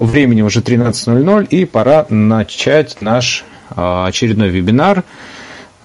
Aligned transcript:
времени 0.00 0.42
уже 0.42 0.60
13.00, 0.60 1.46
и 1.48 1.64
пора 1.64 2.06
начать 2.08 3.00
наш 3.00 3.44
а, 3.76 4.06
очередной 4.06 4.48
вебинар. 4.48 5.04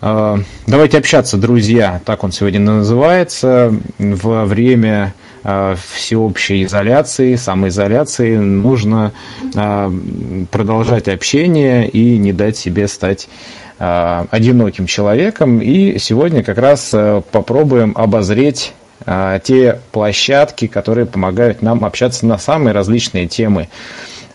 А, 0.02 0.40
давайте 0.66 0.98
общаться, 0.98 1.38
друзья, 1.38 2.02
так 2.06 2.24
он 2.24 2.32
сегодня 2.32 2.60
называется. 2.60 3.76
Во 4.00 4.46
время 4.46 5.14
а, 5.44 5.76
всеобщей 5.94 6.64
изоляции, 6.64 7.36
самоизоляции 7.36 8.38
нужно 8.38 9.12
продолжать 10.52 11.08
общение 11.08 11.88
и 11.88 12.18
не 12.18 12.34
дать 12.34 12.58
себе 12.58 12.88
стать 12.88 13.28
одиноким 13.78 14.86
человеком. 14.86 15.60
И 15.60 16.00
сегодня 16.00 16.44
как 16.44 16.58
раз 16.58 16.96
попробуем 17.32 17.92
обозреть 17.96 18.74
те 19.44 19.80
площадки, 19.92 20.68
которые 20.68 21.06
помогают 21.06 21.62
нам 21.62 21.84
общаться 21.86 22.26
на 22.26 22.38
самые 22.38 22.74
различные 22.74 23.28
темы. 23.28 23.68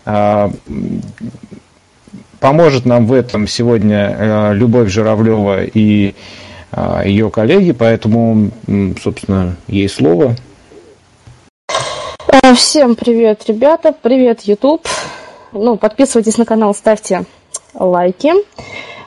А, 0.05 0.51
поможет 2.39 2.85
нам 2.85 3.07
в 3.07 3.13
этом 3.13 3.47
сегодня 3.47 4.15
а, 4.17 4.51
Любовь 4.53 4.89
Журавлева 4.89 5.63
и 5.63 6.15
ее 7.03 7.29
коллеги, 7.29 7.73
поэтому, 7.73 8.49
собственно, 9.03 9.57
ей 9.67 9.89
слово. 9.89 10.37
Всем 12.55 12.95
привет, 12.95 13.43
ребята, 13.47 13.93
привет, 14.01 14.43
YouTube. 14.43 14.87
Ну, 15.51 15.75
подписывайтесь 15.75 16.37
на 16.37 16.45
канал, 16.45 16.73
ставьте 16.73 17.25
лайки. 17.73 18.31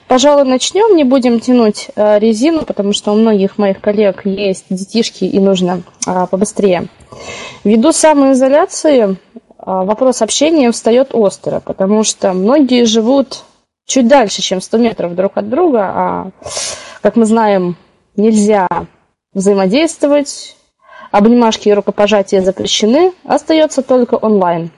Пожалуй, 0.09 0.45
начнем, 0.45 0.97
не 0.97 1.05
будем 1.05 1.41
тянуть 1.41 1.89
э, 1.97 2.19
резину, 2.19 2.65
потому 2.65 2.93
что 2.93 3.13
у 3.13 3.17
многих 3.17 3.57
моих 3.57 3.81
коллег 3.81 4.27
есть 4.27 4.67
детишки 4.69 5.25
и 5.25 5.41
нужно 5.41 5.83
э, 6.07 6.27
побыстрее. 6.31 6.89
Ввиду 7.65 7.93
самоизоляции 7.93 9.05
э, 9.05 9.15
вопрос 9.59 10.21
общения 10.21 10.71
встает 10.73 11.15
остро, 11.15 11.61
потому 11.61 12.05
что 12.05 12.35
многие 12.35 12.85
живут 12.85 13.45
чуть 13.87 14.07
дальше, 14.07 14.43
чем 14.43 14.61
100 14.61 14.79
метров 14.79 15.15
друг 15.15 15.37
от 15.37 15.49
друга, 15.49 15.81
а, 15.83 16.31
как 17.01 17.17
мы 17.17 17.25
знаем, 17.25 17.77
нельзя 18.17 18.69
взаимодействовать, 19.33 20.57
обнимашки 21.11 21.69
и 21.69 21.75
рукопожатия 21.75 22.43
запрещены, 22.43 23.13
остается 23.25 23.83
только 23.83 24.15
онлайн. 24.15 24.71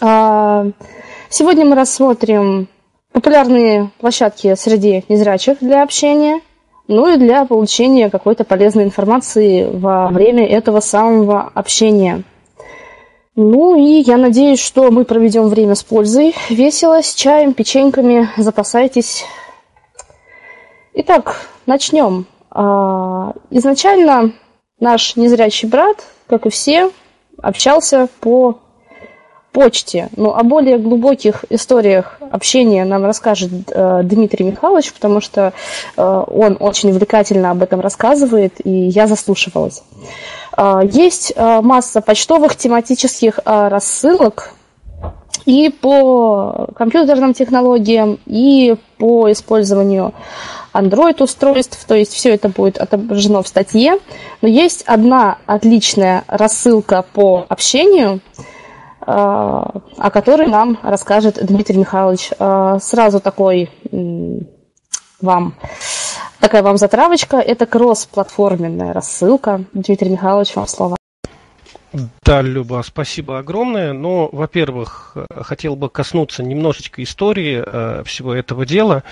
Сегодня 0.00 1.64
мы 1.64 1.74
рассмотрим 1.76 2.68
популярные 3.16 3.92
площадки 3.98 4.54
среди 4.56 5.02
незрячих 5.08 5.56
для 5.60 5.82
общения, 5.82 6.42
ну 6.86 7.08
и 7.08 7.16
для 7.16 7.46
получения 7.46 8.10
какой-то 8.10 8.44
полезной 8.44 8.84
информации 8.84 9.64
во 9.64 10.08
время 10.08 10.46
этого 10.46 10.80
самого 10.80 11.50
общения. 11.54 12.24
Ну 13.34 13.74
и 13.74 14.02
я 14.02 14.18
надеюсь, 14.18 14.60
что 14.60 14.90
мы 14.90 15.06
проведем 15.06 15.48
время 15.48 15.74
с 15.76 15.82
пользой, 15.82 16.34
весело, 16.50 17.02
с 17.02 17.14
чаем, 17.14 17.54
печеньками, 17.54 18.28
запасайтесь. 18.36 19.24
Итак, 20.92 21.48
начнем. 21.64 22.26
А, 22.50 23.32
изначально 23.48 24.34
наш 24.78 25.16
незрячий 25.16 25.70
брат, 25.70 26.04
как 26.26 26.44
и 26.44 26.50
все, 26.50 26.90
общался 27.40 28.08
по 28.20 28.58
почте. 29.56 30.10
Ну, 30.16 30.34
о 30.34 30.42
более 30.42 30.76
глубоких 30.76 31.46
историях 31.48 32.18
общения 32.30 32.84
нам 32.84 33.06
расскажет 33.06 33.50
э, 33.68 34.02
Дмитрий 34.04 34.44
Михайлович, 34.44 34.92
потому 34.92 35.22
что 35.22 35.54
э, 35.96 36.24
он 36.26 36.58
очень 36.60 36.90
увлекательно 36.90 37.52
об 37.52 37.62
этом 37.62 37.80
рассказывает, 37.80 38.52
и 38.62 38.70
я 38.70 39.06
заслушивалась. 39.06 39.82
Э, 40.58 40.82
есть 40.84 41.32
э, 41.34 41.60
масса 41.62 42.02
почтовых 42.02 42.54
тематических 42.56 43.38
э, 43.38 43.68
рассылок 43.68 44.50
и 45.46 45.70
по 45.70 46.68
компьютерным 46.76 47.32
технологиям, 47.32 48.18
и 48.26 48.76
по 48.98 49.32
использованию 49.32 50.12
Android-устройств, 50.74 51.82
то 51.86 51.94
есть 51.94 52.12
все 52.12 52.34
это 52.34 52.50
будет 52.50 52.76
отображено 52.76 53.42
в 53.42 53.48
статье. 53.48 54.00
Но 54.42 54.48
есть 54.48 54.82
одна 54.82 55.38
отличная 55.46 56.24
рассылка 56.28 57.06
по 57.14 57.46
общению– 57.48 58.20
о 59.06 60.10
которой 60.10 60.48
нам 60.48 60.78
расскажет 60.82 61.38
Дмитрий 61.40 61.78
Михайлович. 61.78 62.30
А, 62.38 62.78
сразу 62.80 63.20
такой 63.20 63.70
вам 65.20 65.54
такая 66.40 66.62
вам 66.62 66.76
затравочка. 66.76 67.38
Это 67.38 67.66
кросс-платформенная 67.66 68.92
рассылка. 68.92 69.64
Дмитрий 69.72 70.10
Михайлович, 70.10 70.54
вам 70.54 70.66
слово. 70.66 70.96
Да, 72.24 72.42
Люба, 72.42 72.82
спасибо 72.84 73.38
огромное. 73.38 73.92
Но, 73.92 74.28
во-первых, 74.30 75.16
хотел 75.30 75.76
бы 75.76 75.88
коснуться 75.88 76.42
немножечко 76.42 77.02
истории 77.02 77.62
э, 77.64 78.02
всего 78.04 78.34
этого 78.34 78.66
дела. 78.66 79.02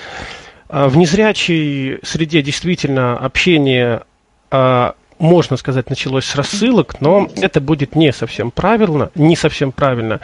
Э, 0.69 0.87
в 0.89 0.97
незрячей 0.97 1.99
среде 2.03 2.43
действительно 2.43 3.17
общение 3.17 4.03
э, 4.51 4.93
можно 5.19 5.57
сказать, 5.57 5.91
началось 5.91 6.25
с 6.25 6.37
рассылок, 6.37 7.01
но 7.01 7.29
это 7.37 7.61
будет 7.61 7.95
не 7.95 8.13
совсем 8.13 8.51
правильно, 8.51 9.11
не 9.15 9.37
совсем 9.37 9.73
правильно. 9.73 10.21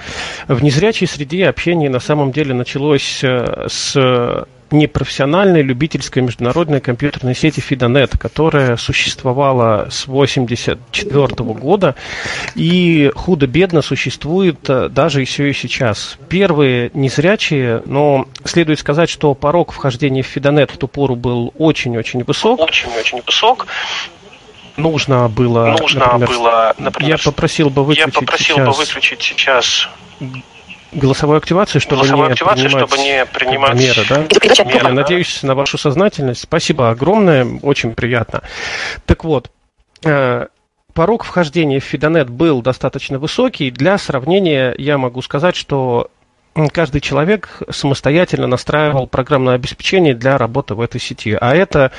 В 0.49 0.63
незрячей 0.63 1.07
среде 1.07 1.49
общение 1.49 1.91
на 1.91 2.01
самом 2.01 2.33
деле 2.33 2.55
началось 2.55 3.21
э, 3.23 3.67
с 3.69 4.47
непрофессиональной 4.73 5.63
любительской 5.63 6.23
международной 6.23 6.81
компьютерной 6.81 7.35
сети 7.35 7.61
Fidonet, 7.61 8.17
которая 8.17 8.77
существовала 8.77 9.89
с 9.91 10.05
1984 10.05 11.53
года 11.55 11.95
и 12.55 13.11
худо-бедно 13.15 13.83
существует 13.83 14.59
э, 14.69 14.89
даже 14.89 15.21
еще 15.21 15.51
и 15.51 15.53
сейчас. 15.53 16.19
Первые 16.29 16.91
незрячие, 16.95 17.83
но 17.87 18.27
следует 18.45 18.79
сказать, 18.79 19.11
что 19.11 19.35
порог 19.35 19.73
вхождения 19.73 20.23
в 20.23 20.37
Fidonet 20.37 20.73
в 20.73 20.77
ту 20.77 20.89
пору 20.89 21.17
был 21.17 21.53
очень-очень 21.59 22.25
высок. 22.25 22.61
Очень-очень 22.61 23.23
высок 23.27 23.67
нужно 24.81 25.29
было, 25.29 25.77
нужно 25.79 26.07
например, 26.07 26.29
было, 26.29 26.75
например, 26.79 27.11
я 27.11 27.19
попросил 27.19 27.71
бы 27.71 27.85
выключить 27.85 28.15
я 28.15 28.21
попросил 28.21 28.57
сейчас 28.57 28.67
бы 28.67 28.85
выключить 28.85 29.23
сейчас 29.23 29.89
голосовую 30.93 31.39
активацию, 31.39 31.81
чтобы 31.81 32.03
голосовую 32.03 32.29
не 32.29 32.33
активацию, 32.33 32.69
принимать, 32.69 32.89
чтобы 32.89 33.03
не 33.03 33.27
принимать 33.27 33.75
меры, 33.75 34.03
да? 34.09 34.65
меры. 34.65 34.93
Надеюсь 34.93 35.43
на 35.43 35.55
вашу 35.55 35.79
сознательность. 35.79 36.43
Спасибо 36.43 36.91
огромное, 36.91 37.47
очень 37.63 37.95
приятно. 37.95 38.43
Так 39.07 39.25
вот, 39.25 39.51
э, 40.05 40.47
порог 40.93 41.25
вхождения 41.25 41.81
в 41.81 41.85
Фидонет 41.85 42.29
был 42.29 42.63
достаточно 42.63 43.19
высокий. 43.19 43.71
Для 43.71 43.99
сравнения 43.99 44.75
я 44.77 44.99
могу 44.99 45.23
сказать, 45.23 45.57
что 45.57 46.11
каждый 46.73 47.01
человек 47.01 47.63
самостоятельно 47.71 48.47
настраивал 48.47 49.07
программное 49.07 49.55
обеспечение 49.55 50.15
для 50.15 50.37
работы 50.37 50.75
в 50.75 50.81
этой 50.81 51.01
сети. 51.01 51.37
А 51.41 51.55
это, 51.55 51.93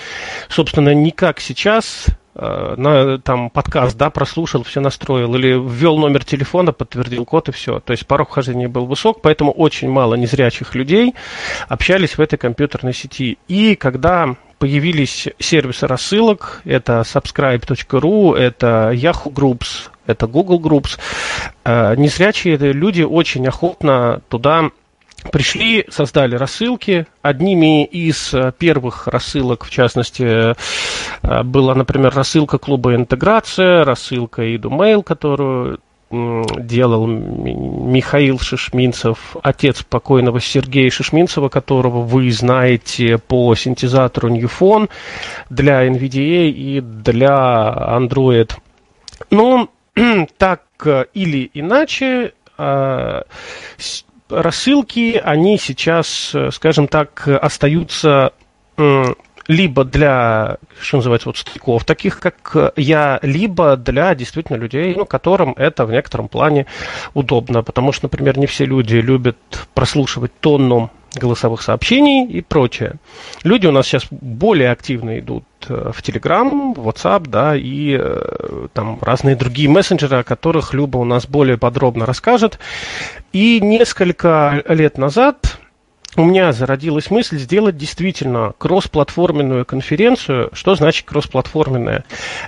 собственно, 0.49 0.93
не 0.93 1.11
как 1.11 1.39
сейчас 1.39 2.07
на, 2.35 3.17
там 3.19 3.49
подкаст, 3.49 3.97
да, 3.97 4.09
прослушал, 4.09 4.63
все 4.63 4.79
настроил, 4.79 5.35
или 5.35 5.53
ввел 5.53 5.97
номер 5.97 6.23
телефона, 6.23 6.71
подтвердил 6.71 7.25
код 7.25 7.49
и 7.49 7.51
все. 7.51 7.79
То 7.79 7.91
есть 7.91 8.07
порог 8.07 8.29
вхождения 8.29 8.67
был 8.67 8.85
высок, 8.85 9.21
поэтому 9.21 9.51
очень 9.51 9.89
мало 9.89 10.15
незрячих 10.15 10.75
людей 10.75 11.13
общались 11.67 12.17
в 12.17 12.21
этой 12.21 12.37
компьютерной 12.37 12.93
сети. 12.93 13.37
И 13.47 13.75
когда 13.75 14.35
появились 14.59 15.27
сервисы 15.39 15.87
рассылок, 15.87 16.61
это 16.65 17.01
subscribe.ru, 17.01 18.35
это 18.35 18.91
Yahoo 18.93 19.33
Groups, 19.33 19.89
это 20.05 20.27
Google 20.27 20.59
Groups, 20.59 20.99
э, 21.65 21.95
незрячие 21.95 22.57
люди 22.57 23.01
очень 23.01 23.47
охотно 23.47 24.21
туда 24.29 24.69
пришли, 25.31 25.85
создали 25.89 26.35
рассылки. 26.35 27.05
Одними 27.21 27.85
из 27.85 28.33
э, 28.33 28.51
первых 28.57 29.07
рассылок, 29.07 29.65
в 29.65 29.69
частности, 29.69 30.23
э, 30.23 31.43
была, 31.43 31.75
например, 31.75 32.13
рассылка 32.13 32.57
клуба 32.57 32.95
«Интеграция», 32.95 33.83
рассылка 33.83 34.55
«Идумейл», 34.55 35.03
которую 35.03 35.79
делал 36.11 37.07
Михаил 37.07 38.37
Шишминцев, 38.37 39.37
отец 39.43 39.81
покойного 39.83 40.41
Сергея 40.41 40.89
Шишминцева, 40.89 41.47
которого 41.47 42.01
вы 42.01 42.29
знаете 42.31 43.17
по 43.17 43.55
синтезатору 43.55 44.29
Newfon 44.29 44.89
для 45.49 45.87
NVDA 45.87 46.49
и 46.49 46.81
для 46.81 47.95
Android. 47.97 48.51
Ну, 49.29 49.69
так 50.37 50.63
или 51.13 51.49
иначе, 51.53 52.33
э, 52.57 53.21
рассылки, 54.31 55.21
они 55.23 55.57
сейчас, 55.57 56.31
э, 56.33 56.49
скажем 56.51 56.87
так, 56.87 57.27
остаются 57.27 58.33
либо 59.47 59.83
для, 59.83 60.57
что 60.79 60.97
называется, 60.97 61.29
вот 61.29 61.37
стариков, 61.37 61.83
таких 61.83 62.19
как 62.19 62.73
я, 62.77 63.19
либо 63.21 63.75
для 63.75 64.15
действительно 64.15 64.57
людей, 64.57 64.95
ну, 64.95 65.05
которым 65.05 65.53
это 65.57 65.85
в 65.85 65.91
некотором 65.91 66.29
плане 66.29 66.67
удобно. 67.13 67.61
Потому 67.61 67.91
что, 67.91 68.05
например, 68.05 68.37
не 68.37 68.45
все 68.45 68.65
люди 68.65 68.95
любят 68.95 69.37
прослушивать 69.73 70.31
тонну 70.39 70.89
голосовых 71.13 71.61
сообщений 71.61 72.25
и 72.25 72.41
прочее. 72.41 72.95
Люди 73.43 73.67
у 73.67 73.71
нас 73.71 73.85
сейчас 73.85 74.05
более 74.09 74.71
активно 74.71 75.19
идут 75.19 75.43
э, 75.67 75.91
в 75.93 76.01
Telegram, 76.01 76.73
в 76.73 76.87
WhatsApp, 76.87 77.27
да, 77.27 77.55
и 77.55 77.97
э, 77.99 78.67
там 78.73 78.97
разные 79.01 79.35
другие 79.35 79.69
мессенджеры, 79.69 80.17
о 80.17 80.23
которых 80.23 80.73
Люба 80.73 80.97
у 80.97 81.05
нас 81.05 81.27
более 81.27 81.57
подробно 81.57 82.05
расскажет. 82.05 82.59
И 83.33 83.59
несколько 83.61 84.63
лет 84.67 84.97
назад 84.97 85.59
у 86.17 86.25
меня 86.25 86.51
зародилась 86.51 87.09
мысль 87.09 87.37
сделать 87.37 87.77
действительно 87.77 88.53
кроссплатформенную 88.57 89.65
конференцию. 89.65 90.49
Что 90.51 90.75
значит 90.75 91.05
кроссплатформенная? 91.05 92.03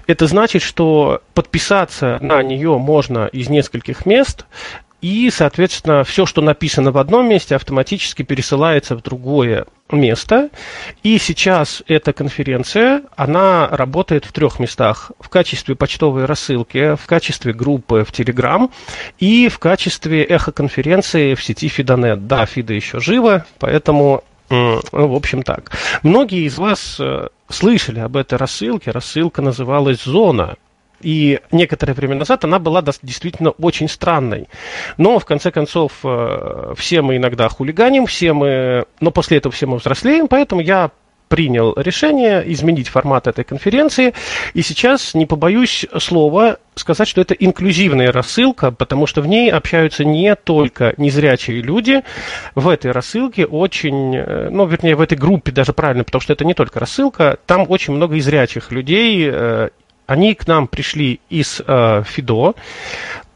Это 0.06 0.28
значит, 0.28 0.62
что 0.62 1.22
подписаться 1.34 2.18
на 2.22 2.44
нее 2.44 2.78
можно 2.78 3.26
из 3.28 3.48
нескольких 3.50 4.06
мест, 4.06 4.46
и, 5.04 5.30
соответственно, 5.30 6.06
все, 6.06 6.26
что 6.26 6.42
написано 6.42 6.94
в 6.94 6.98
одном 6.98 7.28
месте, 7.28 7.58
автоматически 7.58 8.24
пересылается 8.24 8.96
в 8.96 9.02
другое 9.02 9.66
место. 9.92 10.50
И 11.04 11.18
сейчас 11.18 11.84
эта 11.88 12.14
конференция, 12.14 13.04
она 13.18 13.68
работает 13.68 14.24
в 14.24 14.32
трех 14.32 14.60
местах. 14.60 15.12
В 15.20 15.28
качестве 15.28 15.76
почтовой 15.76 16.24
рассылки, 16.24 16.96
в 16.96 17.06
качестве 17.06 17.52
группы 17.52 18.06
в 18.08 18.14
Telegram 18.14 18.72
и 19.20 19.50
в 19.50 19.60
качестве 19.60 20.24
эхоконференции 20.24 21.36
в 21.36 21.44
сети 21.44 21.68
Фидонет. 21.68 22.26
Да, 22.26 22.46
Фида 22.46 22.74
еще 22.74 23.02
жива, 23.02 23.46
поэтому 23.60 24.24
в 24.50 25.16
общем 25.16 25.44
так. 25.44 25.72
Многие 26.04 26.46
из 26.46 26.58
вас 26.58 26.98
э, 27.02 27.28
слышали 27.50 28.00
об 28.00 28.16
этой 28.16 28.38
рассылке. 28.38 28.92
Рассылка 28.92 29.42
называлась 29.42 30.04
«Зона». 30.04 30.56
И 31.04 31.40
некоторое 31.52 31.94
время 31.94 32.16
назад 32.16 32.44
она 32.46 32.60
была 32.60 32.82
действительно 32.82 33.52
очень 33.52 33.88
странной. 33.88 34.48
Но, 34.98 35.20
в 35.20 35.26
конце 35.26 35.52
концов, 35.52 36.00
э, 36.04 36.74
все 36.76 37.02
мы 37.02 37.18
иногда 37.18 37.48
хулиганим, 37.50 38.06
все 38.06 38.34
мы... 38.34 38.86
Но 39.00 39.12
после 39.12 39.38
этого 39.38 39.54
все 39.54 39.68
мы 39.68 39.78
взрослеем, 39.78 40.28
поэтому 40.28 40.62
я 40.62 40.92
принял 41.34 41.74
решение 41.76 42.44
изменить 42.54 42.90
формат 42.90 43.26
этой 43.26 43.44
конференции. 43.44 44.14
И 44.54 44.62
сейчас 44.62 45.16
не 45.16 45.26
побоюсь 45.26 45.84
слова 45.98 46.58
сказать, 46.76 47.08
что 47.08 47.22
это 47.22 47.34
инклюзивная 47.34 48.12
рассылка, 48.12 48.70
потому 48.70 49.08
что 49.08 49.22
в 49.22 49.28
ней 49.28 49.52
общаются 49.52 50.06
не 50.06 50.36
только 50.36 50.94
незрячие 50.98 51.62
люди. 51.62 52.04
В 52.54 52.70
этой 52.70 52.92
рассылке 52.92 53.48
очень, 53.48 54.16
э, 54.16 54.50
ну, 54.52 54.68
вернее, 54.68 54.96
в 54.96 55.02
этой 55.02 55.18
группе 55.18 55.52
даже 55.52 55.74
правильно, 55.74 56.04
потому 56.04 56.22
что 56.22 56.34
это 56.34 56.46
не 56.46 56.54
только 56.54 56.80
рассылка, 56.80 57.40
там 57.48 57.66
очень 57.68 57.94
много 57.94 58.16
и 58.16 58.22
зрячих 58.22 58.72
людей, 58.72 59.28
э, 59.28 59.70
они 60.06 60.36
к 60.36 60.48
нам 60.48 60.68
пришли 60.68 61.20
из 61.30 61.62
э, 61.66 62.04
ФИДО, 62.06 62.56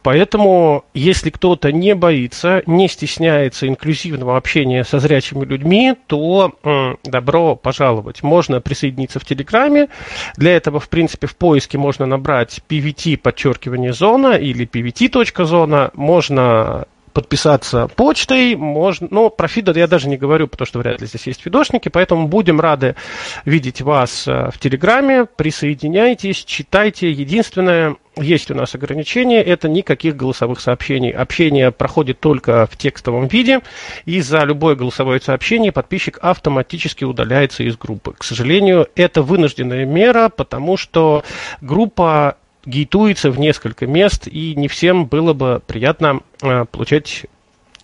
Поэтому, 0.07 0.85
если 0.93 1.29
кто-то 1.29 1.73
не 1.73 1.93
боится, 1.93 2.63
не 2.65 2.87
стесняется 2.87 3.67
инклюзивного 3.67 4.37
общения 4.37 4.85
со 4.85 4.99
зрячими 4.99 5.43
людьми, 5.43 5.95
то 6.07 6.53
э, 6.63 6.95
добро 7.03 7.57
пожаловать. 7.57 8.23
Можно 8.23 8.61
присоединиться 8.61 9.19
в 9.19 9.25
Телеграме. 9.25 9.89
Для 10.37 10.55
этого, 10.55 10.79
в 10.79 10.87
принципе, 10.87 11.27
в 11.27 11.35
поиске 11.35 11.77
можно 11.77 12.05
набрать 12.05 12.61
pvt 12.69 13.17
подчеркивание 13.17 13.91
зона 13.91 14.35
или 14.35 14.65
pvt.зона. 14.65 15.91
Можно 15.93 16.85
подписаться 17.17 17.87
почтой, 17.95 18.55
можно, 18.55 19.07
ну, 19.09 19.31
про 19.31 19.47
Фидо 19.47 19.71
я 19.71 19.87
даже 19.87 20.07
не 20.07 20.17
говорю, 20.17 20.47
потому 20.47 20.67
что 20.67 20.77
вряд 20.77 21.01
ли 21.01 21.07
здесь 21.07 21.25
есть 21.25 21.41
фидошники, 21.41 21.89
поэтому 21.89 22.27
будем 22.27 22.61
рады 22.61 22.95
видеть 23.43 23.81
вас 23.81 24.27
э, 24.27 24.51
в 24.53 24.59
Телеграме, 24.59 25.25
присоединяйтесь, 25.25 26.45
читайте. 26.45 27.09
Единственное, 27.09 27.95
есть 28.17 28.51
у 28.51 28.53
нас 28.53 28.75
ограничение, 28.75 29.41
это 29.41 29.67
никаких 29.67 30.15
голосовых 30.15 30.59
сообщений. 30.59 31.09
Общение 31.09 31.71
проходит 31.71 32.19
только 32.19 32.67
в 32.67 32.77
текстовом 32.77 33.25
виде, 33.25 33.61
и 34.05 34.21
за 34.21 34.43
любое 34.43 34.75
голосовое 34.75 35.19
сообщение 35.19 35.71
подписчик 35.71 36.19
автоматически 36.21 37.03
удаляется 37.03 37.63
из 37.63 37.77
группы. 37.77 38.13
К 38.15 38.23
сожалению, 38.23 38.89
это 38.93 39.23
вынужденная 39.23 39.85
мера, 39.85 40.29
потому 40.29 40.77
что 40.77 41.23
группа 41.61 42.37
гейтуется 42.67 43.31
в 43.31 43.39
несколько 43.39 43.87
мест, 43.87 44.27
и 44.27 44.53
не 44.55 44.67
всем 44.67 45.05
было 45.05 45.33
бы 45.33 45.61
приятно 45.65 46.19
э, 46.41 46.65
получать 46.65 47.25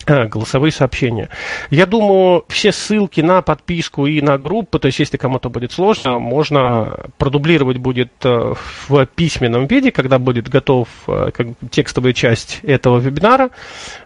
голосовые 0.05 0.71
сообщения. 0.71 1.29
Я 1.69 1.85
думаю, 1.85 2.45
все 2.49 2.71
ссылки 2.71 3.21
на 3.21 3.41
подписку 3.41 4.05
и 4.05 4.21
на 4.21 4.37
группы, 4.37 4.79
то 4.79 4.87
есть 4.87 4.99
если 4.99 5.17
кому-то 5.17 5.49
будет 5.49 5.71
сложно, 5.71 6.19
можно 6.19 6.97
продублировать 7.17 7.77
будет 7.77 8.11
э, 8.23 8.53
в 8.87 9.05
письменном 9.07 9.67
виде, 9.67 9.91
когда 9.91 10.19
будет 10.19 10.49
готов 10.49 10.87
э, 11.07 11.31
как 11.33 11.47
текстовая 11.71 12.13
часть 12.13 12.59
этого 12.63 12.99
вебинара, 12.99 13.49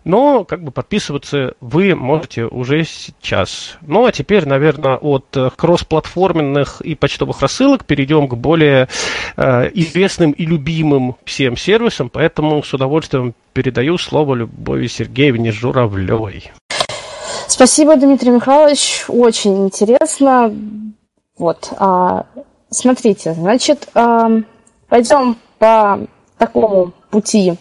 но 0.04 0.44
как 0.44 0.64
бы 0.64 0.72
подписываться 0.72 1.56
вы 1.62 1.96
можете 1.96 2.46
уже 2.46 2.84
сейчас. 2.84 3.78
Ну 3.82 4.06
а 4.06 4.12
теперь, 4.12 4.46
наверное, 4.46 4.98
от 4.98 5.26
э, 5.36 5.50
кроссплатформенных 5.56 6.82
и 6.82 6.96
почтовых 6.96 7.42
рассылок 7.42 7.86
перейдем 7.86 8.28
к 8.28 8.36
более 8.36 8.88
известным 9.38 10.32
и 10.32 10.46
любимым 10.46 11.16
всем 11.26 11.58
сервисам, 11.58 12.10
поэтому 12.10 12.64
с 12.64 12.74
удовольствием 12.74 13.34
передаю 13.54 13.98
слово 13.98 14.36
Любови 14.36 14.88
Сергеевне 14.88 15.52
Журавлевой. 15.52 15.87
Спасибо, 17.48 17.96
Дмитрий 17.96 18.32
Михайлович. 18.32 19.06
Очень 19.08 19.66
интересно. 19.66 20.54
Вот, 21.38 21.72
а, 21.78 22.26
смотрите, 22.70 23.34
значит, 23.34 23.88
а, 23.94 24.30
пойдем 24.90 25.38
по 25.60 26.00
такому 26.38 26.94
пути, 27.10 27.56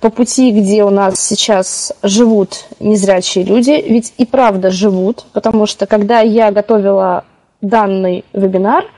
по 0.00 0.08
пути, 0.08 0.50
где 0.52 0.84
у 0.84 0.90
нас 0.90 1.20
сейчас 1.20 1.92
живут 2.02 2.66
незрячие 2.80 3.44
люди, 3.44 3.84
ведь 3.86 4.14
и 4.18 4.24
правда 4.24 4.70
живут, 4.70 5.24
потому 5.32 5.66
что 5.66 5.86
когда 5.86 6.20
я 6.20 6.50
готовила 6.50 7.24
данный 7.60 8.24
вебинар– 8.32 8.84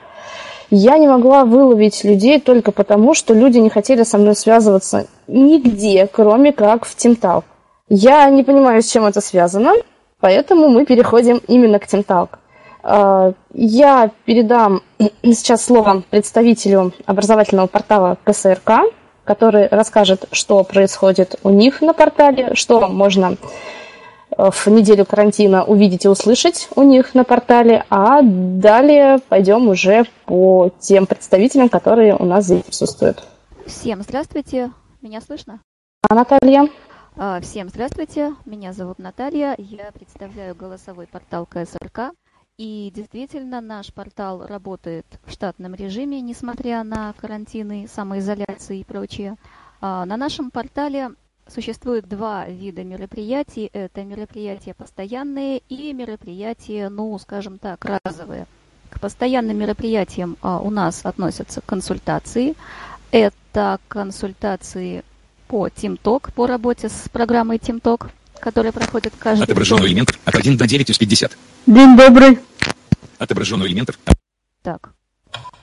я 0.69 0.97
не 0.97 1.07
могла 1.07 1.45
выловить 1.45 2.03
людей 2.03 2.39
только 2.39 2.71
потому, 2.71 3.13
что 3.13 3.33
люди 3.33 3.59
не 3.59 3.69
хотели 3.69 4.03
со 4.03 4.17
мной 4.17 4.35
связываться 4.35 5.07
нигде, 5.27 6.07
кроме 6.07 6.51
как 6.51 6.85
в 6.85 6.95
Тимтал. 6.95 7.43
Я 7.87 8.29
не 8.29 8.43
понимаю, 8.43 8.81
с 8.81 8.91
чем 8.91 9.05
это 9.05 9.21
связано, 9.21 9.73
поэтому 10.19 10.69
мы 10.69 10.85
переходим 10.85 11.39
именно 11.47 11.79
к 11.79 11.87
Тимталк. 11.87 12.39
А, 12.81 13.33
я 13.53 14.11
передам 14.25 14.81
сейчас 15.23 15.65
слово 15.65 16.03
представителю 16.09 16.93
образовательного 17.05 17.67
портала 17.67 18.17
КСРК, 18.23 18.91
который 19.23 19.67
расскажет, 19.67 20.27
что 20.31 20.63
происходит 20.63 21.39
у 21.43 21.49
них 21.49 21.81
на 21.81 21.93
портале, 21.93 22.55
что 22.55 22.87
можно 22.87 23.37
в 24.37 24.67
неделю 24.67 25.05
карантина 25.05 25.63
увидеть 25.63 26.05
и 26.05 26.09
услышать 26.09 26.67
у 26.75 26.83
них 26.83 27.13
на 27.13 27.23
портале, 27.23 27.85
а 27.89 28.19
далее 28.21 29.19
пойдем 29.29 29.67
уже 29.67 30.05
по 30.25 30.71
тем 30.79 31.05
представителям, 31.05 31.69
которые 31.69 32.15
у 32.15 32.25
нас 32.25 32.45
здесь 32.45 32.63
присутствуют. 32.63 33.23
Всем 33.65 34.01
здравствуйте, 34.01 34.71
меня 35.01 35.21
слышно? 35.21 35.61
А, 36.07 36.13
Наталья? 36.13 36.67
А, 37.17 37.39
всем 37.39 37.69
здравствуйте, 37.69 38.35
меня 38.43 38.73
зовут 38.73 38.99
Наталья, 38.99 39.55
я 39.57 39.89
представляю 39.93 40.53
голосовой 40.53 41.07
портал 41.07 41.45
КСРК. 41.45 42.11
И 42.57 42.91
действительно, 42.93 43.61
наш 43.61 43.93
портал 43.93 44.45
работает 44.45 45.05
в 45.25 45.31
штатном 45.31 45.75
режиме, 45.75 46.19
несмотря 46.19 46.83
на 46.83 47.13
карантины, 47.13 47.87
самоизоляции 47.87 48.79
и 48.79 48.83
прочее. 48.83 49.37
А, 49.79 50.05
на 50.05 50.17
нашем 50.17 50.51
портале 50.51 51.11
Существует 51.47 52.09
два 52.09 52.47
вида 52.47 52.83
мероприятий. 52.83 53.69
Это 53.71 54.03
мероприятия 54.03 54.73
постоянные 54.73 55.59
и 55.69 55.93
мероприятия, 55.93 56.89
ну, 56.89 57.15
скажем 57.19 57.59
так, 57.59 57.85
разовые. 57.85 58.47
К 58.89 58.99
постоянным 58.99 59.55
мероприятиям 59.55 60.37
а, 60.41 60.59
у 60.59 60.71
нас 60.71 61.05
относятся 61.05 61.61
консультации. 61.61 62.55
Это 63.11 63.79
консультации 63.87 65.03
по 65.47 65.67
TeamTalk, 65.67 66.31
по 66.33 66.47
работе 66.47 66.89
с 66.89 67.09
программой 67.11 67.57
TeamTalk, 67.57 68.09
которая 68.39 68.71
проходит 68.71 69.13
каждый 69.17 69.43
Отображенный 69.43 69.87
элемент 69.87 70.17
от 70.25 70.35
1 70.35 70.57
до 70.57 70.67
9 70.67 70.89
из 70.89 70.97
50. 70.97 71.37
День 71.67 71.97
добрый. 71.97 72.39
Отображенный 73.17 73.67
элементов. 73.67 73.97
Так. 74.61 74.91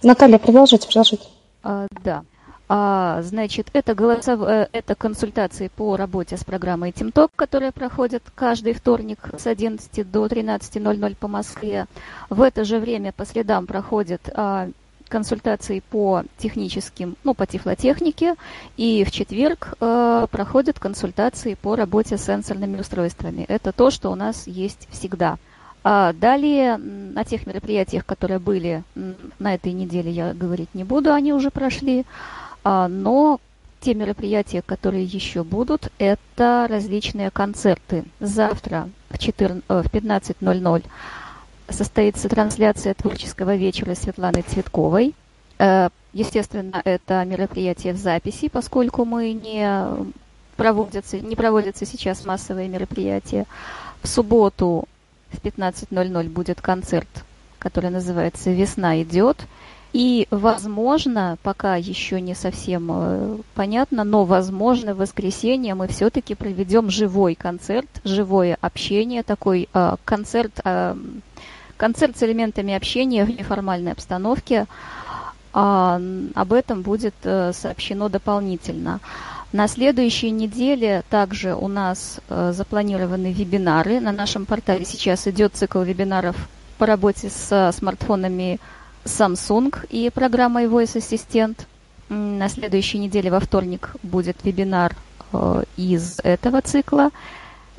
Наталья, 0.02 0.38
продолжите, 0.38 0.86
продолжите. 0.86 1.24
А, 1.62 1.86
да. 2.02 2.24
А, 2.68 3.20
значит, 3.22 3.68
это, 3.74 3.94
голосов... 3.94 4.40
Э, 4.42 4.68
это 4.72 4.94
консультации 4.94 5.68
по 5.68 5.96
работе 5.96 6.36
с 6.36 6.44
программой 6.44 6.90
TeamTalk, 6.90 7.30
которые 7.36 7.70
проходят 7.70 8.22
каждый 8.34 8.72
вторник 8.72 9.18
с 9.36 9.46
11 9.46 10.10
до 10.10 10.26
13.00 10.26 11.16
по 11.16 11.28
Москве. 11.28 11.86
В 12.30 12.40
это 12.40 12.64
же 12.64 12.78
время 12.78 13.12
по 13.12 13.26
следам 13.26 13.66
проходят 13.66 14.22
а, 14.34 14.70
консультации 15.12 15.82
по 15.90 16.24
техническим, 16.38 17.16
ну, 17.22 17.34
по 17.34 17.46
тифлотехнике, 17.46 18.34
и 18.78 19.04
в 19.04 19.10
четверг 19.10 19.74
э, 19.78 20.26
проходят 20.30 20.78
консультации 20.78 21.54
по 21.54 21.76
работе 21.76 22.16
с 22.16 22.24
сенсорными 22.24 22.80
устройствами. 22.80 23.44
Это 23.46 23.72
то, 23.72 23.90
что 23.90 24.10
у 24.10 24.14
нас 24.14 24.46
есть 24.46 24.88
всегда. 24.90 25.36
А 25.84 26.14
далее, 26.14 26.78
на 26.78 27.24
тех 27.24 27.46
мероприятиях, 27.46 28.06
которые 28.06 28.38
были 28.38 28.84
на 29.38 29.54
этой 29.54 29.72
неделе, 29.72 30.10
я 30.10 30.32
говорить 30.32 30.74
не 30.74 30.84
буду, 30.84 31.12
они 31.12 31.34
уже 31.34 31.50
прошли. 31.50 32.06
А, 32.64 32.88
но 32.88 33.38
те 33.80 33.94
мероприятия, 33.94 34.62
которые 34.62 35.04
еще 35.04 35.44
будут, 35.44 35.92
это 35.98 36.66
различные 36.70 37.30
концерты. 37.30 38.04
Завтра 38.20 38.88
в, 39.10 39.18
14, 39.18 39.64
в 39.68 39.86
15.00 39.92 40.84
состоится 41.72 42.28
трансляция 42.28 42.94
творческого 42.94 43.56
вечера 43.56 43.94
Светланы 43.94 44.42
Цветковой. 44.42 45.14
Э, 45.58 45.88
естественно, 46.12 46.80
это 46.84 47.24
мероприятие 47.24 47.92
в 47.92 47.96
записи, 47.96 48.48
поскольку 48.48 49.04
мы 49.04 49.32
не 49.32 50.12
проводятся, 50.56 51.18
не 51.20 51.36
проводятся 51.36 51.86
сейчас 51.86 52.24
массовые 52.24 52.68
мероприятия. 52.68 53.46
В 54.02 54.08
субботу 54.08 54.88
в 55.30 55.44
15.00 55.44 56.28
будет 56.28 56.60
концерт, 56.60 57.08
который 57.58 57.90
называется 57.90 58.50
«Весна 58.50 59.02
идет». 59.02 59.38
И, 59.92 60.26
возможно, 60.30 61.36
пока 61.42 61.76
еще 61.76 62.18
не 62.20 62.34
совсем 62.34 62.90
э, 62.90 63.36
понятно, 63.54 64.04
но, 64.04 64.24
возможно, 64.24 64.94
в 64.94 64.98
воскресенье 64.98 65.74
мы 65.74 65.86
все-таки 65.88 66.34
проведем 66.34 66.88
живой 66.88 67.34
концерт, 67.34 67.88
живое 68.02 68.56
общение, 68.62 69.22
такой 69.22 69.68
э, 69.72 69.96
концерт, 70.06 70.52
э, 70.64 70.96
концерт 71.82 72.16
с 72.16 72.22
элементами 72.22 72.74
общения 72.74 73.24
в 73.24 73.30
неформальной 73.30 73.90
обстановке. 73.90 74.66
А, 75.52 76.00
об 76.36 76.52
этом 76.52 76.82
будет 76.82 77.14
э, 77.24 77.52
сообщено 77.52 78.08
дополнительно. 78.08 79.00
На 79.52 79.66
следующей 79.66 80.30
неделе 80.30 81.02
также 81.10 81.56
у 81.56 81.66
нас 81.66 82.20
э, 82.28 82.52
запланированы 82.54 83.32
вебинары. 83.32 83.98
На 83.98 84.12
нашем 84.12 84.46
портале 84.46 84.84
сейчас 84.84 85.26
идет 85.26 85.56
цикл 85.56 85.80
вебинаров 85.80 86.36
по 86.78 86.86
работе 86.86 87.30
с 87.30 87.72
смартфонами 87.76 88.60
Samsung 89.04 89.74
и 89.90 90.08
программой 90.10 90.66
Voice 90.66 90.96
Assistant. 91.00 91.66
На 92.08 92.48
следующей 92.48 92.98
неделе 92.98 93.28
во 93.28 93.40
вторник 93.40 93.96
будет 94.04 94.36
вебинар 94.44 94.94
э, 95.32 95.64
из 95.76 96.20
этого 96.22 96.60
цикла. 96.60 97.10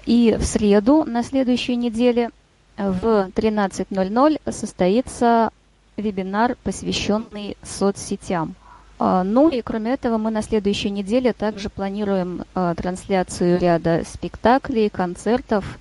И 0.06 0.36
в 0.38 0.44
среду 0.44 1.06
на 1.06 1.24
следующей 1.24 1.78
неделе 1.78 2.32
в 2.78 3.30
13.00 3.36 4.52
состоится 4.52 5.52
вебинар, 5.98 6.56
посвященный 6.64 7.58
соцсетям. 7.62 8.56
А, 9.00 9.24
ну 9.24 9.50
и 9.50 9.62
кроме 9.62 9.94
этого 9.94 10.18
мы 10.18 10.32
на 10.32 10.42
следующей 10.42 10.90
неделе 10.90 11.34
также 11.34 11.70
планируем 11.70 12.44
а, 12.54 12.74
трансляцию 12.76 13.60
ряда 13.60 14.04
спектаклей, 14.06 14.90
концертов 14.90 15.78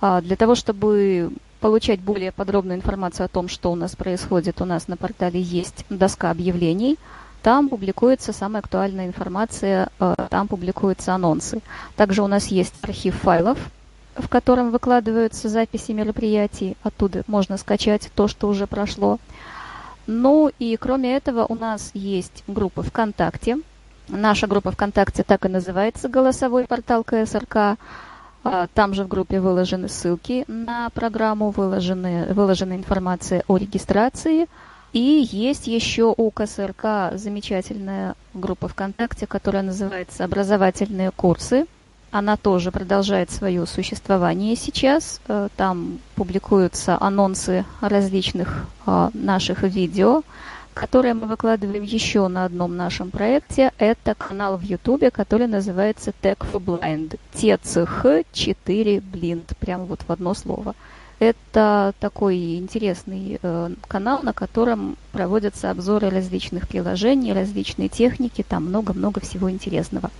а, 0.00 0.20
для 0.20 0.36
того, 0.36 0.54
чтобы 0.54 1.30
получать 1.60 2.00
более 2.00 2.32
подробную 2.32 2.78
информацию 2.78 3.26
о 3.26 3.28
том, 3.28 3.48
что 3.48 3.70
у 3.70 3.74
нас 3.74 3.94
происходит, 3.94 4.60
у 4.60 4.64
нас 4.64 4.88
на 4.88 4.96
портале 4.96 5.40
есть 5.40 5.84
доска 5.90 6.30
объявлений. 6.30 6.98
Там 7.42 7.68
публикуется 7.68 8.32
самая 8.32 8.60
актуальная 8.60 9.06
информация, 9.06 9.88
там 10.28 10.46
публикуются 10.46 11.14
анонсы. 11.14 11.62
Также 11.96 12.22
у 12.22 12.26
нас 12.26 12.48
есть 12.48 12.74
архив 12.82 13.14
файлов, 13.14 13.58
в 14.16 14.28
котором 14.28 14.70
выкладываются 14.70 15.48
записи 15.48 15.92
мероприятий. 15.92 16.76
Оттуда 16.82 17.22
можно 17.26 17.56
скачать 17.56 18.10
то, 18.14 18.28
что 18.28 18.48
уже 18.48 18.66
прошло. 18.66 19.18
Ну 20.06 20.50
и 20.58 20.76
кроме 20.76 21.16
этого 21.16 21.46
у 21.46 21.54
нас 21.54 21.90
есть 21.94 22.44
группа 22.46 22.82
ВКонтакте. 22.82 23.58
Наша 24.08 24.46
группа 24.46 24.72
ВКонтакте 24.72 25.22
так 25.22 25.46
и 25.46 25.48
называется 25.48 26.08
«Голосовой 26.08 26.64
портал 26.64 27.04
КСРК». 27.04 27.78
А, 28.42 28.66
там 28.74 28.94
же 28.94 29.04
в 29.04 29.08
группе 29.08 29.38
выложены 29.38 29.88
ссылки 29.88 30.44
на 30.48 30.88
программу, 30.90 31.50
выложены, 31.50 32.32
выложена 32.32 32.74
информация 32.74 33.44
о 33.46 33.56
регистрации. 33.56 34.48
И 34.92 35.28
есть 35.30 35.68
еще 35.68 36.12
у 36.16 36.30
КСРК 36.30 37.12
замечательная 37.14 38.16
группа 38.34 38.66
ВКонтакте, 38.66 39.26
которая 39.26 39.62
называется 39.62 40.24
«Образовательные 40.24 41.12
курсы». 41.12 41.66
Она 42.10 42.36
тоже 42.36 42.72
продолжает 42.72 43.30
свое 43.30 43.66
существование 43.66 44.56
сейчас. 44.56 45.20
Э, 45.28 45.48
там 45.56 45.98
публикуются 46.16 46.96
анонсы 47.00 47.64
различных 47.80 48.66
а, 48.86 49.10
наших 49.14 49.62
видео 49.62 50.22
которое 50.72 51.14
мы 51.14 51.26
выкладываем 51.26 51.82
еще 51.82 52.28
на 52.28 52.44
одном 52.44 52.76
нашем 52.76 53.10
проекте. 53.10 53.72
Это 53.76 54.14
канал 54.14 54.56
в 54.56 54.62
Ютубе, 54.62 55.10
который 55.10 55.46
называется 55.46 56.12
Tech 56.22 56.38
for 56.38 56.62
Blind. 56.64 57.18
TCH4 57.34 59.02
Blind. 59.02 59.44
Прямо 59.58 59.84
вот 59.84 60.00
в 60.06 60.10
одно 60.10 60.32
слово. 60.32 60.74
Это 61.18 61.92
такой 62.00 62.56
интересный 62.56 63.38
э, 63.42 63.70
канал, 63.88 64.20
на 64.22 64.32
котором 64.32 64.96
проводятся 65.12 65.70
обзоры 65.70 66.08
различных 66.08 66.66
приложений, 66.66 67.34
различные 67.34 67.90
техники, 67.90 68.42
там 68.48 68.64
много-много 68.64 69.20
всего 69.20 69.50
интересного. 69.50 70.10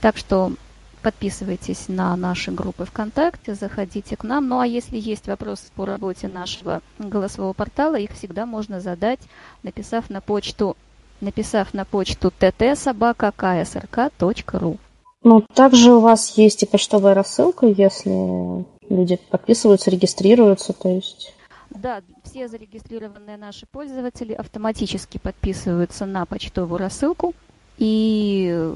Так 0.00 0.16
что 0.16 0.52
Подписывайтесь 1.02 1.88
на 1.88 2.14
наши 2.16 2.50
группы 2.50 2.84
ВКонтакте, 2.84 3.54
заходите 3.54 4.16
к 4.16 4.24
нам. 4.24 4.48
Ну 4.48 4.60
а 4.60 4.66
если 4.66 4.98
есть 4.98 5.28
вопросы 5.28 5.70
по 5.74 5.86
работе 5.86 6.28
нашего 6.28 6.82
голосового 6.98 7.54
портала, 7.54 7.96
их 7.96 8.10
всегда 8.12 8.44
можно 8.44 8.80
задать, 8.80 9.20
написав 9.62 10.10
на 10.10 10.20
почту, 10.20 10.76
написав 11.22 11.72
на 11.72 11.86
почту 11.86 12.30
ttsobaka.ksrk.ru. 12.38 14.78
Ну, 15.22 15.44
также 15.54 15.92
у 15.92 16.00
вас 16.00 16.38
есть 16.38 16.62
и 16.62 16.66
почтовая 16.66 17.14
рассылка, 17.14 17.66
если 17.66 18.64
люди 18.88 19.18
подписываются, 19.30 19.90
регистрируются, 19.90 20.72
то 20.72 20.88
есть... 20.88 21.34
Да, 21.70 22.00
все 22.24 22.48
зарегистрированные 22.48 23.36
наши 23.36 23.66
пользователи 23.66 24.32
автоматически 24.32 25.18
подписываются 25.18 26.06
на 26.06 26.24
почтовую 26.26 26.78
рассылку, 26.78 27.34
и 27.78 28.72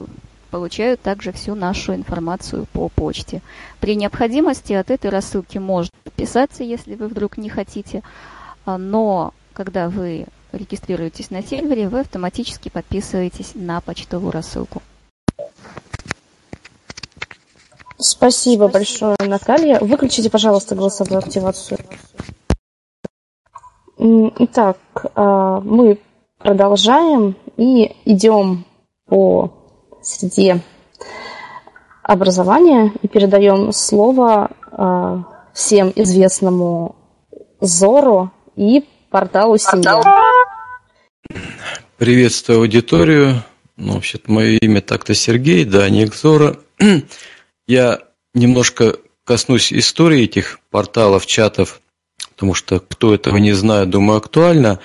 получают 0.55 1.01
также 1.01 1.33
всю 1.33 1.57
нашу 1.57 1.97
информацию 1.97 2.67
по 2.73 2.89
почте. 2.89 3.43
При 3.81 3.97
необходимости 3.97 4.73
от 4.73 4.89
этой 4.89 5.11
рассылки 5.11 5.59
можно 5.59 5.91
подписаться, 6.05 6.63
если 6.63 6.95
вы 6.95 7.09
вдруг 7.09 7.39
не 7.39 7.49
хотите, 7.49 8.05
а, 8.65 8.79
но 8.79 9.35
когда 9.53 9.89
вы 9.89 10.27
регистрируетесь 10.53 11.31
на 11.31 11.43
сервере, 11.43 11.89
вы 11.89 11.99
автоматически 11.99 12.69
подписываетесь 12.69 13.57
на 13.57 13.81
почтовую 13.81 14.31
рассылку. 14.31 14.81
Спасибо, 17.99 18.69
Спасибо. 18.69 18.69
большое, 18.69 19.17
Наталья. 19.19 19.81
Выключите, 19.81 20.31
пожалуйста, 20.31 20.77
голосовую 20.77 21.19
активацию. 21.19 21.81
Итак, 23.99 24.79
а, 25.17 25.59
мы 25.63 25.99
продолжаем 26.39 27.35
и 27.57 27.97
идем 28.05 28.65
по 29.07 29.64
среде 30.05 30.61
образования 32.03 32.93
и 33.03 33.09
передаем 33.09 33.73
слово 33.73 34.51
э, 34.71 35.23
всем 35.55 35.93
известному 35.97 36.97
Зору 37.61 38.31
и 38.57 38.85
порталу 39.11 39.57
Семья. 39.57 40.03
Приветствую 41.97 42.59
аудиторию. 42.61 43.43
Ну, 43.77 43.95
вообще-то 43.95 44.31
мое 44.31 44.59
имя 44.59 44.81
так-то 44.81 45.15
Сергей, 45.15 45.65
да, 45.65 45.89
не 45.89 46.07
Зора. 46.07 46.59
Я 47.67 48.01
немножко 48.35 48.97
коснусь 49.25 49.73
истории 49.73 50.25
этих 50.25 50.61
порталов, 50.71 51.27
чатов, 51.27 51.81
потому 52.31 52.55
что 52.55 52.81
кто 52.81 53.15
этого 53.15 53.39
не 53.39 53.53
знает, 53.53 53.91
думаю, 53.91 54.19
актуально. 54.19 54.81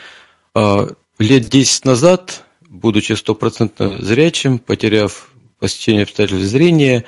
А, 0.55 0.87
лет 1.19 1.49
10 1.49 1.85
назад 1.85 2.45
будучи 2.69 3.13
стопроцентно 3.13 3.97
зрячим, 3.99 4.59
потеряв 4.59 5.31
по 5.59 5.67
стечению 5.67 6.03
обстоятельств 6.03 6.47
зрения, 6.47 7.03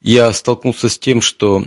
я 0.00 0.32
столкнулся 0.32 0.88
с 0.88 0.98
тем, 0.98 1.20
что 1.20 1.64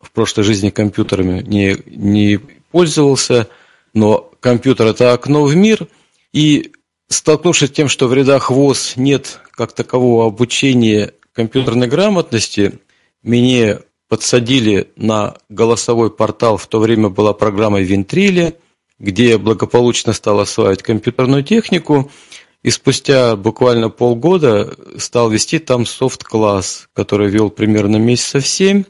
в 0.00 0.10
прошлой 0.10 0.42
жизни 0.42 0.70
компьютерами 0.70 1.42
не, 1.42 1.78
не 1.86 2.40
пользовался, 2.70 3.48
но 3.94 4.30
компьютер– 4.40 4.86
это 4.88 5.12
окно 5.12 5.44
в 5.44 5.54
мир, 5.54 5.86
и 6.32 6.72
столкнувшись 7.08 7.68
с 7.68 7.72
тем, 7.72 7.88
что 7.88 8.08
в 8.08 8.14
рядах 8.14 8.50
ВОЗ 8.50 8.94
нет 8.96 9.40
как 9.52 9.72
такового 9.72 10.26
обучения 10.26 11.14
компьютерной 11.32 11.86
грамотности, 11.86 12.80
мне 13.22 13.78
подсадили 14.08 14.90
на 14.96 15.36
голосовой 15.48 16.10
портал, 16.10 16.56
в 16.56 16.66
то 16.66 16.80
время 16.80 17.08
была 17.08 17.32
программа 17.32 17.80
Вентрили, 17.80 18.56
где 18.98 19.30
я 19.30 19.38
благополучно 19.38 20.12
стал 20.12 20.40
осваивать 20.40 20.82
компьютерную 20.82 21.44
технику– 21.44 22.10
и 22.62 22.70
спустя 22.70 23.36
буквально 23.36 23.90
полгода 23.90 24.74
стал 24.96 25.30
вести 25.30 25.58
там 25.58 25.84
софт-класс, 25.84 26.88
который 26.94 27.28
вел 27.28 27.50
примерно 27.50 27.96
месяцев 27.96 28.46
семь. 28.46 28.84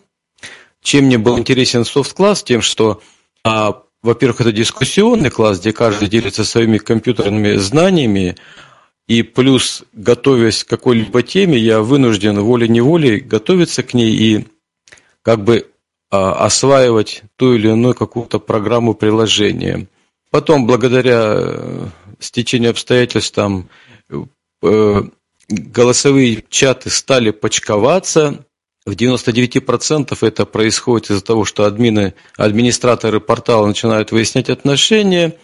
Чем 0.83 1.05
мне 1.07 1.19
был 1.19 1.39
интересен 1.39 1.85
софт-класс? 1.85 2.43
Тем, 2.43 2.61
что, 2.61 3.01
а, 3.45 3.83
во-первых, 4.03 4.43
это 4.43 4.53
дискуссионный 4.53 5.31
класс, 5.31 5.61
где 5.61 5.73
каждый 5.73 6.09
делится 6.09 6.45
своими 6.45 6.79
компьютерными 6.79 7.55
знаниями, 7.57 8.37
и 9.09 9.23
плюс, 9.23 9.85
готовясь 9.93 10.65
к 10.65 10.69
какой-либо 10.69 11.23
теме, 11.23 11.59
я 11.59 11.81
вынужден 11.81 12.41
волей-неволей 12.41 13.21
готовиться 13.21 13.83
к 13.83 13.95
ней 13.95 14.13
и 14.13 14.47
как 15.23 15.45
бы 15.45 15.69
а, 16.11 16.45
осваивать 16.45 17.23
ту 17.37 17.55
или 17.55 17.69
иную 17.69 17.95
какую-то 17.95 18.39
программу 18.39 18.95
приложения. 18.95 19.87
Потом, 20.31 20.67
благодаря 20.67 21.91
стечению 22.23 22.71
обстоятельств 22.71 23.35
там 23.35 23.69
э, 24.63 25.03
голосовые 25.49 26.45
чаты 26.49 26.91
стали 26.91 27.31
почковаться. 27.31 28.45
В 28.85 28.93
99% 28.93 30.17
это 30.21 30.47
происходит 30.47 31.11
из-за 31.11 31.25
того, 31.25 31.45
что 31.45 31.65
админы, 31.65 32.15
администраторы 32.37 33.21
портала 33.21 33.67
начинают 33.67 34.11
выяснять 34.11 34.51
отношения 34.51 35.37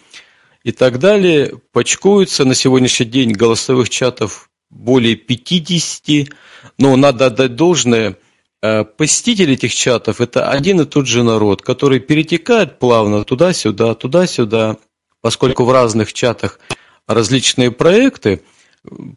и 0.63 0.71
так 0.71 0.99
далее. 0.99 1.53
Почкуются 1.71 2.43
на 2.43 2.55
сегодняшний 2.55 3.05
день 3.05 3.31
голосовых 3.31 3.89
чатов 3.89 4.49
более 4.69 5.15
50, 5.15 6.29
но 6.77 6.95
надо 6.95 7.27
отдать 7.27 7.55
должное– 7.55 8.17
Э, 8.61 8.83
посетители 8.83 9.53
этих 9.53 9.73
чатов– 9.73 10.19
это 10.21 10.49
один 10.49 10.81
и 10.81 10.85
тот 10.85 11.07
же 11.07 11.23
народ, 11.23 11.61
который 11.61 11.99
перетекает 11.99 12.77
плавно 12.77 13.23
туда-сюда, 13.23 13.95
туда-сюда, 13.95 14.77
поскольку 15.21 15.63
в 15.63 15.71
разных 15.71 16.13
чатах 16.13 16.59
различные 17.07 17.71
проекты, 17.71 18.41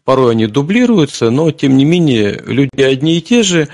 порой 0.04 0.32
они 0.32 0.46
дублируются, 0.46 1.30
но 1.30 1.50
тем 1.50 1.76
не 1.76 1.84
менее 1.84 2.42
люди 2.44 2.80
одни 2.80 3.18
и 3.18 3.22
те 3.22 3.42
же, 3.42 3.68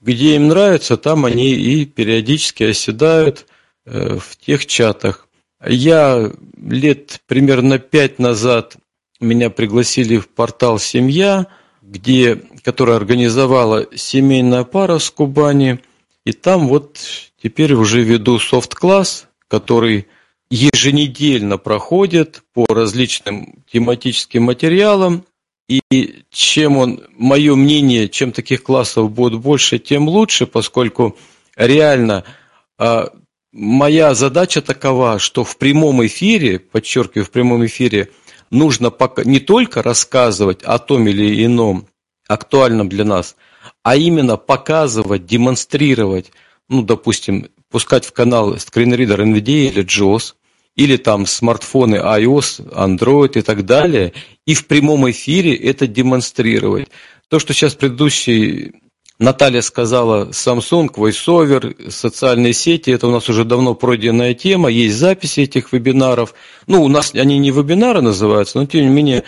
где 0.00 0.36
им 0.36 0.48
нравится, 0.48 0.96
там 0.96 1.24
они 1.24 1.50
и 1.50 1.84
периодически 1.84 2.64
оседают 2.64 3.46
э, 3.84 4.18
в 4.18 4.36
тех 4.36 4.66
чатах. 4.66 5.28
Я 5.64 6.32
лет 6.56 7.20
примерно 7.26 7.78
пять 7.78 8.18
назад 8.18 8.76
меня 9.20 9.50
пригласили 9.50 10.18
в 10.18 10.28
портал 10.28 10.78
«Семья», 10.78 11.46
где, 11.82 12.36
которая 12.62 12.96
организовала 12.96 13.86
семейная 13.94 14.64
пара 14.64 14.98
с 14.98 15.10
Кубани. 15.10 15.80
И 16.24 16.32
там 16.32 16.68
вот 16.68 16.98
теперь 17.42 17.72
уже 17.72 18.02
веду 18.02 18.38
софт-класс, 18.38 19.26
который 19.48 20.06
еженедельно 20.50 21.58
проходит 21.58 22.42
по 22.54 22.66
различным 22.68 23.64
тематическим 23.70 24.44
материалам. 24.44 25.24
И 25.68 26.22
чем 26.30 26.78
он, 26.78 27.04
мое 27.16 27.54
мнение, 27.54 28.08
чем 28.08 28.32
таких 28.32 28.62
классов 28.62 29.10
будет 29.10 29.40
больше, 29.40 29.78
тем 29.78 30.08
лучше, 30.08 30.46
поскольку 30.46 31.16
реально 31.56 32.24
а, 32.78 33.12
моя 33.52 34.14
задача 34.14 34.62
такова, 34.62 35.18
что 35.18 35.44
в 35.44 35.58
прямом 35.58 36.06
эфире, 36.06 36.58
подчеркиваю, 36.58 37.26
в 37.26 37.30
прямом 37.30 37.66
эфире– 37.66 38.10
нужно 38.50 38.92
не 39.24 39.40
только 39.40 39.82
рассказывать 39.82 40.62
о 40.62 40.78
том 40.78 41.06
или 41.08 41.44
ином 41.44 41.86
актуальном 42.26 42.88
для 42.88 43.04
нас, 43.04 43.36
а 43.82 43.96
именно 43.96 44.36
показывать, 44.36 45.26
демонстрировать, 45.26 46.32
ну, 46.68 46.82
допустим, 46.82 47.48
пускать 47.70 48.04
в 48.04 48.12
канал 48.12 48.58
скринридер 48.58 49.20
NVIDIA 49.20 49.70
или 49.70 49.84
JAWS, 49.84 50.34
или 50.78 50.96
там 50.96 51.26
смартфоны 51.26 51.96
iOS, 51.96 52.72
Android 52.72 53.36
и 53.36 53.42
так 53.42 53.66
далее, 53.66 54.12
и 54.46 54.54
в 54.54 54.68
прямом 54.68 55.10
эфире 55.10 55.56
это 55.56 55.88
демонстрировать. 55.88 56.88
То, 57.28 57.40
что 57.40 57.52
сейчас 57.52 57.74
предыдущий 57.74 58.74
Наталья 59.18 59.60
сказала, 59.60 60.28
Samsung, 60.28 60.94
VoiceOver, 60.94 61.90
социальные 61.90 62.52
сети, 62.52 62.90
это 62.90 63.08
у 63.08 63.10
нас 63.10 63.28
уже 63.28 63.44
давно 63.44 63.74
пройденная 63.74 64.34
тема, 64.34 64.68
есть 64.68 64.96
записи 64.96 65.40
этих 65.40 65.72
вебинаров. 65.72 66.32
Ну, 66.68 66.84
у 66.84 66.88
нас 66.88 67.12
они 67.12 67.38
не 67.38 67.50
вебинары 67.50 68.00
называются, 68.00 68.58
но 68.58 68.66
тем 68.66 68.82
не 68.82 68.88
менее 68.88 69.24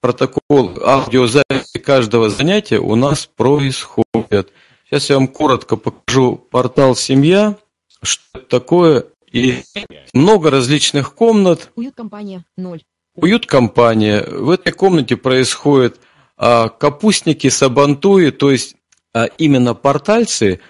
протокол 0.00 0.78
аудиозаписи 0.80 1.78
каждого 1.84 2.30
занятия 2.30 2.78
у 2.78 2.94
нас 2.94 3.26
происходит. 3.26 4.52
Сейчас 4.88 5.10
я 5.10 5.16
вам 5.16 5.26
коротко 5.26 5.74
покажу 5.74 6.36
портал 6.36 6.94
«Семья», 6.94 7.56
что 8.00 8.22
это 8.34 8.46
такое, 8.46 9.06
и 9.34 9.64
много 10.12 10.50
различных 10.50 11.14
комнат. 11.14 11.70
Уют-компания, 11.74 12.44
ноль. 12.56 12.82
Уют-компания. 13.16 14.24
В 14.24 14.50
этой 14.50 14.72
комнате 14.72 15.16
происходит 15.16 16.00
а, 16.36 16.68
капустники, 16.68 17.48
сабантуи, 17.48 18.30
то 18.30 18.50
есть 18.50 18.76
а 19.12 19.26
именно 19.38 19.74
портальцы 19.74 20.60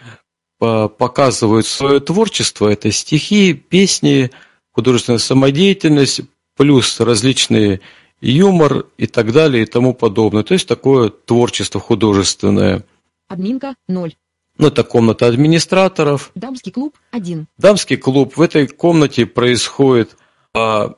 показывают 0.59 1.67
свое 1.67 2.01
творчество. 2.01 2.69
Это 2.69 2.91
стихи, 2.93 3.55
песни, 3.55 4.31
художественная 4.71 5.19
самодеятельность, 5.19 6.23
плюс 6.57 7.01
различные 7.01 7.81
юмор 8.21 8.87
и 8.97 9.07
так 9.07 9.33
далее 9.33 9.65
и 9.65 9.67
тому 9.67 9.95
подобное. 9.95 10.43
То 10.43 10.55
есть 10.55 10.69
такое 10.69 11.11
творчество 11.11 11.81
художественное. 11.81 12.85
Админка 13.29 13.75
ноль. 13.89 14.15
Ну, 14.57 14.69
это 14.69 14.85
комната 14.85 15.27
администраторов. 15.27 16.31
Дамский 16.35 16.71
клуб 16.71 16.97
один. 17.11 17.47
Дамский 17.59 17.97
клуб. 17.97 18.37
В 18.37 18.43
этой 18.43 18.69
комнате 18.69 19.27
происходят 19.27 20.17
а, 20.55 20.95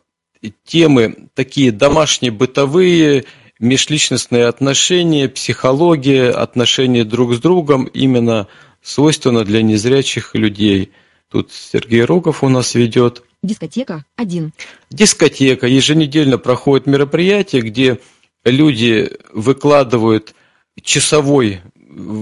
темы 0.64 1.29
такие 1.35 1.73
домашние, 1.73 2.33
бытовые, 2.33 3.25
межличностные 3.59 4.47
отношения, 4.47 5.29
психология, 5.29 6.31
отношения 6.31 7.05
друг 7.05 7.35
с 7.35 7.40
другом 7.40 7.85
именно 7.85 8.49
свойственно 8.83 9.45
для 9.45 9.62
незрячих 9.62 10.35
людей. 10.35 10.92
Тут 11.31 11.51
Сергей 11.53 12.05
Рогов 12.05 12.45
у 12.45 12.49
нас 12.49 12.75
ведет. 12.75 13.25
Дискотека 13.42 14.05
один. 14.16 14.53
Дискотека. 14.90 15.66
Еженедельно 15.66 16.38
проходит 16.38 16.87
мероприятие, 16.87 17.62
где 17.62 17.99
люди 18.45 19.11
выкладывают 19.33 20.35
часовой 20.83 21.62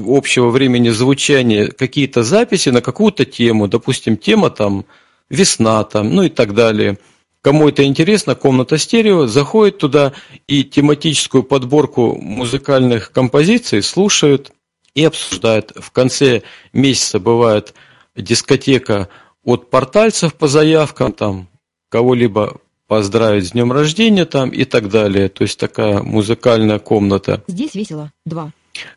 общего 0.07 0.51
времени 0.51 0.91
звучания 0.91 1.69
какие-то 1.69 2.23
записи 2.23 2.69
на 2.69 2.81
какую-то 2.81 3.25
тему, 3.25 3.69
допустим, 3.69 4.17
тема 4.17 4.51
там 4.51 4.85
весна 5.29 5.85
там, 5.85 6.15
ну 6.15 6.23
и 6.23 6.29
так 6.29 6.55
далее– 6.55 6.99
Кому 7.45 7.69
это 7.69 7.85
интересно, 7.85 8.35
комната 8.35 8.79
стерео, 8.79 9.27
заходит 9.27 9.77
туда 9.77 10.15
и 10.47 10.65
тематическую 10.65 11.43
подборку 11.43 12.17
музыкальных 12.19 13.13
композиций 13.13 13.83
слушают 13.83 14.51
и 14.95 15.05
обсуждают. 15.05 15.73
В 15.77 15.91
конце 15.91 16.41
месяца 16.73 17.21
бывает 17.21 17.75
дискотека 18.17 19.11
от 19.45 19.69
портальцев 19.69 20.33
по 20.33 20.49
заявкам, 20.49 21.13
там 21.13 21.49
кого-либо 21.91 22.63
поздравить 22.87 23.49
с 23.49 23.51
днем 23.51 23.73
рождения 23.73 24.25
там 24.25 24.49
и 24.49 24.65
так 24.65 24.89
далее. 24.89 25.29
То 25.29 25.43
есть 25.43 25.61
такая 25.61 26.01
музыкальная 26.01 26.79
комната. 26.79 27.45
Здесь 27.47 27.75
весело. 27.75 28.11
Два. 28.25 28.53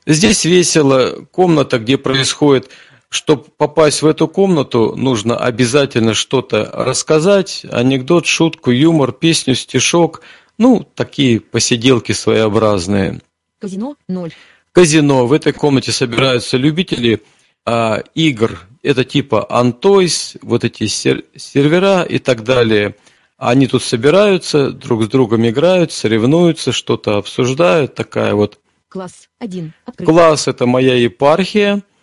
Здесь 0.06 0.46
весело. 0.46 1.26
Комната, 1.32 1.80
где 1.80 1.98
происходит 1.98 2.70
чтобы 3.10 3.46
попасть 3.56 4.02
в 4.02 4.06
эту 4.06 4.28
комнату, 4.28 4.94
нужно 4.96 5.38
обязательно 5.38 6.14
что-то 6.14 6.70
рассказать, 6.74 7.66
анекдот, 7.72 8.26
шутку, 8.26 8.72
юмор, 8.72 9.14
песню, 9.14 9.56
стишок, 9.56 10.22
ну, 10.58 10.86
такие 10.96 11.40
посиделки 11.40 12.12
своеобразные. 12.12 13.22
Казино 13.60 13.96
ноль. 14.08 14.34
Казино. 14.72 15.26
В 15.26 15.34
этой 15.34 15.54
комнате 15.54 15.92
собираются 15.92 16.58
любители 16.58 17.24
а, 17.66 18.04
игр. 18.14 18.60
Это 18.84 19.04
типа 19.04 19.48
Антойс, 19.50 20.36
вот 20.42 20.64
эти 20.64 20.88
сер- 20.88 21.24
сервера 21.36 22.04
и 22.04 22.20
так 22.20 22.44
далее. 22.44 22.96
Они 23.38 23.68
тут 23.68 23.84
собираются, 23.84 24.72
друг 24.72 25.04
с 25.04 25.08
другом 25.08 25.48
играют, 25.48 25.92
соревнуются, 25.92 26.72
что-то 26.72 27.18
обсуждают. 27.18 27.96
Такая 27.96 28.34
вот. 28.34 28.60
Класс 28.90 29.30
один. 29.40 29.74
Класс– 29.98 30.48
это 30.50 30.66
моя 30.66 30.96
епархия– 30.96 31.84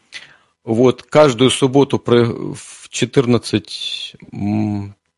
вот 0.64 1.03
каждую 1.03 1.51
субботу 1.51 2.03
в 2.07 2.88
14, 2.88 4.16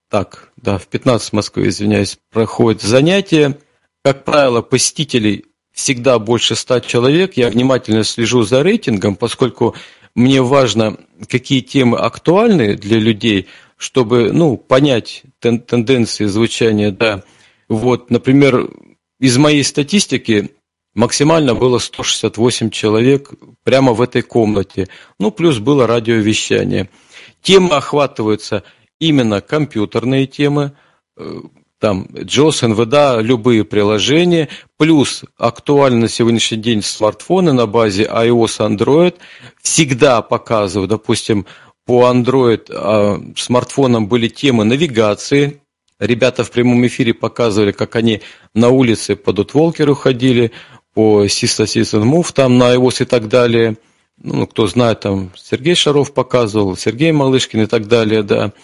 так, 0.08 0.52
да, 0.56 0.78
в 0.78 0.88
15 0.88 1.30
в 1.30 1.32
Москве, 1.34 1.68
извиняюсь, 1.68 2.18
проходит 2.32 2.82
занятие. 2.82 3.58
Как 4.04 4.24
правило, 4.24 4.60
посетителей 4.60 5.44
всегда 5.72 6.18
больше 6.18 6.56
100 6.56 6.80
человек. 6.80 7.34
Я 7.36 7.48
внимательно 7.48 8.02
слежу 8.02 8.42
за 8.42 8.62
рейтингом, 8.62 9.14
поскольку 9.14 9.76
мне 10.16 10.42
важно, 10.42 10.96
какие 11.28 11.60
темы 11.60 11.98
актуальны 11.98 12.74
для 12.74 12.98
людей, 12.98 13.46
чтобы, 13.76 14.32
ну, 14.32 14.56
понять 14.56 15.22
тен 15.40 15.60
тенденции 15.60 16.24
звучания, 16.24 16.90
да. 16.90 17.22
Вот, 17.68 18.10
например, 18.10 18.68
из 19.20 19.36
моей 19.38 19.62
статистики 19.62 20.50
Максимально 20.96 21.54
было 21.54 21.78
168 21.78 22.70
человек 22.70 23.30
прямо 23.64 23.92
в 23.92 24.00
этой 24.00 24.22
комнате. 24.22 24.88
Ну, 25.20 25.30
плюс 25.30 25.58
было 25.58 25.86
радиовещание. 25.86 26.88
Темы 27.42 27.76
охватываются 27.76 28.62
именно 28.98 29.42
компьютерные 29.42 30.26
темы, 30.26 30.72
э, 31.18 31.40
там 31.78 32.06
JOS, 32.12 32.74
NVDA, 32.74 33.20
любые 33.20 33.66
приложения, 33.66 34.48
плюс 34.78 35.22
актуально 35.36 36.00
на 36.00 36.08
сегодняшний 36.08 36.56
день 36.56 36.80
смартфоны 36.80 37.52
на 37.52 37.66
базе 37.66 38.04
iOS, 38.04 38.66
Android. 38.66 39.16
Всегда 39.60 40.22
показываю, 40.22 40.88
допустим, 40.88 41.44
по 41.84 42.10
Android 42.10 42.70
а, 42.70 43.20
смартфонам 43.36 44.08
были 44.08 44.28
темы 44.28 44.64
навигации. 44.64 45.60
Ребята 45.98 46.44
в 46.44 46.50
прямом 46.50 46.86
эфире 46.86 47.14
показывали, 47.14 47.72
как 47.72 47.96
они 47.96 48.20
на 48.54 48.68
улице 48.68 49.16
по 49.16 49.32
Дутволкеру 49.32 49.94
ходили, 49.94 50.52
по 50.96 51.26
System 51.26 51.66
Season 51.66 52.04
Move, 52.04 52.32
там 52.32 52.56
на 52.56 52.74
iOS 52.74 53.02
и 53.02 53.04
так 53.04 53.28
далее. 53.28 53.76
Ну, 54.16 54.46
кто 54.46 54.66
знает, 54.66 55.00
там 55.00 55.30
Сергей 55.36 55.74
Шаров 55.74 56.14
показывал, 56.14 56.74
Сергей 56.74 57.12
Малышкин 57.12 57.64
и 57.64 57.66
так 57.66 57.86
далее, 57.86 58.22
да. 58.22 58.54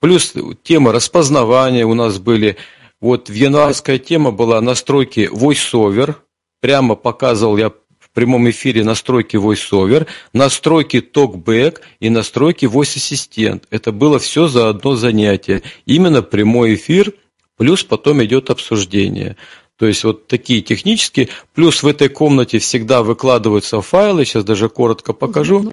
Плюс 0.00 0.32
тема 0.62 0.90
распознавания 0.90 1.84
у 1.84 1.92
нас 1.92 2.18
были. 2.18 2.56
Вот 2.98 3.28
январская 3.28 3.98
тема 3.98 4.30
была 4.30 4.62
настройки 4.62 5.28
VoiceOver. 5.30 6.14
прямо 6.62 6.94
показывал 6.94 7.58
я 7.58 7.68
в 7.68 8.10
прямом 8.14 8.48
эфире 8.48 8.82
настройки 8.82 9.36
VoiceOver, 9.36 10.06
настройки 10.32 10.96
TalkBack 10.96 11.80
и 12.00 12.08
настройки 12.08 12.64
Voice 12.64 12.96
Assistant. 12.96 13.64
Это 13.68 13.92
было 13.92 14.18
все 14.18 14.48
за 14.48 14.70
одно 14.70 14.96
занятие. 14.96 15.62
Именно 15.84 16.22
прямой 16.22 16.76
эфир, 16.76 17.12
плюс 17.58 17.84
потом 17.84 18.24
идет 18.24 18.48
обсуждение. 18.48 19.36
То 19.78 19.86
есть 19.86 20.04
вот 20.04 20.26
такие 20.26 20.62
технические. 20.62 21.28
Плюс 21.54 21.82
в 21.82 21.86
этой 21.86 22.08
комнате 22.08 22.58
всегда 22.58 23.02
выкладываются 23.02 23.80
файлы. 23.82 24.24
Сейчас 24.24 24.44
даже 24.44 24.68
коротко 24.68 25.12
покажу. 25.12 25.70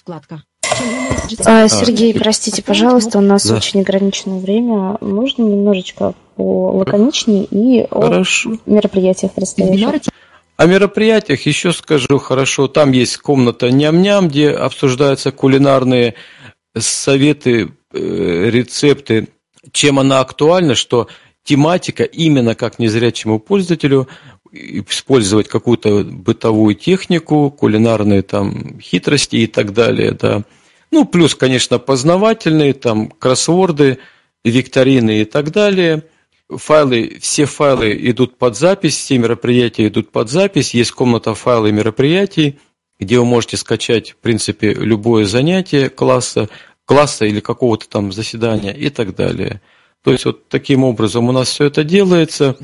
Вкладка. 0.00 0.44
А, 1.44 1.68
Сергей, 1.68 2.14
простите, 2.14 2.62
пожалуйста, 2.62 3.18
у 3.18 3.20
нас 3.20 3.44
Да. 3.46 3.56
очень 3.56 3.80
ограниченное 3.80 4.38
время. 4.38 4.98
Можно 5.00 5.42
немножечко 5.42 6.14
по 6.36 6.70
лаконичнее 6.72 7.44
и 7.44 7.80
о 7.90 8.02
Хорошо. 8.02 8.58
мероприятиях 8.66 9.32
предстоящих? 9.32 10.12
О 10.56 10.66
мероприятиях 10.66 11.46
еще 11.46 11.72
скажу 11.72 12.18
хорошо. 12.18 12.68
Там 12.68 12.92
есть 12.92 13.16
комната 13.18 13.70
ням-ням, 13.70 14.28
где 14.28 14.50
обсуждаются 14.50 15.32
кулинарные 15.32 16.14
советы, 16.76 17.72
э, 17.92 18.50
рецепты. 18.50 19.28
Чем 19.72 19.98
она 19.98 20.20
актуальна, 20.20 20.74
что 20.74 21.08
тематика 21.48 22.04
именно 22.04 22.54
как 22.54 22.78
незрячему 22.78 23.38
пользователю 23.38 24.06
использовать 24.52 25.48
какую-то 25.48 26.04
бытовую 26.04 26.74
технику, 26.74 27.50
кулинарные 27.50 28.20
там 28.20 28.78
хитрости 28.80 29.36
и 29.36 29.46
так 29.46 29.72
далее, 29.72 30.12
да. 30.12 30.44
Ну, 30.90 31.06
плюс, 31.06 31.34
конечно, 31.34 31.78
познавательные, 31.78 32.74
там, 32.74 33.08
кроссворды, 33.08 33.98
викторины 34.44 35.22
и 35.22 35.24
так 35.24 35.50
далее. 35.50 36.04
Файлы, 36.50 37.16
все 37.22 37.46
файлы 37.46 37.96
идут 38.10 38.36
под 38.36 38.54
запись, 38.54 38.96
все 38.96 39.16
мероприятия 39.16 39.88
идут 39.88 40.12
под 40.12 40.28
запись. 40.28 40.74
Есть 40.74 40.92
комната 40.92 41.34
файлы 41.34 41.72
мероприятий, 41.72 42.58
где 43.00 43.18
вы 43.18 43.24
можете 43.24 43.56
скачать, 43.56 44.10
в 44.10 44.16
принципе, 44.16 44.74
любое 44.74 45.24
занятие 45.24 45.88
класса, 45.88 46.50
класса 46.84 47.24
или 47.24 47.40
какого-то 47.40 47.88
там 47.88 48.12
заседания 48.12 48.74
и 48.74 48.90
так 48.90 49.14
далее. 49.14 49.62
То 50.04 50.12
есть 50.12 50.24
вот 50.24 50.48
таким 50.48 50.84
образом 50.84 51.28
у 51.28 51.32
нас 51.32 51.48
все 51.48 51.64
это 51.64 51.84
делается. 51.84 52.56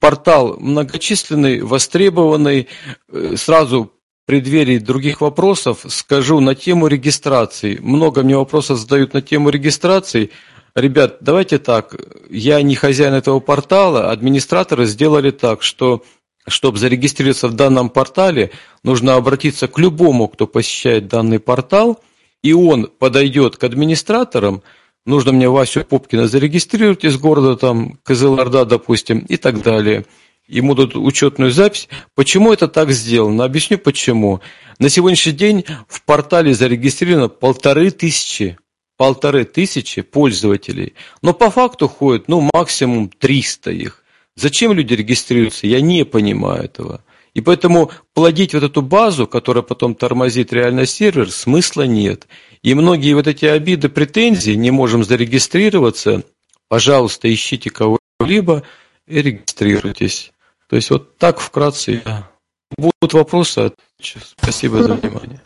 Портал 0.00 0.56
многочисленный, 0.58 1.60
востребованный. 1.60 2.68
Э, 3.12 3.34
Сразу 3.36 3.92
преддверии 4.26 4.78
других 4.78 5.20
вопросов 5.20 5.84
скажу 5.88 6.40
на 6.40 6.54
тему 6.54 6.88
регистрации. 6.88 7.78
Много 7.78 8.22
мне 8.22 8.36
вопросов 8.36 8.78
задают 8.78 9.14
на 9.14 9.22
тему 9.22 9.50
регистрации. 9.50 10.30
Ребят, 10.74 11.18
давайте 11.20 11.58
так, 11.58 11.94
я 12.28 12.60
не 12.60 12.74
хозяин 12.74 13.14
этого 13.14 13.40
портала, 13.40 14.10
администраторы 14.10 14.84
сделали 14.84 15.30
так, 15.30 15.62
что 15.62 16.04
чтобы 16.48 16.78
зарегистрироваться 16.78 17.48
в 17.48 17.54
данном 17.54 17.88
портале, 17.88 18.50
нужно 18.82 19.14
обратиться 19.14 19.68
к 19.68 19.78
любому, 19.78 20.28
кто 20.28 20.46
посещает 20.46 21.08
данный 21.08 21.40
портал, 21.40 22.02
и 22.42 22.52
он 22.52 22.88
подойдет 22.98 23.56
к 23.56 23.64
администраторам, 23.64 24.62
нужно 25.06 25.32
мне 25.32 25.48
Васю 25.48 25.84
Попкина 25.84 26.28
зарегистрировать 26.28 27.04
из 27.04 27.16
города, 27.16 27.56
там, 27.56 27.98
Кызылорда, 28.02 28.64
допустим, 28.64 29.20
и 29.20 29.36
так 29.36 29.62
далее. 29.62 30.04
Ему 30.48 30.74
дадут 30.74 30.96
учетную 30.96 31.50
запись. 31.50 31.88
Почему 32.14 32.52
это 32.52 32.68
так 32.68 32.92
сделано? 32.92 33.44
Объясню 33.44 33.78
почему. 33.78 34.40
На 34.78 34.88
сегодняшний 34.88 35.32
день 35.32 35.64
в 35.88 36.02
портале 36.02 36.54
зарегистрировано 36.54 37.28
полторы 37.28 37.90
тысячи, 37.90 38.58
полторы 38.96 39.44
тысячи 39.44 40.02
пользователей. 40.02 40.94
Но 41.22 41.32
по 41.32 41.50
факту 41.50 41.88
ходит, 41.88 42.28
ну, 42.28 42.48
максимум 42.52 43.08
300 43.08 43.70
их. 43.72 44.04
Зачем 44.36 44.72
люди 44.72 44.94
регистрируются? 44.94 45.66
Я 45.66 45.80
не 45.80 46.04
понимаю 46.04 46.64
этого. 46.64 47.02
И 47.34 47.40
поэтому 47.40 47.90
плодить 48.14 48.54
вот 48.54 48.62
эту 48.62 48.82
базу, 48.82 49.26
которая 49.26 49.62
потом 49.62 49.94
тормозит 49.94 50.52
реально 50.52 50.86
сервер, 50.86 51.30
смысла 51.30 51.82
нет. 51.82 52.28
И 52.62 52.74
многие 52.74 53.14
вот 53.14 53.26
эти 53.26 53.44
обиды, 53.44 53.88
претензии, 53.88 54.52
не 54.52 54.70
можем 54.70 55.04
зарегистрироваться, 55.04 56.22
пожалуйста, 56.68 57.32
ищите 57.32 57.70
кого-либо 57.70 58.62
и 59.06 59.22
регистрируйтесь. 59.22 60.32
То 60.68 60.76
есть 60.76 60.90
вот 60.90 61.16
так 61.18 61.38
вкратце. 61.38 62.02
я. 62.04 62.28
Будут 62.76 63.14
вопросы? 63.14 63.72
отвечу. 63.98 64.18
Спасибо 64.36 64.82
за 64.82 64.94
внимание. 64.94 65.40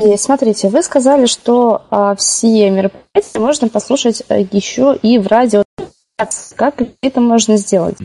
И 0.00 0.16
смотрите, 0.16 0.68
вы 0.68 0.82
сказали, 0.82 1.26
что 1.26 1.86
а, 1.90 2.14
все 2.16 2.70
мероприятия 2.70 3.38
можно 3.38 3.68
послушать 3.68 4.22
а, 4.28 4.38
еще 4.38 4.98
и 5.02 5.18
в 5.18 5.26
радио. 5.26 5.64
Как 6.56 6.80
это 7.02 7.20
можно 7.20 7.56
сделать? 7.56 7.96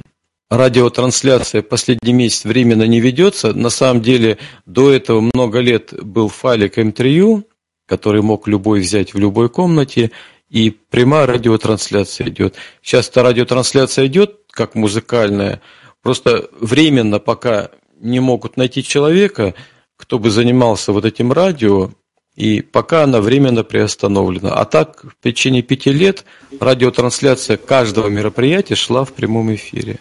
Радиотрансляция 0.50 1.62
последний 1.62 2.14
месяц 2.14 2.44
временно 2.44 2.84
не 2.84 3.00
ведется. 3.00 3.54
На 3.54 3.70
самом 3.70 4.02
деле 4.02 4.38
до 4.66 4.92
этого 4.92 5.22
много 5.22 5.60
лет 5.60 5.94
был 6.04 6.28
файлик 6.28 6.78
M3U, 6.78 7.44
который 7.92 8.22
мог 8.22 8.48
любой 8.48 8.80
взять 8.80 9.14
в 9.14 9.20
любой 9.20 9.50
комнате, 9.50 10.12
и 10.50 10.70
прямая 10.70 11.28
радиотрансляция 11.28 12.30
идет. 12.30 12.56
Сейчас 12.82 13.10
эта 13.10 13.22
радиотрансляция 13.22 14.08
идет 14.08 14.38
как 14.50 14.76
музыкальная, 14.76 15.62
просто 16.02 16.50
временно 16.58 17.20
пока 17.20 17.70
не 18.00 18.22
могут 18.22 18.56
найти 18.56 18.82
человека, 18.82 19.56
кто 19.98 20.20
бы 20.20 20.30
занимался 20.30 20.94
вот 20.94 21.04
этим 21.04 21.34
радио, 21.34 21.92
и 22.38 22.62
пока 22.62 23.04
она 23.04 23.20
временно 23.20 23.66
приостановлена. 23.66 24.54
А 24.54 24.64
так, 24.64 25.04
в 25.04 25.22
течение 25.22 25.62
пяти 25.62 25.92
лет 25.92 26.24
радиотрансляция 26.62 27.58
каждого 27.58 28.08
мероприятия 28.08 28.76
шла 28.76 29.04
в 29.04 29.12
прямом 29.12 29.54
эфире. 29.54 30.00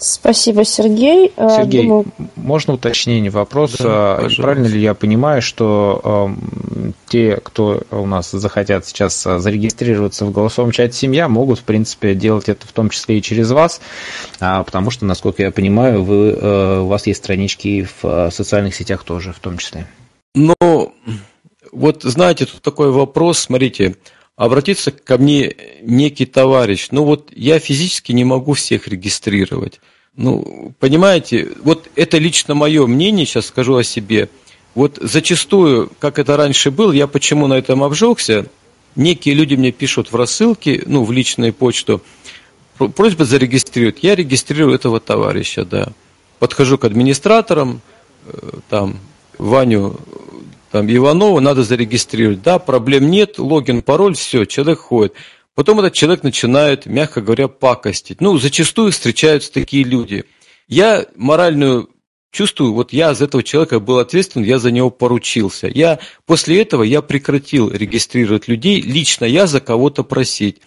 Спасибо, 0.00 0.64
Сергей. 0.64 1.30
А, 1.36 1.60
Сергей, 1.60 1.82
думаю, 1.82 2.06
можно 2.34 2.72
уточнение 2.72 3.30
вопроса? 3.30 3.82
Да, 3.82 4.14
пожалуйста. 4.14 4.42
Правильно 4.42 4.66
ли 4.66 4.80
я 4.80 4.94
понимаю, 4.94 5.42
что 5.42 6.00
эм, 6.02 6.94
те, 7.06 7.36
кто 7.36 7.82
у 7.90 8.06
нас 8.06 8.30
захотят 8.30 8.86
сейчас 8.86 9.26
э, 9.26 9.38
зарегистрироваться 9.38 10.24
в 10.24 10.32
голосовом 10.32 10.72
чате 10.72 10.94
«Семья», 10.94 11.28
могут, 11.28 11.58
в 11.58 11.64
принципе, 11.64 12.14
делать 12.14 12.48
это 12.48 12.66
в 12.66 12.72
том 12.72 12.88
числе 12.88 13.18
и 13.18 13.22
через 13.22 13.50
вас, 13.50 13.82
а, 14.40 14.62
потому 14.62 14.90
что, 14.90 15.04
насколько 15.04 15.42
я 15.42 15.50
понимаю, 15.50 16.02
вы, 16.02 16.30
э, 16.30 16.80
у 16.80 16.86
вас 16.86 17.06
есть 17.06 17.22
странички 17.22 17.68
и 17.68 17.82
в 17.82 18.04
э, 18.04 18.30
социальных 18.30 18.74
сетях 18.74 19.04
тоже 19.04 19.34
в 19.34 19.38
том 19.38 19.58
числе. 19.58 19.86
Но 20.34 20.54
вот 21.72 22.02
знаете, 22.04 22.46
тут 22.46 22.62
такой 22.62 22.90
вопрос, 22.90 23.38
смотрите, 23.40 23.96
обратиться 24.40 24.90
ко 24.90 25.18
мне 25.18 25.54
некий 25.82 26.24
товарищ, 26.24 26.88
ну 26.92 27.04
вот 27.04 27.30
я 27.36 27.58
физически 27.58 28.12
не 28.12 28.24
могу 28.24 28.54
всех 28.54 28.88
регистрировать. 28.88 29.80
Ну, 30.16 30.74
понимаете, 30.80 31.52
вот 31.62 31.90
это 31.94 32.16
лично 32.16 32.54
мое 32.54 32.86
мнение, 32.86 33.26
сейчас 33.26 33.46
скажу 33.48 33.76
о 33.76 33.84
себе. 33.84 34.30
Вот 34.74 34.96
зачастую, 34.98 35.92
как 35.98 36.18
это 36.18 36.38
раньше 36.38 36.70
было, 36.70 36.90
я 36.90 37.06
почему 37.06 37.48
на 37.48 37.58
этом 37.58 37.84
обжегся, 37.84 38.46
некие 38.96 39.34
люди 39.34 39.56
мне 39.56 39.72
пишут 39.72 40.10
в 40.10 40.16
рассылке, 40.16 40.84
ну, 40.86 41.04
в 41.04 41.12
личную 41.12 41.52
почту, 41.52 42.00
про- 42.78 42.88
просьба 42.88 43.26
зарегистрировать. 43.26 43.98
Я 44.00 44.14
регистрирую 44.14 44.74
этого 44.74 45.00
товарища, 45.00 45.66
да. 45.66 45.92
Подхожу 46.38 46.78
к 46.78 46.86
администраторам, 46.86 47.82
э, 48.24 48.52
там, 48.70 49.00
Ваню 49.36 50.00
там, 50.70 50.86
Иванова 50.88 51.40
надо 51.40 51.64
зарегистрировать. 51.64 52.42
Да, 52.42 52.58
проблем 52.58 53.10
нет, 53.10 53.38
логин, 53.38 53.82
пароль, 53.82 54.14
все, 54.14 54.44
человек 54.44 54.78
ходит. 54.78 55.14
Потом 55.54 55.80
этот 55.80 55.94
человек 55.94 56.22
начинает, 56.22 56.86
мягко 56.86 57.20
говоря, 57.20 57.48
пакостить. 57.48 58.20
Ну, 58.20 58.38
зачастую 58.38 58.92
встречаются 58.92 59.52
такие 59.52 59.84
люди. 59.84 60.24
Я 60.68 61.06
моральную 61.16 61.90
чувствую, 62.30 62.72
вот 62.72 62.92
я 62.92 63.14
за 63.14 63.24
этого 63.24 63.42
человека 63.42 63.80
был 63.80 63.98
ответственен, 63.98 64.46
я 64.46 64.58
за 64.58 64.70
него 64.70 64.90
поручился. 64.90 65.66
Я, 65.66 65.98
после 66.26 66.62
этого 66.62 66.84
я 66.84 67.02
прекратил 67.02 67.70
регистрировать 67.70 68.46
людей, 68.46 68.80
лично 68.80 69.24
я 69.24 69.46
за 69.46 69.60
кого-то 69.60 70.04
просить. 70.04 70.60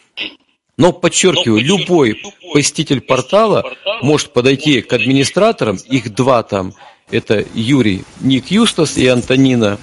Но 0.76 0.92
подчеркиваю, 0.92 1.64
любой 1.64 2.22
посетитель 2.52 3.00
портала 3.00 3.64
может 4.02 4.34
подойти 4.34 4.82
к 4.82 4.92
администраторам, 4.92 5.78
их 5.88 6.14
два 6.14 6.44
там, 6.44 6.74
это 7.14 7.46
Юрий, 7.54 8.04
Ник 8.22 8.52
Юстас 8.52 8.98
и 8.98 9.08
Антонина, 9.08 9.78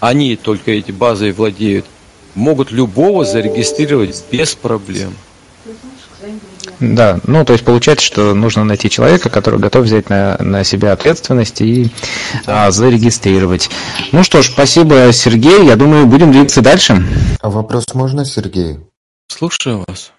они 0.00 0.36
только 0.36 0.72
эти 0.72 0.90
базой 0.90 1.32
владеют, 1.32 1.86
могут 2.34 2.70
любого 2.70 3.24
зарегистрировать 3.24 4.24
без 4.30 4.54
проблем. 4.54 5.14
Да, 6.80 7.18
ну 7.24 7.44
то 7.44 7.54
есть 7.54 7.64
получается, 7.64 8.04
что 8.06 8.34
нужно 8.34 8.64
найти 8.64 8.88
человека, 8.88 9.30
который 9.30 9.58
готов 9.58 9.84
взять 9.84 10.10
на, 10.10 10.36
на 10.38 10.62
себя 10.64 10.92
ответственность 10.92 11.60
и 11.60 11.90
а, 12.46 12.70
зарегистрировать. 12.70 13.68
Ну 14.12 14.22
что 14.22 14.42
ж, 14.42 14.46
спасибо, 14.50 15.12
Сергей. 15.12 15.66
Я 15.66 15.76
думаю, 15.76 16.06
будем 16.06 16.30
двигаться 16.30 16.60
дальше. 16.60 17.04
А 17.40 17.50
вопрос 17.50 17.84
можно, 17.94 18.24
Сергей? 18.24 18.78
Слушаю 19.28 19.84
вас. 19.88 20.12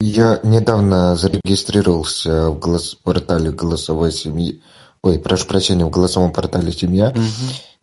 Я 0.00 0.40
недавно 0.42 1.16
зарегистрировался 1.16 2.50
в 2.50 2.58
голос- 2.58 2.96
портале 3.02 3.50
голосовой 3.50 4.12
семьи. 4.12 4.60
Ой, 5.02 5.18
прошу 5.18 5.46
прощения, 5.46 5.84
в 5.84 5.90
голосовом 5.90 6.32
портале 6.32 6.72
семья. 6.72 7.14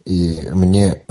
И 0.05 0.49
мне 0.51 1.03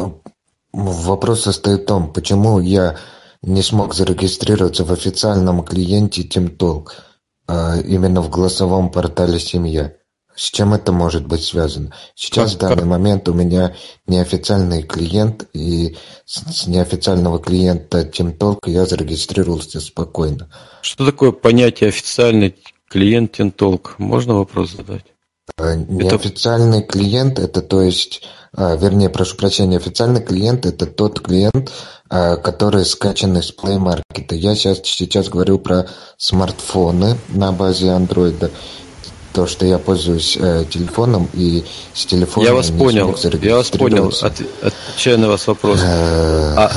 вопрос 0.73 1.43
состоит 1.43 1.83
в 1.83 1.87
том, 1.87 2.13
почему 2.13 2.61
я 2.61 2.97
не 3.43 3.63
смог 3.63 3.95
зарегистрироваться 3.95 4.85
в 4.85 4.93
официальном 4.93 5.63
клиенте 5.65 6.23
TeamTalk. 6.23 6.89
а, 7.47 7.77
именно 7.79 8.23
в 8.23 8.31
голосовом 8.31 8.91
портале 8.91 9.39
«Семья». 9.39 9.93
С 10.35 10.51
чем 10.51 10.73
это 10.73 10.93
может 10.93 11.27
быть 11.27 11.45
связано? 11.45 11.93
Сейчас 12.15 12.53
Как- 12.53 12.57
в 12.57 12.61
данный 12.63 12.77
как? 12.77 12.87
момент 12.87 13.29
у 13.29 13.35
меня 13.35 13.75
неофициальный 14.07 14.83
клиент, 14.83 15.47
и 15.53 15.95
с 16.25 16.41
с 16.63 16.67
неофициального 16.67 17.39
клиента 17.39 18.01
TeamTalk 18.01 18.61
я 18.67 18.87
зарегистрировался 18.87 19.81
спокойно. 19.81 20.49
Что 20.81 21.05
такое 21.05 21.33
понятие 21.33 21.91
официальный 21.91 22.57
клиент 22.89 23.33
Тинтолк? 23.33 23.95
Можно 23.99 24.35
вопрос 24.37 24.71
задать? 24.73 25.05
А, 25.57 25.75
Неофициальный 25.77 26.83
клиент 26.83 27.39
это 27.39 27.63
то 27.63 27.81
есть, 27.81 28.23
а, 28.57 28.75
вернее, 28.77 29.09
прошу 29.09 29.37
прощения, 29.37 29.77
официальный 29.77 30.21
клиент 30.23 30.67
это 30.67 30.87
тот 30.87 31.21
клиент, 31.21 31.71
а, 32.11 32.37
который 32.37 32.85
скачан 32.85 33.37
из 33.39 33.53
Play 33.55 33.79
Market. 33.79 34.35
Я 34.35 34.57
сейчас, 34.57 34.79
сейчас 34.83 35.29
говорю 35.29 35.59
про 35.59 35.87
смартфоны 36.17 37.17
на 37.29 37.53
базе 37.53 37.87
Android. 37.89 38.51
То, 39.33 39.49
что 39.49 39.67
я 39.67 39.79
пользуюсь 39.81 40.37
э, 40.41 40.65
телефоном 40.71 41.29
и 41.35 41.65
с 41.93 42.07
телефона 42.07 42.45
Я 42.45 42.55
вас 42.55 42.71
понял, 42.71 43.17
я 43.43 43.57
вас 43.57 43.69
понял. 43.71 44.07
От- 44.07 44.41
отвечаю 44.63 45.19
на 45.19 45.27
вас 45.29 45.49
вопрос. 45.49 45.81
Э, 45.83 46.55
А- 46.57 46.71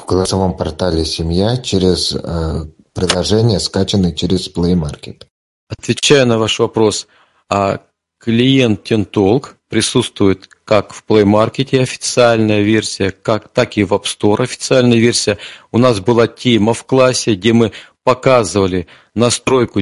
В 0.00 0.06
голосовом 0.06 0.56
портале 0.56 1.04
«Семья» 1.04 1.58
через 1.58 2.14
э, 2.14 2.64
приложение, 2.94 3.60
скачанное 3.60 4.12
через 4.12 4.48
Play 4.50 4.72
Market. 4.72 5.24
Отвечая 5.68 6.24
на 6.24 6.38
ваш 6.38 6.58
вопрос, 6.60 7.06
а 7.50 7.80
клиент 8.28 8.84
Тинтолк 8.84 9.56
присутствует 9.70 10.50
как 10.66 10.92
в 10.92 11.02
Play 11.08 11.24
Market 11.24 11.80
официальная 11.80 12.60
версия, 12.60 13.10
как, 13.10 13.48
так 13.48 13.78
и 13.78 13.84
в 13.84 13.94
App 13.94 14.04
Store 14.04 14.42
официальная 14.42 14.98
версия. 14.98 15.38
У 15.72 15.78
нас 15.78 16.00
была 16.00 16.26
тема 16.26 16.74
в 16.74 16.84
классе, 16.84 17.36
где 17.36 17.54
мы 17.54 17.72
показывали 18.04 18.86
настройку 19.14 19.80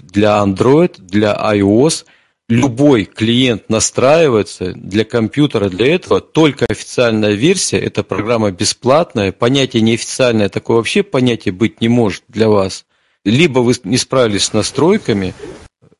для 0.00 0.44
Android, 0.44 0.96
для 0.98 1.32
iOS. 1.54 2.04
Любой 2.50 3.06
клиент 3.06 3.70
настраивается 3.70 4.74
для 4.74 5.06
компьютера, 5.06 5.70
для 5.70 5.94
этого 5.94 6.20
только 6.20 6.66
официальная 6.66 7.32
версия, 7.32 7.78
эта 7.78 8.02
программа 8.02 8.50
бесплатная, 8.50 9.32
понятие 9.32 9.80
неофициальное, 9.80 10.50
такое 10.50 10.76
вообще 10.76 11.02
понятие 11.02 11.54
быть 11.54 11.80
не 11.80 11.88
может 11.88 12.24
для 12.28 12.50
вас. 12.50 12.84
Либо 13.24 13.60
вы 13.60 13.72
не 13.84 13.96
справились 13.96 14.44
с 14.44 14.52
настройками, 14.52 15.32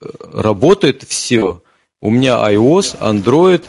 э, 0.03 0.07
работает 0.35 1.05
все. 1.09 1.63
У 2.03 2.09
меня 2.09 2.37
iOS, 2.51 2.99
Android, 2.99 3.63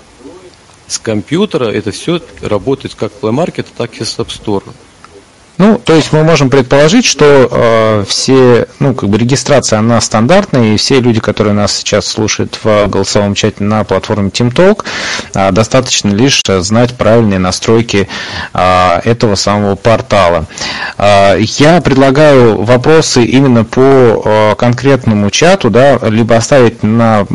с 0.87 0.99
компьютера 0.99 1.65
это 1.65 1.91
все 1.91 2.21
работает 2.41 2.95
как 2.95 3.11
Play 3.19 3.33
Market, 3.33 3.65
так 3.75 3.99
и 3.99 4.05
с 4.05 4.17
App 4.19 4.27
Store. 4.27 4.63
Ну, 5.61 5.77
то 5.77 5.93
есть 5.93 6.11
мы 6.11 6.23
можем 6.23 6.49
предположить, 6.49 7.05
что 7.05 7.47
э, 7.51 8.05
все, 8.07 8.65
ну, 8.79 8.95
как 8.95 9.09
бы 9.09 9.19
регистрация, 9.19 9.77
она 9.77 10.01
стандартная, 10.01 10.73
и 10.73 10.77
все 10.77 10.99
люди, 10.99 11.19
которые 11.19 11.53
нас 11.53 11.71
сейчас 11.77 12.07
слушают 12.07 12.57
в 12.63 12.87
голосовом 12.87 13.35
чате 13.35 13.63
на 13.63 13.83
платформе 13.83 14.29
TeamTalk, 14.29 14.83
э, 15.35 15.51
достаточно 15.51 16.09
лишь 16.09 16.41
знать 16.47 16.97
правильные 16.97 17.37
настройки 17.37 18.09
э, 18.55 18.99
этого 19.03 19.35
самого 19.35 19.75
портала. 19.75 20.47
Э, 20.97 21.37
я 21.39 21.79
предлагаю 21.81 22.63
вопросы 22.63 23.23
именно 23.23 23.63
по 23.63 24.23
э, 24.25 24.55
конкретному 24.57 25.29
чату, 25.29 25.69
да, 25.69 25.99
либо 26.01 26.37
оставить 26.37 26.81
на 26.81 27.27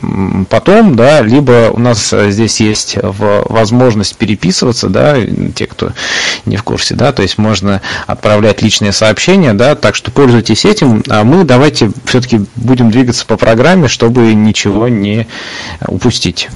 потом, 0.51 0.97
да, 0.97 1.21
либо 1.21 1.71
у 1.73 1.79
нас 1.79 2.13
здесь 2.13 2.59
есть 2.59 2.99
возможность 3.01 4.17
переписываться, 4.17 4.89
да, 4.89 5.15
те, 5.55 5.69
кто 5.69 5.93
не 6.45 6.57
в 6.57 6.65
курсе, 6.65 6.97
да, 6.97 7.13
то 7.13 7.23
есть 7.23 7.39
можно 7.39 7.83
отправлять 8.17 8.63
личные 8.63 8.93
сообщения, 8.93 9.53
да, 9.53 9.75
так 9.75 9.95
что 9.95 10.11
пользуйтесь 10.11 10.65
этим, 10.65 11.03
а 11.09 11.23
мы 11.23 11.45
давайте 11.45 11.91
все-таки 12.07 12.41
будем 12.57 12.91
двигаться 12.91 13.27
по 13.27 13.37
программе, 13.37 13.89
чтобы 13.89 14.35
ничего 14.35 14.89
не 14.89 15.27
упустить. 15.87 16.49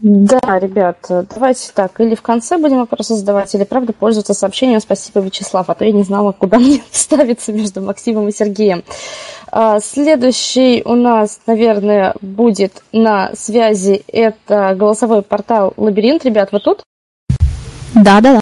Да, 0.00 0.58
ребят, 0.58 0.96
давайте 1.08 1.70
так, 1.72 2.00
или 2.00 2.16
в 2.16 2.22
конце 2.22 2.58
будем 2.58 2.78
вопросы 2.78 3.14
задавать, 3.14 3.54
или 3.54 3.62
правда 3.62 3.92
пользоваться 3.92 4.34
сообщением 4.34 4.80
«Спасибо, 4.80 5.20
Вячеслав», 5.20 5.70
а 5.70 5.74
то 5.74 5.84
я 5.84 5.92
не 5.92 6.02
знала, 6.02 6.32
куда 6.32 6.58
мне 6.58 6.82
ставиться 6.90 7.52
между 7.52 7.82
Максимом 7.82 8.26
и 8.26 8.32
Сергеем. 8.32 8.82
А, 9.52 9.78
Следующий 9.78 10.82
у 10.84 10.96
нас, 10.96 11.38
наверное, 11.46 12.14
будет 12.20 12.82
на 12.90 13.30
связи, 13.36 14.02
это 14.08 14.74
голосовой 14.76 15.22
портал 15.22 15.72
«Лабиринт». 15.76 16.24
Ребят, 16.24 16.50
вы 16.50 16.58
тут? 16.58 16.82
Да, 17.94 18.20
да, 18.20 18.34
да. 18.34 18.41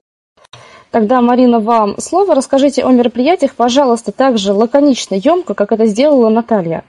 Тогда, 0.91 1.21
Марина, 1.21 1.61
вам 1.61 2.01
слово. 2.01 2.35
Расскажите 2.35 2.85
о 2.85 2.91
мероприятиях, 2.91 3.55
пожалуйста, 3.55 4.11
так 4.11 4.39
же 4.39 4.53
лаконично, 4.53 5.15
емко, 5.15 5.55
как 5.55 5.73
это 5.73 5.87
сделала 5.87 6.29
Наталья. 6.31 6.85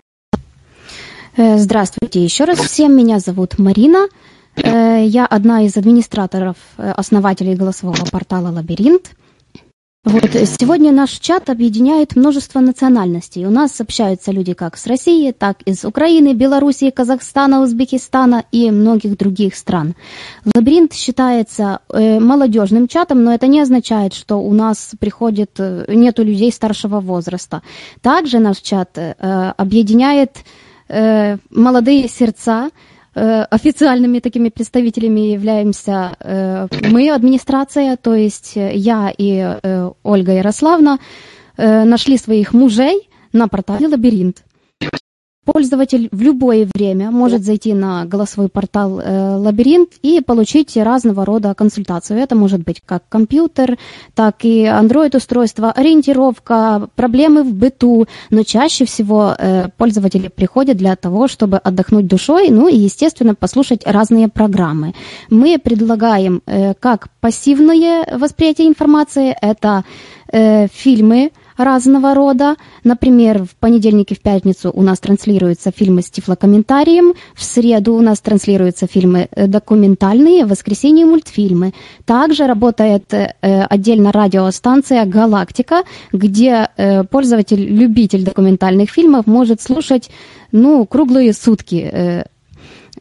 Э, 1.38 1.58
Здравствуйте 1.58 2.24
еще 2.24 2.46
раз 2.46 2.60
всем. 2.60 2.96
Меня 2.96 3.20
зовут 3.20 3.60
Марина. 3.60 4.08
Э, 4.56 5.04
Я 5.06 5.26
одна 5.28 5.64
из 5.64 5.78
администраторов, 5.78 6.58
э, 6.78 6.92
основателей 6.92 7.56
голосового 7.56 8.04
портала 8.12 8.50
«Лабиринт». 8.50 9.12
Вот, 10.04 10.36
э, 10.36 10.46
сегодня 10.48 10.92
наш 10.92 11.12
чат 11.12 11.52
объединяет 11.52 12.16
множество 12.16 12.60
национальностей. 12.60 13.46
У 13.46 13.52
нас 13.52 13.80
общаются 13.80 14.32
люди 14.32 14.54
как 14.54 14.76
с 14.76 14.88
России, 14.88 15.32
так 15.32 15.58
и 15.66 15.72
из 15.72 15.86
Украины, 15.86 16.34
Белоруссии, 16.34 16.90
Казахстана, 16.90 17.62
Узбекистана 17.62 18.44
и 18.52 18.72
многих 18.72 19.16
других 19.16 19.56
стран. 19.56 19.94
Лабиринт 20.56 20.94
считается 20.94 21.82
э, 21.90 22.20
молодежным 22.20 22.88
чатом, 22.88 23.24
но 23.24 23.32
это 23.32 23.46
не 23.46 23.62
означает, 23.62 24.16
что 24.16 24.38
у 24.38 24.54
нас 24.54 24.94
приходит, 25.00 25.52
э, 25.60 25.86
нету 25.88 26.24
людей 26.24 26.52
старшего 26.52 27.00
возраста. 27.00 27.62
Также 28.02 28.40
наш 28.40 28.58
чат 28.58 28.98
э, 28.98 29.14
объединяет 29.56 30.38
э, 30.90 31.38
молодые 31.52 32.08
сердца, 32.08 32.70
Э, 32.70 32.91
Официальными 33.14 34.20
такими 34.20 34.50
представителями 34.50 35.32
являемся 35.34 36.16
э, 36.20 36.68
мы, 36.90 37.10
администрация, 37.12 37.98
то 37.98 38.16
есть 38.16 38.56
э, 38.56 38.72
я 38.74 39.14
и 39.18 39.58
э, 39.62 39.92
Ольга 40.04 40.32
Ярославна 40.32 40.98
э, 41.58 41.84
нашли 41.84 42.18
своих 42.18 42.54
мужей 42.54 43.10
на 43.34 43.48
портале 43.50 43.88
«Лабиринт». 43.88 44.44
Пользователь 45.54 46.08
в 46.14 46.22
любое 46.22 46.66
время 46.74 47.12
может 47.12 47.44
зайти 47.44 47.74
на 47.74 48.06
голосовой 48.06 48.48
портал 48.48 49.02
э, 49.02 49.36
«Лабиринт» 49.36 49.90
и 50.02 50.22
получить 50.22 50.78
разного 50.78 51.26
рода 51.26 51.54
консультацию. 51.54 52.20
Это 52.20 52.36
может 52.36 52.64
быть 52.64 52.82
как 52.86 53.04
компьютер, 53.10 53.78
так 54.16 54.46
и 54.46 54.64
Android-устройство, 54.64 55.72
ориентировка, 55.72 56.88
проблемы 56.96 57.44
в 57.44 57.54
быту. 57.54 58.06
Но 58.30 58.44
чаще 58.44 58.86
всего 58.86 59.36
э, 59.38 59.68
пользователи 59.76 60.30
приходят 60.30 60.78
для 60.78 60.96
того, 60.96 61.28
чтобы 61.28 61.58
отдохнуть 61.58 62.08
душой, 62.08 62.50
ну 62.50 62.70
и, 62.70 62.78
естественно, 62.78 63.36
послушать 63.36 63.82
разные 63.86 64.30
программы. 64.30 64.94
Мы 65.30 65.60
предлагаем 65.60 66.42
э, 66.46 66.76
как 66.76 67.10
пассивное 67.20 68.08
восприятие 68.18 68.70
информации, 68.70 69.36
это 69.42 69.84
э, 70.32 70.68
фильмы, 70.68 71.32
разного 71.64 72.14
рода. 72.14 72.56
Например, 72.84 73.44
в 73.44 73.56
понедельник 73.56 74.12
и 74.12 74.16
в 74.16 74.22
пятницу 74.22 74.72
у 74.74 74.82
нас 74.82 75.00
транслируются 75.00 75.72
фильмы 75.72 76.02
с 76.02 76.10
тифлокомментарием, 76.10 77.14
в 77.36 77.44
среду 77.44 77.96
у 77.96 78.02
нас 78.02 78.20
транслируются 78.22 78.88
фильмы 78.88 79.28
э, 79.32 79.48
документальные, 79.48 80.46
в 80.46 80.50
воскресенье 80.50 81.06
мультфильмы. 81.06 81.74
Также 82.06 82.48
работает 82.48 83.14
э, 83.14 83.34
отдельно 83.42 84.12
радиостанция 84.12 85.06
«Галактика», 85.06 85.84
где 86.12 86.70
э, 86.78 87.04
пользователь, 87.04 87.64
любитель 87.64 88.24
документальных 88.24 88.90
фильмов 88.90 89.28
может 89.28 89.62
слушать 89.62 90.10
ну, 90.52 90.86
круглые 90.86 91.34
сутки 91.34 91.90
э, 91.92 92.24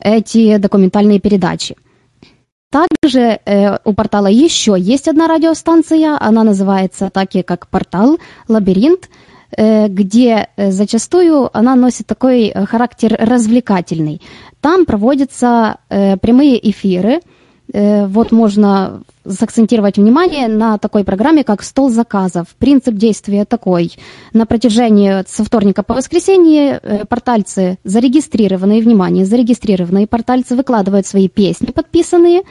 эти 0.01 0.57
документальные 0.57 1.21
передачи. 1.21 1.77
Также 2.71 3.41
э, 3.45 3.79
у 3.85 3.93
портала 3.95 4.29
еще 4.29 4.77
есть 4.79 5.09
одна 5.09 5.27
радиостанция, 5.27 6.17
она 6.21 6.45
называется 6.45 7.11
так 7.11 7.31
как 7.45 7.67
портал 7.67 8.19
«Лабиринт», 8.47 9.09
э, 9.57 9.89
где 9.89 10.49
э, 10.57 10.71
зачастую 10.71 11.51
она 11.53 11.75
носит 11.75 12.07
такой 12.07 12.47
э, 12.47 12.67
характер 12.67 13.17
развлекательный. 13.19 14.23
Там 14.61 14.87
проводятся 14.87 15.79
э, 15.89 16.17
прямые 16.17 16.71
эфиры, 16.71 17.23
вот 17.73 18.33
можно 18.33 19.03
сакцентировать 19.27 19.97
внимание 19.97 20.49
на 20.49 20.79
такой 20.79 21.05
программе, 21.05 21.45
как 21.45 21.63
«Стол 21.63 21.91
заказов». 21.91 22.49
Принцип 22.59 22.95
действия 22.95 23.45
такой. 23.45 23.93
На 24.33 24.47
протяжении 24.47 25.25
со 25.27 25.45
вторника 25.45 25.83
по 25.83 25.95
воскресенье 25.95 26.81
э, 26.83 27.05
портальцы 27.07 27.79
зарегистрированные, 27.85 28.81
внимание, 28.81 29.27
зарегистрированные 29.27 30.07
портальцы 30.07 30.57
выкладывают 30.57 31.07
свои 31.07 31.29
песни 31.29 31.67
подписанные, 31.67 32.43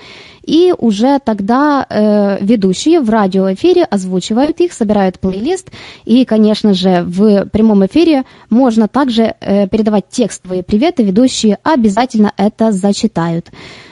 и 0.45 0.73
уже 0.77 1.19
тогда 1.19 1.85
э, 1.89 2.43
ведущие 2.43 3.01
в 3.01 3.09
радиоэфире 3.09 3.83
озвучивают 3.83 4.59
их, 4.61 4.73
собирают 4.73 5.19
плейлист, 5.19 5.71
и, 6.05 6.23
конечно 6.25 6.73
же, 6.73 7.03
в 7.03 7.45
прямом 7.47 7.85
эфире 7.87 8.23
можно 8.49 8.87
также 8.87 9.35
э, 9.39 9.67
передавать 9.67 10.09
текстовые 10.09 10.63
приветы, 10.63 11.03
ведущие 11.03 11.57
обязательно 11.63 12.31
это 12.37 12.71
зачитают. 12.71 13.47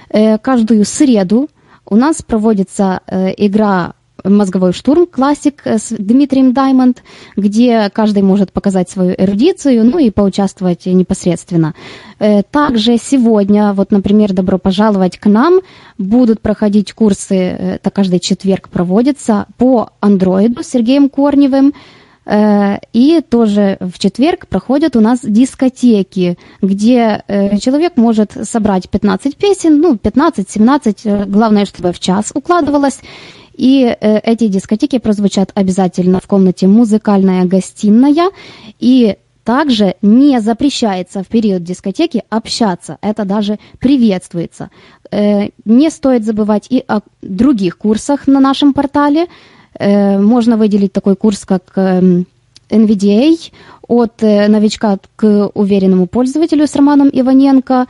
Э, 0.09 0.37
каждую 0.37 0.85
среду 0.85 1.49
у 1.85 1.95
нас 1.95 2.21
проводится 2.21 3.01
э, 3.07 3.33
игра 3.37 3.93
«Мозговой 4.23 4.73
штурм» 4.73 5.05
классик 5.05 5.61
с 5.65 5.93
Дмитрием 5.95 6.51
Даймонд, 6.51 7.03
где 7.35 7.89
каждый 7.93 8.23
может 8.23 8.51
показать 8.51 8.89
свою 8.89 9.13
эрудицию, 9.17 9.85
ну 9.85 9.99
и 9.99 10.09
поучаствовать 10.09 10.87
непосредственно. 10.87 11.75
Также 12.49 12.97
сегодня, 12.97 13.73
вот, 13.73 13.91
например, 13.91 14.33
«Добро 14.33 14.57
пожаловать 14.57 15.19
к 15.19 15.27
нам», 15.27 15.59
будут 15.99 16.41
проходить 16.41 16.93
курсы, 16.93 17.35
это 17.35 17.91
каждый 17.91 18.19
четверг 18.19 18.69
проводится, 18.69 19.45
по 19.57 19.91
андроиду 19.99 20.63
Сергеем 20.63 21.09
Корневым, 21.09 21.67
Э, 21.67 21.96
и 22.29 23.21
тоже 23.29 23.77
в 23.79 23.99
четверг 23.99 24.47
проходят 24.47 24.97
у 24.97 24.99
нас 24.99 25.19
дискотеки, 25.23 26.37
где 26.61 27.23
э, 27.27 27.57
человек 27.59 27.95
может 27.95 28.33
собрать 28.43 28.89
15 28.89 29.37
песен, 29.37 29.79
ну, 29.79 29.95
15-17, 29.95 30.97
э, 31.05 31.25
главное, 31.25 31.65
чтобы 31.65 31.93
в 31.93 31.99
час 31.99 32.31
укладывалось. 32.33 32.99
И 33.55 33.97
эти 33.99 34.49
дискотеки 34.49 34.99
прозвучат 34.99 35.51
обязательно 35.55 36.19
в 36.19 36.27
комнате 36.27 36.67
«Музыкальная 36.67 37.43
гостиная». 37.45 38.29
И 38.79 39.17
также 39.43 39.95
не 40.03 40.39
запрещается 40.41 41.23
в 41.23 41.27
период 41.27 41.63
дискотеки 41.63 42.23
общаться, 42.29 42.99
это 43.01 43.25
даже 43.25 43.57
приветствуется. 43.79 44.69
Не 45.11 45.89
стоит 45.89 46.23
забывать 46.23 46.67
и 46.69 46.83
о 46.87 46.99
других 47.23 47.79
курсах 47.79 48.27
на 48.27 48.39
нашем 48.39 48.73
портале– 48.73 49.25
Э, 49.37 49.56
можно 49.79 50.57
выделить 50.57 50.93
такой 50.93 51.15
курс, 51.15 51.45
как 51.45 51.63
эм, 51.75 52.25
NVDA 52.69 53.37
от 53.87 54.23
э, 54.23 54.47
новичка 54.47 54.97
к 55.15 55.51
уверенному 55.53 56.07
пользователю 56.07 56.67
с 56.67 56.75
Романом 56.75 57.09
Иваненко. 57.11 57.85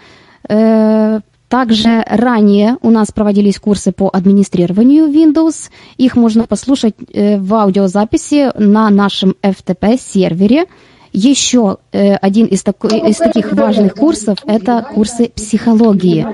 Э, 0.50 1.20
также 1.50 2.04
ранее 2.10 2.78
у 2.82 2.90
нас 2.90 3.12
проводились 3.12 3.58
курсы 3.58 3.94
по 3.94 4.10
администрированию 4.12 5.08
Windows. 5.08 5.70
Их 5.96 6.18
можно 6.18 6.44
послушать 6.44 6.96
в 7.14 7.54
аудиозаписи 7.54 8.52
на 8.58 8.90
нашем 8.90 9.36
FTP-сервере. 9.42 10.66
Еще 11.14 11.78
э, 11.92 12.16
один 12.16 12.46
из, 12.46 12.64
тако, 12.64 12.88
из 12.90 13.18
таких 13.18 13.54
важных 13.54 13.96
курсов– 13.96 14.38
это 14.46 14.86
курсы 14.94 15.30
психологии 15.30 16.28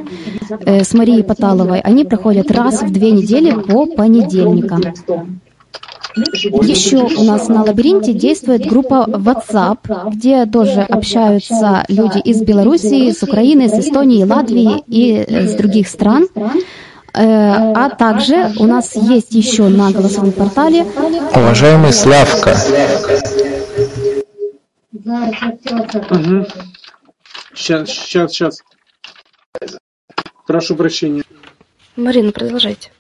э, 0.66 0.84
с 0.84 0.94
Марией 0.94 1.24
Поталовой. 1.24 1.80
Они 1.80 2.04
проходят 2.04 2.52
раз 2.52 2.82
в 2.82 2.92
две 2.92 3.12
недели 3.12 3.52
по 3.52 3.86
понедельникам. 3.86 4.82
Еще 6.16 6.98
у 6.98 7.24
нас 7.24 7.48
на 7.48 7.64
лабиринте 7.64 8.14
действует 8.14 8.68
группа 8.68 9.06
WhatsApp, 9.08 10.12
где 10.12 10.46
тоже 10.46 10.82
общаются 10.82 11.84
люди 11.88 12.20
из 12.20 12.42
Белоруссии, 12.42 13.12
с 13.12 13.24
Украины, 13.24 13.68
с 13.68 13.74
Эстонии, 13.74 14.24
Латвии 14.24 14.84
и 14.88 15.26
с 15.28 15.56
других 15.56 15.88
стран. 15.88 16.28
Э, 17.16 17.74
а 17.76 17.90
также 17.92 18.52
у 18.58 18.66
нас 18.66 18.96
есть 18.96 19.34
еще 19.34 19.68
на 19.68 19.92
голосовом 19.92 20.32
портале... 20.32 20.86
Уважаемый 21.36 21.94
Славка, 21.94 22.58
Угу. 25.06 26.48
Сейчас, 27.54 27.90
сейчас, 27.90 28.32
сейчас. 28.32 28.64
Прошу 30.48 30.76
прощения. 30.76 31.24
Марина, 31.96 32.32
продолжайте. 32.32 32.92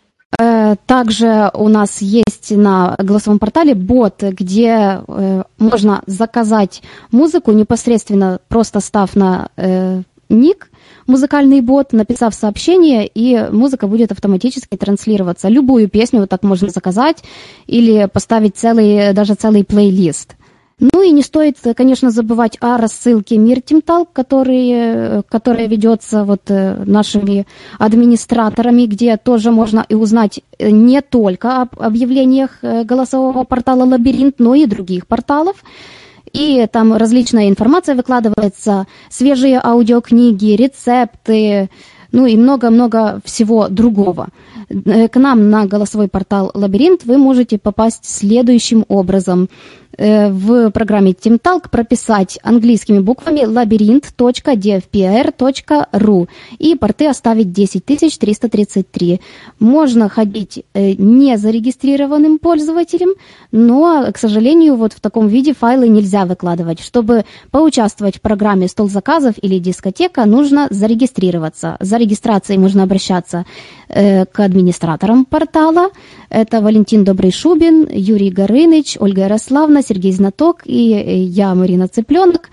Э, 0.64 0.76
также 0.86 1.52
у 1.54 1.68
нас 1.68 2.02
есть 2.02 2.52
на 2.52 2.96
голосовом 2.98 3.40
портале 3.40 3.76
бот, 3.76 4.22
где 4.22 5.02
э, 5.08 5.44
можно 5.58 6.04
заказать 6.06 6.82
музыку 7.12 7.52
непосредственно, 7.52 8.40
просто 8.48 8.80
став 8.80 9.16
на 9.16 9.50
э, 9.58 10.02
ник, 10.30 10.70
музыкальный 11.06 11.62
бот, 11.62 11.92
написав 11.92 12.34
сообщение, 12.34 13.06
и 13.08 13.50
музыка 13.52 13.88
будет 13.88 14.12
автоматически 14.12 14.78
транслироваться. 14.78 15.50
Любую 15.50 15.90
песню 15.90 16.22
вот 16.22 16.30
так 16.30 16.44
можно 16.44 16.70
заказать 16.70 17.24
или 17.68 18.08
поставить 18.12 18.56
целый, 18.56 19.14
даже 19.14 19.34
целый 19.36 19.66
плейлист. 19.66 20.36
Ну 20.80 21.04
и 21.04 21.12
не 21.12 21.22
стоит, 21.22 21.58
конечно, 21.76 22.10
забывать 22.10 22.58
о 22.60 22.78
рассылке 22.78 23.38
Мир 23.38 23.62
Тимтал, 23.62 24.08
который, 24.12 25.22
которая 25.30 25.68
ведется 25.68 26.24
вот 26.24 26.42
э, 26.50 26.84
нашими 26.86 27.46
администраторами, 27.78 28.88
где 28.88 29.18
тоже 29.18 29.52
можно 29.52 29.86
и 29.88 29.94
узнать 29.94 30.42
э, 30.58 30.72
не 30.72 31.02
только 31.02 31.62
об 31.62 31.80
объявлениях 31.80 32.58
э, 32.64 32.84
голосового 32.86 33.44
портала 33.44 33.84
«Лабиринт», 33.86 34.40
но 34.40 34.56
и 34.56 34.66
других 34.66 35.06
порталов. 35.06 35.64
И 36.32 36.68
там 36.72 36.96
различная 36.96 37.50
информация 37.50 37.94
выкладывается, 37.94 38.88
свежие 39.10 39.62
аудиокниги, 39.64 40.56
рецепты, 40.56 41.70
ну 42.12 42.26
и 42.26 42.36
много-много 42.36 43.22
всего 43.24 43.68
другого. 43.68 44.30
К 44.70 45.16
нам 45.16 45.52
на 45.52 45.68
голосовой 45.68 46.08
портал 46.08 46.50
«Лабиринт» 46.56 47.06
вы 47.06 47.20
можете 47.20 47.60
попасть 47.60 48.06
следующим 48.06 48.86
образом– 48.88 49.50
Э, 49.60 49.83
в 49.98 50.72
программе 50.72 51.12
TeamTalk 51.12 51.70
прописать 51.70 52.40
английскими 52.44 53.00
буквами 53.00 53.42
labyrinth.dfpr.ru 53.42 56.28
и 56.58 56.76
порты 56.76 57.08
оставить 57.08 57.54
10333. 57.54 59.22
Можно 59.60 60.10
ходить 60.10 60.64
э, 60.74 60.94
не 60.94 61.38
зарегистрированным 61.38 62.40
пользователем, 62.40 63.10
но, 63.52 64.08
к 64.14 64.18
сожалению, 64.18 64.76
вот 64.76 64.94
в 64.94 65.00
таком 65.00 65.28
виде 65.28 65.54
файлы 65.54 65.88
нельзя 65.88 66.26
выкладывать. 66.26 66.82
Чтобы 66.82 67.26
поучаствовать 67.52 68.18
в 68.18 68.22
программе 68.22 68.68
«Стол 68.68 68.90
заказов» 68.90 69.36
или 69.42 69.60
«Дискотека», 69.60 70.26
нужно 70.26 70.68
зарегистрироваться. 70.70 71.78
За 71.80 71.98
регистрацией 71.98 72.60
можно 72.60 72.84
обращаться 72.84 73.46
э, 73.94 74.26
к 74.26 74.40
администраторам 74.40 75.26
портала. 75.26 75.90
Это 76.30 76.62
Валентин 76.62 77.04
Добрый-Шубин, 77.04 77.88
Юрий 77.92 78.32
Горыныч, 78.32 78.98
Ольга 79.00 79.22
Ярославна, 79.22 79.84
Сергей 79.84 80.12
Знаток 80.12 80.62
и 80.66 80.94
э, 80.94 81.24
я, 81.24 81.56
Марина 81.56 81.88
Цыпленок. 81.88 82.50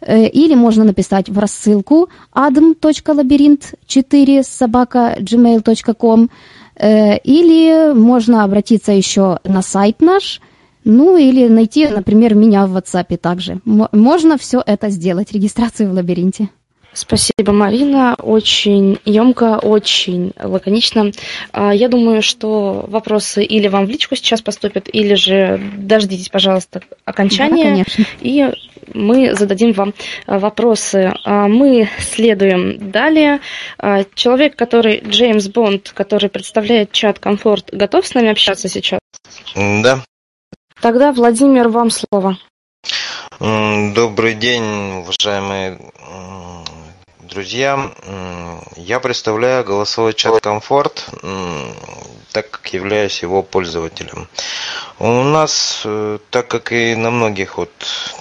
Э, 0.00 0.26
или 0.28 0.54
можно 0.54 0.84
написать 0.84 1.28
в 1.28 1.38
рассылку 1.38 2.08
adam.labirint4 2.34 4.42
собака 4.42 5.16
gmail.com 5.18 6.30
или 6.76 7.94
можно 7.94 8.42
обратиться 8.42 8.90
еще 8.90 9.38
на 9.44 9.62
сайт 9.62 10.00
наш, 10.00 10.40
ну 10.82 11.16
или 11.16 11.46
найти, 11.46 11.86
например, 11.86 12.34
меня 12.34 12.66
в 12.66 12.76
WhatsApp 12.76 13.16
также. 13.16 13.60
Можно 13.64 14.38
все 14.38 14.60
это 14.66 14.90
сделать, 14.90 15.30
регистрацию 15.30 15.88
в 15.88 15.94
лабиринте. 15.94 16.48
Спасибо, 16.94 17.52
Марина. 17.52 18.14
Очень 18.14 18.98
емко, 19.04 19.58
очень 19.58 20.32
лаконично. 20.40 21.10
А, 21.52 21.74
я 21.74 21.88
думаю, 21.88 22.22
что 22.22 22.84
вопросы 22.88 23.44
или 23.44 23.66
вам 23.66 23.86
в 23.86 23.90
личку 23.90 24.14
сейчас 24.14 24.40
поступят, 24.42 24.88
или 24.92 25.14
же 25.14 25.60
дождитесь, 25.76 26.28
пожалуйста, 26.28 26.82
окончания. 27.04 27.64
Да, 27.64 27.70
конечно. 27.70 28.04
И 28.20 28.48
мы 28.94 29.34
зададим 29.34 29.72
вам 29.72 29.92
а, 30.26 30.38
вопросы. 30.38 31.12
А, 31.24 31.48
мы 31.48 31.88
следуем 31.98 32.90
далее. 32.90 33.40
Человек, 34.14 34.54
который 34.54 35.00
Джеймс 35.00 35.48
Бонд, 35.48 35.90
который 35.94 36.30
представляет 36.30 36.92
чат 36.92 37.18
Комфорт, 37.18 37.70
готов 37.72 38.06
с 38.06 38.14
нами 38.14 38.30
общаться 38.30 38.68
сейчас? 38.68 39.00
Да. 39.56 40.04
Тогда, 40.80 41.12
Владимир, 41.12 41.68
вам 41.68 41.90
слово. 41.90 42.38
Добрый 43.40 44.34
день, 44.34 44.62
уважаемые 45.00 45.78
друзья. 47.28 47.90
Я 48.76 49.00
представляю 49.00 49.64
голосовой 49.64 50.14
чат 50.14 50.40
Комфорт, 50.42 51.06
так 52.32 52.50
как 52.50 52.72
являюсь 52.72 53.22
его 53.22 53.42
пользователем. 53.42 54.28
У 54.98 55.22
нас, 55.22 55.82
э, 55.84 56.18
так 56.30 56.48
как 56.48 56.72
и 56.72 56.94
на 56.94 57.10
многих 57.10 57.58
вот 57.58 57.72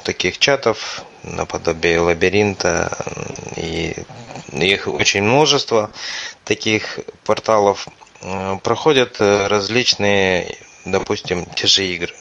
таких 0.03 0.37
чатов, 0.39 1.03
наподобие 1.23 1.99
лабиринта, 1.99 2.95
и 3.55 3.95
их 4.51 4.87
очень 4.87 5.23
множество 5.23 5.91
таких 6.45 6.99
порталов, 7.25 7.87
э, 8.21 8.57
проходят 8.63 9.17
э, 9.19 9.47
различные 9.47 10.57
допустим, 10.85 11.45
те 11.45 11.67
же 11.67 11.85
игры. 11.85 12.13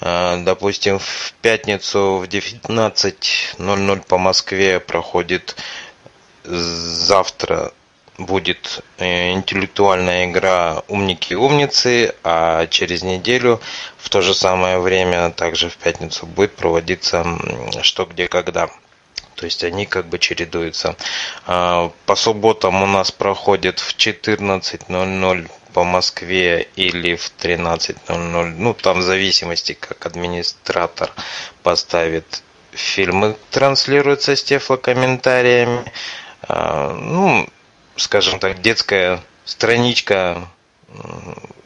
Допустим, 0.00 0.98
в 0.98 1.34
пятницу 1.42 2.18
в 2.18 2.28
19.00 2.28 4.06
по 4.06 4.18
Москве 4.18 4.80
проходит 4.80 5.56
завтра 6.44 7.72
будет 8.18 8.82
э, 8.98 9.32
интеллектуальная 9.32 10.26
игра 10.26 10.82
«Умники 10.88 11.32
и 11.32 11.36
умницы», 11.36 12.14
а 12.22 12.66
через 12.68 13.02
неделю 13.02 13.60
в 13.96 14.08
то 14.08 14.20
же 14.20 14.34
самое 14.34 14.78
время, 14.78 15.30
также 15.30 15.68
в 15.68 15.76
пятницу, 15.76 16.26
будет 16.26 16.54
проводиться 16.54 17.26
«Что, 17.82 18.04
где, 18.04 18.28
когда». 18.28 18.70
То 19.34 19.46
есть 19.46 19.64
они 19.64 19.84
как 19.84 20.06
бы 20.06 20.18
чередуются. 20.20 20.96
А, 21.46 21.90
по 22.06 22.14
субботам 22.14 22.82
у 22.82 22.86
нас 22.86 23.10
проходит 23.10 23.80
в 23.80 23.96
14.00 23.96 25.50
по 25.72 25.82
Москве 25.82 26.68
или 26.76 27.16
в 27.16 27.32
13.00, 27.40 28.54
ну 28.58 28.74
там 28.74 28.98
в 29.00 29.02
зависимости, 29.02 29.72
как 29.72 30.06
администратор 30.06 31.10
поставит 31.64 32.44
фильмы, 32.70 33.36
транслируются 33.50 34.36
с 34.36 34.44
тефлокомментариями. 34.44 35.84
А, 35.84 36.23
ну, 36.48 37.48
скажем 37.96 38.38
так, 38.38 38.60
детская 38.60 39.20
страничка 39.44 40.48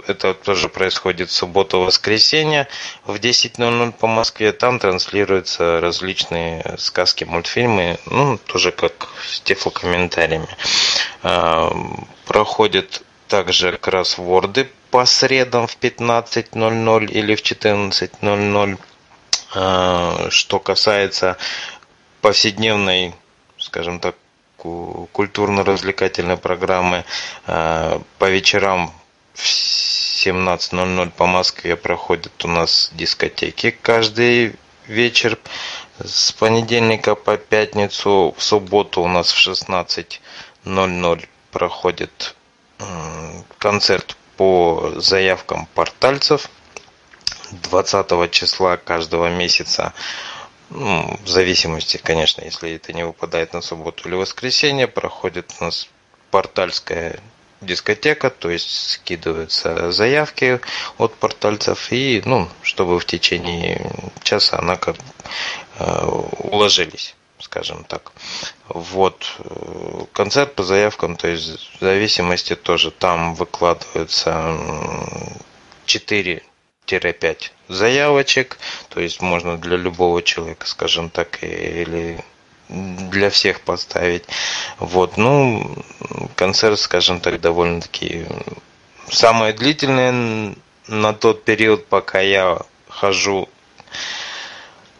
это 0.07 0.35
тоже 0.35 0.69
происходит 0.69 1.29
в 1.29 1.33
субботу-воскресенье 1.33 2.67
в 3.05 3.17
10.00 3.17 3.93
по 3.93 4.07
Москве. 4.07 4.53
Там 4.53 4.79
транслируются 4.79 5.81
различные 5.81 6.77
сказки, 6.79 7.25
мультфильмы, 7.25 7.99
ну, 8.07 8.39
тоже 8.39 8.73
как 8.73 9.09
с 9.27 9.41
тифлокомментариями. 9.41 10.49
А, 11.23 11.71
проходят 12.25 13.03
также 13.29 13.77
кроссворды 13.77 14.71
по 14.91 15.05
средам 15.05 15.67
в 15.67 15.77
15.00 15.79 17.07
или 17.07 17.35
в 17.35 17.43
14.00. 17.43 18.79
А, 19.55 20.29
что 20.31 20.59
касается 20.59 21.37
повседневной, 22.23 23.15
скажем 23.59 24.01
так, 24.01 24.15
культурно-развлекательной 24.59 26.37
программы, 26.37 27.05
а, 27.47 28.01
по 28.19 28.29
вечерам 28.29 28.93
в 29.35 29.45
17.00 29.45 31.11
по 31.11 31.27
Москве 31.27 31.77
проходят 31.77 32.45
у 32.45 32.49
нас 32.49 32.91
дискотеки 32.95 33.71
каждый 33.71 34.57
вечер 34.87 35.39
с 36.03 36.33
понедельника 36.33 37.15
по 37.15 37.37
пятницу. 37.37 38.35
В 38.37 38.43
субботу 38.43 39.03
у 39.03 39.09
нас 39.09 39.31
в 39.33 39.37
16.00 39.37 41.29
проходит 41.53 42.35
концерт 43.59 44.17
по 44.37 44.93
заявкам 44.97 45.67
портальцев 45.75 46.49
20 47.51 48.31
числа 48.31 48.77
каждого 48.77 49.29
месяца. 49.29 49.93
Ну, 50.71 51.19
в 51.25 51.29
зависимости, 51.29 51.97
конечно, 51.97 52.43
если 52.43 52.73
это 52.75 52.93
не 52.93 53.05
выпадает 53.05 53.55
на 53.55 53.63
субботу 53.63 54.09
или 54.09 54.17
воскресенье, 54.17 54.87
проходит 54.87 55.55
у 55.61 55.65
нас 55.65 55.89
портальская 56.31 57.21
дискотека, 57.61 58.31
то 58.31 58.51
есть 58.51 58.91
скидываются 58.91 59.91
заявки 59.91 60.61
от 60.99 61.15
портальцев 61.15 61.91
и, 61.91 62.23
ну, 62.25 62.49
чтобы 62.63 63.01
в 63.01 63.05
течение 63.07 63.91
часа 64.23 64.59
она 64.59 64.77
как 64.77 64.97
э, 65.79 66.05
уложились, 66.05 67.17
скажем 67.41 67.85
так. 67.85 68.13
Вот 68.69 69.37
э, 69.39 70.05
концерт 70.13 70.55
по 70.55 70.63
заявкам, 70.63 71.17
то 71.17 71.29
есть 71.29 71.71
в 71.77 71.81
зависимости 71.81 72.55
тоже 72.55 72.91
там 72.91 73.35
выкладываются 73.35 74.57
4 75.87 76.43
3-5 76.89 77.51
заявочек, 77.69 78.59
то 78.89 79.01
есть 79.01 79.21
можно 79.21 79.59
для 79.59 79.77
любого 79.77 80.23
человека, 80.23 80.67
скажем 80.67 81.11
так, 81.11 81.43
или 81.43 82.25
для 82.69 83.31
всех 83.31 83.61
поставить. 83.61 84.25
Вот, 84.79 85.17
ну, 85.17 85.77
концерт, 86.35 86.79
скажем 86.79 87.21
так, 87.21 87.41
довольно-таки 87.41 88.27
самое 89.11 89.53
длительное 89.53 90.55
на 90.87 91.13
тот 91.13 91.45
период, 91.45 91.87
пока 91.87 92.21
я 92.21 92.59
хожу 92.89 93.49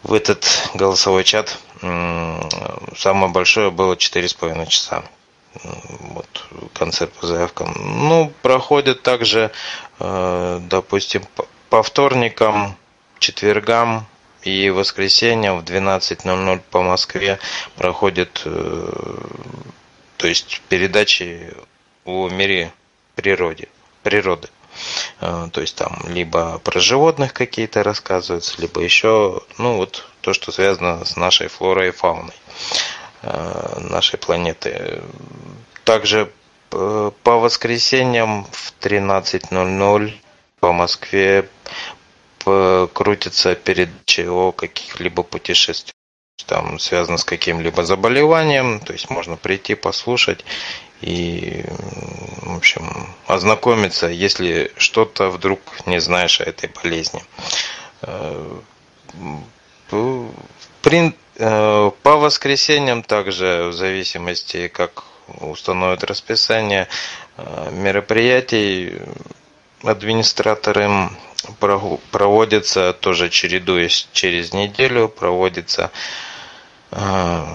в 0.03 0.13
этот 0.13 0.45
голосовой 0.73 1.23
чат, 1.23 1.57
самое 1.81 3.31
большое 3.31 3.71
было 3.71 3.95
4,5 3.95 4.67
часа 4.67 5.03
вот 5.63 6.45
концерт 6.73 7.11
по 7.13 7.25
заявкам. 7.25 7.73
Ну, 7.75 8.31
проходят 8.41 9.01
также, 9.01 9.51
э, 9.99 10.59
допустим, 10.61 11.23
по 11.69 11.83
вторникам, 11.83 12.75
четвергам 13.19 14.07
и 14.43 14.69
воскресеньям 14.69 15.59
в 15.59 15.63
12.00 15.63 16.61
по 16.71 16.81
Москве 16.81 17.39
проходит, 17.75 18.41
э, 18.45 19.17
то 20.17 20.27
есть 20.27 20.61
передачи 20.69 21.53
о 22.05 22.29
мире 22.29 22.71
природе, 23.15 23.67
природы. 24.03 24.49
Э, 25.19 25.47
то 25.51 25.61
есть 25.61 25.75
там 25.75 25.99
либо 26.07 26.59
про 26.59 26.79
животных 26.79 27.33
какие-то 27.33 27.83
рассказываются, 27.83 28.61
либо 28.61 28.81
еще, 28.81 29.41
ну 29.57 29.77
вот 29.77 30.07
то, 30.21 30.33
что 30.33 30.51
связано 30.51 31.05
с 31.05 31.15
нашей 31.17 31.47
флорой 31.47 31.89
и 31.89 31.91
фауной 31.91 32.33
э, 33.21 33.79
нашей 33.79 34.17
планеты. 34.17 35.01
Также 35.83 36.31
по 36.69 37.11
воскресеньям 37.25 38.45
в 38.51 38.73
13.00 38.79 40.13
по 40.59 40.73
Москве 40.73 41.47
крутится 42.43 43.55
передачи 43.55 44.21
о 44.21 44.51
каких-либо 44.51 45.23
путешествиях 45.23 45.93
там 46.49 46.79
связано 46.79 47.17
с 47.17 47.23
каким-либо 47.23 47.85
заболеванием, 47.85 48.79
то 48.79 48.93
есть 48.93 49.09
можно 49.09 49.37
прийти 49.37 49.75
послушать 49.75 50.43
и, 51.01 51.63
в 52.41 52.57
общем, 52.57 53.07
ознакомиться, 53.27 54.07
если 54.07 54.71
что-то 54.75 55.29
вдруг 55.29 55.59
не 55.85 56.01
знаешь 56.01 56.41
о 56.41 56.45
этой 56.45 56.69
болезни. 56.69 57.23
Э, 58.01 58.59
э, 59.91 61.91
по 62.03 62.17
воскресеньям 62.17 63.03
также, 63.03 63.67
в 63.69 63.73
зависимости, 63.73 64.67
как 64.67 65.03
установят 65.41 66.03
расписание 66.03 66.87
э, 67.37 67.69
мероприятий, 67.71 68.99
администраторы 69.83 71.09
проводятся 72.11 72.93
тоже 72.93 73.29
чередуясь 73.29 74.07
через 74.11 74.53
неделю, 74.53 75.07
проводится 75.09 75.91
э, 76.91 77.45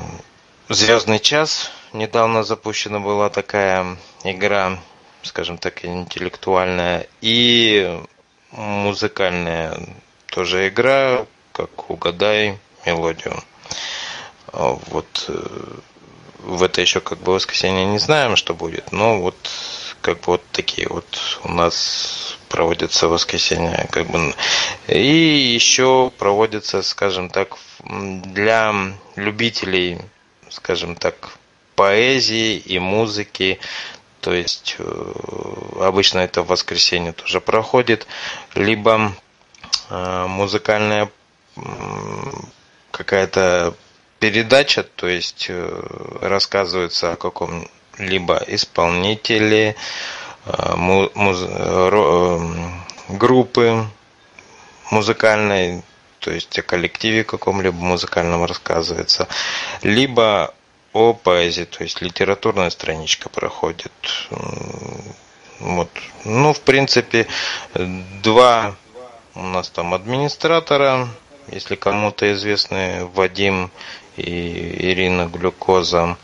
Звездный 0.71 1.19
час. 1.19 1.71
Недавно 1.93 2.43
запущена 2.43 2.99
была 2.99 3.29
такая 3.29 3.99
игра, 4.25 4.79
скажем 5.23 5.59
так, 5.59 5.85
интеллектуальная 5.85 7.07
и 7.21 8.01
музыкальная 8.51 9.79
тоже 10.27 10.69
игра, 10.69 11.27
как 11.53 11.91
угадай 11.91 12.59
мелодию. 12.87 13.39
Вот 14.53 15.27
э, 15.29 15.47
в 16.39 16.63
это 16.63 16.81
еще 16.81 17.01
как 17.01 17.19
бы 17.19 17.35
воскресенье 17.35 17.85
не 17.85 17.99
знаем, 17.99 18.37
что 18.37 18.55
будет, 18.55 18.91
но 18.91 19.21
вот 19.21 19.37
как 20.05 20.17
бы 20.19 20.25
вот 20.27 20.43
такие 20.53 20.87
вот 20.91 21.07
у 21.45 21.49
нас 21.51 22.37
проводятся 22.51 23.09
в 23.09 23.13
воскресенье, 23.13 23.89
как 23.91 24.07
бы. 24.07 24.35
И 24.87 25.09
еще 25.57 26.13
проводятся, 26.19 26.83
скажем 26.83 27.31
так, 27.31 27.57
для 27.83 28.75
любителей, 29.17 29.99
скажем 30.51 30.95
так, 30.95 31.39
поэзии 31.75 32.59
и 32.59 32.79
музыки. 32.79 33.59
То 34.21 34.35
есть 34.35 34.77
э, 34.79 35.13
обычно 35.81 36.19
это 36.19 36.43
в 36.43 36.49
воскресенье 36.49 37.13
тоже 37.15 37.41
проходит. 37.41 38.07
Либо 38.55 39.15
э, 39.89 40.27
музыкальная 40.29 41.11
какая-то 42.91 43.75
передача, 44.19 44.83
то 44.83 45.09
есть 45.09 45.47
э, 45.49 46.19
рассказывается 46.21 47.13
о 47.13 47.17
каком 47.17 47.67
либо 47.99 48.43
исполнители, 48.47 49.77
э, 50.47 50.75
муз, 50.77 51.11
э, 51.15 52.39
группы 53.09 53.87
музыкальной, 54.91 55.83
то 56.21 56.31
есть 56.31 56.59
о 56.59 56.63
коллективе 56.63 57.25
каком-либо 57.25 57.77
музыкальном 57.77 58.45
рассказывается, 58.45 59.29
либо 59.83 60.55
о 60.93 61.13
поэзии, 61.13 61.65
то 61.65 61.83
есть 61.83 62.01
литературная 62.01 62.71
страничка 62.71 63.29
проходит. 63.29 63.93
Вот. 65.61 65.91
Ну, 66.25 66.53
в 66.53 66.61
принципе, 66.61 67.27
два 68.23 68.77
у 69.35 69.43
нас 69.43 69.69
там 69.71 69.95
администратора, 69.95 71.09
если 71.49 71.75
кому-то 71.75 72.33
известны 72.33 73.07
Вадим 73.15 73.71
и 74.17 74.23
Ирина 74.23 75.27
Глюкоза. 75.27 76.17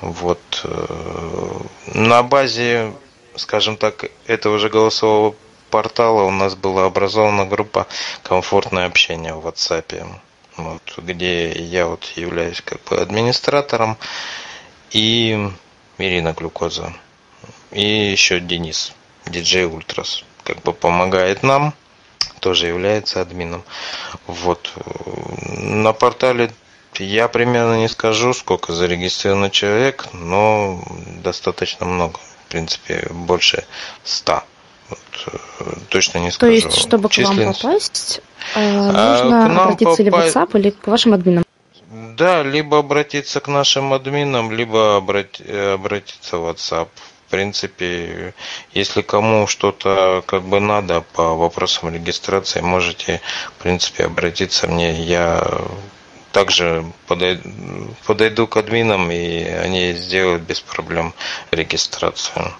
Вот. 0.00 0.40
Э, 0.64 1.60
на 1.94 2.22
базе, 2.22 2.92
скажем 3.36 3.76
так, 3.76 4.06
этого 4.26 4.58
же 4.58 4.68
голосового 4.68 5.34
портала 5.70 6.22
у 6.22 6.30
нас 6.30 6.54
была 6.54 6.84
образована 6.84 7.46
группа 7.46 7.86
«Комфортное 8.22 8.86
общение» 8.86 9.34
в 9.34 9.46
WhatsApp, 9.46 10.06
вот, 10.56 10.82
где 10.98 11.52
я 11.52 11.86
вот 11.86 12.04
являюсь 12.16 12.60
как 12.62 12.82
бы 12.84 12.96
администратором 12.98 13.96
и 14.90 15.50
Ирина 15.98 16.32
Глюкоза. 16.32 16.92
И 17.72 17.82
еще 17.82 18.40
Денис, 18.40 18.92
диджей 19.26 19.66
Ультрас, 19.66 20.24
как 20.44 20.62
бы 20.62 20.72
помогает 20.72 21.42
нам, 21.42 21.74
тоже 22.40 22.68
является 22.68 23.20
админом. 23.20 23.64
Вот. 24.26 24.72
На 25.46 25.92
портале 25.92 26.52
я 27.00 27.28
примерно 27.28 27.78
не 27.78 27.88
скажу, 27.88 28.34
сколько 28.34 28.72
зарегистрировано 28.72 29.50
человек, 29.50 30.06
но 30.12 30.82
достаточно 31.22 31.86
много. 31.86 32.18
В 32.46 32.48
принципе, 32.48 33.08
больше 33.10 33.64
ста. 34.04 34.44
Вот, 34.88 34.98
э, 35.60 35.74
точно 35.88 36.18
не 36.18 36.30
скажу. 36.30 36.50
То 36.50 36.54
есть, 36.54 36.78
чтобы 36.78 37.08
к 37.08 37.18
вам 37.18 37.52
попасть, 37.52 38.20
э, 38.54 38.82
нужно 38.82 39.46
а, 39.46 39.64
обратиться 39.64 39.84
попасть... 39.84 40.00
или 40.00 40.10
в 40.10 40.14
WhatsApp, 40.14 40.58
или 40.58 40.70
к 40.70 40.86
вашим 40.86 41.14
админам? 41.14 41.44
Да, 41.90 42.42
либо 42.42 42.78
обратиться 42.78 43.40
к 43.40 43.48
нашим 43.48 43.92
админам, 43.92 44.52
либо 44.52 44.96
обрати... 44.96 45.44
обратиться 45.50 46.38
в 46.38 46.48
WhatsApp. 46.48 46.88
в 47.26 47.30
принципе, 47.30 48.34
если 48.72 49.02
кому 49.02 49.48
что-то 49.48 50.22
как 50.26 50.42
бы 50.42 50.60
надо 50.60 51.00
по 51.12 51.34
вопросам 51.34 51.92
регистрации, 51.92 52.60
можете, 52.60 53.20
в 53.58 53.62
принципе, 53.62 54.04
обратиться 54.04 54.68
мне. 54.68 54.92
Я 54.92 55.42
также 56.32 56.84
подойду, 57.06 57.48
подойду 58.06 58.46
к 58.46 58.56
админам, 58.56 59.10
и 59.10 59.42
они 59.44 59.92
сделают 59.92 60.42
без 60.42 60.60
проблем 60.60 61.14
регистрацию. 61.50 62.54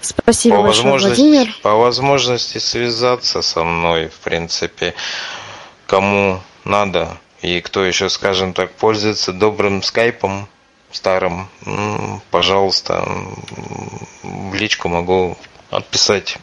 Спасибо 0.00 0.56
по 0.56 0.62
большое, 0.62 0.84
возможности, 0.84 1.20
Владимир. 1.20 1.56
По 1.62 1.74
возможности 1.74 2.58
связаться 2.58 3.42
со 3.42 3.64
мной, 3.64 4.08
в 4.08 4.18
принципе, 4.20 4.94
кому 5.86 6.40
надо, 6.64 7.18
и 7.42 7.60
кто 7.60 7.84
еще, 7.84 8.08
скажем 8.08 8.52
так, 8.52 8.72
пользуется 8.72 9.32
добрым 9.32 9.82
скайпом, 9.82 10.48
старым, 10.90 11.48
пожалуйста, 12.30 13.06
в 14.22 14.54
личку 14.54 14.88
могу 14.88 15.36
отписать 15.70 16.38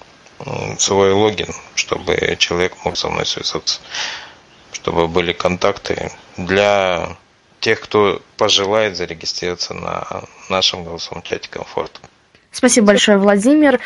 свой 0.77 1.13
логин, 1.13 1.53
чтобы 1.75 2.35
человек 2.37 2.73
мог 2.83 2.97
со 2.97 3.09
мной 3.09 3.25
связаться, 3.25 3.79
чтобы 4.85 5.07
были 5.07 5.33
контакты 5.33 6.11
для 6.37 7.17
тех, 7.59 7.81
кто 7.81 8.21
пожелает 8.37 8.95
зарегистрироваться 8.95 9.73
на 9.73 10.25
нашем 10.47 10.83
голосовом 10.83 11.23
чате 11.23 11.49
комфорт. 11.49 11.99
Спасибо 12.55 12.87
большое, 12.87 13.17
Владимир. 13.17 13.81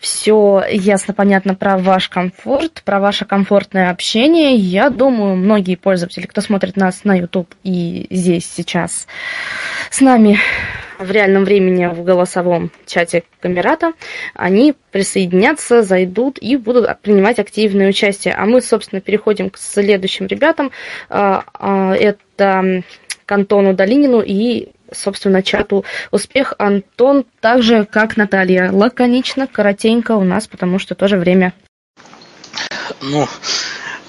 Все 0.00 0.64
ясно, 0.70 1.12
понятно 1.12 1.54
про 1.54 1.76
ваш 1.76 2.08
комфорт, 2.08 2.80
про 2.82 2.98
ваше 2.98 3.26
комфортное 3.26 3.90
общение. 3.90 4.54
Я 4.54 4.88
думаю, 4.88 5.36
многие 5.36 5.76
пользователи, 5.76 6.24
кто 6.24 6.40
смотрит 6.40 6.74
нас 6.78 7.04
на 7.04 7.18
YouTube 7.18 7.54
и 7.64 8.06
здесь 8.08 8.50
сейчас 8.50 9.06
с 9.90 10.00
нами 10.00 10.38
в 10.98 11.10
реальном 11.10 11.44
времени 11.44 11.84
в 11.84 12.02
голосовом 12.02 12.70
чате 12.86 13.24
Камерата, 13.40 13.92
они 14.32 14.74
присоединятся, 14.90 15.82
зайдут 15.82 16.38
и 16.40 16.56
будут 16.56 16.98
принимать 17.02 17.38
активное 17.38 17.90
участие. 17.90 18.32
А 18.32 18.46
мы, 18.46 18.62
собственно, 18.62 19.02
переходим 19.02 19.50
к 19.50 19.58
следующим 19.58 20.28
ребятам. 20.28 20.70
А, 21.10 21.44
а, 21.52 21.94
это 21.94 22.84
к 23.26 23.32
Антону 23.32 23.74
Долинину 23.74 24.22
и 24.24 24.70
собственно, 24.94 25.42
чату 25.42 25.84
«Успех 26.10 26.54
Антон», 26.58 27.24
так 27.40 27.62
же, 27.62 27.84
как 27.84 28.16
Наталья. 28.16 28.70
Лаконично, 28.72 29.46
коротенько 29.46 30.12
у 30.12 30.24
нас, 30.24 30.46
потому 30.46 30.78
что 30.78 30.94
тоже 30.94 31.16
время. 31.16 31.52
Ну, 33.00 33.28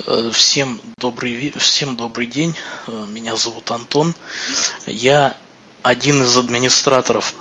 э, 0.07 0.29
всем 0.33 0.79
добрый, 0.97 1.53
всем 1.57 1.95
добрый 1.95 2.27
день. 2.27 2.55
Э, 2.88 3.05
меня 3.09 3.36
зовут 3.36 3.71
Антон. 3.71 4.13
Я 4.86 5.36
один 5.81 6.23
из 6.23 6.38
администраторов 6.38 7.33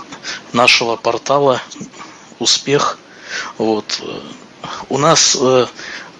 нашего 0.52 0.96
портала 0.96 1.60
«Успех». 2.38 2.98
Вот. 3.58 4.02
У 4.88 4.98
нас 4.98 5.36
э, 5.40 5.66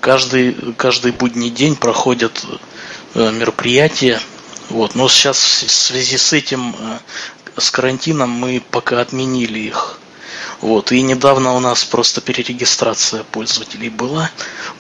каждый, 0.00 0.74
каждый 0.76 1.12
будний 1.12 1.50
день 1.50 1.76
проходят 1.76 2.44
мероприятия 3.14 4.20
вот, 4.70 4.94
но 4.94 5.08
сейчас 5.08 5.38
в 5.38 5.70
связи 5.70 6.16
с 6.16 6.32
этим, 6.32 6.74
э, 6.78 6.98
с 7.58 7.70
карантином 7.70 8.30
мы 8.30 8.62
пока 8.70 9.00
отменили 9.00 9.58
их. 9.58 9.98
Вот, 10.60 10.92
и 10.92 11.02
недавно 11.02 11.54
у 11.54 11.60
нас 11.60 11.84
просто 11.84 12.20
перерегистрация 12.20 13.24
пользователей 13.24 13.90
была, 13.90 14.30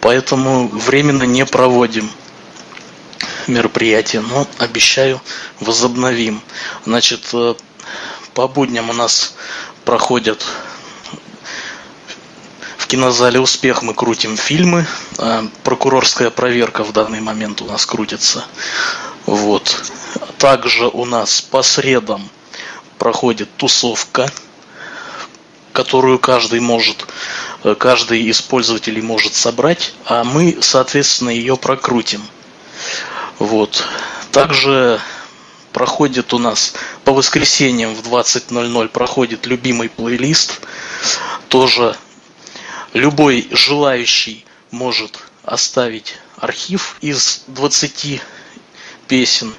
поэтому 0.00 0.68
временно 0.68 1.24
не 1.24 1.44
проводим 1.44 2.10
мероприятие, 3.46 4.22
но 4.22 4.46
обещаю 4.58 5.20
возобновим. 5.60 6.40
Значит, 6.86 7.28
э, 7.32 7.54
по 8.32 8.48
будням 8.48 8.90
у 8.90 8.94
нас 8.94 9.34
проходят 9.84 10.44
в 12.78 12.86
кинозале 12.86 13.40
«Успех» 13.40 13.82
мы 13.82 13.94
крутим 13.94 14.36
фильмы. 14.36 14.86
Э, 15.18 15.42
прокурорская 15.62 16.30
проверка 16.30 16.84
в 16.84 16.92
данный 16.92 17.20
момент 17.20 17.62
у 17.62 17.64
нас 17.64 17.86
крутится. 17.86 18.44
Вот. 19.26 19.92
Также 20.38 20.88
у 20.88 21.04
нас 21.04 21.40
по 21.40 21.62
средам 21.62 22.28
проходит 22.98 23.48
тусовка, 23.56 24.30
которую 25.72 26.18
каждый 26.18 26.60
может, 26.60 27.06
э, 27.64 27.74
каждый 27.74 28.22
из 28.22 28.40
пользователей 28.42 29.02
может 29.02 29.34
собрать, 29.34 29.94
а 30.06 30.24
мы, 30.24 30.58
соответственно, 30.60 31.30
ее 31.30 31.56
прокрутим. 31.56 32.22
Вот. 33.38 33.84
Также 34.30 35.00
проходит 35.72 36.32
у 36.32 36.38
нас 36.38 36.74
по 37.04 37.12
воскресеньям 37.12 37.94
в 37.94 38.06
20.00 38.06 38.88
проходит 38.88 39.46
любимый 39.46 39.88
плейлист. 39.88 40.60
Тоже 41.48 41.96
любой 42.92 43.48
желающий 43.50 44.44
может 44.70 45.18
оставить 45.44 46.16
архив 46.36 46.96
из 47.00 47.42
20 47.48 48.22
песен, 49.06 49.54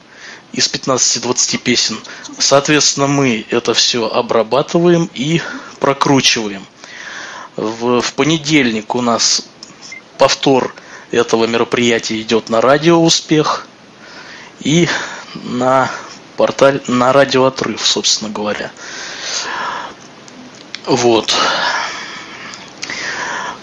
из 0.56 0.68
15-20 0.68 1.58
песен. 1.58 2.00
Соответственно, 2.40 3.08
мы 3.08 3.46
это 3.50 3.74
все 3.74 4.08
обрабатываем 4.08 5.10
и 5.14 5.42
прокручиваем. 5.80 6.66
В, 7.58 8.02
в 8.02 8.14
понедельник 8.14 8.96
у 8.96 9.02
нас 9.02 9.44
повтор 10.18 10.74
этого 11.12 11.46
мероприятия 11.46 12.22
идет 12.22 12.50
на 12.50 12.62
радио 12.62 13.02
«Успех» 13.02 13.68
и 14.62 14.88
на 15.36 15.92
портале, 16.38 16.82
на 16.88 17.12
радио 17.12 17.46
«Отрыв», 17.46 17.86
собственно 17.86 18.32
говоря. 18.32 18.72
Вот. 20.86 21.34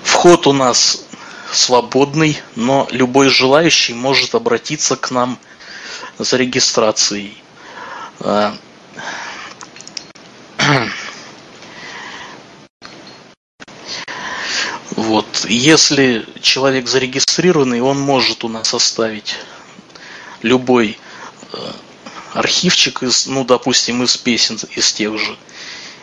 Вход 0.03 0.47
у 0.47 0.53
нас 0.53 1.05
свободный, 1.53 2.41
но 2.55 2.87
любой 2.91 3.29
желающий 3.29 3.95
может 3.95 4.35
обратиться 4.35 4.97
к 4.97 5.11
нам– 5.11 5.39
за 6.19 6.37
регистрацией. 6.37 7.37
А, 8.21 8.55
вот, 14.97 15.47
если 15.49 16.27
человек 16.41 16.89
зарегистрированный, 16.89 17.81
он 17.81 17.99
может 17.99 18.45
у 18.45 18.49
нас 18.49 18.75
оставить 18.75 19.37
любой 20.43 20.99
э, 21.53 21.57
архивчик 22.35 23.03
из, 23.03 23.27
ну, 23.27 23.45
допустим, 23.45 24.03
из 24.03 24.17
песен, 24.17 24.59
из 24.77 24.93
тех 24.93 25.19
же. 25.19 25.37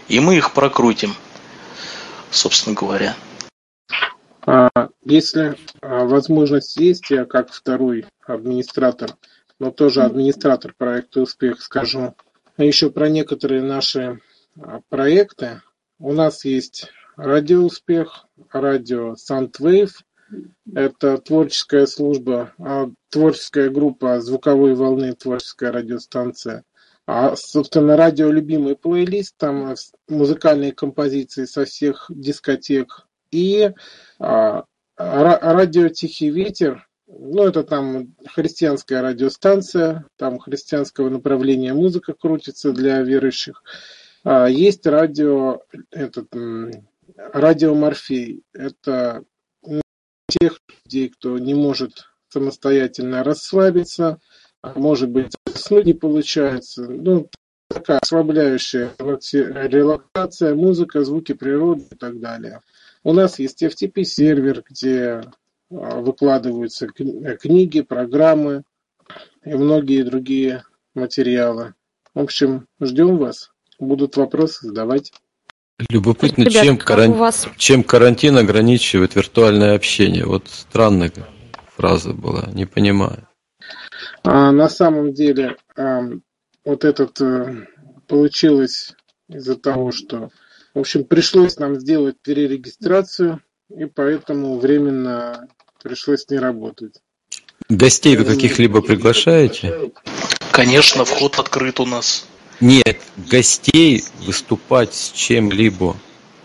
И 0.08 0.20
мы 0.20 0.38
их 0.38 0.54
прокрутим, 0.54 1.16
собственно 2.32 2.76
говоря. 2.76 3.16
А, 4.46 4.70
если 5.06 5.58
а, 5.82 6.06
возможность 6.06 6.78
есть, 6.78 7.10
я 7.12 7.26
как 7.26 7.52
второй 7.52 8.06
администратор 8.26 9.12
но 9.60 9.72
тоже 9.72 10.04
администратор 10.04 10.74
проекта 10.76 11.22
«Успех» 11.22 11.62
скажу. 11.62 12.16
А 12.56 12.64
еще 12.64 12.90
про 12.90 13.10
некоторые 13.10 13.62
наши 13.62 14.20
а, 14.58 14.82
проекты. 14.90 15.62
У 16.00 16.14
нас 16.14 16.46
есть 16.46 16.88
радио 17.18 17.64
«Успех», 17.64 18.26
радио 18.52 19.14
«Soundwave». 19.14 19.92
Это 20.74 21.18
творческая 21.18 21.88
служба, 21.88 22.54
а, 22.58 22.90
творческая 23.10 23.70
группа 23.70 24.22
звуковой 24.22 24.76
волны, 24.76 25.14
творческая 25.14 25.72
радиостанция. 25.72 26.64
А, 27.06 27.36
собственно, 27.36 27.98
радио 27.98 28.30
«Любимый 28.30 28.76
плейлист», 28.76 29.36
там 29.38 29.76
музыкальные 30.08 30.72
композиции 30.72 31.46
со 31.46 31.66
всех 31.66 32.06
дискотек. 32.10 33.08
И 33.32 33.72
а, 34.20 34.64
радио 34.96 35.90
«Тихий 35.90 36.30
ветер», 36.30 36.89
ну, 37.12 37.48
это 37.48 37.64
там 37.64 38.16
христианская 38.28 39.02
радиостанция, 39.02 40.06
там 40.16 40.40
христианского 40.40 41.10
направления 41.10 41.74
музыка 41.74 42.14
крутится 42.14 42.72
для 42.72 43.02
верующих. 43.02 43.64
А 44.24 44.48
есть 44.48 44.86
радио, 44.86 45.62
этот, 45.90 46.28
радио 47.16 47.74
Морфей. 47.74 48.44
Это 48.54 49.24
тех 50.28 50.60
людей, 50.86 51.10
кто 51.10 51.40
не 51.40 51.56
может 51.56 52.06
самостоятельно 52.30 53.24
расслабиться, 53.24 54.20
а 54.62 54.78
может 54.78 55.10
быть, 55.10 55.34
заснуть 55.48 55.86
не 55.86 55.94
получается. 55.94 56.84
Ну, 56.84 57.28
такая 57.70 58.00
расслабляющая 58.02 58.92
релаксация, 59.00 60.54
музыка, 60.54 61.04
звуки 61.04 61.34
природы 61.34 61.86
и 61.92 61.96
так 61.96 62.20
далее. 62.20 62.62
У 63.04 63.14
нас 63.14 63.40
есть 63.40 63.64
FTP-сервер, 63.64 64.64
где 64.70 65.24
выкладываются 65.70 66.88
э, 66.88 67.38
книги, 67.38 67.82
программы 67.82 68.64
и 69.44 69.54
многие 69.54 70.04
другие 70.04 70.64
материалы. 70.94 71.74
В 72.14 72.20
общем, 72.20 72.68
ждем 72.82 73.18
вас. 73.18 73.52
Будут 73.80 74.18
вопросы, 74.18 74.68
задавать. 74.68 75.14
Любопытно, 75.90 76.44
Ребят, 76.44 76.64
чем, 76.64 76.78
каран... 76.78 77.14
вас... 77.14 77.48
чем 77.58 77.84
карантин 77.84 78.38
ограничивает 78.38 79.16
виртуальное 79.16 79.76
общение? 79.76 80.26
Вот 80.26 80.48
странная 80.50 81.12
фраза 81.76 82.14
была, 82.14 82.50
не 82.54 82.66
понимаю. 82.66 83.28
А, 84.24 84.52
на 84.52 84.68
самом 84.68 85.14
деле, 85.14 85.56
а, 85.78 86.02
вот 86.66 86.84
этот 86.84 87.22
а, 87.22 87.66
получилось 88.08 88.94
из-за 89.30 89.56
того, 89.56 89.92
что 89.92 90.32
В 90.74 90.80
общем, 90.80 91.04
пришлось 91.06 91.58
нам 91.58 91.76
сделать 91.76 92.18
перерегистрацию, 92.22 93.42
и 93.70 93.86
поэтому 93.86 94.60
временно 94.60 95.48
пришлось 95.82 96.28
не 96.30 96.38
работать. 96.38 96.96
Гостей 97.70 98.16
вы 98.18 98.26
каких-либо 98.26 98.82
приглашаете? 98.82 99.92
Конечно, 100.52 101.06
вход 101.06 101.38
открыт 101.40 101.80
у 101.80 101.86
нас. 101.86 102.26
Нет, 102.60 103.00
гостей 103.16 104.04
выступать 104.26 104.94
с 104.94 105.12
чем-либо. 105.12 105.96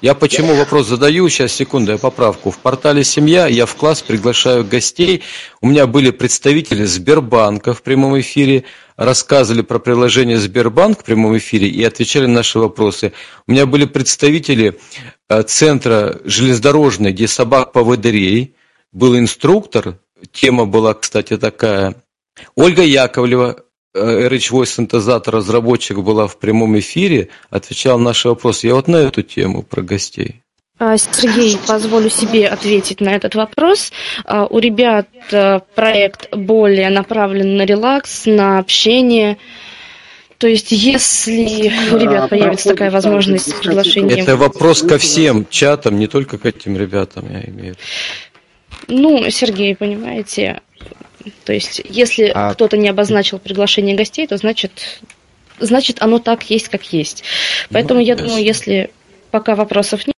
Я 0.01 0.14
почему 0.14 0.55
вопрос 0.55 0.87
задаю, 0.87 1.29
сейчас 1.31 1.53
секунду, 1.53 1.93
я 1.93 1.99
поправку. 1.99 2.51
В 2.51 2.59
портале 2.59 3.05
«Семья» 3.05 3.47
я 3.47 3.64
в 3.64 3.75
класс 3.75 4.03
приглашаю 4.03 4.62
гостей. 4.62 5.22
У 5.62 5.68
меня 5.68 5.87
были 5.87 6.11
представители 6.11 6.85
Сбербанка 6.85 7.72
в 7.72 7.83
прямом 7.83 8.20
эфире, 8.20 8.64
рассказывали 8.97 9.63
про 9.63 9.79
приложение 9.79 10.39
Сбербанк 10.39 11.01
в 11.01 11.05
прямом 11.05 11.37
эфире 11.39 11.69
и 11.69 11.83
отвечали 11.85 12.27
на 12.27 12.35
наши 12.35 12.59
вопросы. 12.59 13.13
У 13.47 13.53
меня 13.53 13.67
были 13.67 13.85
представители 13.85 14.79
э, 15.29 15.43
центра 15.43 16.21
железнодорожной, 16.25 17.13
где 17.13 17.29
собак 17.29 17.73
поводырей, 17.73 18.55
был 18.93 19.19
инструктор, 19.19 19.99
тема 20.33 20.67
была, 20.67 20.95
кстати, 20.95 21.37
такая. 21.37 21.97
Ольга 22.55 22.83
Яковлева, 22.83 23.65
RH 23.97 24.51
Voice 24.51 24.67
синтезатор 24.67 25.35
разработчик 25.35 25.99
была 25.99 26.27
в 26.27 26.39
прямом 26.39 26.79
эфире, 26.79 27.29
отвечал 27.51 27.99
на 27.99 28.07
наши 28.07 28.29
вопросы. 28.29 28.69
Я 28.69 28.75
вот 28.75 28.89
на 28.89 28.97
эту 28.97 29.23
тему 29.23 29.63
про 29.63 29.83
гостей. 29.83 30.44
А, 30.77 30.99
Сергей, 30.99 31.57
позволю 31.66 32.11
себе 32.11 32.49
ответить 32.49 33.01
на 33.01 33.11
этот 33.11 33.37
вопрос. 33.37 33.93
А, 34.25 34.47
у 34.47 34.59
ребят 34.59 35.09
э, 35.31 35.61
проект 35.75 36.35
более 36.35 36.91
направлен 36.91 37.57
на 37.57 37.64
релакс, 37.64 38.27
на 38.27 38.59
общение. 38.59 39.39
То 40.39 40.49
есть, 40.49 40.72
если 40.72 41.72
у 41.93 41.97
ребят 41.97 42.29
появится 42.29 42.70
такая 42.70 42.91
возможность 42.91 43.51
с 43.51 43.55
приглашением... 43.55 44.18
Это 44.18 44.37
вопрос 44.37 44.83
ко 44.83 44.99
всем 44.99 45.47
чатам, 45.49 45.97
не 45.97 46.09
только 46.09 46.39
к 46.39 46.45
этим 46.45 46.77
ребятам, 46.77 47.27
я 47.31 47.41
имею 47.49 47.55
в 47.55 47.62
виду. 47.62 47.79
Ну, 48.89 49.31
Сергей, 49.31 49.77
понимаете, 49.77 50.61
то 51.45 51.53
есть, 51.53 51.81
если 51.89 52.33
а... 52.35 52.53
кто-то 52.53 52.77
не 52.77 52.89
обозначил 52.89 53.39
приглашение 53.39 53.97
гостей, 53.97 54.27
то 54.27 54.37
значит, 54.37 55.01
значит 55.59 55.99
оно 56.01 56.18
так 56.18 56.51
есть, 56.51 56.68
как 56.68 56.93
есть. 56.93 57.22
Поэтому 57.70 58.01
ну, 58.01 58.07
я 58.07 58.16
думаю, 58.16 58.43
если 58.43 58.91
пока 59.31 59.55
вопросов 59.55 60.07
нет, 60.07 60.14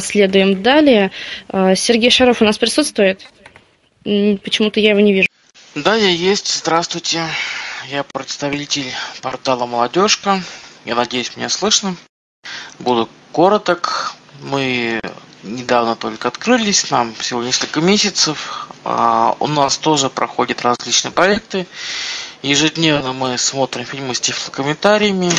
следуем 0.00 0.62
далее. 0.62 1.10
Э, 1.48 1.74
Сергей 1.76 2.10
Шаров 2.10 2.42
у 2.42 2.44
нас 2.44 2.58
присутствует? 2.58 3.26
Почему-то 4.04 4.80
я 4.80 4.90
его 4.90 5.00
не 5.00 5.12
вижу. 5.12 5.28
Да, 5.74 5.94
я 5.94 6.08
есть. 6.08 6.58
Здравствуйте. 6.58 7.22
Я 7.88 8.02
представитель 8.04 8.92
портала 9.22 9.66
«Молодежка». 9.66 10.40
Я 10.84 10.96
надеюсь, 10.96 11.36
меня 11.36 11.48
слышно. 11.48 11.96
Буду 12.78 13.08
короток. 13.32 14.14
Мы 14.40 15.00
недавно 15.42 15.96
только 15.96 16.28
открылись, 16.28 16.90
нам 16.90 17.14
всего 17.14 17.42
несколько 17.42 17.80
месяцев. 17.80 18.68
А, 18.84 19.36
у 19.40 19.46
нас 19.48 19.78
тоже 19.78 20.10
проходят 20.10 20.62
различные 20.62 21.12
проекты. 21.12 21.66
Ежедневно 22.42 23.12
мы 23.12 23.38
смотрим 23.38 23.84
фильмы 23.84 24.14
с 24.14 24.20
тифлокомментариями. 24.20 25.30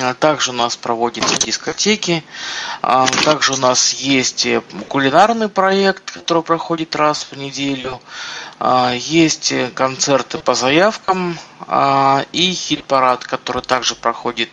А, 0.00 0.14
также 0.14 0.50
у 0.50 0.54
нас 0.54 0.76
проводятся 0.76 1.36
дискотеки. 1.38 2.24
А, 2.82 3.06
также 3.24 3.54
у 3.54 3.56
нас 3.56 3.94
есть 3.94 4.46
кулинарный 4.88 5.48
проект, 5.48 6.10
который 6.12 6.42
проходит 6.42 6.94
раз 6.96 7.26
в 7.30 7.36
неделю. 7.36 8.00
Есть 8.94 9.52
концерты 9.74 10.38
по 10.38 10.54
заявкам 10.54 11.36
и 12.30 12.52
хит-парад, 12.52 13.24
который 13.24 13.60
также 13.60 13.96
проходит 13.96 14.50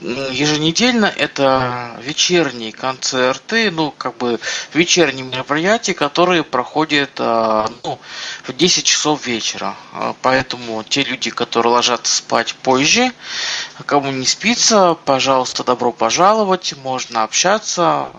еженедельно 0.00 1.06
это 1.06 1.98
вечерние 2.02 2.72
концерты, 2.72 3.70
ну, 3.70 3.90
как 3.90 4.16
бы 4.16 4.38
вечерние 4.74 5.24
мероприятия, 5.24 5.94
которые 5.94 6.44
проходят 6.44 7.10
а, 7.18 7.70
ну, 7.82 7.98
в 8.44 8.52
10 8.52 8.84
часов 8.84 9.26
вечера. 9.26 9.74
А, 9.92 10.14
поэтому 10.22 10.82
те 10.84 11.02
люди, 11.02 11.30
которые 11.30 11.72
ложатся 11.72 12.16
спать 12.16 12.54
позже, 12.54 13.12
кому 13.86 14.10
не 14.10 14.26
спится, 14.26 14.96
пожалуйста, 15.04 15.64
добро 15.64 15.92
пожаловать, 15.92 16.74
можно 16.82 17.22
общаться, 17.22 18.10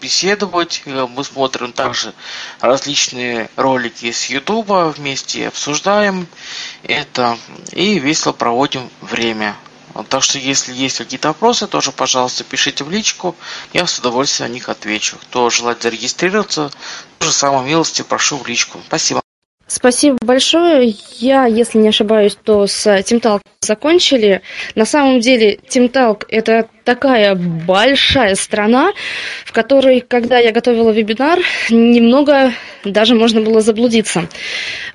беседовать. 0.00 0.82
Мы 0.86 1.24
смотрим 1.24 1.72
также 1.72 2.14
различные 2.60 3.50
ролики 3.56 4.10
с 4.10 4.26
Ютуба, 4.26 4.92
вместе 4.96 5.48
обсуждаем 5.48 6.26
это 6.82 7.38
и 7.72 7.98
весело 7.98 8.32
проводим 8.32 8.88
время. 9.00 9.56
Так 10.08 10.22
что, 10.22 10.38
если 10.38 10.72
есть 10.72 10.98
какие-то 10.98 11.28
вопросы, 11.28 11.66
тоже, 11.66 11.92
пожалуйста, 11.92 12.44
пишите 12.44 12.84
в 12.84 12.90
личку. 12.90 13.36
Я 13.72 13.86
с 13.86 13.98
удовольствием 13.98 14.50
на 14.50 14.54
них 14.54 14.68
отвечу. 14.68 15.16
Кто 15.22 15.50
желает 15.50 15.82
зарегистрироваться, 15.82 16.70
тоже 17.18 17.32
самое 17.32 17.64
милости 17.64 18.02
прошу 18.02 18.38
в 18.38 18.46
личку. 18.46 18.80
Спасибо. 18.86 19.19
Спасибо 19.70 20.18
большое. 20.20 20.96
Я, 21.18 21.46
если 21.46 21.78
не 21.78 21.90
ошибаюсь, 21.90 22.36
то 22.42 22.66
с 22.66 23.02
Тимталк 23.04 23.40
закончили. 23.60 24.42
На 24.74 24.84
самом 24.84 25.20
деле, 25.20 25.60
Тимталк– 25.68 26.24
это 26.28 26.66
такая 26.82 27.36
большая 27.36 28.34
страна, 28.34 28.92
в 29.44 29.52
которой, 29.52 30.00
когда 30.00 30.38
я 30.38 30.50
готовила 30.50 30.90
вебинар, 30.90 31.38
немного 31.70 32.52
даже 32.84 33.14
можно 33.14 33.42
было 33.42 33.60
заблудиться. 33.60 34.28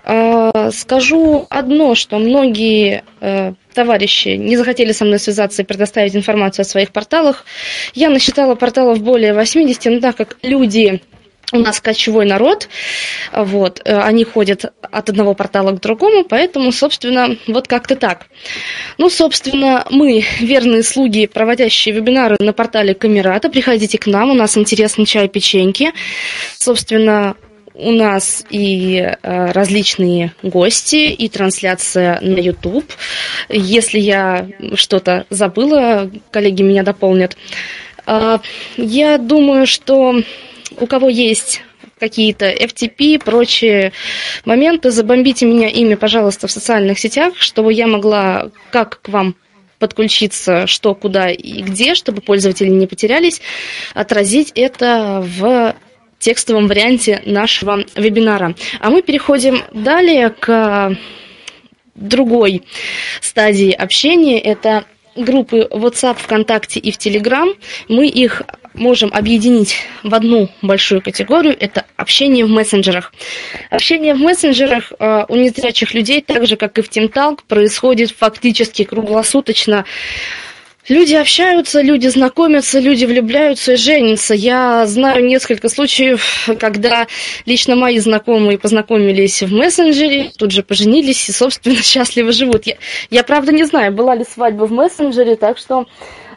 А, 0.04 0.72
скажу 0.72 1.48
одно, 1.50 1.96
что 1.96 2.18
многие 2.18 3.06
э, 3.22 3.54
товарищи 3.74 4.36
не 4.36 4.58
захотели 4.58 4.92
со 4.92 5.06
мной 5.06 5.20
связаться 5.20 5.62
и 5.62 5.66
предоставить 5.66 6.18
информацию 6.18 6.64
о 6.64 6.68
своих 6.68 6.92
порталах. 6.92 7.46
Я 7.94 8.10
насчитала 8.10 8.56
порталов 8.56 9.02
более 9.02 9.34
80, 9.34 9.86
но 9.86 10.00
так 10.02 10.18
как 10.18 10.38
люди 10.42 11.02
у 11.52 11.58
нас 11.58 11.80
кочевой 11.80 12.26
народ, 12.26 12.70
вот, 13.32 13.82
э, 13.86 13.98
они 14.00 14.24
ходят 14.24 14.74
от 14.82 15.10
одного 15.10 15.34
портала 15.34 15.72
к 15.72 15.82
другому, 15.82 16.24
поэтому, 16.24 16.72
собственно, 16.72 17.38
вот 17.48 17.68
как-то 17.68 17.96
так. 17.96 18.28
Ну, 18.98 19.10
собственно, 19.10 19.86
мы, 19.90 20.24
верные 20.40 20.84
слуги, 20.84 21.28
проводящие 21.28 21.94
вебинары 21.96 22.38
на 22.40 22.54
портале 22.54 22.94
Камерата, 22.94 23.50
приходите 23.50 23.98
к 23.98 24.08
нам, 24.08 24.32
у 24.32 24.34
нас 24.34 24.58
интересный 24.58 25.06
чай, 25.06 25.28
печеньки. 25.28 25.92
Собственно, 26.58 27.36
у 27.76 27.92
нас 27.92 28.46
и 28.50 28.98
э, 29.00 29.52
различные 29.52 30.34
гости, 30.42 31.12
и 31.12 31.28
трансляция 31.28 32.20
на 32.22 32.38
YouTube. 32.38 32.90
Если 33.50 34.00
я 34.00 34.48
что-то 34.76 35.26
забыла, 35.30 36.10
коллеги 36.32 36.62
меня 36.62 36.84
дополнят. 36.84 37.36
Э, 38.08 38.40
я 38.78 39.18
думаю, 39.18 39.68
что 39.68 40.22
у 40.80 40.88
кого 40.88 41.10
есть 41.10 41.62
какие-то 42.00 42.52
FTP, 42.52 43.24
прочие 43.24 43.94
моменты, 44.44 44.92
забомбите 44.92 45.46
меня 45.46 45.70
ими, 45.70 45.96
пожалуйста, 45.96 46.48
в 46.48 46.52
социальных 46.52 47.00
сетях, 47.00 47.34
чтобы 47.38 47.74
я 47.74 47.88
могла 47.88 48.50
как 48.72 49.02
к 49.02 49.10
вам 49.10 49.36
подключиться, 49.80 50.68
что, 50.68 50.96
куда 50.96 51.30
и 51.30 51.62
где, 51.62 51.96
чтобы 51.96 52.22
пользователи 52.22 52.70
не 52.70 52.88
потерялись, 52.88 53.42
отразить 53.94 54.52
это 54.56 55.24
в 55.24 55.76
текстовом 56.20 56.68
варианте 56.68 57.22
нашего 57.26 57.86
вебинара. 57.96 58.56
А 58.80 58.90
мы 58.90 59.02
переходим 59.02 59.62
далее 59.74 60.30
к 60.30 60.98
другой 61.96 62.64
стадии 63.22 63.72
общения. 63.72 64.40
Это 64.40 64.86
группы 65.16 65.68
WhatsApp, 65.72 66.18
ВКонтакте 66.18 66.80
и 66.80 66.92
в 66.92 66.98
Telegram. 66.98 67.56
Мы 67.88 68.08
их 68.08 68.44
можем 68.78 69.12
объединить 69.14 69.78
в 70.04 70.14
одну 70.14 70.50
большую 70.62 71.02
категорию– 71.02 71.56
это 71.60 71.86
общение 71.96 72.46
в 72.46 72.50
мессенджерах. 72.50 73.14
Общение 73.70 74.14
в 74.14 74.20
мессенджерах 74.20 74.92
э, 75.00 75.26
у 75.28 75.36
незрячих 75.36 75.94
людей, 75.94 76.22
так 76.22 76.46
же, 76.46 76.56
как 76.56 76.78
и 76.78 76.82
в 76.82 76.90
TeamTalk, 76.90 77.40
происходит 77.48 78.12
фактически 78.12 78.84
круглосуточно. 78.84 79.86
Люди 80.88 81.16
общаются, 81.16 81.82
люди 81.82 82.08
знакомятся, 82.08 82.80
люди 82.80 83.06
влюбляются 83.06 83.74
и 83.74 83.76
женятся. 83.76 84.36
Я 84.36 84.86
знаю 84.86 85.26
несколько 85.26 85.68
случаев, 85.68 86.48
когда 86.60 87.08
лично 87.48 87.76
мои 87.76 87.98
знакомые 87.98 88.60
познакомились 88.60 89.42
в 89.42 89.52
мессенджере, 89.52 90.32
тут 90.38 90.52
же 90.52 90.62
поженились 90.62 91.28
и, 91.28 91.32
собственно, 91.32 91.76
счастливо 91.82 92.32
живут. 92.32 92.68
Я, 92.68 92.76
я 93.10 93.24
правда, 93.24 93.52
не 93.52 93.64
знаю, 93.64 93.94
была 93.94 94.14
ли 94.14 94.24
свадьба 94.24 94.66
в 94.66 94.72
мессенджере, 94.72 95.36
так 95.36 95.58
что 95.58 95.88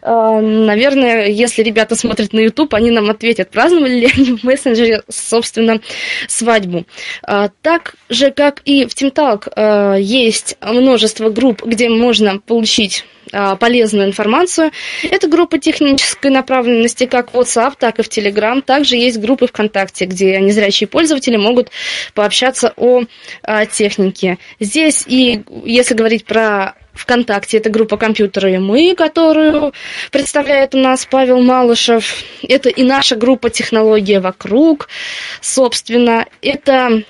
наверное, 0.02 1.28
если 1.28 1.62
ребята 1.62 1.94
смотрят 1.94 2.32
на 2.32 2.40
YouTube, 2.40 2.74
они 2.74 2.90
нам 2.90 3.10
ответят, 3.10 3.50
праздновали 3.50 4.00
ли 4.00 4.10
они 4.14 4.36
в 4.36 4.44
мессенджере, 4.44 5.02
собственно, 5.08 5.80
свадьбу. 6.26 6.84
Э, 7.26 7.48
так 7.62 7.94
же, 8.08 8.30
как 8.30 8.62
и 8.64 8.86
в 8.86 8.88
TeamTalk, 8.88 9.52
э, 9.54 10.00
есть 10.00 10.56
множество 10.60 11.30
групп, 11.30 11.62
где 11.64 11.88
можно 11.88 12.38
получить 12.38 13.04
а, 13.04 13.17
полезную 13.56 14.08
информацию. 14.08 14.70
Это 15.02 15.28
группа 15.28 15.58
технической 15.58 16.30
направленности 16.30 17.06
как 17.06 17.32
в 17.32 17.36
WhatsApp, 17.36 17.74
так 17.78 17.98
и 17.98 18.02
в 18.02 18.08
Telegram. 18.08 18.60
Также 18.62 18.96
есть 18.96 19.18
группы 19.18 19.46
ВКонтакте, 19.46 20.06
где 20.06 20.38
незрячие 20.40 20.86
пользователи 20.86 21.36
могут 21.36 21.70
пообщаться 22.14 22.72
о 22.76 23.02
а, 23.42 23.66
технике. 23.66 24.38
Здесь 24.60 25.04
и 25.06 25.42
если 25.64 25.94
говорить 25.94 26.24
про 26.24 26.74
ВКонтакте, 26.98 27.58
это 27.58 27.70
группа 27.70 27.96
«Компьютеры 27.96 28.54
и 28.54 28.58
мы», 28.58 28.94
которую 28.96 29.72
представляет 30.10 30.74
у 30.74 30.78
нас 30.78 31.06
Павел 31.08 31.40
Малышев. 31.40 32.24
Это 32.42 32.68
и 32.68 32.82
наша 32.82 33.16
группа 33.16 33.50
«Технология 33.50 34.20
вокруг», 34.20 34.88
собственно. 35.40 36.26
Это 36.42 37.04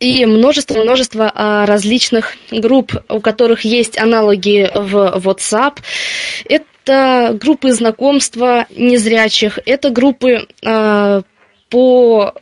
и 0.00 0.26
множество-множество 0.26 1.30
а, 1.34 1.66
различных 1.66 2.36
групп, 2.50 2.92
у 3.08 3.20
которых 3.20 3.62
есть 3.62 3.98
аналоги 3.98 4.70
в 4.74 5.20
WhatsApp. 5.24 5.78
Это 6.48 7.36
группы 7.40 7.72
знакомства 7.72 8.66
незрячих, 8.70 9.58
это 9.64 9.90
группы 9.90 10.46
а, 10.64 11.22
по 11.70 12.34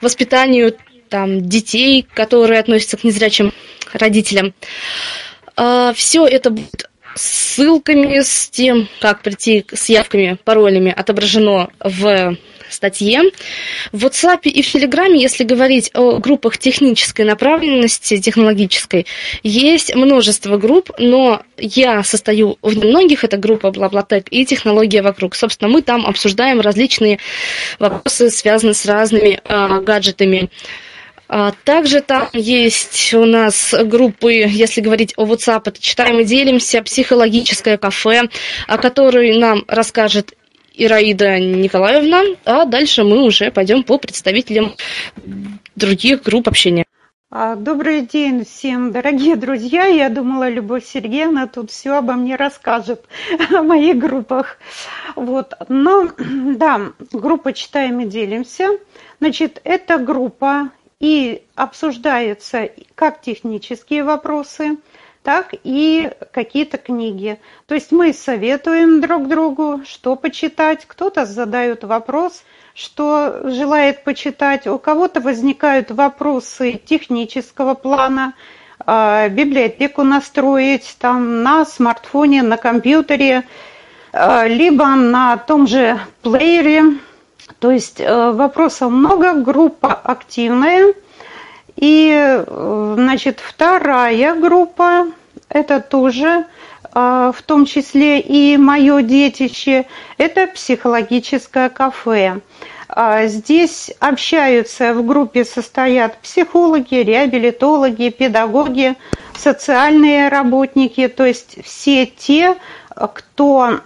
воспитанию 0.00 0.76
там, 1.08 1.42
детей, 1.42 2.06
которые 2.14 2.60
относятся 2.60 2.96
к 2.96 3.04
незрячим 3.04 3.52
родителям. 3.92 4.54
А, 5.56 5.92
Все 5.94 6.26
это 6.26 6.50
будет 6.50 6.88
ссылками 7.14 8.20
с 8.20 8.48
тем, 8.48 8.88
как 9.00 9.22
прийти 9.22 9.64
с 9.72 9.88
явками, 9.88 10.38
паролями 10.44 10.92
отображено 10.96 11.68
в 11.80 12.36
статье. 12.72 13.20
В 13.92 14.04
WhatsApp 14.04 14.42
и 14.44 14.62
в 14.62 14.74
Telegram, 14.74 15.14
если 15.14 15.44
говорить 15.44 15.90
о 15.94 16.18
группах 16.18 16.58
технической 16.58 17.24
направленности, 17.24 18.18
технологической, 18.18 19.06
есть 19.42 19.94
множество 19.94 20.56
групп, 20.56 20.90
но 20.98 21.42
я 21.58 22.02
состою 22.02 22.58
в 22.62 22.76
немногих, 22.76 23.24
это 23.24 23.36
группа 23.36 23.70
Блаблатек 23.70 24.26
и 24.30 24.44
технология 24.44 25.02
вокруг. 25.02 25.34
Собственно, 25.34 25.70
мы 25.70 25.82
там 25.82 26.06
обсуждаем 26.06 26.60
различные 26.60 27.18
вопросы, 27.78 28.30
связанные 28.30 28.74
с 28.74 28.86
разными 28.86 29.40
э, 29.44 29.80
гаджетами. 29.82 30.50
А 31.34 31.50
также 31.64 32.02
там 32.02 32.28
есть 32.34 33.14
у 33.14 33.24
нас 33.24 33.74
группы, 33.84 34.32
если 34.32 34.82
говорить 34.82 35.14
о 35.16 35.24
WhatsApp, 35.24 35.62
это 35.64 35.80
«Читаем 35.80 36.20
и 36.20 36.24
делимся», 36.24 36.82
«Психологическое 36.82 37.78
кафе», 37.78 38.28
о 38.68 38.76
которой 38.76 39.38
нам 39.38 39.64
расскажет 39.66 40.34
Ираида 40.74 41.38
Николаевна, 41.40 42.22
а 42.44 42.66
дальше 42.66 43.02
мы 43.02 43.22
уже 43.22 43.50
пойдем 43.50 43.82
по 43.82 43.96
представителям 43.96 44.74
других 45.74 46.22
групп 46.22 46.48
общения. 46.48 46.84
А, 47.30 47.56
добрый 47.56 48.02
день 48.02 48.44
всем, 48.44 48.92
дорогие 48.92 49.36
друзья. 49.36 49.86
Я 49.86 50.10
думала, 50.10 50.50
Любовь 50.50 50.84
Сергеевна 50.84 51.46
тут 51.46 51.70
все 51.70 51.96
обо 51.96 52.12
мне 52.12 52.36
расскажет, 52.36 53.06
о 53.50 53.62
моих 53.62 53.96
группах. 53.96 54.58
Вот. 55.16 55.54
Но, 55.70 56.10
да, 56.18 56.92
группа 57.10 57.54
«Читаем 57.54 58.00
и 58.00 58.04
делимся». 58.04 58.68
Значит, 59.18 59.62
эта 59.64 59.96
группа 59.96 60.72
и 61.02 61.42
обсуждаются 61.54 62.70
как 62.94 63.20
технические 63.20 64.04
вопросы– 64.04 64.78
так 65.22 65.54
и 65.62 66.10
какие-то 66.32 66.78
книги. 66.78 67.38
То 67.66 67.74
есть 67.74 67.92
мы 67.92 68.12
советуем 68.12 69.00
друг 69.00 69.28
другу, 69.28 69.82
что 69.86 70.16
почитать, 70.16 70.84
кто-то 70.86 71.26
задает 71.26 71.84
вопрос, 71.84 72.42
что 72.74 73.40
желает 73.50 74.02
почитать, 74.04 74.66
у 74.66 74.78
кого-то 74.78 75.20
возникают 75.20 75.90
вопросы 75.90 76.80
технического 76.84 77.74
плана, 77.74 78.34
а, 78.84 79.28
библиотеку 79.28 80.02
настроить 80.02 80.96
там 80.98 81.42
на 81.42 81.64
смартфоне, 81.64 82.42
на 82.42 82.56
компьютере, 82.56 83.44
а, 84.12 84.46
либо 84.48 84.86
на 84.86 85.36
том 85.36 85.68
же 85.68 86.00
плеере. 86.22 86.98
То 87.58 87.70
есть 87.70 88.00
э, 88.00 88.30
вопросов 88.32 88.90
много, 88.90 89.32
группа 89.34 89.92
активная– 89.92 90.94
и, 91.76 92.12
э, 92.14 92.94
значит, 92.96 93.40
вторая 93.40 94.34
группа, 94.34 95.06
это 95.48 95.80
тоже 95.80 96.46
а, 96.94 97.32
в 97.32 97.40
том 97.42 97.64
числе 97.64 98.20
и 98.20 98.56
мое 98.58 99.02
детище, 99.02 99.86
это 100.18 100.46
психологическое 100.46 101.70
кафе. 101.70 102.40
А, 102.88 103.26
здесь 103.26 103.90
общаются, 103.98 104.92
в 104.92 105.06
группе 105.06 105.44
состоят 105.44 106.18
психологи, 106.18 106.96
реабилитологи, 106.96 108.10
педагоги, 108.10 108.94
социальные 109.34 110.28
работники, 110.28 111.08
то 111.08 111.24
есть 111.24 111.64
все 111.64 112.04
те, 112.04 112.56
кто 113.08 113.80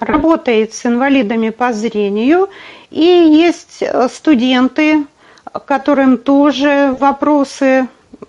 работает 0.00 0.74
с 0.74 0.86
инвалидами 0.86 1.50
по 1.50 1.72
зрению, 1.72 2.48
и 2.90 3.02
есть 3.02 3.82
студенты, 4.10 5.06
которым 5.66 6.18
тоже 6.18 6.96
вопросы, 6.98 7.88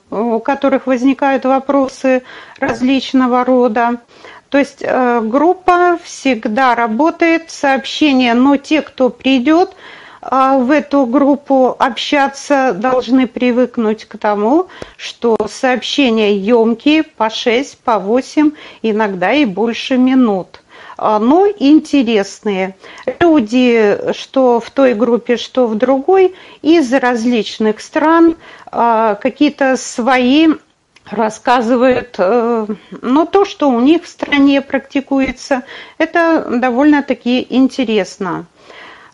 у 0.09 0.39
которых 0.39 0.87
возникают 0.87 1.45
вопросы 1.45 2.23
различного 2.59 3.43
рода. 3.43 4.01
То 4.49 4.57
есть 4.57 4.77
э, 4.81 5.21
группа 5.21 5.97
всегда 6.03 6.73
работает, 6.73 7.51
сообщения, 7.51 8.33
но 8.33 8.55
те, 8.55 8.81
кто 8.81 9.09
придет 9.09 9.71
э, 9.71 9.96
в 10.21 10.71
эту 10.71 11.05
группу 11.05 11.75
общаться, 11.77 12.73
должны 12.73 13.27
привыкнуть 13.27 14.05
к 14.05 14.17
тому, 14.17 14.67
что 14.97 15.37
сообщения 15.47 16.35
емкие 16.35 17.03
по 17.03 17.29
6, 17.29 17.79
по 17.79 17.99
8, 17.99 18.51
иногда 18.81 19.33
и 19.33 19.45
больше 19.45 19.97
минут– 19.97 20.61
а, 20.97 21.19
но 21.19 21.47
интересные. 21.47 22.75
Люди, 23.19 24.13
что 24.13 24.59
в 24.59 24.71
той 24.71 24.95
группе, 24.95 25.37
что 25.37 25.67
в 25.67 25.75
другой, 25.75 26.35
из 26.61 26.91
различных 26.91 27.81
стран, 27.81 28.35
а, 28.71 29.15
какие-то 29.15 29.77
свои 29.77 30.49
рассказывают, 31.05 32.15
э, 32.17 32.67
но 33.01 33.25
то, 33.25 33.45
что 33.45 33.69
у 33.69 33.79
них 33.79 34.03
в 34.03 34.09
стране 34.09 34.61
практикуется, 34.61 35.63
это 35.97 36.45
довольно-таки 36.49 37.47
интересно. 37.49 38.45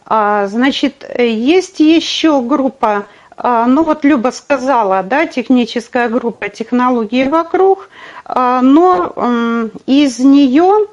А, 0.05 0.47
значит, 0.47 1.05
есть 1.17 1.79
еще 1.79 2.41
группа, 2.41 3.05
ну 3.37 3.83
вот 3.83 4.03
Люба 4.03 4.29
сказала, 4.29 5.01
да, 5.03 5.25
техническая 5.25 6.07
группа 6.09 6.49
технологии 6.49 7.27
вокруг, 7.27 7.89
но 8.27 9.69
из 9.87 10.19
нее 10.19 10.87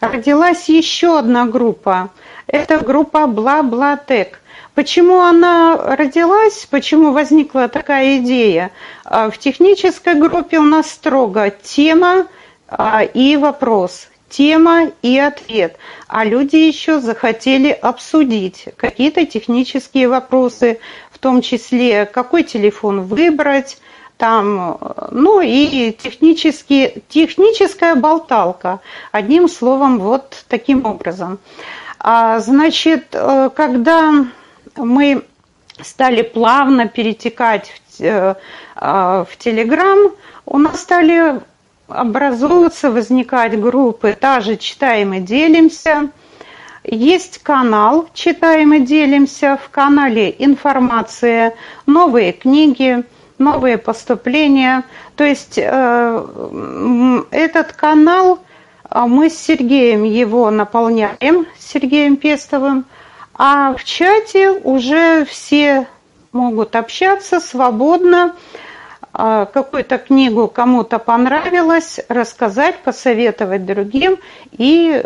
родилась 0.00 0.68
еще 0.68 1.18
одна 1.18 1.46
группа. 1.46 2.10
Это 2.46 2.78
группа 2.78 3.26
Бла-Бла-Тек. 3.26 4.40
Почему 4.74 5.20
она 5.20 5.76
родилась, 5.76 6.66
почему 6.70 7.12
возникла 7.12 7.68
такая 7.68 8.18
идея? 8.18 8.70
А, 9.04 9.28
в 9.30 9.36
технической 9.36 10.14
группе 10.14 10.58
у 10.58 10.62
нас 10.62 10.90
строго 10.90 11.50
тема 11.50 12.26
а, 12.68 13.02
и 13.02 13.36
вопрос, 13.36 14.08
тема 14.32 14.90
и 15.02 15.18
ответ. 15.18 15.76
А 16.08 16.24
люди 16.24 16.56
еще 16.56 17.00
захотели 17.00 17.70
обсудить 17.70 18.64
какие-то 18.76 19.26
технические 19.26 20.08
вопросы, 20.08 20.80
в 21.10 21.18
том 21.18 21.42
числе, 21.42 22.06
какой 22.06 22.42
телефон 22.42 23.02
выбрать, 23.02 23.78
там, 24.16 24.78
ну 25.10 25.40
и 25.40 25.92
технически, 25.92 27.02
техническая 27.08 27.94
болталка. 27.94 28.80
Одним 29.10 29.48
словом, 29.48 29.98
вот 29.98 30.44
таким 30.48 30.86
образом. 30.86 31.38
А, 31.98 32.40
значит, 32.40 33.08
э, 33.12 33.50
когда 33.54 34.12
мы 34.76 35.24
стали 35.80 36.22
плавно 36.22 36.88
перетекать 36.88 37.70
в, 37.70 38.00
э, 38.00 38.34
а, 38.76 39.24
в 39.24 39.36
Телеграм, 39.36 40.12
у 40.46 40.58
нас 40.58 40.80
стали 40.80 41.40
образовываться, 41.88 42.90
возникать 42.90 43.58
группы, 43.60 44.16
та 44.18 44.40
же 44.40 44.56
«Читаем 44.56 45.14
и 45.14 45.20
делимся», 45.20 46.10
есть 46.84 47.38
канал 47.38 48.08
«Читаем 48.14 48.74
и 48.74 48.80
делимся», 48.80 49.58
в 49.62 49.70
канале 49.70 50.34
информация, 50.38 51.54
новые 51.86 52.32
книги– 52.32 53.04
новые 53.42 53.76
поступления. 53.76 54.84
То 55.16 55.24
есть 55.24 55.58
э, 55.58 57.24
этот 57.30 57.72
канал, 57.74 58.38
а 58.88 59.06
мы 59.06 59.28
с 59.28 59.36
Сергеем 59.36 60.04
его 60.04 60.50
наполняем, 60.50 61.46
с 61.58 61.72
Сергеем 61.72 62.16
Пестовым, 62.16 62.86
а 63.34 63.74
в 63.74 63.84
чате 63.84 64.50
уже 64.50 65.24
все 65.24 65.86
могут 66.32 66.76
общаться 66.76 67.40
свободно, 67.40 68.34
какую-то 69.12 69.98
книгу 69.98 70.48
кому-то 70.48 70.98
понравилось, 70.98 72.00
рассказать, 72.08 72.78
посоветовать 72.78 73.66
другим. 73.66 74.18
И 74.52 75.04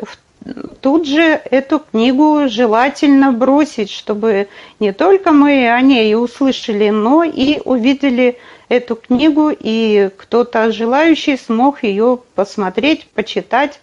тут 0.81 1.07
же 1.07 1.23
эту 1.23 1.81
книгу 1.81 2.43
желательно 2.47 3.33
бросить, 3.33 3.91
чтобы 3.91 4.49
не 4.79 4.93
только 4.93 5.33
мы 5.33 5.69
о 5.69 5.81
ней 5.81 6.15
услышали, 6.15 6.91
но 6.91 7.25
и 7.25 7.61
увидели 7.65 8.39
эту 8.69 8.97
книгу, 8.97 9.51
и 9.51 10.11
кто-то 10.17 10.73
желающий 10.73 11.37
смог 11.37 11.83
ее 11.83 12.19
посмотреть, 12.35 13.09
почитать. 13.09 13.81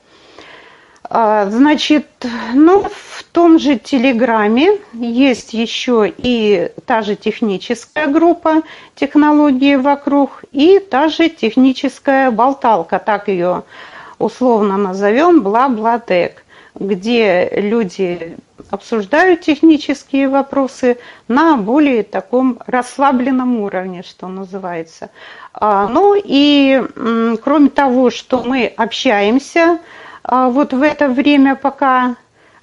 А, 1.16 1.46
значит, 1.46 2.08
ну, 2.56 2.88
в 2.90 3.24
том 3.32 3.60
же 3.60 3.78
Телеграме 3.78 4.80
есть 4.94 5.54
еще 5.54 6.12
и 6.18 6.72
та 6.88 7.04
же 7.04 7.16
техническая 7.16 8.08
группа 8.08 8.64
«Технологии 8.96 9.76
вокруг» 9.76 10.44
и 10.52 10.80
та 10.80 11.10
же 11.10 11.30
техническая 11.30 12.32
болталка, 12.32 12.98
так 12.98 13.28
ее 13.28 13.62
условно 14.18 14.76
назовем, 14.78 15.44
«Бла-Бла-Тек», 15.44 16.44
где 16.74 17.48
люди 17.52 18.36
обсуждают 18.72 19.42
технические 19.42 20.30
вопросы 20.30 20.98
на 21.28 21.58
более 21.58 22.02
таком 22.02 22.58
расслабленном 22.66 23.60
уровне, 23.60 24.02
что 24.02 24.28
называется. 24.30 25.12
А, 25.54 25.88
ну 25.88 26.16
и 26.18 26.84
кроме 27.44 27.70
того, 27.70 28.10
что 28.10 28.42
мы 28.42 28.66
общаемся 28.66 29.78
вот 30.28 30.74
в 30.74 30.82
это 30.82 31.10
время, 31.10 31.56
пока 31.56 32.16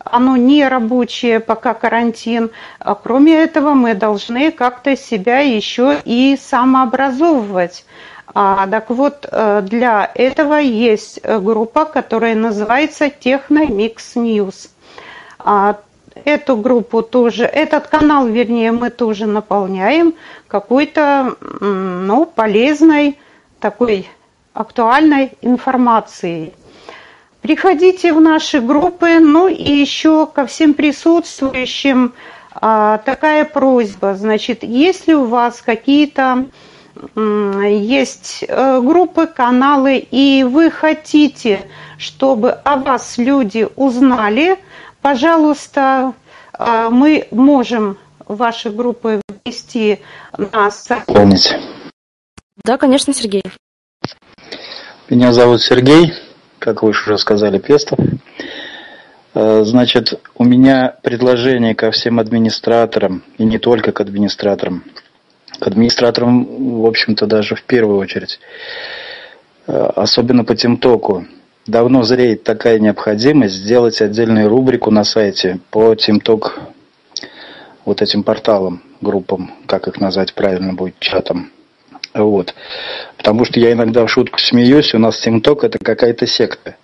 оно 0.04 0.36
не 0.36 0.66
рабочее, 0.66 1.40
пока 1.40 1.74
карантин. 1.74 2.50
А 2.78 2.94
кроме 2.94 3.34
этого, 3.34 3.74
мы 3.74 3.94
должны 3.94 4.50
как-то 4.50 4.96
себя 4.96 5.40
еще 5.40 5.98
и 6.04 6.38
самообразовывать. 6.40 7.84
А, 8.32 8.66
так 8.66 8.90
вот, 8.90 9.26
э, 9.30 9.62
для 9.62 10.10
этого 10.14 10.54
есть 10.54 11.20
группа, 11.24 11.84
которая 11.84 12.34
называется 12.34 13.06
Technomix 13.06 13.96
News. 14.14 14.70
А, 15.38 15.78
эту 16.24 16.56
группу 16.56 17.02
тоже, 17.02 17.44
этот 17.44 17.88
канал, 17.88 18.26
вернее, 18.26 18.72
мы 18.72 18.90
тоже 18.90 19.26
наполняем 19.26 20.14
какой-то, 20.48 21.36
ну, 21.60 22.24
полезной, 22.26 23.18
такой 23.58 24.08
актуальной 24.52 25.32
информацией. 25.42 26.52
Приходите 27.42 28.12
в 28.12 28.20
наши 28.20 28.60
группы, 28.60 29.18
ну 29.18 29.48
и 29.48 29.72
еще 29.72 30.26
ко 30.26 30.46
всем 30.46 30.74
присутствующим 30.74 32.12
а, 32.52 32.98
такая 32.98 33.44
просьба, 33.44 34.14
значит, 34.14 34.62
если 34.62 35.14
у 35.14 35.24
вас 35.24 35.62
какие-то 35.62 36.46
есть 37.16 38.44
э, 38.46 38.80
группы, 38.82 39.26
каналы, 39.26 39.96
и 39.98 40.44
вы 40.44 40.70
хотите, 40.70 41.62
чтобы 41.96 42.50
о 42.50 42.76
вас 42.76 43.16
люди 43.16 43.66
узнали, 43.76 44.58
пожалуйста, 45.00 46.12
а, 46.52 46.90
мы 46.90 47.26
можем 47.30 47.96
ваши 48.26 48.70
группы 48.70 49.22
ввести 49.44 50.00
на 50.36 50.70
сайт. 50.70 51.06
Помните. 51.06 51.58
Да, 52.64 52.76
конечно, 52.76 53.14
Сергей. 53.14 53.44
Меня 55.08 55.32
зовут 55.32 55.62
Сергей, 55.62 56.12
как 56.60 56.82
вы 56.82 56.90
уже 56.90 57.18
сказали, 57.18 57.58
Пестов. 57.58 57.98
Э, 59.34 59.62
значит, 59.64 60.20
у 60.36 60.44
меня 60.44 60.94
предложение 61.02 61.74
ко 61.74 61.90
всем 61.90 62.20
администраторам, 62.20 63.24
и 63.38 63.44
не 63.44 63.58
только 63.58 63.90
к 63.90 64.00
администраторам, 64.00 64.84
к 65.58 65.66
администраторам, 65.66 66.80
в 66.82 66.86
общем-то, 66.86 67.26
даже 67.26 67.56
в 67.56 67.62
первую 67.64 67.98
очередь, 67.98 68.38
э, 69.66 69.72
особенно 69.96 70.44
по 70.44 70.54
Тимтоку. 70.54 71.26
Давно 71.66 72.02
зреет 72.02 72.44
такая 72.44 72.78
необходимость 72.78 73.54
сделать 73.54 74.00
отдельную 74.00 74.48
рубрику 74.48 74.90
на 74.90 75.04
сайте 75.04 75.60
по 75.70 75.94
Тимток, 75.94 76.58
вот 77.84 78.02
этим 78.02 78.22
порталам, 78.22 78.82
группам, 79.00 79.52
как 79.66 79.88
их 79.88 80.00
назвать 80.00 80.34
правильно 80.34 80.74
будет, 80.74 80.98
чатам. 80.98 81.50
Вот. 82.14 82.54
Потому 83.16 83.44
что 83.44 83.60
я 83.60 83.72
иногда 83.72 84.04
в 84.04 84.10
шутку 84.10 84.38
смеюсь, 84.38 84.94
у 84.94 84.98
нас 84.98 85.18
Тимток 85.20 85.64
это 85.64 85.78
какая-то 85.78 86.26
секта. 86.26 86.76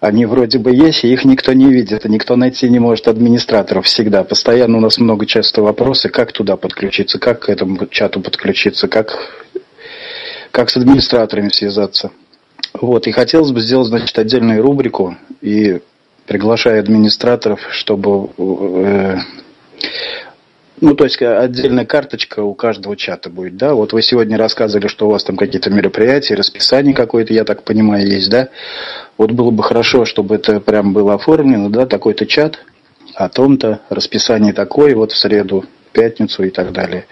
Они 0.00 0.26
вроде 0.26 0.58
бы 0.58 0.74
есть, 0.74 1.04
и 1.04 1.12
их 1.12 1.24
никто 1.24 1.52
не 1.52 1.66
видит, 1.66 2.04
и 2.04 2.08
никто 2.08 2.34
найти 2.34 2.68
не 2.68 2.80
может 2.80 3.06
администраторов 3.06 3.86
всегда. 3.86 4.24
Постоянно 4.24 4.78
у 4.78 4.80
нас 4.80 4.98
много 4.98 5.26
часто 5.26 5.62
вопросы, 5.62 6.08
как 6.08 6.32
туда 6.32 6.56
подключиться, 6.56 7.20
как 7.20 7.40
к 7.40 7.48
этому 7.48 7.86
чату 7.86 8.20
подключиться, 8.20 8.88
как, 8.88 9.16
как 10.50 10.70
с 10.70 10.76
администраторами 10.76 11.50
связаться. 11.50 12.10
Вот, 12.74 13.06
и 13.06 13.12
хотелось 13.12 13.52
бы 13.52 13.60
сделать, 13.60 13.88
значит, 13.88 14.18
отдельную 14.18 14.60
рубрику 14.60 15.16
и 15.40 15.80
приглашая 16.26 16.80
администраторов, 16.80 17.60
чтобы 17.70 18.30
э, 18.38 19.18
ну, 20.80 20.94
то 20.94 21.04
есть 21.04 21.20
отдельная 21.20 21.84
карточка 21.84 22.40
у 22.40 22.54
каждого 22.54 22.96
чата 22.96 23.30
будет, 23.30 23.56
да? 23.56 23.74
Вот 23.74 23.92
вы 23.92 24.02
сегодня 24.02 24.36
рассказывали, 24.36 24.88
что 24.88 25.06
у 25.06 25.10
вас 25.10 25.22
там 25.24 25.36
какие-то 25.36 25.70
мероприятия, 25.70 26.34
расписание 26.34 26.94
какое-то, 26.94 27.32
я 27.32 27.44
так 27.44 27.62
понимаю, 27.62 28.06
есть, 28.06 28.30
да? 28.30 28.48
Вот 29.18 29.32
было 29.32 29.50
бы 29.50 29.62
хорошо, 29.62 30.04
чтобы 30.04 30.36
это 30.36 30.60
прям 30.60 30.92
было 30.92 31.14
оформлено, 31.14 31.68
да, 31.68 31.86
такой-то 31.86 32.26
чат 32.26 32.58
о 33.14 33.28
том-то, 33.28 33.80
расписание 33.90 34.52
такое, 34.52 34.96
вот 34.96 35.12
в 35.12 35.16
среду, 35.16 35.64
пятницу 35.92 36.42
и 36.42 36.50
так 36.50 36.72
далее. 36.72 37.06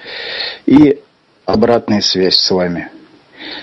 И 0.67 0.99
обратная 1.45 2.01
связь 2.01 2.37
с 2.37 2.51
вами. 2.51 2.89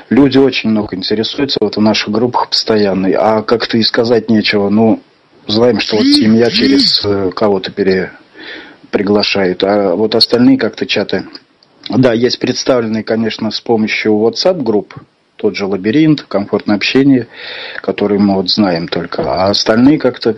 Люди 0.09 0.37
очень 0.37 0.69
много 0.69 0.95
интересуются 0.95 1.57
вот 1.61 1.77
в 1.77 1.81
наших 1.81 2.09
группах 2.11 2.49
постоянно, 2.49 3.09
а 3.17 3.41
как-то 3.41 3.77
и 3.77 3.83
сказать 3.83 4.29
нечего, 4.29 4.69
ну, 4.69 5.01
знаем, 5.47 5.79
что 5.79 5.97
вот 5.97 6.05
семья 6.05 6.49
через 6.49 7.03
э, 7.05 7.31
кого-то 7.35 7.71
пере 7.71 8.11
приглашают, 8.91 9.63
а 9.63 9.95
вот 9.95 10.15
остальные 10.15 10.57
как-то 10.57 10.85
чаты, 10.85 11.25
да, 11.89 12.13
есть 12.13 12.39
представленные, 12.39 13.03
конечно, 13.03 13.51
с 13.51 13.61
помощью 13.61 14.13
WhatsApp 14.13 14.61
групп, 14.61 14.95
тот 15.37 15.55
же 15.55 15.65
лабиринт, 15.65 16.23
комфортное 16.23 16.75
общение, 16.75 17.27
который 17.81 18.19
мы 18.19 18.35
вот 18.35 18.49
знаем 18.49 18.87
только, 18.87 19.23
а 19.23 19.49
остальные 19.49 19.99
как-то 19.99 20.35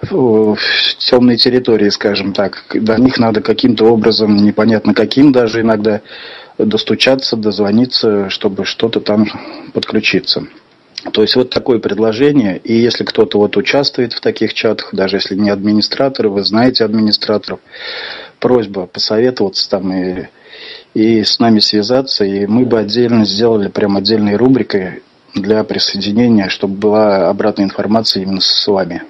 в 0.00 0.56
темной 0.98 1.36
территории, 1.36 1.88
скажем 1.88 2.32
так, 2.32 2.64
до 2.72 2.96
них 3.00 3.18
надо 3.18 3.40
каким-то 3.40 3.86
образом, 3.86 4.36
непонятно 4.36 4.94
каким 4.94 5.32
даже 5.32 5.62
иногда, 5.62 6.02
достучаться, 6.56 7.36
дозвониться, 7.36 8.30
чтобы 8.30 8.64
что-то 8.64 9.00
там 9.00 9.26
подключиться. 9.72 10.46
То 11.12 11.22
есть 11.22 11.36
вот 11.36 11.50
такое 11.50 11.78
предложение, 11.78 12.58
и 12.58 12.74
если 12.74 13.04
кто-то 13.04 13.38
вот 13.38 13.56
участвует 13.56 14.12
в 14.12 14.20
таких 14.20 14.52
чатах, 14.52 14.92
даже 14.92 15.16
если 15.16 15.36
не 15.36 15.48
администраторы, 15.48 16.28
вы 16.28 16.42
знаете 16.42 16.84
администраторов, 16.84 17.60
просьба 18.40 18.86
посоветоваться 18.86 19.70
там 19.70 19.92
и, 19.92 20.28
и 20.94 21.22
с 21.22 21.38
нами 21.38 21.60
связаться, 21.60 22.24
и 22.24 22.46
мы 22.46 22.64
бы 22.64 22.80
отдельно 22.80 23.24
сделали 23.24 23.68
прям 23.68 23.96
отдельной 23.96 24.34
рубрикой 24.34 25.02
для 25.34 25.62
присоединения, 25.62 26.48
чтобы 26.48 26.74
была 26.74 27.28
обратная 27.28 27.66
информация 27.66 28.24
именно 28.24 28.40
с 28.40 28.66
вами, 28.66 29.04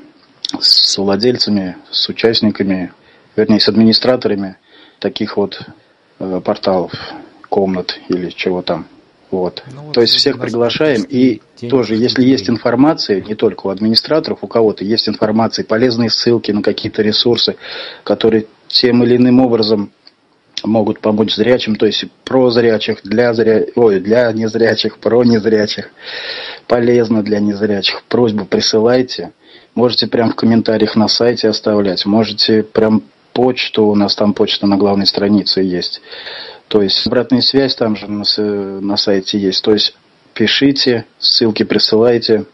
с 0.61 0.99
владельцами, 0.99 1.77
с 1.91 2.07
участниками, 2.11 2.93
вернее, 3.35 3.61
с 3.61 3.69
администраторами 3.69 4.57
таких 4.99 5.39
вот 5.39 5.59
э, 6.19 6.41
порталов, 6.45 6.93
комнат 7.49 7.99
или 8.09 8.29
чего 8.29 8.61
там. 8.61 8.87
Вот. 9.31 9.63
Ну, 9.75 9.83
вот 9.83 9.95
То 9.95 10.01
есть 10.01 10.15
всех 10.15 10.39
приглашаем. 10.39 11.03
И 11.03 11.41
тоже, 11.69 11.97
если 11.97 12.25
есть 12.25 12.49
информация, 12.49 13.21
не 13.21 13.35
только 13.35 13.67
у 13.67 13.71
администраторов, 13.71 14.39
у 14.43 14.47
кого-то 14.47 14.85
есть 14.85 15.09
информация, 15.09 15.65
полезные 15.65 16.11
ссылки 16.11 16.51
на 16.51 16.63
какие-то 16.63 17.03
ресурсы, 17.03 17.57
которые 18.05 18.47
тем 18.69 19.03
или 19.03 19.17
иным 19.17 19.41
образом 19.41 19.93
могут 20.65 21.01
помочь 21.01 21.35
зрячим, 21.35 21.77
то 21.77 21.87
есть 21.87 22.05
про 22.25 22.51
зрячих, 22.51 23.01
для 23.05 23.33
зря... 23.35 23.65
Ой, 23.77 24.01
для 24.01 24.33
незрячих, 24.33 24.99
про 24.99 25.23
незрячих, 25.25 25.91
полезно 26.67 27.23
для 27.23 27.39
незрячих. 27.39 28.03
Просьбу 28.09 28.45
присылайте. 28.45 29.33
Можете 29.75 30.07
прям 30.09 30.33
в 30.33 30.35
комментариях 30.35 30.97
на 30.97 31.07
сайте 31.07 31.49
оставлять, 31.49 32.05
можете 32.05 32.63
прям 32.63 33.03
почту, 33.33 33.85
у 33.85 33.95
нас 33.95 34.17
там 34.17 34.35
почта 34.35 34.67
на 34.67 34.77
главной 34.77 35.07
странице 35.07 35.61
есть. 35.61 36.01
То 36.69 36.83
есть 36.83 37.07
обратная 37.07 37.41
связь 37.41 37.75
там 37.75 37.97
же 37.97 38.07
на, 38.09 38.25
на 38.81 38.97
сайте 38.97 39.39
есть. 39.39 39.63
То 39.65 39.73
есть 39.73 39.97
пишите, 40.35 41.07
ссылки 41.19 41.63
присылайте. 41.63 42.45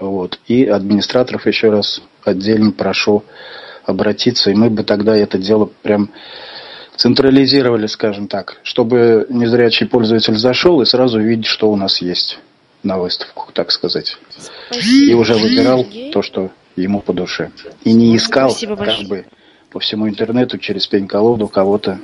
Вот. 0.00 0.38
И 0.46 0.64
администраторов 0.64 1.46
еще 1.46 1.70
раз 1.70 2.00
отдельно 2.24 2.72
прошу 2.72 3.24
обратиться, 3.84 4.50
и 4.50 4.54
мы 4.54 4.70
бы 4.70 4.84
тогда 4.84 5.16
это 5.16 5.36
дело 5.36 5.68
прям 5.82 6.10
централизировали, 6.96 7.86
скажем 7.86 8.28
так, 8.28 8.60
чтобы 8.62 9.26
незрячий 9.30 9.86
пользователь 9.86 10.36
зашел 10.36 10.80
и 10.80 10.86
сразу 10.86 11.18
видеть, 11.18 11.46
что 11.46 11.70
у 11.70 11.76
нас 11.76 12.00
есть 12.02 12.38
на 12.82 12.98
выставку, 12.98 13.50
так 13.52 13.72
сказать. 13.72 14.16
Спасибо. 14.68 15.10
И 15.10 15.14
уже 15.14 15.34
выбирал 15.34 15.86
то, 16.12 16.22
что 16.22 16.50
ему 16.76 17.00
по 17.00 17.12
душе. 17.12 17.50
И 17.84 17.92
не 17.92 18.16
искал, 18.16 18.54
как 18.54 19.08
бы, 19.08 19.26
по 19.70 19.80
всему 19.80 20.08
интернету 20.08 20.58
через 20.58 20.86
пень-колоду 20.86 21.48
кого-то 21.48 21.98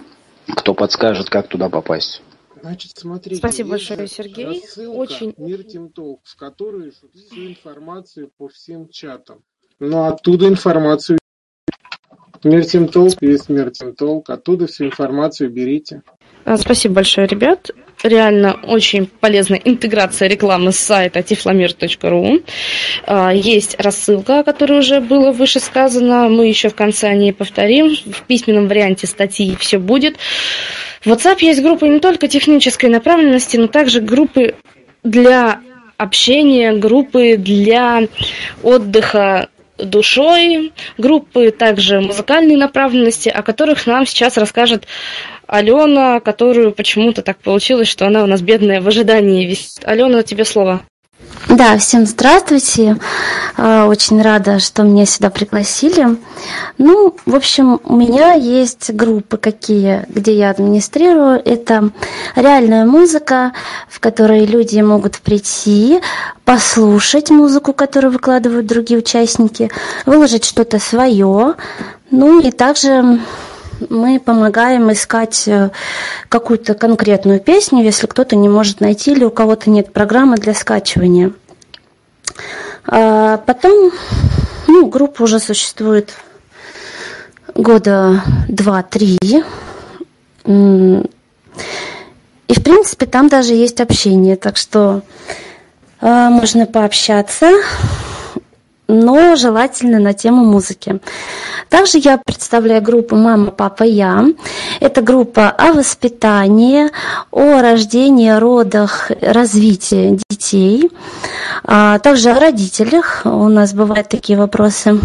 кто 0.46 0.74
подскажет, 0.74 1.30
как 1.30 1.48
туда 1.48 1.68
попасть. 1.68 2.22
Значит, 2.60 2.92
смотрите, 2.96 3.36
Спасибо 3.36 3.70
большое, 3.70 4.08
Сергей. 4.08 4.62
Очень 4.88 5.34
Мир 5.36 5.62
Тимток, 5.62 6.20
в 6.24 6.36
которой 6.36 6.90
всю 6.90 7.48
информацию 7.48 8.30
по 8.36 8.48
всем 8.48 8.88
чатам. 8.88 9.42
Но 9.78 10.06
оттуда 10.06 10.48
информацию 10.48 11.18
Смерть 12.42 12.92
толк 12.92 13.14
есть 13.22 13.44
смерть 13.44 13.82
толк. 13.98 14.30
Оттуда 14.30 14.66
всю 14.66 14.86
информацию 14.86 15.50
берите. 15.50 16.02
А, 16.44 16.56
спасибо 16.56 16.96
большое, 16.96 17.26
ребят. 17.26 17.70
Реально 18.02 18.58
очень 18.62 19.06
полезная 19.06 19.60
интеграция 19.64 20.28
рекламы 20.28 20.72
с 20.72 20.78
сайта 20.78 21.20
tiflamir.ru. 21.20 22.44
А, 23.06 23.32
есть 23.32 23.76
рассылка, 23.80 24.40
о 24.40 24.44
которой 24.44 24.80
уже 24.80 25.00
было 25.00 25.32
выше 25.32 25.60
сказано. 25.60 26.28
Мы 26.28 26.46
еще 26.46 26.68
в 26.68 26.74
конце 26.74 27.08
о 27.08 27.14
ней 27.14 27.32
повторим. 27.32 27.96
В 27.96 28.22
письменном 28.22 28.68
варианте 28.68 29.06
статьи 29.06 29.56
все 29.58 29.78
будет. 29.78 30.16
В 31.04 31.08
WhatsApp 31.08 31.38
есть 31.40 31.62
группы 31.62 31.88
не 31.88 32.00
только 32.00 32.28
технической 32.28 32.90
направленности, 32.90 33.56
но 33.56 33.66
также 33.66 34.00
группы 34.00 34.54
для 35.02 35.60
общения, 35.96 36.72
группы 36.72 37.36
для 37.36 38.02
отдыха 38.62 39.48
душой, 39.78 40.72
группы 40.98 41.50
также 41.50 42.00
музыкальной 42.00 42.56
направленности, 42.56 43.28
о 43.28 43.42
которых 43.42 43.86
нам 43.86 44.06
сейчас 44.06 44.36
расскажет 44.36 44.86
Алена, 45.46 46.20
которую 46.20 46.72
почему-то 46.72 47.22
так 47.22 47.38
получилось, 47.38 47.88
что 47.88 48.06
она 48.06 48.24
у 48.24 48.26
нас 48.26 48.40
бедная 48.42 48.80
в 48.80 48.88
ожидании 48.88 49.46
висит. 49.46 49.84
Алена, 49.84 50.22
тебе 50.22 50.44
слово. 50.44 50.82
Да, 51.48 51.78
всем 51.78 52.06
здравствуйте. 52.06 52.96
А, 53.56 53.86
очень 53.86 54.20
рада, 54.20 54.58
что 54.58 54.82
меня 54.82 55.06
сюда 55.06 55.30
пригласили. 55.30 56.16
Ну, 56.76 57.14
в 57.24 57.36
общем, 57.36 57.80
у 57.84 57.94
меня 57.94 58.32
есть 58.32 58.92
группы 58.92 59.36
какие, 59.36 60.04
где 60.08 60.36
я 60.36 60.50
администрирую. 60.50 61.40
Это 61.44 61.90
реальная 62.34 62.84
музыка, 62.84 63.52
в 63.88 64.00
которой 64.00 64.44
люди 64.44 64.80
могут 64.80 65.18
прийти, 65.18 66.00
послушать 66.44 67.30
музыку, 67.30 67.72
которую 67.72 68.12
выкладывают 68.12 68.66
другие 68.66 68.98
участники, 68.98 69.70
выложить 70.04 70.44
что-то 70.44 70.80
свое. 70.80 71.54
Ну 72.10 72.40
и 72.40 72.50
также 72.50 73.20
мы 73.88 74.20
помогаем 74.20 74.92
искать 74.92 75.48
э, 75.48 75.70
какую-то 76.28 76.74
конкретную 76.74 77.40
песню, 77.40 77.82
если 77.82 78.06
кто-то 78.06 78.36
не 78.36 78.48
может 78.48 78.80
найти 78.80 79.12
или 79.12 79.24
у 79.24 79.30
кого-то 79.30 79.70
нет 79.70 79.92
программы 79.92 80.36
для 80.36 80.54
скачивания. 80.54 81.32
А 82.86 83.38
потом, 83.38 83.92
ну, 84.66 84.86
группа 84.86 85.22
уже 85.22 85.38
существует 85.38 86.14
года 87.54 88.22
два-три. 88.48 89.18
И, 89.22 89.42
в 90.44 91.02
принципе, 92.62 93.06
там 93.06 93.28
даже 93.28 93.54
есть 93.54 93.80
общение, 93.80 94.36
так 94.36 94.56
что 94.56 95.02
э, 96.00 96.28
можно 96.28 96.66
пообщаться 96.66 97.50
но 98.88 99.36
желательно 99.36 99.98
на 99.98 100.12
тему 100.12 100.44
музыки. 100.44 101.00
Также 101.68 101.98
я 101.98 102.18
представляю 102.18 102.82
группу 102.82 103.16
«Мама, 103.16 103.50
папа, 103.50 103.82
я». 103.82 104.26
Это 104.80 105.02
группа 105.02 105.50
о 105.50 105.72
воспитании, 105.72 106.90
о 107.30 107.60
рождении, 107.60 108.30
родах, 108.30 109.10
развитии 109.20 110.18
детей, 110.28 110.90
а 111.64 111.98
также 111.98 112.30
о 112.30 112.40
родителях. 112.40 113.22
У 113.24 113.48
нас 113.48 113.72
бывают 113.72 114.08
такие 114.08 114.38
вопросы, 114.38 115.00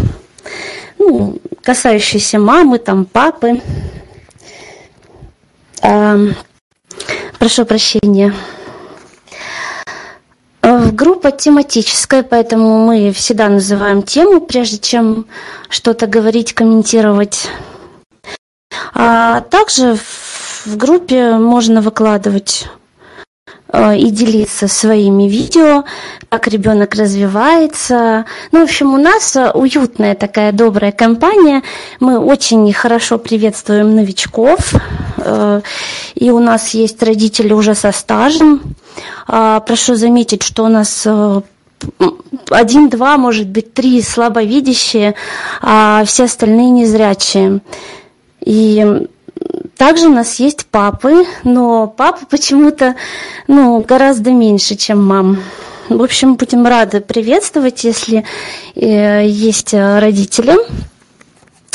ну, 0.98 1.38
касающиеся 1.62 2.38
мамы, 2.38 2.78
там, 2.78 3.04
папы. 3.04 3.60
А, 5.82 6.16
прошу 7.38 7.64
прощения. 7.64 8.32
Э, 10.62 10.90
группа 10.90 11.32
тематическая, 11.32 12.22
поэтому 12.22 12.86
мы 12.86 13.12
всегда 13.12 13.48
называем 13.48 14.02
тему, 14.02 14.40
прежде 14.40 14.78
чем 14.78 15.26
что-то 15.68 16.06
говорить, 16.06 16.52
комментировать. 16.52 17.48
А 18.94 19.40
также 19.40 19.96
в 20.64 20.76
группе 20.76 21.32
можно 21.32 21.80
выкладывать 21.80 22.68
и 23.72 24.10
делиться 24.10 24.68
своими 24.68 25.28
видео, 25.28 25.84
как 26.28 26.46
ребенок 26.48 26.94
развивается. 26.94 28.26
Ну, 28.50 28.60
в 28.60 28.62
общем, 28.64 28.94
у 28.94 28.98
нас 28.98 29.34
э, 29.34 29.50
уютная 29.50 30.14
такая 30.14 30.52
добрая 30.52 30.92
компания. 30.92 31.62
Мы 31.98 32.18
очень 32.18 32.70
хорошо 32.72 33.18
приветствуем 33.18 33.96
новичков. 33.96 34.74
Э, 35.18 35.62
и 36.14 36.30
у 36.30 36.38
нас 36.38 36.74
есть 36.74 37.02
родители 37.02 37.52
уже 37.52 37.74
со 37.74 37.92
стажем. 37.92 38.60
А, 39.26 39.60
прошу 39.60 39.94
заметить, 39.94 40.42
что 40.42 40.64
у 40.64 40.68
нас 40.68 41.06
один, 42.50 42.88
два, 42.88 43.16
может 43.16 43.48
быть, 43.48 43.74
три 43.74 44.02
слабовидящие, 44.02 45.14
а 45.60 46.04
все 46.04 46.24
остальные 46.24 46.70
незрячие. 46.70 47.60
И 48.44 49.06
также 49.82 50.06
у 50.06 50.12
нас 50.12 50.36
есть 50.36 50.66
папы, 50.66 51.26
но 51.42 51.88
папы 51.88 52.24
почему-то 52.30 52.94
ну, 53.48 53.80
гораздо 53.80 54.30
меньше, 54.30 54.76
чем 54.76 55.04
мам. 55.04 55.42
В 55.88 56.00
общем, 56.00 56.36
будем 56.36 56.64
рады 56.64 57.00
приветствовать, 57.00 57.82
если 57.82 58.24
э, 58.76 59.26
есть 59.26 59.74
э, 59.74 59.98
родители. 59.98 60.56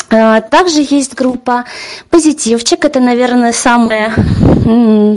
А, 0.08 0.40
также 0.40 0.86
есть 0.88 1.16
группа 1.16 1.66
«Позитивчик». 2.08 2.82
Это, 2.86 2.98
наверное, 2.98 3.52
самая 3.52 4.14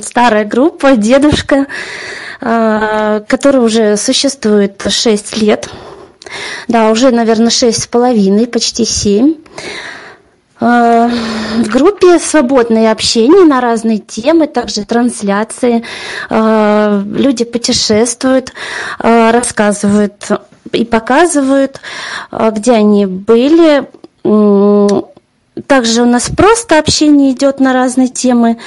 старая 0.03 0.43
группа, 0.43 0.97
дедушка, 0.97 1.67
а, 2.41 3.21
которая 3.21 3.61
уже 3.61 3.95
существует 3.95 4.83
6 4.85 5.37
лет. 5.37 5.69
Да, 6.67 6.91
уже, 6.91 7.11
наверное, 7.11 7.51
6,5, 7.51 8.47
почти 8.47 8.83
7 8.83 9.35
в 10.61 11.67
группе 11.69 12.19
свободное 12.19 12.91
общение 12.91 13.45
на 13.45 13.61
разные 13.61 13.97
темы, 13.97 14.47
также 14.47 14.85
трансляции. 14.85 15.83
Э, 16.29 17.03
люди 17.03 17.45
путешествуют, 17.45 18.53
э, 18.99 19.31
рассказывают 19.31 20.29
и 20.71 20.85
показывают, 20.85 21.81
где 22.31 22.71
они 22.73 23.05
были. 23.05 23.87
Также 25.67 26.03
у 26.03 26.05
нас 26.05 26.29
просто 26.29 26.79
общение 26.79 27.31
идет 27.31 27.59
на 27.59 27.73
разные 27.73 28.07
темы, 28.07 28.57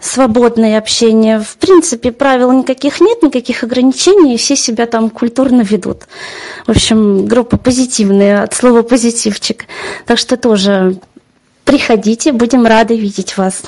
свободное 0.00 0.78
общение. 0.78 1.40
В 1.40 1.56
принципе, 1.56 2.10
правил 2.10 2.50
никаких 2.52 3.00
нет, 3.00 3.22
никаких 3.22 3.62
ограничений, 3.62 4.36
все 4.36 4.56
себя 4.56 4.86
там 4.86 5.10
культурно 5.10 5.62
ведут. 5.62 6.02
В 6.66 6.70
общем, 6.70 7.26
группа 7.26 7.56
позитивная, 7.56 8.42
от 8.42 8.54
слова 8.54 8.82
позитивчик. 8.82 9.66
Так 10.06 10.18
что 10.18 10.36
тоже 10.36 10.98
Приходите, 11.64 12.32
будем 12.32 12.66
рады 12.66 12.96
видеть 12.96 13.36
вас. 13.36 13.62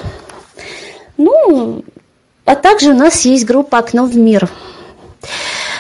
Ну, 1.16 1.84
а 2.44 2.54
также 2.54 2.90
у 2.90 2.96
нас 2.96 3.24
есть 3.24 3.46
группа 3.46 3.78
«Окно 3.78 4.04
в 4.04 4.16
мир». 4.16 4.48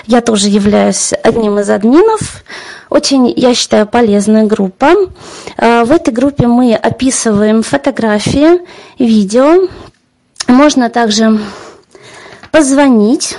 Я 0.06 0.20
тоже 0.20 0.48
являюсь 0.48 1.12
одним 1.22 1.58
из 1.58 1.68
админов. 1.68 2.44
Очень, 2.90 3.32
я 3.36 3.54
считаю, 3.54 3.86
полезная 3.86 4.44
группа. 4.44 4.92
А, 5.56 5.84
в 5.84 5.90
этой 5.90 6.14
группе 6.14 6.46
мы 6.46 6.74
описываем 6.74 7.62
фотографии, 7.62 8.60
видео. 8.98 9.68
Можно 10.46 10.90
также 10.90 11.40
позвонить 12.52 13.36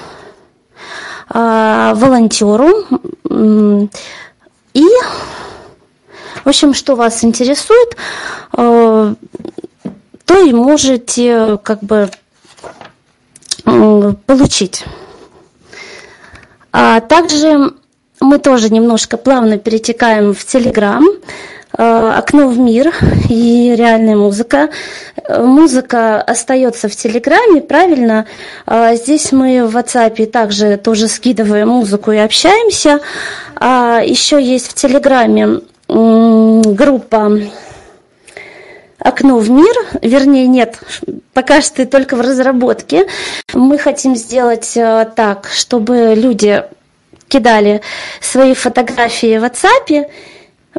а, 1.30 1.94
волонтеру 1.96 2.86
и 4.74 4.86
в 6.48 6.50
общем, 6.50 6.74
что 6.74 6.96
вас 6.96 7.26
интересует, 7.26 7.98
э, 8.58 9.16
то 10.26 10.46
и 10.46 10.54
можете 10.54 11.60
как 11.62 11.84
бы 11.84 12.10
получить. 13.66 14.86
А 16.72 17.02
также 17.02 17.74
мы 18.22 18.40
тоже 18.40 18.70
немножко 18.70 19.18
плавно 19.18 19.58
перетекаем 19.58 20.34
в 20.34 20.46
Телеграм, 20.46 21.06
э, 21.78 22.14
окно 22.16 22.48
в 22.48 22.58
мир 22.58 22.94
и 23.28 23.76
реальная 23.78 24.16
музыка. 24.16 24.70
Музыка 25.28 26.22
остается 26.22 26.88
в 26.88 26.96
Телеграме, 26.96 27.60
правильно? 27.60 28.26
А 28.66 28.96
здесь 28.96 29.34
мы 29.34 29.68
в 29.68 29.76
WhatsApp 29.76 30.28
также 30.28 30.78
тоже 30.78 31.10
скидываем 31.10 31.68
музыку 31.68 32.14
и 32.14 32.18
общаемся. 32.18 33.02
А 33.58 34.00
еще 34.02 34.42
есть 34.42 34.72
в 34.72 34.76
Телеграме 34.76 35.60
группа 35.88 37.40
окно 39.00 39.38
в 39.38 39.50
мир, 39.50 39.76
вернее 40.02 40.48
нет, 40.48 40.80
пока 41.34 41.62
что 41.62 41.86
только 41.86 42.16
в 42.16 42.22
разработке. 42.22 43.08
Мы 43.54 43.78
хотим 43.78 44.16
сделать 44.16 44.76
э, 44.76 45.08
так, 45.16 45.48
чтобы 45.54 46.14
люди 46.16 46.64
кидали 47.28 47.82
свои 48.22 48.54
фотографии 48.54 49.38
в 49.38 49.44
WhatsApp, 49.44 50.10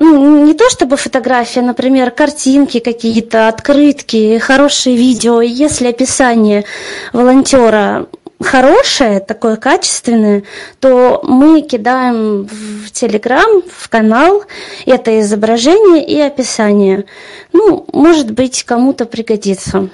ну, 0.01 0.45
не 0.45 0.55
то 0.55 0.69
чтобы 0.71 0.97
фотография, 0.97 1.63
например, 1.63 2.11
картинки 2.11 2.79
какие-то, 2.79 3.49
открытки, 3.49 4.39
хорошие 4.39 4.97
видео. 4.97 5.41
Если 5.41 5.89
описание 5.89 6.65
волонтера 7.13 8.07
хорошее, 8.41 9.21
такое 9.21 9.57
качественное, 9.57 10.45
то 10.81 11.21
мы 11.25 11.63
кидаем 11.63 12.47
в 12.47 12.91
Телеграм, 12.91 13.63
в 13.69 13.89
канал 13.89 14.45
это 14.87 15.21
изображение 15.21 16.07
и 16.07 16.21
описание. 16.21 17.05
Ну, 17.53 17.85
может 17.93 18.31
быть, 18.31 18.63
кому-то 18.65 19.07
пригодится. 19.07 19.89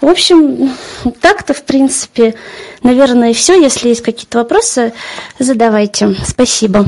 В 0.00 0.08
общем, 0.08 0.72
так-то, 1.20 1.52
в 1.54 1.62
принципе, 1.62 2.34
наверное, 2.82 3.34
все. 3.34 3.60
Если 3.60 3.88
есть 3.88 4.02
какие-то 4.02 4.38
вопросы, 4.38 4.92
задавайте. 5.38 6.16
Спасибо. 6.26 6.86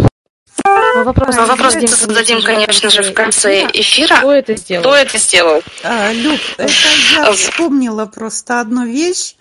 Вопрос, 0.95 1.37
вопрос 1.37 1.75
зададим, 1.75 2.43
конечно 2.43 2.89
же, 2.89 3.03
в 3.03 3.13
конце 3.13 3.67
эфира. 3.73 4.19
Кто 4.19 4.33
это 4.33 4.57
сделал? 4.57 4.83
Кто 4.83 4.95
это 4.95 5.19
сделал? 5.19 5.63
А, 5.83 6.13
Люк, 6.13 6.41
это 6.57 6.73
я 7.17 7.33
вспомнила 7.33 8.07
просто 8.07 8.61
одну 8.61 8.87
вещь, 8.87 9.35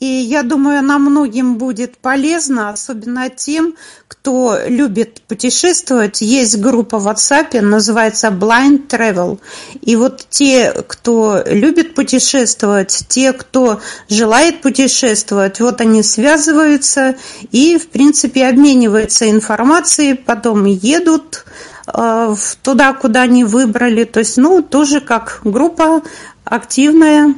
и 0.00 0.06
я 0.06 0.42
думаю, 0.42 0.80
она 0.80 0.98
многим 0.98 1.56
будет 1.56 1.96
полезна, 1.96 2.70
особенно 2.70 3.30
тем, 3.30 3.74
кто 4.06 4.58
любит 4.66 5.22
путешествовать. 5.22 6.20
Есть 6.20 6.58
группа 6.58 6.98
в 6.98 7.08
WhatsApp, 7.08 7.60
называется 7.60 8.28
Blind 8.28 8.88
Travel. 8.88 9.38
И 9.80 9.96
вот 9.96 10.26
те, 10.28 10.72
кто 10.86 11.42
любит 11.46 11.94
путешествовать, 11.94 13.04
те, 13.08 13.32
кто 13.32 13.80
желает 14.08 14.60
путешествовать, 14.60 15.60
вот 15.60 15.80
они 15.80 16.02
связываются 16.02 17.16
и, 17.50 17.78
в 17.78 17.88
принципе, 17.88 18.46
обмениваются 18.46 19.30
информацией, 19.30 20.14
потом 20.14 20.64
едут 20.66 20.97
э, 21.06 22.34
туда, 22.62 22.92
куда 22.92 23.22
они 23.22 23.44
выбрали. 23.44 24.04
То 24.04 24.20
есть, 24.20 24.36
ну, 24.36 24.62
тоже 24.62 25.00
как 25.00 25.40
группа 25.44 26.02
активная, 26.44 27.34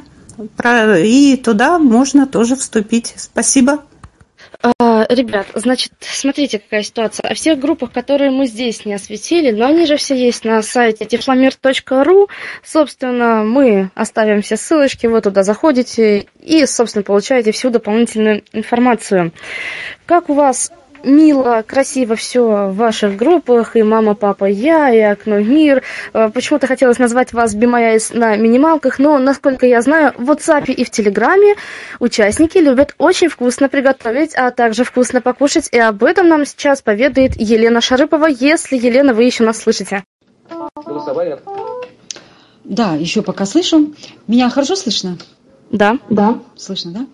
и 0.97 1.41
туда 1.43 1.79
можно 1.79 2.27
тоже 2.27 2.55
вступить. 2.55 3.13
Спасибо. 3.17 3.83
А, 4.63 5.07
ребят, 5.09 5.47
значит, 5.55 5.93
смотрите, 6.01 6.59
какая 6.59 6.83
ситуация. 6.83 7.27
О 7.27 7.33
всех 7.33 7.59
группах, 7.59 7.91
которые 7.91 8.29
мы 8.29 8.45
здесь 8.45 8.85
не 8.85 8.93
осветили, 8.93 9.51
но 9.51 9.65
они 9.65 9.87
же 9.87 9.97
все 9.97 10.15
есть 10.15 10.45
на 10.45 10.61
сайте 10.61 11.05
тифломир.ру. 11.05 12.29
Собственно, 12.63 13.43
мы 13.43 13.89
оставим 13.95 14.43
все 14.43 14.57
ссылочки, 14.57 15.07
вы 15.07 15.21
туда 15.21 15.43
заходите 15.43 16.27
и, 16.39 16.65
собственно, 16.67 17.03
получаете 17.03 17.51
всю 17.51 17.71
дополнительную 17.71 18.43
информацию. 18.53 19.31
Как 20.05 20.29
у 20.29 20.33
вас 20.33 20.71
мило, 21.03 21.63
красиво 21.65 22.15
все 22.15 22.67
в 22.67 22.75
ваших 22.75 23.15
группах, 23.15 23.75
и 23.75 23.83
мама, 23.83 24.15
папа, 24.15 24.45
я, 24.45 24.93
и 24.93 24.99
окно 24.99 25.37
в 25.37 25.47
мир. 25.47 25.83
Э, 26.13 26.29
почему-то 26.29 26.67
хотелось 26.67 26.99
назвать 26.99 27.33
вас 27.33 27.53
Бимаяис 27.53 28.13
на 28.13 28.35
минималках, 28.35 28.99
но, 28.99 29.17
насколько 29.17 29.65
я 29.65 29.81
знаю, 29.81 30.13
в 30.17 30.29
WhatsApp 30.29 30.71
и 30.71 30.83
в 30.83 30.89
Телеграме 30.89 31.55
участники 31.99 32.57
любят 32.57 32.95
очень 32.97 33.29
вкусно 33.29 33.69
приготовить, 33.69 34.35
а 34.35 34.51
также 34.51 34.83
вкусно 34.83 35.21
покушать, 35.21 35.69
и 35.71 35.79
об 35.79 36.03
этом 36.03 36.27
нам 36.27 36.45
сейчас 36.45 36.81
поведает 36.81 37.33
Елена 37.35 37.81
Шарыпова, 37.81 38.27
если, 38.27 38.77
Елена, 38.77 39.13
вы 39.13 39.23
еще 39.23 39.43
нас 39.43 39.61
слышите. 39.61 40.03
Да, 42.63 42.95
еще 42.95 43.21
пока 43.21 43.45
слышу. 43.45 43.93
Меня 44.27 44.49
хорошо 44.49 44.75
слышно? 44.75 45.17
Да. 45.71 45.97
Да. 46.09 46.39
Слышно, 46.55 46.91
да? 46.91 47.07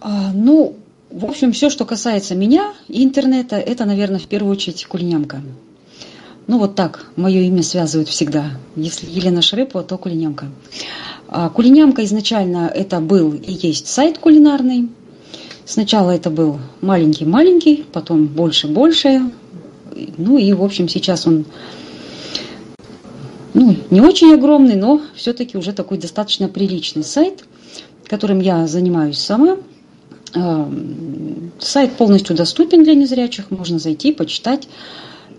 А, 0.00 0.30
ну, 0.32 0.76
в 1.12 1.26
общем, 1.26 1.52
все, 1.52 1.68
что 1.68 1.84
касается 1.84 2.34
меня 2.34 2.72
и 2.88 3.04
интернета, 3.04 3.56
это, 3.56 3.84
наверное, 3.84 4.18
в 4.18 4.26
первую 4.26 4.52
очередь 4.52 4.86
кулинямка. 4.86 5.42
Ну 6.46 6.58
вот 6.58 6.74
так, 6.74 7.06
мое 7.16 7.42
имя 7.42 7.62
связывают 7.62 8.08
всегда. 8.08 8.52
Если 8.76 9.08
Елена 9.08 9.42
Шарыпова, 9.42 9.84
то 9.84 9.98
кулинямка. 9.98 10.46
А 11.28 11.50
кулинямка 11.50 12.04
изначально 12.04 12.70
это 12.74 13.00
был 13.00 13.32
и 13.34 13.52
есть 13.52 13.86
сайт 13.88 14.18
кулинарный. 14.18 14.88
Сначала 15.64 16.10
это 16.10 16.30
был 16.30 16.58
маленький-маленький, 16.80 17.84
потом 17.92 18.26
больше-больше. 18.26 19.30
Ну 20.16 20.38
и, 20.38 20.52
в 20.52 20.64
общем, 20.64 20.88
сейчас 20.88 21.26
он 21.26 21.44
ну, 23.54 23.76
не 23.90 24.00
очень 24.00 24.34
огромный, 24.34 24.76
но 24.76 25.02
все-таки 25.14 25.58
уже 25.58 25.72
такой 25.72 25.98
достаточно 25.98 26.48
приличный 26.48 27.04
сайт, 27.04 27.44
которым 28.06 28.40
я 28.40 28.66
занимаюсь 28.66 29.18
сама– 29.18 29.58
сайт 31.58 31.92
полностью 31.96 32.36
доступен 32.36 32.84
для 32.84 32.94
незрячих, 32.94 33.50
можно 33.50 33.78
зайти, 33.78 34.12
почитать. 34.12 34.68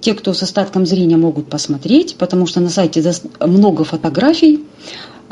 Те, 0.01 0.13
кто 0.13 0.33
с 0.33 0.43
остатком 0.43 0.85
зрения, 0.85 1.17
могут 1.17 1.49
посмотреть, 1.49 2.15
потому 2.15 2.45
что 2.45 2.59
на 2.59 2.69
сайте 2.69 3.03
много 3.39 3.83
фотографий. 3.85 4.63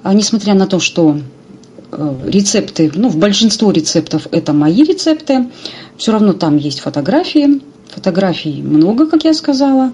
А 0.01 0.13
несмотря 0.13 0.53
на 0.53 0.65
то, 0.65 0.79
что 0.79 1.19
э, 1.91 2.15
рецепты, 2.25 2.91
ну, 2.95 3.09
в 3.09 3.17
большинство 3.17 3.71
рецептов 3.71 4.27
это 4.31 4.53
мои 4.53 4.83
рецепты, 4.83 5.49
все 5.97 6.13
равно 6.13 6.33
там 6.33 6.57
есть 6.57 6.79
фотографии. 6.79 7.61
Фотографий 7.89 8.61
много, 8.61 9.07
как 9.07 9.25
я 9.25 9.33
сказала. 9.33 9.91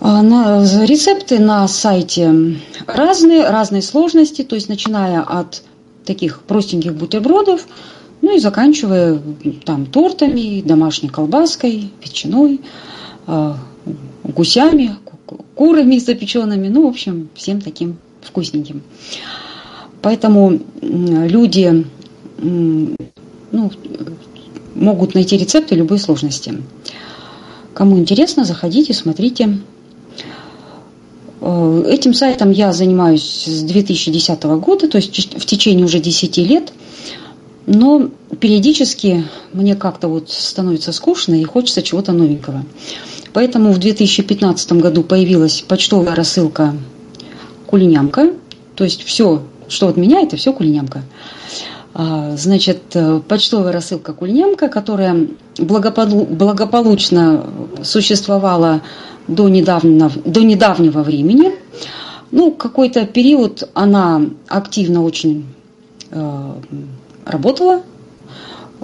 А 0.00 0.22
на, 0.22 0.64
рецепты 0.84 1.40
на 1.40 1.66
сайте 1.66 2.56
разные, 2.86 3.48
разной 3.48 3.82
сложности, 3.82 4.42
то 4.42 4.54
есть 4.54 4.68
начиная 4.68 5.22
от 5.22 5.62
таких 6.04 6.42
простеньких 6.42 6.94
бутербродов, 6.94 7.66
ну 8.20 8.36
и 8.36 8.38
заканчивая 8.38 9.20
там 9.64 9.86
тортами, 9.86 10.62
домашней 10.62 11.08
колбаской, 11.08 11.90
ветчиной, 12.02 12.60
э, 13.26 13.54
гусями, 14.24 14.96
курами 15.54 15.98
запеченными, 15.98 16.68
ну, 16.68 16.84
в 16.84 16.88
общем, 16.88 17.28
всем 17.34 17.60
таким 17.60 17.98
вкусненьким. 18.22 18.82
Поэтому 20.02 20.60
люди 20.80 21.86
ну, 22.40 23.72
могут 24.74 25.14
найти 25.14 25.36
рецепты 25.36 25.74
любой 25.74 25.98
сложности. 25.98 26.62
Кому 27.74 27.98
интересно, 27.98 28.44
заходите, 28.44 28.94
смотрите. 28.94 29.58
Э, 31.40 31.84
этим 31.88 32.14
сайтом 32.14 32.50
я 32.50 32.72
занимаюсь 32.72 33.44
с 33.46 33.62
2010 33.62 34.42
года, 34.44 34.88
то 34.88 34.98
есть 34.98 35.36
в 35.36 35.46
течение 35.46 35.84
уже 35.84 36.00
10 36.00 36.36
лет– 36.38 36.72
но 37.68 38.08
периодически 38.40 39.24
мне 39.52 39.76
как-то 39.76 40.08
вот 40.08 40.30
становится 40.30 40.90
скучно 40.92 41.34
и 41.34 41.44
хочется 41.44 41.82
чего-то 41.82 42.12
новенького. 42.12 42.64
Поэтому 43.34 43.72
в 43.72 43.78
2015 43.78 44.72
году 44.72 45.02
появилась 45.02 45.60
почтовая 45.60 46.14
рассылка 46.14 46.74
«Кулинямка». 47.66 48.32
То 48.74 48.84
есть 48.84 49.02
все, 49.02 49.42
что 49.68 49.88
от 49.88 49.98
меня, 49.98 50.22
это 50.22 50.36
все 50.36 50.54
«Кулинямка». 50.54 51.02
А, 51.92 52.36
значит, 52.38 52.80
э, 52.94 53.20
почтовая 53.28 53.72
рассылка 53.72 54.14
«Кулинямка», 54.14 54.68
которая 54.68 55.28
благополучно 55.58 57.44
существовала 57.82 58.80
до 59.26 59.50
недавнего, 59.50 60.10
до 60.24 60.40
недавнего 60.40 61.02
времени. 61.02 61.52
Ну, 62.30 62.52
какой-то 62.52 63.04
период 63.04 63.68
она 63.74 64.22
активно 64.46 65.04
очень 65.04 65.44
э, 66.10 66.52
работала. 67.28 67.82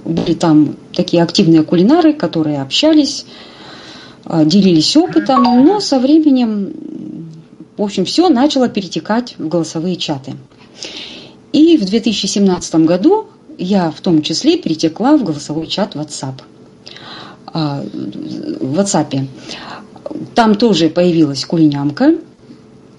Были 0.05 0.35
там 0.35 0.77
такие 0.93 1.23
активные 1.23 1.63
кулинары, 1.63 2.13
которые 2.13 2.61
общались, 2.61 3.25
а, 4.25 4.45
делились 4.45 4.97
опытом, 4.97 5.43
но 5.65 5.81
со 5.81 5.99
временем, 5.99 6.73
в 7.77 7.83
общем, 7.83 8.05
все 8.05 8.29
начало 8.29 8.69
перетекать 8.69 9.35
в 9.39 9.49
голосовые 9.49 9.97
чаты. 9.97 10.35
И 11.53 11.77
в 11.77 11.85
2017 11.85 12.75
году 12.87 13.27
я 13.59 13.91
в 13.91 14.01
том 14.01 14.23
числе 14.23 14.59
перетекла 14.59 15.17
в 15.17 15.25
голосовой 15.25 15.67
чат 15.67 15.95
WhatsApp. 15.95 16.35
А, 17.47 17.83
в 17.83 18.79
WhatsApp. 18.79 19.27
Там 20.35 20.57
тоже 20.57 20.89
появилась 20.89 21.45
кулинямка. 21.45 22.17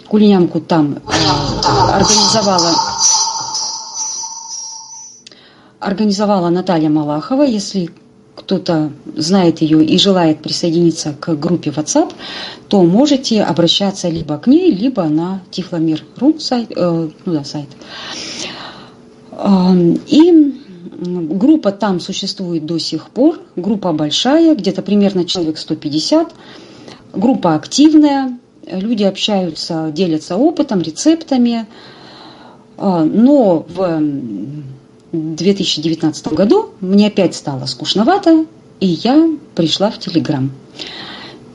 Кулинямку 0.08 0.62
там 0.62 1.00
а, 1.06 1.98
организовала 1.98 2.72
организовала 5.80 6.50
Наталья 6.50 6.90
Малахова. 6.90 7.44
Если 7.44 7.90
кто-то 8.36 8.92
знает 9.16 9.62
ее 9.62 9.84
и 9.84 9.98
желает 9.98 10.42
присоединиться 10.42 11.16
к 11.20 11.36
группе 11.36 11.70
WhatsApp, 11.70 12.14
то 12.68 12.84
можете 12.84 13.44
обращаться 13.44 14.10
либо 14.10 14.38
к 14.38 14.48
ней, 14.48 14.72
либо 14.72 15.04
на 15.06 15.42
Тифломир.ру 15.52 16.40
сайт, 16.40 16.72
э, 16.76 17.10
ну 17.26 17.34
да, 17.34 17.44
сайт. 17.44 17.70
И 20.08 20.54
группа 20.98 21.72
там 21.72 22.00
существует 22.00 22.66
до 22.66 22.80
сих 22.80 23.10
пор. 23.10 23.40
Группа 23.56 23.92
большая, 23.92 24.56
где-то 24.56 24.82
примерно 24.82 25.26
человек 25.26 25.58
150. 25.58 26.34
Группа 27.14 27.56
активная. 27.56 28.38
Люди 28.70 29.04
общаются, 29.04 29.92
делятся 29.94 30.38
опытом, 30.38 30.82
рецептами. 30.82 31.68
А, 32.78 33.04
но 33.04 33.66
в 33.68 34.02
2019 35.36 36.28
году 36.34 36.72
мне 36.82 37.08
опять 37.08 37.36
стало 37.36 37.66
скучновато, 37.66 38.46
и 38.80 38.88
я 38.88 39.30
пришла 39.56 39.90
в 39.90 40.00
Телеграм. 40.00 40.52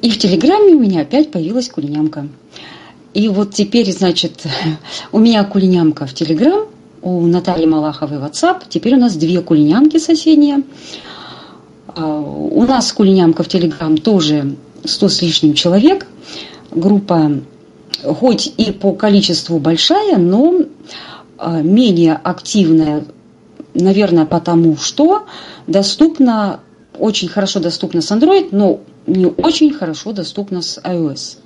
И 0.02 0.10
в 0.10 0.18
Телеграме 0.18 0.74
у 0.74 0.80
меня 0.80 1.02
опять 1.02 1.30
появилась 1.30 1.68
кулинямка. 1.68 2.28
И 3.12 3.28
вот 3.28 3.54
теперь, 3.54 3.92
значит, 3.92 4.44
у 5.12 5.18
меня 5.18 5.44
кулинямка 5.44 6.06
в 6.06 6.14
Телеграм, 6.14 6.66
у 7.02 7.26
Натальи 7.26 7.66
Малаховой 7.66 8.18
WhatsApp. 8.18 8.62
Теперь 8.68 8.94
у 8.94 8.98
нас 8.98 9.16
две 9.16 9.40
кулинянки 9.40 9.98
соседние. 9.98 10.62
А, 11.88 12.20
у 12.20 12.64
нас 12.64 12.92
кулинянка 12.92 13.42
в 13.42 13.48
Telegram 13.48 13.96
тоже 14.00 14.56
100 14.84 15.08
с 15.08 15.22
лишним 15.22 15.54
человек. 15.54 16.06
Группа 16.70 17.40
хоть 18.04 18.52
и 18.56 18.72
по 18.72 18.92
количеству 18.92 19.58
большая, 19.58 20.16
но 20.16 20.62
а, 21.38 21.60
менее 21.62 22.14
активная, 22.22 23.04
наверное, 23.74 24.26
потому 24.26 24.76
что 24.76 25.24
доступна, 25.66 26.60
очень 26.98 27.28
хорошо 27.28 27.60
доступна 27.60 28.00
с 28.00 28.10
Android, 28.10 28.48
но 28.52 28.80
не 29.06 29.26
очень 29.26 29.72
хорошо 29.72 30.12
доступна 30.12 30.62
с 30.62 30.78
iOS. 30.78 31.38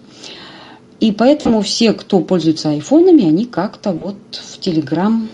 И 1.01 1.13
поэтому 1.13 1.61
все, 1.61 1.93
кто 1.93 2.21
пользуется 2.21 2.71
айфонами, 2.71 3.27
они 3.27 3.45
как-то 3.45 3.93
вот 3.93 4.17
в 4.31 4.59
Telegram, 4.59 5.27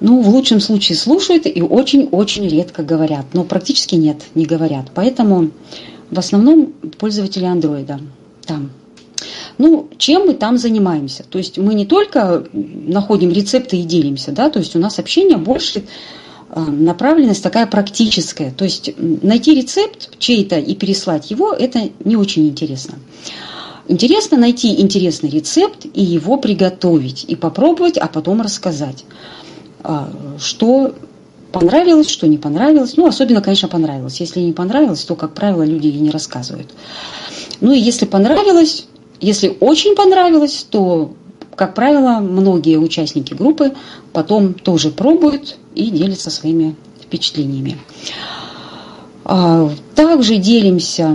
ну, 0.00 0.20
в 0.20 0.28
лучшем 0.28 0.60
случае 0.60 0.96
слушают 0.96 1.46
и 1.46 1.62
очень-очень 1.62 2.48
редко 2.48 2.82
говорят. 2.82 3.26
Но 3.32 3.44
практически 3.44 3.94
нет, 3.94 4.22
не 4.34 4.44
говорят. 4.44 4.86
Поэтому 4.94 5.50
в 6.10 6.18
основном 6.18 6.72
пользователи 6.98 7.44
андроида 7.44 8.00
там. 8.44 8.70
Ну, 9.58 9.88
чем 9.96 10.26
мы 10.26 10.34
там 10.34 10.58
занимаемся? 10.58 11.24
То 11.28 11.38
есть 11.38 11.58
мы 11.58 11.74
не 11.74 11.86
только 11.86 12.44
находим 12.52 13.30
рецепты 13.30 13.78
и 13.78 13.84
делимся, 13.84 14.32
да, 14.32 14.50
то 14.50 14.58
есть 14.58 14.76
у 14.76 14.78
нас 14.78 14.98
общение 14.98 15.38
больше 15.38 15.84
а, 16.50 16.60
направленность 16.60 17.42
такая 17.42 17.66
практическая. 17.66 18.50
То 18.50 18.64
есть 18.64 18.92
найти 18.98 19.54
рецепт 19.54 20.10
чей-то 20.18 20.58
и 20.58 20.74
переслать 20.74 21.30
его, 21.30 21.52
это 21.52 21.88
не 22.04 22.16
очень 22.16 22.46
интересно. 22.48 22.94
Интересно 23.88 24.36
найти 24.36 24.80
интересный 24.80 25.30
рецепт 25.30 25.86
и 25.94 26.02
его 26.02 26.36
приготовить, 26.38 27.24
и 27.28 27.36
попробовать, 27.36 27.96
а 27.96 28.08
потом 28.08 28.42
рассказать, 28.42 29.04
а, 29.82 30.10
что 30.38 30.94
понравилось, 31.52 32.10
что 32.10 32.26
не 32.26 32.36
понравилось. 32.36 32.96
Ну, 32.96 33.06
особенно, 33.06 33.40
конечно, 33.40 33.68
понравилось. 33.68 34.20
Если 34.20 34.40
не 34.40 34.52
понравилось, 34.52 35.04
то, 35.04 35.14
как 35.14 35.32
правило, 35.32 35.62
люди 35.62 35.86
и 35.86 35.98
не 35.98 36.10
рассказывают. 36.10 36.68
Ну 37.60 37.72
и 37.72 37.78
если 37.78 38.04
понравилось, 38.04 38.86
если 39.20 39.56
очень 39.60 39.94
понравилось, 39.94 40.66
то, 40.68 41.12
как 41.54 41.74
правило, 41.74 42.20
многие 42.20 42.76
участники 42.78 43.34
группы 43.34 43.72
потом 44.12 44.54
тоже 44.54 44.90
пробуют 44.90 45.56
и 45.74 45.90
делятся 45.90 46.30
своими 46.30 46.76
впечатлениями. 47.02 47.78
А, 49.28 49.68
также 49.96 50.36
делимся 50.36 51.12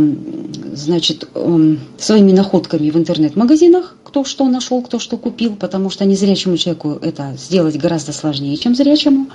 значит, 0.73 1.29
эм, 1.33 1.79
своими 1.97 2.33
находками 2.33 2.89
в 2.89 2.97
интернет-магазинах, 2.97 3.95
кто 4.03 4.25
что 4.25 4.45
нашел, 4.49 4.81
кто 4.81 4.99
что 4.99 5.15
купил, 5.15 5.55
потому 5.55 5.89
что 5.89 6.03
незрячему 6.03 6.57
человеку 6.57 6.99
это 7.01 7.35
сделать 7.37 7.77
гораздо 7.77 8.11
сложнее, 8.11 8.57
чем 8.57 8.75
зрячему. 8.75 9.27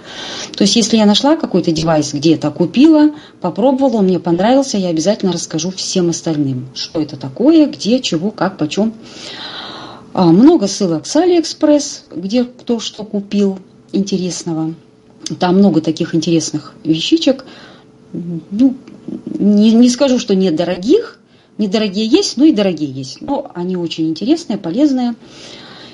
То 0.54 0.64
есть, 0.64 0.76
если 0.76 0.98
я 0.98 1.06
нашла 1.06 1.36
какой-то 1.36 1.72
девайс 1.72 2.12
где-то, 2.12 2.50
купила, 2.50 3.12
попробовала, 3.40 4.00
он 4.00 4.04
мне 4.04 4.18
понравился, 4.18 4.76
я 4.76 4.88
обязательно 4.88 5.32
расскажу 5.32 5.70
всем 5.70 6.10
остальным, 6.10 6.68
что 6.74 7.00
это 7.00 7.16
такое, 7.16 7.66
где, 7.68 8.00
чего, 8.00 8.30
как, 8.30 8.58
почем. 8.58 8.92
А, 10.12 10.26
много 10.26 10.66
ссылок 10.66 11.06
с 11.06 11.16
Алиэкспресс, 11.16 12.04
где 12.14 12.44
кто 12.44 12.78
что 12.78 13.04
купил 13.04 13.58
интересного. 13.92 14.74
Там 15.40 15.56
много 15.56 15.80
таких 15.80 16.14
интересных 16.14 16.74
вещичек. 16.84 17.46
Ну, 18.50 18.74
не, 19.38 19.72
не 19.72 19.90
скажу, 19.90 20.18
что 20.18 20.34
нет 20.34 20.56
дорогих, 20.56 21.18
недорогие 21.58 22.06
есть, 22.06 22.36
но 22.36 22.44
и 22.44 22.52
дорогие 22.52 22.90
есть. 22.90 23.20
Но 23.20 23.50
они 23.54 23.76
очень 23.76 24.08
интересные, 24.08 24.58
полезные 24.58 25.14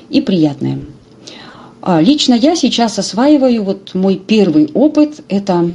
и 0.09 0.21
приятные. 0.21 0.81
А 1.81 2.01
лично 2.01 2.35
я 2.35 2.55
сейчас 2.55 2.99
осваиваю, 2.99 3.65
вот 3.65 3.95
мой 3.95 4.17
первый 4.17 4.71
опыт– 4.73 5.25
это 5.29 5.73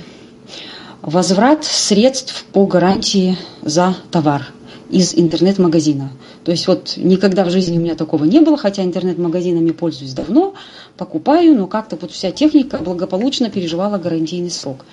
возврат 1.02 1.66
средств 1.66 2.46
по 2.54 2.66
гарантии 2.66 3.38
за 3.62 3.96
товар 4.10 4.54
из 4.90 5.14
интернет-магазина. 5.14 6.12
То 6.46 6.52
есть 6.52 6.66
вот 6.68 6.94
никогда 6.96 7.44
в 7.44 7.50
жизни 7.50 7.78
у 7.78 7.82
меня 7.82 7.96
такого 7.96 8.24
не 8.24 8.40
было, 8.40 8.56
хотя 8.56 8.86
интернет-магазинами 8.86 9.72
пользуюсь 9.72 10.14
давно, 10.14 10.54
покупаю, 10.96 11.58
но 11.58 11.68
как-то 11.68 11.98
вот 12.00 12.12
вся 12.12 12.32
техника 12.32 12.78
благополучно 12.78 13.50
переживала 13.50 13.98
гарантийный 13.98 14.50
срок. 14.50 14.86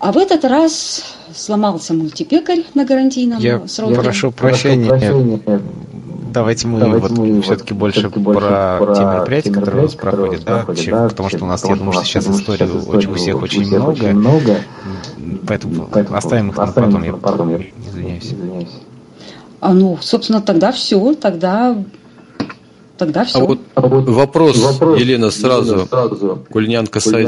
А 0.00 0.12
в 0.12 0.16
этот 0.16 0.44
раз 0.46 1.04
сломался 1.34 1.92
мультипекарь 1.92 2.64
на 2.74 2.86
гарантийном 2.86 3.38
Я 3.38 3.66
сроке. 3.68 3.94
прошу 3.96 4.32
прощения. 4.32 5.40
Давайте 6.32 6.68
мы 6.68 6.78
Давайте 6.78 7.08
вот 7.08 7.18
мы 7.18 7.42
все-таки 7.42 7.74
больше, 7.74 8.08
больше 8.08 8.40
про, 8.40 8.78
про 8.78 8.94
те 8.94 9.02
мероприятия, 9.02 9.50
которые 9.50 9.80
у 9.80 9.84
нас 9.86 9.94
проходят, 9.94 10.44
да, 10.44 10.64
чем, 10.76 10.92
да, 10.92 11.08
потому 11.08 11.28
что 11.28 11.44
у 11.44 11.46
нас, 11.48 11.64
я 11.64 11.74
думаю, 11.74 11.92
что 11.92 12.04
сейчас 12.04 12.28
истории 12.28 12.88
очень, 12.88 13.10
у 13.10 13.14
всех 13.14 13.42
очень 13.42 13.66
много, 13.66 13.90
очень 13.90 14.12
много, 14.12 14.56
поэтому, 15.46 15.88
поэтому 15.92 16.16
оставим 16.16 16.50
их 16.50 16.56
на 16.56 16.66
потом, 16.68 17.02
я, 17.02 17.12
потом, 17.14 17.50
я 17.50 17.66
извиняюсь. 17.84 18.26
извиняюсь. 18.26 18.68
А 19.60 19.74
ну, 19.74 19.98
собственно, 20.00 20.40
тогда 20.40 20.70
все, 20.70 21.14
тогда 21.14 21.76
тогда 23.00 23.24
все. 23.24 23.38
А 23.38 23.44
вот, 23.44 23.58
а 23.74 23.80
вот 23.80 24.08
вопрос, 24.08 24.58
вопрос, 24.58 25.00
Елена, 25.00 25.30
сразу. 25.30 25.72
Елена, 25.72 25.86
сразу. 25.86 26.38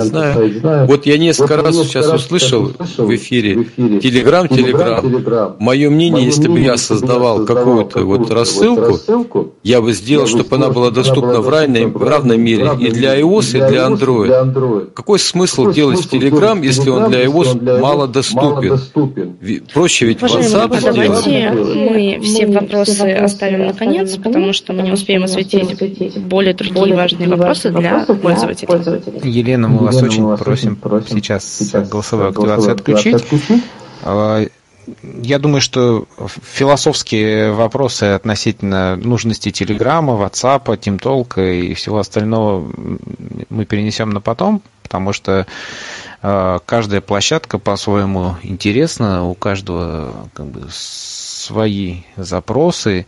Знаю. 0.05 0.35
Сайт 0.35 0.61
знаю. 0.61 0.87
Вот 0.87 1.07
я 1.07 1.17
несколько 1.19 1.57
вот 1.57 1.65
раз 1.65 1.77
сейчас 1.77 2.09
раз 2.09 2.25
услышал 2.27 2.73
в 2.99 3.15
эфире. 3.17 3.57
В 3.57 3.63
эфире. 3.63 4.01
Телеграм, 4.01 4.49
Телеграм. 4.49 5.03
Телеграм. 5.03 5.57
Мое 5.59 5.89
мнение, 5.89 6.13
Мое 6.13 6.27
если 6.27 6.49
бы 6.49 6.61
я 6.61 6.77
создавал 6.77 7.47
какую-то 7.47 8.05
вот 8.05 8.31
рассылку, 8.31 8.93
рассылку, 8.93 9.55
я 9.63 9.81
бы 9.81 9.93
сделал, 9.95 10.27
я 10.27 10.33
чтобы 10.33 10.55
она 10.57 10.69
была 10.69 10.91
доступна 10.91 11.41
в 11.41 11.49
равной, 11.49 11.87
в 11.87 12.03
равной 12.03 12.37
мере 12.37 12.71
и 12.79 12.91
для 12.91 13.19
iOS, 13.19 13.57
и 13.57 13.71
для 13.71 13.87
Android. 13.87 14.27
Для 14.27 14.43
Android. 14.43 14.91
Какой 14.93 15.19
смысл 15.19 15.63
Какой 15.63 15.75
делать 15.75 16.01
в 16.01 16.09
Телеграм, 16.11 16.61
если 16.61 16.91
он 16.91 17.11
для 17.11 17.25
iOS 17.25 17.81
мало 17.81 18.07
доступен? 18.07 18.79
Проще 19.73 20.07
ведь 20.07 20.21
WhatsApp 20.21 20.81
Давайте 20.83 21.51
мы 21.51 22.21
все 22.23 22.47
вопросы 22.47 23.03
оставим 23.03 23.67
на 23.67 23.73
конец, 23.73 24.17
потому 24.17 24.53
что 24.53 24.75
мы 24.75 24.83
не 24.83 24.93
успеем 24.93 25.25
осветить 25.25 25.62
осветить 25.63 26.19
более 26.19 26.55
другие 26.55 26.75
более 26.75 26.97
важные 26.97 27.29
вопросы 27.29 27.71
для 27.71 28.05
пользователей. 28.05 29.21
Елена, 29.23 29.69
мы 29.69 29.85
вас 29.85 30.03
очень 30.03 30.37
просим 30.37 30.79
сейчас, 31.09 31.45
сейчас 31.45 31.89
голосовую 31.89 32.31
активацию 32.31 32.73
отключить. 32.73 33.25
А, 34.05 34.45
я 35.23 35.39
думаю, 35.39 35.61
что 35.61 36.07
философские 36.43 37.53
вопросы 37.53 38.05
относительно 38.05 38.97
нужности 38.97 39.51
Телеграма, 39.51 40.15
WhatsApp, 40.15 40.77
Тимтолка 40.77 41.41
и 41.41 41.75
всего 41.75 41.99
остального 41.99 42.71
мы 43.49 43.65
перенесем 43.65 44.11
на 44.11 44.21
потом, 44.21 44.63
потому 44.83 45.13
что 45.13 45.47
а, 46.21 46.59
каждая 46.67 47.01
площадка 47.01 47.59
по-своему 47.59 48.37
интересна, 48.43 49.25
у 49.25 49.35
каждого 49.35 50.29
как 50.35 50.47
бы, 50.47 50.67
свои 50.71 52.03
запросы, 52.17 53.07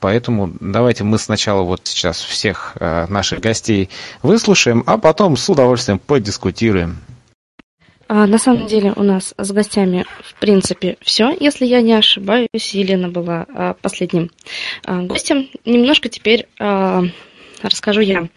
поэтому 0.00 0.52
давайте 0.60 1.04
мы 1.04 1.18
сначала 1.18 1.62
вот 1.62 1.82
сейчас 1.84 2.20
всех 2.20 2.76
э, 2.78 3.06
наших 3.08 3.40
гостей 3.40 3.88
выслушаем, 4.22 4.84
а 4.86 4.98
потом 4.98 5.36
с 5.36 5.48
удовольствием 5.48 5.98
подискутируем. 5.98 6.98
А, 8.12 8.26
на 8.26 8.38
самом 8.38 8.66
деле 8.66 8.92
у 8.96 9.04
нас 9.04 9.34
с 9.38 9.52
гостями 9.52 10.04
в 10.24 10.34
принципе 10.34 10.96
все, 11.00 11.32
если 11.38 11.64
я 11.64 11.80
не 11.80 11.92
ошибаюсь. 11.92 12.48
Елена 12.74 13.08
была 13.08 13.46
а, 13.54 13.74
последним 13.74 14.32
а, 14.84 15.02
гостем. 15.02 15.48
Немножко 15.64 16.08
теперь 16.08 16.48
расскажу 17.62 18.00
я. 18.00 18.28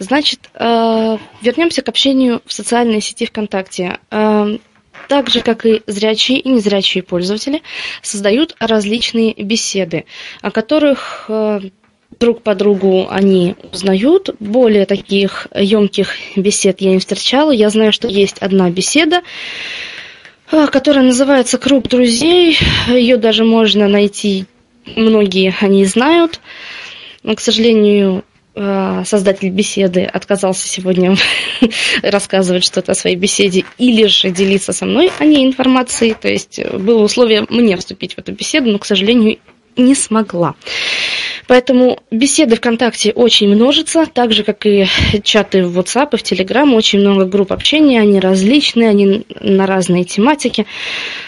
Значит, 0.00 0.50
вернемся 0.58 1.82
к 1.82 1.88
общению 1.88 2.42
в 2.44 2.52
социальной 2.52 3.00
сети 3.00 3.24
ВКонтакте 3.24 4.00
так 5.08 5.30
же, 5.30 5.40
как 5.40 5.66
и 5.66 5.82
зрячие 5.86 6.38
и 6.40 6.48
незрячие 6.48 7.02
пользователи, 7.02 7.62
создают 8.02 8.56
различные 8.58 9.34
беседы, 9.34 10.04
о 10.42 10.50
которых 10.50 11.26
э, 11.28 11.60
друг 12.18 12.42
по 12.42 12.54
другу 12.54 13.06
они 13.10 13.54
узнают. 13.72 14.34
Более 14.40 14.86
таких 14.86 15.48
емких 15.54 16.14
бесед 16.36 16.80
я 16.80 16.90
не 16.90 16.98
встречала. 16.98 17.50
Я 17.50 17.70
знаю, 17.70 17.92
что 17.92 18.08
есть 18.08 18.38
одна 18.38 18.70
беседа, 18.70 19.22
э, 20.50 20.66
которая 20.68 21.04
называется 21.04 21.58
«Круг 21.58 21.88
друзей». 21.88 22.58
Ее 22.88 23.16
даже 23.16 23.44
можно 23.44 23.88
найти, 23.88 24.46
многие 24.96 25.54
они 25.60 25.84
знают. 25.84 26.40
Но, 27.22 27.34
к 27.34 27.40
сожалению, 27.40 28.24
создатель 28.56 29.50
беседы 29.50 30.04
отказался 30.04 30.66
сегодня 30.66 31.16
рассказывать 32.02 32.64
что-то 32.64 32.92
о 32.92 32.94
своей 32.94 33.16
беседе 33.16 33.64
или 33.76 34.06
же 34.06 34.30
делиться 34.30 34.72
со 34.72 34.86
мной, 34.86 35.12
а 35.18 35.24
не 35.24 35.44
информацией. 35.44 36.14
То 36.14 36.28
есть 36.28 36.58
э, 36.58 36.76
было 36.78 37.02
условие 37.02 37.46
мне 37.50 37.76
вступить 37.76 38.14
в 38.14 38.18
эту 38.18 38.32
беседу, 38.32 38.70
но, 38.70 38.78
к 38.78 38.86
сожалению, 38.86 39.38
не 39.76 39.94
смогла. 39.94 40.54
Поэтому 41.46 42.00
беседы 42.10 42.56
ВКонтакте 42.56 43.12
очень 43.12 43.48
множатся, 43.48 44.06
так 44.06 44.32
же, 44.32 44.42
как 44.42 44.66
и 44.66 44.86
чаты 45.22 45.64
в 45.64 45.78
WhatsApp 45.78 46.08
и 46.12 46.16
в 46.16 46.22
Telegram. 46.22 46.74
Очень 46.74 47.00
много 47.00 47.24
групп 47.24 47.52
общения, 47.52 48.00
они 48.00 48.18
различные, 48.18 48.88
они 48.88 49.26
на 49.40 49.66
разные 49.66 50.04
тематики. 50.04 50.66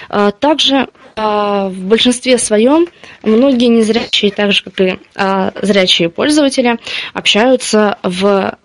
А 0.09 0.33
также 0.33 0.89
в 1.19 1.75
большинстве 1.75 2.39
своем 2.39 2.87
многие 3.23 3.67
незрячие, 3.67 4.31
так 4.31 4.53
же 4.53 4.63
как 4.63 4.81
и 4.81 4.99
а, 5.15 5.53
зрячие 5.61 6.09
пользователи, 6.09 6.79
общаются 7.13 7.99
в 8.03 8.57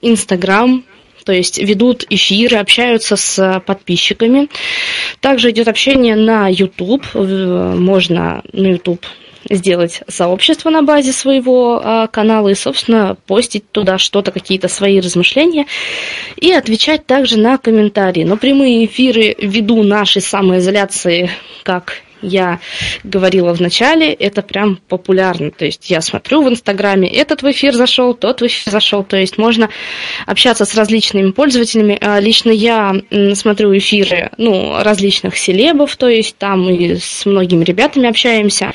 Инстаграм, 0.00 0.84
то 1.24 1.32
есть 1.32 1.58
ведут 1.58 2.04
эфиры, 2.10 2.58
общаются 2.58 3.16
с 3.16 3.62
подписчиками. 3.64 4.48
Также 5.20 5.50
идет 5.50 5.68
общение 5.68 6.16
на 6.16 6.48
YouTube, 6.48 7.04
можно 7.14 8.42
на 8.52 8.66
YouTube 8.66 9.04
сделать 9.50 10.02
сообщество 10.08 10.70
на 10.70 10.82
базе 10.82 11.12
своего 11.12 11.80
а, 11.82 12.06
канала 12.06 12.48
и, 12.48 12.54
собственно, 12.54 13.16
постить 13.26 13.70
туда 13.70 13.98
что-то, 13.98 14.30
какие-то 14.30 14.68
свои 14.68 15.00
размышления 15.00 15.66
и 16.36 16.52
отвечать 16.52 17.06
также 17.06 17.38
на 17.38 17.58
комментарии. 17.58 18.24
Но 18.24 18.36
прямые 18.36 18.86
эфиры 18.86 19.34
ввиду 19.38 19.82
нашей 19.82 20.22
самоизоляции, 20.22 21.30
как 21.62 22.02
я 22.22 22.60
говорила 23.04 23.54
в 23.54 23.60
начале, 23.60 24.12
это 24.12 24.42
прям 24.42 24.76
популярно. 24.88 25.50
То 25.50 25.64
есть 25.64 25.90
я 25.90 26.00
смотрю 26.00 26.42
в 26.42 26.48
Инстаграме, 26.48 27.08
этот 27.08 27.42
в 27.42 27.50
эфир 27.50 27.74
зашел, 27.74 28.14
тот 28.14 28.40
в 28.40 28.46
эфир 28.46 28.72
зашел. 28.72 29.04
То 29.04 29.16
есть 29.16 29.38
можно 29.38 29.68
общаться 30.26 30.64
с 30.64 30.74
различными 30.74 31.30
пользователями. 31.30 31.98
А 32.00 32.20
лично 32.20 32.50
я 32.50 32.94
смотрю 33.34 33.76
эфиры 33.76 34.30
ну, 34.38 34.82
различных 34.82 35.36
селебов, 35.36 35.96
то 35.96 36.08
есть 36.08 36.36
там 36.38 36.68
и 36.70 36.96
с 36.96 37.26
многими 37.26 37.64
ребятами 37.64 38.08
общаемся. 38.08 38.72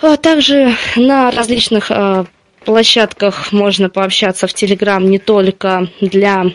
А 0.00 0.16
также 0.16 0.74
на 0.96 1.30
различных 1.30 1.90
а, 1.90 2.26
площадках 2.64 3.52
можно 3.52 3.88
пообщаться 3.88 4.46
в 4.46 4.54
Телеграм 4.54 5.08
не 5.08 5.18
только 5.18 5.88
для 6.00 6.46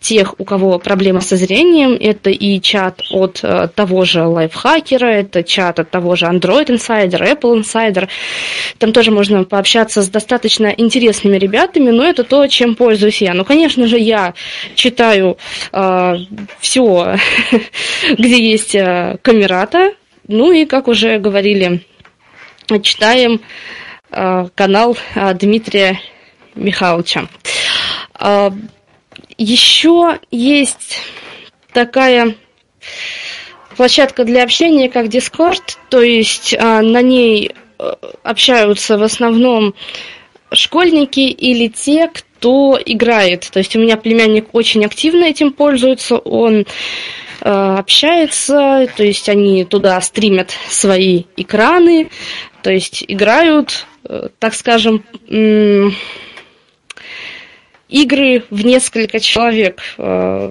тех, 0.00 0.34
у 0.38 0.44
кого 0.44 0.78
проблемы 0.78 1.20
со 1.20 1.36
зрением. 1.36 1.96
Это 2.00 2.30
и 2.30 2.60
чат 2.60 3.02
от 3.10 3.40
э, 3.42 3.68
того 3.74 4.04
же 4.04 4.24
лайфхакера, 4.24 5.06
это 5.06 5.42
чат 5.42 5.78
от 5.78 5.90
того 5.90 6.16
же 6.16 6.26
Android 6.26 6.66
Insider, 6.66 7.20
Apple 7.20 7.62
Insider. 7.62 8.08
Там 8.78 8.92
тоже 8.92 9.10
можно 9.10 9.44
пообщаться 9.44 10.02
с 10.02 10.08
достаточно 10.08 10.66
интересными 10.66 11.36
ребятами, 11.36 11.90
но 11.90 12.04
это 12.04 12.24
то, 12.24 12.46
чем 12.48 12.74
пользуюсь 12.74 13.22
я. 13.22 13.34
Ну, 13.34 13.44
конечно 13.44 13.86
же, 13.86 13.98
я 13.98 14.34
читаю 14.74 15.38
э, 15.72 16.16
все, 16.60 17.16
где 18.18 18.50
есть 18.50 18.74
э, 18.74 19.18
камерата. 19.22 19.92
Ну 20.28 20.50
и, 20.52 20.64
как 20.64 20.88
уже 20.88 21.18
говорили, 21.18 21.82
читаем 22.82 23.40
канал 24.10 24.96
э, 25.14 25.34
Дмитрия 25.34 26.00
Михайловича. 26.54 27.28
Э, 28.18 28.50
Еще 29.38 30.18
есть 30.30 30.98
такая 31.72 32.34
площадка 33.76 34.24
для 34.24 34.42
общения, 34.42 34.88
как 34.88 35.06
Discord, 35.06 35.76
то 35.90 36.00
есть 36.00 36.56
на 36.58 37.02
ней 37.02 37.52
общаются 38.22 38.96
в 38.96 39.02
основном 39.02 39.74
школьники 40.50 41.20
или 41.20 41.68
те, 41.68 42.08
кто 42.08 42.80
играет. 42.82 43.50
То 43.52 43.58
есть 43.58 43.76
у 43.76 43.80
меня 43.80 43.98
племянник 43.98 44.54
очень 44.54 44.86
активно 44.86 45.24
этим 45.24 45.52
пользуется, 45.52 46.16
он 46.16 46.64
общается, 47.40 48.88
то 48.96 49.04
есть 49.04 49.28
они 49.28 49.66
туда 49.66 50.00
стримят 50.00 50.52
свои 50.70 51.24
экраны, 51.36 52.08
то 52.62 52.70
есть 52.70 53.04
играют 53.06 53.86
Э, 53.95 53.95
так 54.38 54.54
скажем, 54.54 55.04
игры 57.88 58.44
в 58.50 58.64
несколько 58.64 59.20
человек. 59.20 59.80
Э, 59.98 60.50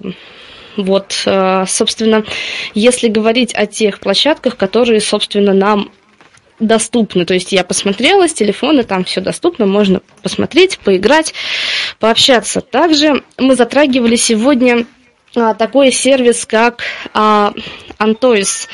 вот, 0.78 1.24
э, 1.26 1.66
собственно, 1.68 2.26
если 2.74 3.08
говорить 3.08 3.54
о 3.56 3.66
тех 3.66 4.00
площадках, 4.00 4.58
которые, 4.58 5.00
собственно, 5.02 5.54
нам 5.54 5.92
доступны. 6.60 7.26
То 7.26 7.34
есть 7.34 7.52
я 7.52 7.66
посмотрела 7.66 8.28
с 8.28 8.34
телефона, 8.34 8.84
там 8.84 9.04
все 9.04 9.20
доступно, 9.20 9.66
можно 9.66 10.02
посмотреть, 10.22 10.80
поиграть, 10.80 11.34
пообщаться. 12.00 12.62
Также 12.62 13.24
мы 13.38 13.56
затрагивали 13.56 14.16
сегодня 14.16 14.86
такой 15.36 15.92
сервис, 15.92 16.46
как 16.46 16.84
а, 17.14 17.54
Antois. 18.00 18.68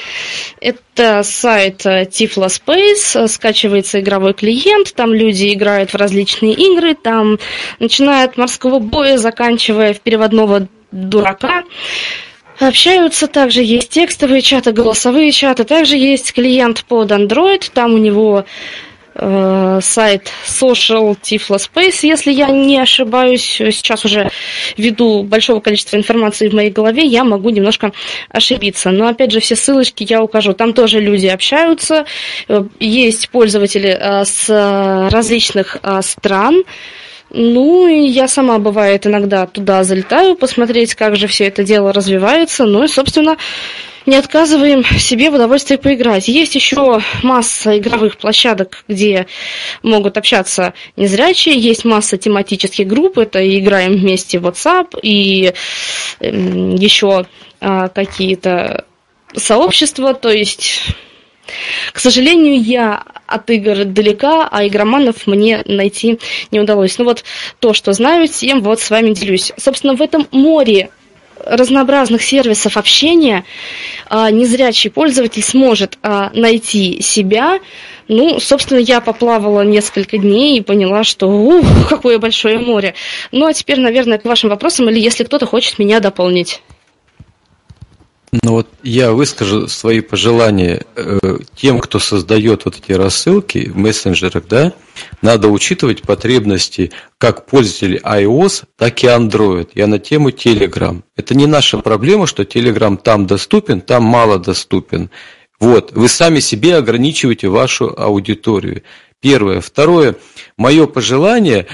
Это 0.60 1.24
сайт 1.24 1.86
э, 1.86 2.04
Tiflo 2.04 2.48
Space, 2.48 3.28
скачивается 3.28 4.00
игровой 4.00 4.34
клиент, 4.34 4.94
там 4.94 5.14
люди 5.14 5.54
играют 5.54 5.92
в 5.92 5.96
различные 5.96 6.54
игры, 6.54 6.96
там 6.96 7.40
начиная 7.80 8.26
от 8.26 8.38
морского 8.38 8.80
боя, 8.80 9.18
заканчивая 9.18 9.94
в 9.94 10.02
переводного 10.02 10.68
дурака. 10.92 11.64
Общаются 12.60 13.28
также, 13.28 13.64
есть 13.64 13.90
текстовые 13.90 14.42
чаты, 14.42 14.72
голосовые 14.72 15.32
чаты, 15.32 15.64
также 15.64 15.98
есть 15.98 16.34
клиент 16.34 16.86
под 16.86 17.12
Android, 17.12 17.72
там 17.74 17.96
у 17.96 17.98
него 17.98 18.46
Э, 18.46 18.46
сайт 19.14 20.32
Social 20.48 21.18
Tiflo 21.22 21.58
Space, 21.58 22.00
если 22.04 22.32
я 22.32 22.50
не 22.50 22.80
ошибаюсь. 22.80 23.44
Сейчас 23.44 24.06
уже 24.06 24.32
ввиду 24.78 25.24
большого 25.24 25.60
количества 25.60 25.98
информации 25.98 26.48
в 26.48 26.54
моей 26.54 26.72
голове, 26.72 27.04
я 27.04 27.24
могу 27.24 27.50
немножко 27.50 27.92
ошибиться. 28.30 28.92
Но 28.92 29.08
опять 29.08 29.32
же, 29.32 29.40
все 29.40 29.56
ссылочки 29.56 30.06
я 30.08 30.24
укажу. 30.24 30.54
Там 30.54 30.74
тоже 30.74 31.00
люди 31.00 31.28
общаются, 31.28 32.06
э, 32.48 32.64
есть 32.80 33.30
пользователи 33.30 33.90
э, 33.90 34.26
с 34.26 35.10
различных 35.12 35.78
стран. 36.02 36.64
Ну, 37.34 37.88
и 37.88 38.08
я 38.08 38.28
сама, 38.28 38.60
бывает, 38.60 39.08
иногда 39.08 39.48
туда 39.48 39.84
залетаю, 39.84 40.36
посмотреть, 40.36 40.96
как 40.96 41.16
же 41.16 41.28
все 41.28 41.46
это 41.46 41.64
дело 41.64 41.94
развивается. 41.94 42.66
Ну 42.66 42.84
и, 42.84 42.88
собственно, 42.88 43.38
не 44.06 44.18
отказываем 44.18 44.84
себе 45.00 45.30
в 45.30 45.36
удовольствии 45.36 45.78
поиграть. 45.78 46.28
Есть 46.28 46.56
еще 46.56 47.02
масса 47.24 47.78
игровых 47.78 48.18
площадок, 48.18 48.84
где 48.88 49.28
могут 49.82 50.18
общаться 50.18 50.74
незрячие, 50.98 51.58
есть 51.58 51.86
масса 51.86 52.18
тематических 52.18 52.86
групп, 52.86 53.18
это 53.18 53.40
играем 53.58 53.94
вместе 53.94 54.40
в 54.40 54.48
WhatsApp 54.48 55.00
и 55.02 55.54
эм, 56.20 56.76
еще 56.76 57.26
а, 57.62 57.88
какие-то 57.88 58.86
сообщества, 59.36 60.14
то 60.14 60.30
есть 60.30 60.84
к 61.94 62.00
сожалению, 62.00 62.62
я 62.62 63.04
от 63.28 63.50
игр 63.50 63.86
далека, 63.86 64.48
а 64.50 64.66
игроманов 64.66 65.28
мне 65.28 65.64
найти 65.66 66.20
не 66.52 66.60
удалось. 66.60 66.98
Ну 66.98 67.06
вот 67.06 67.24
то, 67.60 67.74
что 67.74 67.94
знаю, 67.94 68.28
тем 68.28 68.62
вот 68.62 68.80
с 68.80 68.90
вами 68.90 69.14
делюсь. 69.14 69.52
Собственно, 69.58 69.96
в 69.96 70.02
этом 70.02 70.28
море 70.32 70.90
разнообразных 71.46 72.22
сервисов 72.22 72.78
общения 72.78 73.46
а, 74.10 74.30
незрячий 74.32 74.92
пользователь 74.92 75.44
сможет 75.44 75.98
а, 76.04 76.30
найти 76.34 77.02
себя. 77.02 77.60
Ну, 78.08 78.40
собственно, 78.40 78.80
я 78.80 79.02
поплавала 79.02 79.62
несколько 79.62 80.18
дней 80.18 80.60
и 80.60 80.62
поняла, 80.62 81.04
что 81.04 81.28
ух, 81.28 81.66
какое 81.90 82.20
большое 82.20 82.60
море. 82.60 82.94
Ну, 83.32 83.46
а 83.46 83.54
теперь, 83.54 83.80
наверное, 83.80 84.18
к 84.18 84.26
вашим 84.26 84.50
вопросам, 84.50 84.90
или 84.90 85.00
если 85.00 85.24
кто-то 85.24 85.46
хочет 85.46 85.80
меня 85.80 86.00
дополнить. 86.00 86.62
Ну 88.32 88.54
вот 88.54 88.68
я 88.82 89.12
выскажу 89.12 89.68
свои 89.68 90.00
пожелания 90.00 90.86
э, 90.96 91.20
тем, 91.54 91.80
кто 91.80 92.00
создает 92.00 92.64
вот 92.64 92.78
эти 92.78 92.94
рассылки 92.94 93.70
в 93.70 93.78
мессенджерах, 93.78 94.48
да, 94.48 94.72
надо 95.22 95.50
учитывать 95.50 96.04
потребности 96.04 96.92
как 97.18 97.46
пользователей 97.46 98.00
iOS, 98.00 98.64
так 98.78 99.04
и 99.04 99.08
Android. 99.08 99.70
Я 99.76 99.88
на 99.88 100.00
тему 100.00 100.30
Telegram. 100.30 101.02
Это 101.18 101.36
не 101.36 101.46
наша 101.46 101.80
проблема, 101.80 102.26
что 102.26 102.44
Telegram 102.44 102.96
там 102.96 103.28
доступен, 103.28 103.82
там 103.82 104.04
мало 104.04 104.40
доступен. 104.40 105.10
Вот, 105.60 105.92
вы 105.92 106.08
сами 106.08 106.40
себе 106.40 106.78
ограничиваете 106.78 107.50
вашу 107.50 107.94
аудиторию. 107.96 108.84
Первое. 109.20 109.60
Второе. 109.60 110.16
Мое 110.58 110.88
пожелание, 110.88 111.68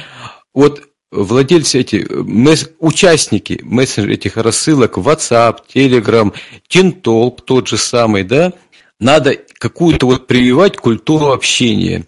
вот 0.56 0.87
владельцы 1.12 1.80
эти, 1.80 2.06
месс, 2.10 2.70
участники 2.80 3.60
мессенджер 3.64 4.12
этих 4.12 4.38
рассылок, 4.38 4.98
WhatsApp, 4.98 5.60
Telegram, 5.74 6.34
Tintalk 6.70 7.40
тот 7.46 7.68
же 7.68 7.78
самый, 7.78 8.24
да, 8.24 8.54
надо 9.00 9.36
какую-то 9.60 10.06
вот 10.08 10.28
прививать 10.28 10.78
культуру 10.78 11.32
общения. 11.32 12.06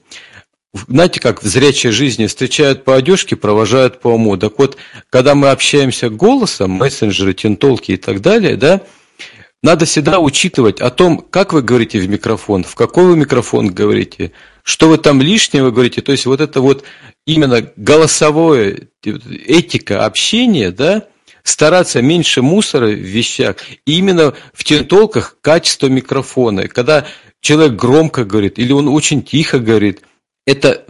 Знаете, 0.88 1.20
как 1.20 1.42
в 1.42 1.48
зрячей 1.48 1.92
жизни 1.92 2.28
встречают 2.28 2.84
по 2.84 2.96
одежке, 2.96 3.36
провожают 3.36 4.02
по 4.02 4.10
уму. 4.10 4.38
Так 4.38 4.60
вот, 4.60 4.78
когда 5.10 5.34
мы 5.34 5.50
общаемся 5.50 6.10
голосом, 6.10 6.72
мессенджеры, 6.72 7.34
тинтолки 7.34 7.94
и 7.94 7.98
так 7.98 8.22
далее, 8.22 8.56
да, 8.56 8.82
надо 9.62 9.86
всегда 9.86 10.20
учитывать 10.20 10.80
о 10.80 10.90
том, 10.90 11.18
как 11.18 11.54
вы 11.54 11.62
говорите 11.62 12.00
в 12.00 12.10
микрофон, 12.10 12.64
в 12.64 12.76
какой 12.76 13.06
вы 13.06 13.18
микрофон 13.18 13.68
говорите, 13.68 14.32
что 14.64 14.88
вы 14.88 14.98
там 14.98 15.22
лишнего 15.22 15.72
говорите. 15.72 16.02
То 16.02 16.12
есть 16.12 16.26
вот 16.26 16.40
это 16.40 16.62
вот 16.62 16.84
именно 17.26 17.70
голосовое, 17.76 18.88
этика 19.04 20.06
общения, 20.06 20.72
да, 20.72 21.08
стараться 21.44 22.02
меньше 22.02 22.42
мусора 22.42 22.88
в 22.88 22.94
вещах. 22.94 23.58
И 23.86 23.98
именно 23.98 24.34
в 24.54 24.64
тентолках 24.64 25.38
качество 25.42 25.88
микрофона. 25.88 26.68
Когда 26.68 27.06
человек 27.42 27.74
громко 27.74 28.24
говорит 28.24 28.60
или 28.60 28.72
он 28.72 28.88
очень 28.88 29.24
тихо 29.24 29.60
говорит, 29.60 30.02
это 30.46 30.84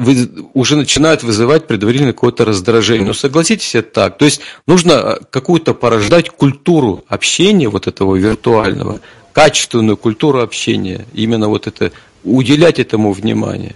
уже 0.54 0.76
начинает 0.76 1.24
вызывать 1.24 1.68
предварительно 1.68 2.14
какое-то 2.14 2.46
раздражение. 2.46 3.06
Но 3.06 3.14
согласитесь, 3.14 3.76
это 3.76 3.92
так. 3.92 4.18
То 4.18 4.26
есть 4.26 4.42
нужно 4.68 5.20
какую-то 5.30 5.74
порождать 5.74 6.30
культуру 6.30 7.04
общения 7.08 7.68
вот 7.68 7.88
этого 7.88 8.16
виртуального, 8.16 9.02
качественную 9.34 9.98
культуру 9.98 10.42
общения. 10.42 11.06
Именно 11.14 11.50
вот 11.50 11.68
это, 11.68 11.92
уделять 12.24 12.80
этому 12.80 13.12
внимание. 13.12 13.76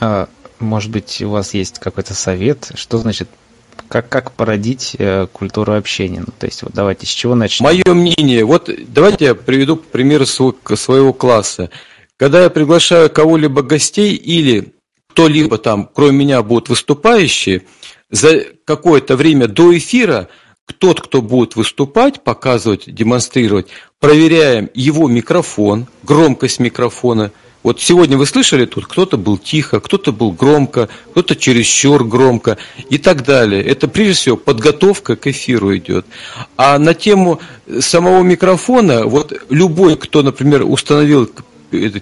А, 0.00 0.28
может 0.58 0.90
быть, 0.90 1.22
у 1.22 1.30
вас 1.30 1.54
есть 1.54 1.78
какой-то 1.78 2.14
совет, 2.14 2.72
что 2.74 2.98
значит 2.98 3.28
как, 3.88 4.08
как 4.08 4.32
породить 4.32 4.94
э, 4.98 5.26
культуру 5.32 5.74
общения? 5.74 6.20
Ну, 6.20 6.32
то 6.38 6.46
есть, 6.46 6.62
вот 6.62 6.72
давайте, 6.72 7.06
с 7.06 7.10
чего 7.10 7.34
начнем? 7.34 7.64
Мое 7.64 7.94
мнение, 7.94 8.44
вот 8.44 8.70
давайте 8.88 9.26
я 9.26 9.34
приведу 9.34 9.76
пример 9.76 10.26
своего 10.26 11.12
класса. 11.12 11.70
Когда 12.16 12.42
я 12.42 12.50
приглашаю 12.50 13.10
кого-либо 13.10 13.62
гостей 13.62 14.14
или 14.14 14.74
кто-либо 15.10 15.58
там, 15.58 15.88
кроме 15.92 16.18
меня, 16.18 16.42
будут 16.42 16.68
выступающие, 16.68 17.62
за 18.10 18.44
какое-то 18.64 19.16
время 19.16 19.46
до 19.46 19.76
эфира 19.76 20.28
тот, 20.78 21.00
кто 21.00 21.20
будет 21.20 21.56
выступать, 21.56 22.22
показывать, 22.22 22.84
демонстрировать, 22.86 23.66
проверяем 23.98 24.70
его 24.72 25.08
микрофон, 25.08 25.86
громкость 26.04 26.60
микрофона. 26.60 27.32
Вот 27.62 27.80
сегодня 27.80 28.16
вы 28.16 28.24
слышали 28.24 28.64
тут, 28.66 28.86
кто-то 28.86 29.18
был 29.18 29.36
тихо, 29.36 29.80
кто-то 29.80 30.12
был 30.12 30.32
громко, 30.32 30.88
кто-то 31.10 31.36
чересчур 31.36 32.04
громко 32.04 32.56
и 32.88 32.98
так 32.98 33.24
далее. 33.24 33.62
Это 33.62 33.88
прежде 33.88 34.14
всего 34.14 34.36
подготовка 34.36 35.16
к 35.16 35.26
эфиру 35.26 35.76
идет. 35.76 36.06
А 36.56 36.78
на 36.78 36.94
тему 36.94 37.40
самого 37.80 38.22
микрофона, 38.22 39.04
вот 39.04 39.34
любой, 39.50 39.96
кто, 39.96 40.22
например, 40.22 40.62
установил 40.64 41.30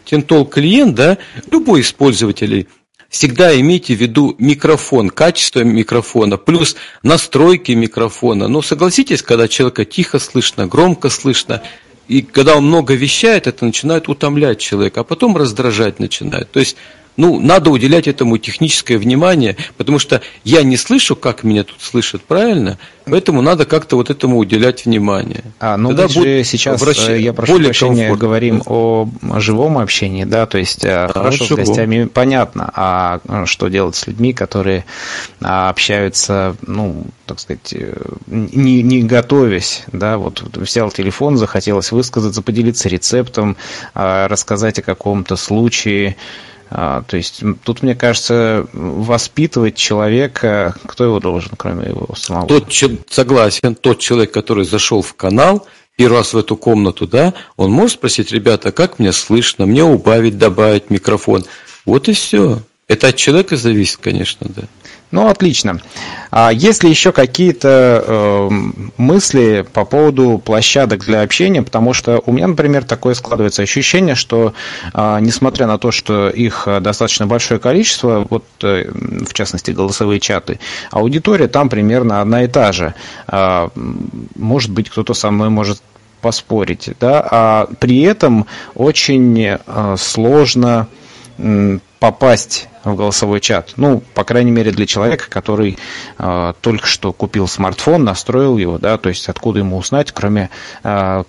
тентол 0.05 0.47
клиент, 0.47 0.94
да, 0.94 1.18
любой 1.51 1.80
из 1.80 1.90
пользователей– 1.93 2.68
всегда 3.09 3.59
имейте 3.59 3.94
в 3.94 4.01
виду 4.01 4.35
микрофон, 4.39 5.10
качество 5.10 5.60
микрофона, 5.60 6.36
плюс 6.36 6.76
настройки 7.02 7.72
микрофона. 7.72 8.48
Но 8.48 8.62
согласитесь, 8.62 9.22
когда 9.22 9.48
человека 9.48 9.85
тихо 9.85 10.18
слышно, 10.18 10.66
громко 10.66 11.09
слышно, 11.09 11.62
и 12.06 12.22
когда 12.22 12.56
он 12.56 12.66
много 12.66 12.94
вещает, 12.94 13.47
это 13.47 13.64
начинает 13.64 14.09
утомлять 14.09 14.59
человека, 14.59 15.01
а 15.01 15.05
потом 15.05 15.36
раздражать 15.36 15.98
начинает. 15.98 16.51
То 16.51 16.60
есть 16.60 16.76
ну, 17.18 17.40
надо 17.40 17.70
уделять 17.70 18.06
этому 18.06 18.38
техническое 18.38 18.96
внимание, 18.96 19.56
потому 19.76 19.98
что 19.98 20.22
я 20.44 20.62
не 20.62 20.76
слышу, 20.76 21.16
как 21.16 21.42
меня 21.42 21.64
тут 21.64 21.82
слышат, 21.82 22.22
правильно? 22.22 22.78
Поэтому 23.06 23.42
надо 23.42 23.64
как-то 23.64 23.96
вот 23.96 24.08
этому 24.08 24.38
уделять 24.38 24.86
внимание. 24.86 25.42
А, 25.58 25.76
ну 25.76 25.88
Тогда 25.88 26.04
мы 26.04 26.08
же 26.08 26.44
сейчас. 26.44 26.80
Э, 27.08 27.18
я 27.18 27.32
прошу 27.32 27.54
более 27.54 27.70
прощения, 27.70 28.08
комфортно. 28.08 28.16
говорим 28.16 28.62
о 28.66 29.08
живом 29.36 29.78
общении, 29.78 30.24
да, 30.24 30.46
то 30.46 30.58
есть 30.58 30.84
э, 30.84 30.90
а, 30.90 31.12
хорошо 31.12 31.44
с 31.44 31.50
гостями 31.50 32.04
понятно, 32.04 32.70
а 32.72 33.20
э, 33.26 33.46
что 33.46 33.66
делать 33.66 33.96
с 33.96 34.06
людьми, 34.06 34.32
которые 34.32 34.84
а, 35.40 35.70
общаются, 35.70 36.54
ну, 36.62 37.04
так 37.26 37.40
сказать, 37.40 37.74
не, 38.28 38.82
не 38.82 39.02
готовясь, 39.02 39.82
да, 39.90 40.18
вот 40.18 40.40
взял 40.56 40.92
телефон, 40.92 41.36
захотелось 41.36 41.90
высказаться, 41.90 42.42
поделиться 42.42 42.88
рецептом, 42.88 43.56
а, 43.92 44.28
рассказать 44.28 44.78
о 44.78 44.82
каком-то 44.82 45.34
случае, 45.34 46.16
то 46.70 47.16
есть 47.16 47.42
тут, 47.64 47.82
мне 47.82 47.94
кажется, 47.94 48.66
воспитывать 48.72 49.74
человека, 49.76 50.74
кто 50.84 51.04
его 51.04 51.20
должен, 51.20 51.52
кроме 51.56 51.88
его 51.88 52.14
самого? 52.14 52.46
Тот, 52.46 52.72
согласен, 53.08 53.74
тот 53.74 53.98
человек, 53.98 54.32
который 54.32 54.64
зашел 54.64 55.02
в 55.02 55.14
канал, 55.14 55.66
первый 55.96 56.18
раз 56.18 56.34
в 56.34 56.38
эту 56.38 56.56
комнату, 56.56 57.06
да, 57.06 57.34
он 57.56 57.72
может 57.72 57.98
спросить, 57.98 58.32
ребята, 58.32 58.70
как 58.70 58.98
меня 58.98 59.12
слышно, 59.12 59.66
мне 59.66 59.82
убавить, 59.82 60.38
добавить 60.38 60.90
микрофон. 60.90 61.44
Вот 61.84 62.08
и 62.08 62.12
все. 62.12 62.60
Это 62.89 63.09
от 63.09 63.16
человека 63.16 63.59
зависит, 63.59 63.98
конечно, 63.98 64.47
да. 64.48 64.62
Ну, 65.10 65.28
отлично. 65.28 65.81
А 66.31 66.51
есть 66.51 66.82
ли 66.82 66.90
еще 66.90 67.12
какие-то 67.12 68.02
э, 68.06 68.48
мысли 68.97 69.66
по 69.74 69.85
поводу 69.85 70.39
площадок 70.43 71.05
для 71.05 71.20
общения? 71.20 71.62
Потому 71.62 71.93
что 71.93 72.23
у 72.24 72.32
меня, 72.32 72.47
например, 72.47 72.85
такое 72.85 73.12
складывается 73.12 73.62
ощущение, 73.62 74.15
что, 74.15 74.55
э, 74.94 75.19
несмотря 75.20 75.66
на 75.66 75.77
то, 75.78 75.90
что 75.90 76.31
их 76.31 76.66
достаточно 76.81 77.27
большое 77.27 77.60
количество, 77.60 78.27
вот 78.28 78.44
э, 78.62 78.90
в 78.90 79.35
частности 79.35 79.70
голосовые 79.70 80.19
чаты, 80.19 80.59
аудитория 80.90 81.48
там 81.48 81.69
примерно 81.69 82.23
одна 82.23 82.44
и 82.44 82.48
та 82.48 82.73
же. 82.73 82.94
Э, 83.28 83.69
может 84.35 84.70
быть, 84.70 84.89
кто-то 84.89 85.12
со 85.12 85.31
мной 85.31 85.51
может 85.51 85.82
поспорить, 86.23 86.90
да, 87.01 87.27
а 87.31 87.69
при 87.81 88.01
этом 88.01 88.47
очень 88.74 89.39
э, 89.43 89.97
сложно 89.98 90.89
попасть 91.98 92.68
в 92.84 92.94
голосовой 92.94 93.40
чат. 93.40 93.74
Ну, 93.76 94.02
по 94.14 94.24
крайней 94.24 94.50
мере, 94.50 94.70
для 94.70 94.86
человека, 94.86 95.26
который 95.28 95.78
э, 96.18 96.52
только 96.60 96.86
что 96.86 97.12
купил 97.12 97.48
смартфон, 97.48 98.04
настроил 98.04 98.56
его, 98.56 98.78
да, 98.78 98.98
то 98.98 99.08
есть 99.08 99.28
откуда 99.28 99.60
ему 99.60 99.76
узнать, 99.76 100.12
кроме 100.12 100.50
э, 100.84 101.24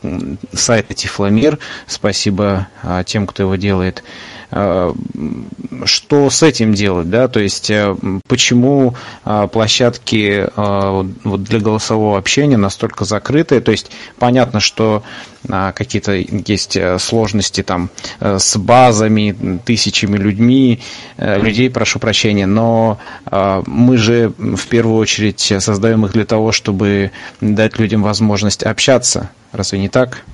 сайта 0.53 0.93
Тифломир, 0.93 1.59
спасибо 1.87 2.67
э, 2.83 3.03
тем, 3.05 3.27
кто 3.27 3.43
его 3.43 3.55
делает, 3.55 4.03
что 4.51 6.29
с 6.29 6.43
этим 6.43 6.73
делать, 6.73 7.09
да, 7.09 7.27
то 7.27 7.39
есть 7.39 7.69
э, 7.69 7.95
почему 8.27 8.95
э, 9.25 9.47
площадки 9.51 10.47
вот 10.55 11.43
для 11.43 11.59
голосового 11.59 12.17
общения 12.17 12.57
настолько 12.57 13.05
закрытые, 13.05 13.61
то 13.61 13.71
есть 13.71 13.91
понятно, 14.17 14.59
что 14.59 15.03
какие-то 15.47 16.13
есть 16.13 16.77
сложности 16.99 17.63
там 17.63 17.89
с 18.19 18.57
базами, 18.57 19.59
тысячами 19.65 20.17
людьми, 20.17 20.81
людей, 21.17 21.69
прошу 21.69 21.99
прощения, 21.99 22.45
но 22.45 22.99
мы 23.31 23.97
же 23.97 24.33
в 24.37 24.67
первую 24.67 24.97
очередь 24.97 25.53
создаем 25.59 26.05
их 26.05 26.11
для 26.11 26.25
того, 26.25 26.51
чтобы 26.51 27.11
дать 27.39 27.79
людям 27.79 28.03
возможность 28.03 28.63
общаться, 28.63 29.29
разве 29.53 29.79
не 29.79 29.87
так? 29.87 30.25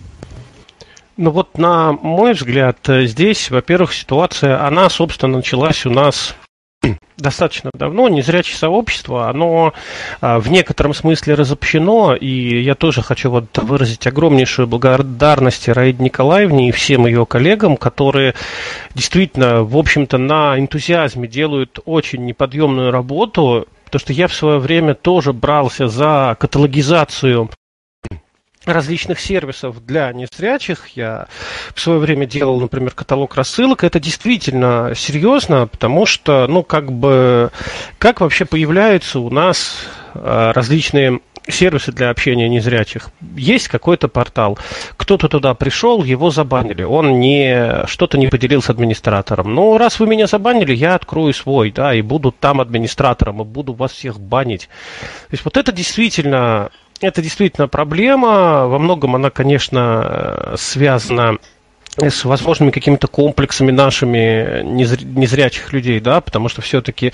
Ну 1.17 1.31
вот, 1.31 1.57
на 1.57 1.93
мой 1.93 2.33
взгляд, 2.33 2.77
здесь, 2.87 3.49
во-первых, 3.49 3.93
ситуация, 3.93 4.65
она, 4.65 4.89
собственно, 4.89 5.37
началась 5.37 5.85
у 5.85 5.89
нас 5.89 6.35
достаточно 7.17 7.71
давно. 7.73 8.09
Незрячее 8.09 8.57
сообщество, 8.57 9.29
оно 9.29 9.73
а, 10.19 10.39
в 10.39 10.49
некотором 10.49 10.93
смысле 10.93 11.35
разобщено, 11.35 12.15
и 12.15 12.61
я 12.61 12.75
тоже 12.75 13.01
хочу 13.01 13.29
вот 13.29 13.45
выразить 13.57 14.05
огромнейшую 14.07 14.67
благодарность 14.67 15.69
Раиде 15.69 16.03
Николаевне 16.03 16.69
и 16.69 16.73
всем 16.73 17.07
ее 17.07 17.25
коллегам, 17.25 17.77
которые 17.77 18.33
действительно, 18.93 19.63
в 19.63 19.77
общем-то, 19.77 20.17
на 20.17 20.59
энтузиазме 20.59 21.27
делают 21.27 21.79
очень 21.85 22.25
неподъемную 22.25 22.91
работу, 22.91 23.67
потому 23.85 23.99
что 23.99 24.13
я 24.13 24.27
в 24.27 24.33
свое 24.33 24.59
время 24.59 24.95
тоже 24.95 25.31
брался 25.31 25.87
за 25.87 26.35
каталогизацию 26.39 27.49
различных 28.65 29.19
сервисов 29.19 29.85
для 29.85 30.11
незрячих. 30.11 30.87
Я 30.95 31.27
в 31.73 31.79
свое 31.79 31.99
время 31.99 32.25
делал, 32.25 32.59
например, 32.59 32.91
каталог 32.91 33.35
рассылок. 33.35 33.83
Это 33.83 33.99
действительно 33.99 34.93
серьезно, 34.95 35.67
потому 35.67 36.05
что, 36.05 36.47
ну, 36.47 36.63
как 36.63 36.91
бы, 36.91 37.51
как 37.97 38.21
вообще 38.21 38.45
появляются 38.45 39.19
у 39.19 39.29
нас 39.29 39.87
а, 40.13 40.53
различные 40.53 41.19
сервисы 41.47 41.91
для 41.91 42.09
общения 42.09 42.49
незрячих. 42.49 43.09
Есть 43.35 43.67
какой-то 43.67 44.07
портал. 44.07 44.57
Кто-то 44.97 45.27
туда 45.27 45.53
пришел, 45.53 46.03
его 46.03 46.31
забанили. 46.31 46.83
Он 46.83 47.19
не 47.19 47.85
что-то 47.85 48.17
не 48.17 48.27
поделил 48.27 48.61
с 48.61 48.69
администратором. 48.69 49.53
Ну, 49.53 49.77
раз 49.77 49.99
вы 49.99 50.07
меня 50.07 50.27
забанили, 50.27 50.73
я 50.73 50.95
открою 50.95 51.33
свой, 51.33 51.71
да, 51.71 51.93
и 51.93 52.01
буду 52.01 52.31
там 52.31 52.61
администратором, 52.61 53.41
и 53.41 53.45
буду 53.45 53.73
вас 53.73 53.91
всех 53.91 54.19
банить. 54.19 54.69
То 55.01 55.33
есть 55.33 55.45
вот 55.45 55.57
это 55.57 55.71
действительно 55.71 56.71
это 57.01 57.21
действительно 57.21 57.67
проблема. 57.67 58.67
Во 58.67 58.79
многом 58.79 59.15
она, 59.15 59.29
конечно, 59.29 60.53
связана 60.57 61.37
возможными 62.23 62.71
какими-то 62.71 63.07
комплексами 63.07 63.71
нашими 63.71 64.61
незрячих 64.63 65.71
людей, 65.73 65.99
да, 65.99 66.21
потому 66.21 66.49
что 66.49 66.61
все-таки 66.61 67.13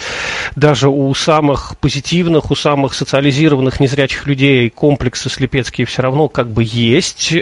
даже 0.56 0.90
у 0.90 1.14
самых 1.14 1.78
позитивных, 1.80 2.52
у 2.52 2.56
самых 2.56 2.94
социализированных 2.94 3.80
незрячих 3.80 4.28
людей 4.28 4.70
комплексы 4.70 5.30
слепецкие 5.30 5.86
все 5.86 6.02
равно 6.02 6.28
как 6.28 6.50
бы 6.50 6.64
есть. 6.66 7.34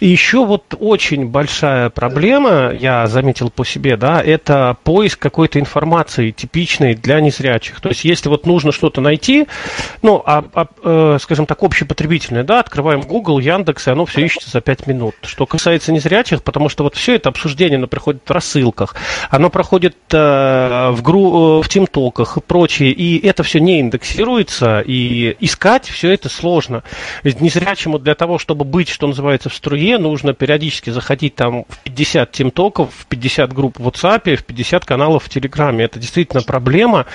И 0.00 0.06
еще 0.06 0.44
вот 0.44 0.74
очень 0.78 1.26
большая 1.26 1.90
проблема, 1.90 2.72
я 2.72 3.06
заметил 3.06 3.50
по 3.50 3.64
себе, 3.64 3.96
да, 3.96 4.22
это 4.22 4.76
поиск 4.84 5.18
какой-то 5.18 5.58
информации 5.58 6.30
типичной 6.30 6.94
для 6.94 7.20
незрячих. 7.20 7.80
То 7.80 7.88
есть 7.88 8.04
если 8.04 8.28
вот 8.28 8.46
нужно 8.46 8.72
что-то 8.72 9.00
найти, 9.00 9.46
ну, 10.02 10.22
а, 10.24 10.44
а, 10.54 10.66
э, 10.84 11.18
скажем 11.20 11.46
так, 11.46 11.62
общепотребительное, 11.62 12.44
да, 12.44 12.60
открываем 12.60 13.00
Google, 13.00 13.38
Яндекс, 13.38 13.88
и 13.88 13.90
оно 13.90 14.06
все 14.06 14.24
ищется 14.24 14.50
за 14.50 14.60
5 14.60 14.86
минут. 14.86 15.14
Что 15.22 15.46
касается 15.46 15.92
незрячих, 15.92 16.42
потому 16.42 16.68
что 16.68 16.81
вот 16.82 16.94
все 16.94 17.16
это 17.16 17.28
обсуждение, 17.28 17.78
оно 17.78 17.86
проходит 17.86 18.22
в 18.26 18.30
рассылках, 18.30 18.94
оно 19.30 19.50
проходит 19.50 19.96
э, 20.12 20.90
в, 20.90 21.02
гру, 21.02 21.60
э, 21.60 21.62
в 21.62 21.68
тимтоках 21.68 22.36
и 22.36 22.40
прочее, 22.40 22.92
и 22.92 23.24
это 23.26 23.42
все 23.42 23.60
не 23.60 23.80
индексируется, 23.80 24.80
и 24.80 25.36
искать 25.40 25.88
все 25.88 26.12
это 26.12 26.28
сложно. 26.28 26.82
Ведь 27.22 27.40
незрячему 27.40 27.98
для 27.98 28.14
того, 28.14 28.38
чтобы 28.38 28.64
быть, 28.64 28.88
что 28.88 29.06
называется, 29.06 29.48
в 29.48 29.54
струе, 29.54 29.98
нужно 29.98 30.34
периодически 30.34 30.90
заходить 30.90 31.34
там 31.34 31.64
в 31.68 31.78
50 31.84 32.32
тимтоков, 32.32 32.90
в 32.96 33.06
50 33.06 33.52
групп 33.52 33.78
в 33.78 33.88
WhatsApp, 33.88 34.36
в 34.36 34.44
50 34.44 34.84
каналов 34.84 35.24
в 35.24 35.28
Телеграме. 35.28 35.84
Это 35.84 35.98
действительно 35.98 36.42
проблема. 36.42 37.06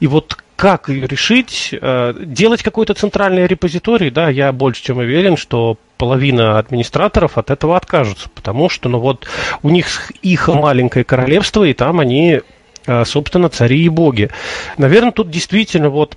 И 0.00 0.06
вот 0.06 0.38
как 0.62 0.88
решить, 0.88 1.70
э, 1.72 2.14
делать 2.20 2.62
какой-то 2.62 2.94
центральный 2.94 3.48
репозиторий, 3.48 4.10
да, 4.10 4.28
я 4.28 4.52
больше 4.52 4.84
чем 4.84 4.98
уверен, 4.98 5.36
что 5.36 5.76
половина 5.98 6.56
администраторов 6.56 7.36
от 7.36 7.50
этого 7.50 7.76
откажутся, 7.76 8.28
потому 8.32 8.68
что, 8.68 8.88
ну 8.88 9.00
вот, 9.00 9.26
у 9.64 9.70
них 9.70 10.12
их 10.22 10.46
маленькое 10.46 11.04
королевство, 11.04 11.64
и 11.64 11.72
там 11.72 11.98
они, 11.98 12.42
э, 12.86 13.04
собственно, 13.04 13.48
цари 13.48 13.82
и 13.82 13.88
боги. 13.88 14.30
Наверное, 14.78 15.10
тут 15.10 15.30
действительно 15.30 15.90
вот 15.90 16.16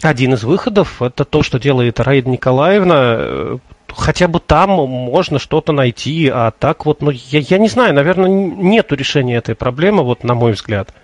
Один 0.00 0.34
из 0.34 0.42
выходов– 0.42 0.96
это 1.02 1.24
то, 1.24 1.42
что 1.42 1.60
делает 1.60 2.00
Раида 2.00 2.28
Николаевна. 2.28 3.58
Хотя 3.88 4.26
бы 4.26 4.40
там 4.40 4.70
можно 4.70 5.38
что-то 5.38 5.72
найти, 5.72 6.28
а 6.28 6.50
так 6.50 6.86
вот, 6.86 7.02
ну, 7.02 7.10
я, 7.10 7.40
я 7.40 7.58
не 7.58 7.68
знаю, 7.68 7.94
наверное, 7.94 8.28
нету 8.28 8.94
решения 8.96 9.36
этой 9.36 9.54
проблемы, 9.54 10.02
вот 10.02 10.24
на 10.24 10.34
мой 10.34 10.52
взгляд. 10.52 10.94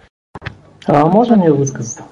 А 0.87 1.05
можно 1.05 1.37
мне 1.37 1.53
высказаться? 1.53 2.03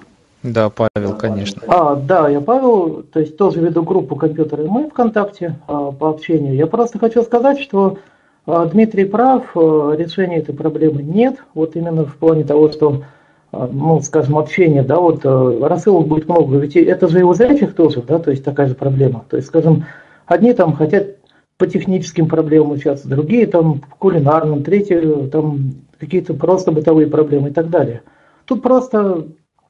Да, 0.46 0.70
Павел, 0.70 1.16
конечно. 1.18 1.60
А, 1.66 1.96
да, 1.96 2.28
я 2.28 2.40
Павел, 2.40 3.02
то 3.02 3.18
есть 3.18 3.36
тоже 3.36 3.60
веду 3.60 3.82
группу 3.82 4.14
«Компьютеры 4.14 4.68
мы» 4.68 4.88
ВКонтакте 4.88 5.56
а, 5.66 5.90
по 5.90 6.10
общению. 6.10 6.54
Я 6.54 6.68
просто 6.68 7.00
хочу 7.00 7.22
сказать, 7.22 7.58
что 7.58 7.98
а, 8.46 8.64
Дмитрий 8.66 9.06
прав, 9.06 9.44
а, 9.56 9.92
решения 9.92 10.38
этой 10.38 10.54
проблемы 10.54 11.02
нет, 11.02 11.38
вот 11.54 11.74
именно 11.74 12.04
в 12.04 12.14
плане 12.16 12.44
того, 12.44 12.70
что 12.70 13.02
а, 13.50 13.68
ну, 13.72 14.00
скажем, 14.02 14.38
общения, 14.38 14.84
да, 14.84 15.00
вот 15.00 15.22
а, 15.24 15.68
рассылок 15.68 16.06
будет 16.06 16.28
много, 16.28 16.58
ведь 16.58 16.76
это 16.76 17.08
же 17.08 17.20
и 17.20 17.22
у 17.22 17.34
зрячих 17.34 17.74
тоже, 17.74 18.02
да, 18.02 18.20
то 18.20 18.30
есть 18.30 18.44
такая 18.44 18.68
же 18.68 18.76
проблема. 18.76 19.24
То 19.28 19.36
есть, 19.36 19.48
скажем, 19.48 19.84
одни 20.26 20.52
там 20.52 20.74
хотят 20.74 21.16
по 21.58 21.66
техническим 21.66 22.28
проблемам 22.28 22.72
участвовать, 22.72 23.16
другие 23.16 23.48
там 23.48 23.80
по 23.80 23.96
кулинарным, 23.96 24.62
третьи 24.62 25.28
там 25.28 25.74
какие-то 25.98 26.34
просто 26.34 26.70
бытовые 26.70 27.08
проблемы 27.08 27.48
и 27.48 27.52
так 27.52 27.68
далее. 27.68 28.02
Тут 28.44 28.62
просто 28.62 29.26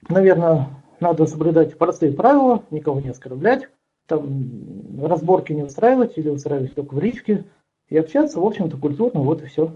наверное, 0.09 0.69
надо 1.01 1.27
соблюдать 1.27 1.77
простые 1.79 2.13
правила, 2.13 2.63
никого 2.71 3.01
не 3.01 3.11
оскорблять, 3.11 3.69
там 4.07 5.01
разборки 5.03 5.53
не 5.53 5.63
устраивать 5.63 6.17
или 6.17 6.29
устраивать 6.29 6.75
только 6.75 6.95
в 6.95 7.01
личке 7.01 7.45
и 7.89 7.97
общаться, 7.97 8.41
в 8.41 8.45
общем-то, 8.45 8.77
культурно, 8.77 9.21
вот 9.21 9.43
и 9.43 9.47
все. 9.47 9.73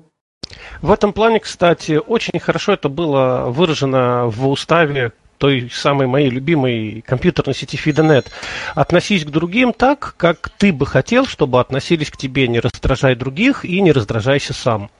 В 0.82 0.90
этом 0.90 1.12
плане, 1.12 1.40
кстати, 1.40 2.00
очень 2.04 2.38
хорошо 2.38 2.72
это 2.72 2.88
было 2.88 3.46
выражено 3.48 4.26
в 4.26 4.48
уставе 4.48 5.12
той 5.38 5.70
самой 5.72 6.06
моей 6.06 6.28
любимой 6.28 7.02
компьютерной 7.06 7.54
сети 7.54 7.78
FeedNet. 7.78 8.26
Относись 8.74 9.24
к 9.24 9.30
другим 9.30 9.72
так, 9.72 10.14
как 10.18 10.50
ты 10.50 10.72
бы 10.72 10.84
хотел, 10.84 11.24
чтобы 11.24 11.60
относились 11.60 12.10
к 12.10 12.16
тебе. 12.16 12.46
Не 12.46 12.60
раздражай 12.60 13.14
других 13.14 13.64
и 13.64 13.80
не 13.80 13.92
раздражайся 13.92 14.52
сам. 14.52 14.90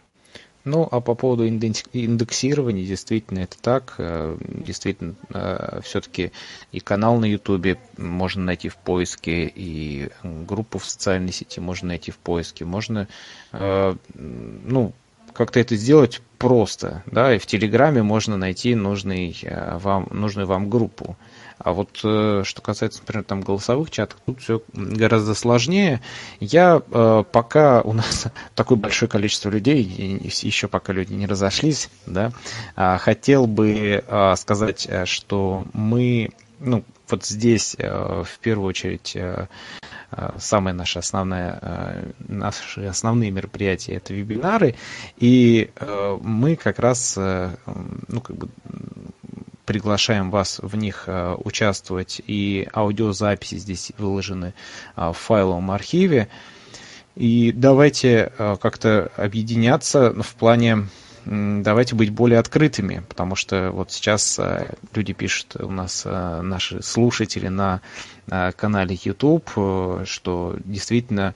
Ну, 0.64 0.86
а 0.90 1.00
по 1.00 1.14
поводу 1.14 1.48
индексирования, 1.48 2.84
действительно, 2.84 3.40
это 3.40 3.56
так. 3.60 3.94
Э, 3.96 4.36
действительно, 4.40 5.14
э, 5.32 5.80
все-таки 5.82 6.32
и 6.70 6.80
канал 6.80 7.18
на 7.18 7.24
Ютубе 7.24 7.78
можно 7.96 8.44
найти 8.44 8.68
в 8.68 8.76
поиске, 8.76 9.50
и 9.54 10.10
группу 10.22 10.78
в 10.78 10.84
социальной 10.84 11.32
сети 11.32 11.60
можно 11.60 11.88
найти 11.88 12.10
в 12.10 12.18
поиске. 12.18 12.66
Можно, 12.66 13.08
э, 13.52 13.96
ну, 14.14 14.92
как-то 15.32 15.60
это 15.60 15.76
сделать 15.76 16.20
просто, 16.36 17.02
да, 17.06 17.34
и 17.34 17.38
в 17.38 17.46
Телеграме 17.46 18.02
можно 18.02 18.36
найти 18.36 18.74
нужный 18.74 19.36
вам, 19.78 20.08
нужную 20.10 20.46
вам 20.46 20.68
группу. 20.68 21.16
А 21.62 21.72
вот 21.72 22.00
э, 22.04 22.42
что 22.44 22.62
касается, 22.62 23.00
например, 23.00 23.24
там 23.24 23.42
голосовых 23.42 23.90
чатов, 23.90 24.18
тут 24.24 24.40
все 24.40 24.62
гораздо 24.72 25.34
сложнее. 25.34 26.00
Я 26.40 26.80
э, 26.90 27.24
пока 27.30 27.82
у 27.82 27.92
нас 27.92 28.28
такое 28.54 28.78
большое 28.78 29.10
количество 29.10 29.50
людей, 29.50 29.82
еще 29.82 30.68
пока 30.68 30.94
люди 30.94 31.12
не 31.12 31.26
разошлись, 31.26 31.90
да, 32.06 32.32
а, 32.76 32.96
хотел 32.96 33.46
бы 33.46 34.02
а, 34.08 34.36
сказать, 34.36 34.86
э, 34.88 35.04
что 35.04 35.64
мы, 35.74 36.30
ну, 36.60 36.82
вот 37.10 37.26
здесь 37.26 37.76
в 37.76 38.38
первую 38.40 38.68
очередь 38.68 39.16
самые 40.38 40.74
наши 40.74 41.00
основные, 41.00 41.58
наши 42.20 42.84
основные 42.84 43.32
мероприятия 43.32 43.94
это 43.94 44.14
вебинары, 44.14 44.76
и 45.16 45.72
мы 46.22 46.54
как 46.54 46.78
раз 46.78 47.16
ну, 47.16 48.20
как 48.20 48.36
бы 48.36 48.48
приглашаем 49.70 50.32
вас 50.32 50.58
в 50.60 50.74
них 50.74 51.04
э, 51.06 51.36
участвовать. 51.44 52.20
И 52.26 52.66
аудиозаписи 52.74 53.54
здесь 53.54 53.92
выложены 53.98 54.52
э, 54.96 55.12
в 55.12 55.16
файловом 55.16 55.70
архиве. 55.70 56.26
И 57.14 57.52
давайте 57.52 58.32
э, 58.36 58.56
как-то 58.60 59.12
объединяться 59.16 60.12
в 60.12 60.34
плане 60.34 60.88
давайте 61.24 61.94
быть 61.94 62.10
более 62.10 62.38
открытыми, 62.38 63.04
потому 63.06 63.36
что 63.36 63.70
вот 63.72 63.92
сейчас 63.92 64.40
люди 64.94 65.12
пишут 65.12 65.54
у 65.60 65.70
нас, 65.70 66.06
наши 66.06 66.82
слушатели 66.82 67.48
на 67.48 67.82
канале 68.56 68.98
YouTube, 69.04 69.50
что 70.06 70.56
действительно 70.64 71.34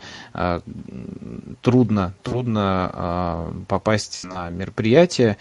трудно, 1.61 2.15
трудно 2.23 3.53
попасть 3.69 4.25
на 4.25 4.49
мероприятие, 4.49 5.37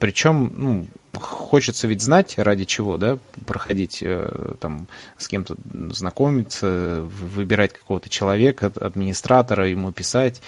причем 0.00 0.52
ну, 0.56 0.86
хочется 1.20 1.86
ведь 1.86 2.02
знать, 2.02 2.34
ради 2.38 2.64
чего, 2.64 2.96
да, 2.96 3.18
проходить, 3.46 4.02
э, 4.02 4.54
там, 4.60 4.86
с 5.18 5.28
кем-то 5.28 5.56
знакомиться, 5.92 7.02
выбирать 7.02 7.72
какого-то 7.72 8.08
человека, 8.08 8.72
администратора, 8.80 9.68
ему 9.68 9.92
писать. 9.92 10.42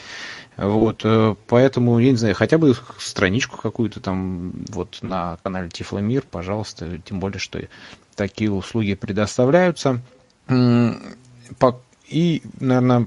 Вот, 0.57 1.03
э, 1.05 1.35
поэтому, 1.47 1.99
я 1.99 2.11
не 2.11 2.17
знаю, 2.17 2.35
хотя 2.35 2.59
бы 2.59 2.75
страничку 2.99 3.57
какую-то 3.57 4.01
там 4.01 4.53
вот 4.69 4.99
на 5.03 5.39
канале 5.43 5.69
Тифломир, 5.69 6.25
пожалуйста, 6.29 6.99
тем 7.05 7.21
более, 7.21 7.39
что 7.39 7.61
такие 8.17 8.51
услуги 8.51 8.95
предоставляются. 8.95 10.01
И, 12.09 12.43
наверное, 12.59 13.07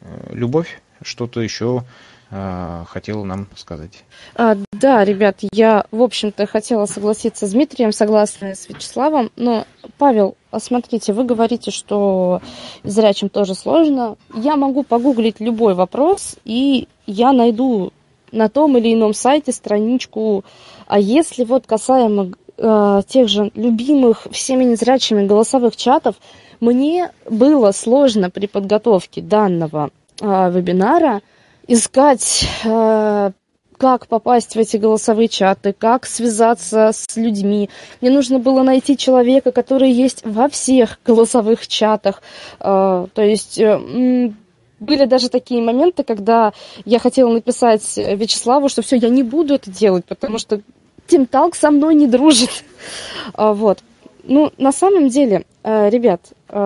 э, 0.00 0.30
любовь, 0.32 0.82
что-то 1.02 1.40
еще 1.40 1.84
хотела 2.30 3.22
нам 3.22 3.46
сказать. 3.54 4.04
А, 4.34 4.56
да, 4.72 5.04
ребят, 5.04 5.38
я, 5.52 5.86
в 5.92 6.02
общем-то, 6.02 6.46
хотела 6.46 6.86
согласиться 6.86 7.46
с 7.46 7.52
Дмитрием, 7.52 7.92
согласна 7.92 8.54
с 8.54 8.68
Вячеславом, 8.68 9.30
но, 9.36 9.64
Павел, 9.96 10.36
смотрите, 10.58 11.12
вы 11.12 11.24
говорите, 11.24 11.70
что 11.70 12.40
зрячим 12.82 13.28
тоже 13.28 13.54
сложно. 13.54 14.16
Я 14.34 14.56
могу 14.56 14.82
погуглить 14.82 15.38
любой 15.38 15.74
вопрос, 15.74 16.36
и 16.44 16.88
я 17.06 17.32
найду 17.32 17.92
на 18.32 18.48
том 18.48 18.76
или 18.76 18.92
ином 18.92 19.14
сайте 19.14 19.52
страничку. 19.52 20.44
А 20.88 20.98
если 20.98 21.44
вот 21.44 21.66
касаемо 21.68 22.32
э, 22.56 23.02
тех 23.06 23.28
же 23.28 23.52
любимых 23.54 24.26
всеми 24.32 24.64
незрячими 24.64 25.24
голосовых 25.24 25.76
чатов, 25.76 26.16
мне 26.58 27.12
было 27.30 27.70
сложно 27.70 28.30
при 28.30 28.46
подготовке 28.46 29.22
данного 29.22 29.90
э, 30.20 30.50
вебинара– 30.50 31.22
искать, 31.68 32.48
э, 32.64 33.30
как 33.78 34.06
попасть 34.06 34.54
в 34.54 34.58
эти 34.58 34.76
голосовые 34.76 35.28
чаты, 35.28 35.74
как 35.76 36.06
связаться 36.06 36.90
с 36.92 37.16
людьми. 37.16 37.68
Мне 38.00 38.10
нужно 38.10 38.38
было 38.38 38.62
найти 38.62 38.96
человека, 38.96 39.52
который 39.52 39.90
есть 39.90 40.24
во 40.24 40.48
всех 40.48 40.98
голосовых 41.04 41.66
чатах. 41.66 42.22
Э, 42.60 43.06
то 43.12 43.22
есть 43.22 43.58
э, 43.58 44.32
были 44.80 45.04
даже 45.06 45.28
такие 45.28 45.62
моменты, 45.62 46.04
когда 46.04 46.52
я 46.84 46.98
хотела 46.98 47.32
написать 47.32 47.96
Вячеславу, 47.96 48.68
что 48.68 48.82
все, 48.82 48.96
я 48.96 49.08
не 49.08 49.22
буду 49.22 49.54
это 49.54 49.70
делать, 49.70 50.04
потому 50.04 50.38
что 50.38 50.60
Тим 51.06 51.26
Талк 51.26 51.54
со 51.54 51.70
мной 51.70 51.94
не 51.94 52.06
дружит. 52.06 52.50
Вот. 53.36 53.80
Ну, 54.28 54.52
на 54.58 54.72
самом 54.72 55.08
деле, 55.08 55.44
ребят, 55.62 56.20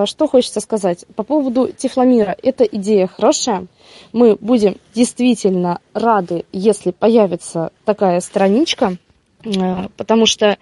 что 0.06 0.26
хочется 0.26 0.60
сказать 0.60 1.04
по 1.14 1.22
поводу 1.22 1.70
Тифломира. 1.72 2.36
Эта 2.42 2.64
идея 2.64 3.06
хорошая 3.06 3.66
мы 4.12 4.36
будем 4.36 4.76
действительно 4.94 5.80
рады, 5.94 6.44
если 6.52 6.90
появится 6.90 7.72
такая 7.84 8.20
страничка, 8.20 8.96
э, 9.44 9.88
потому 9.96 10.26
что 10.26 10.58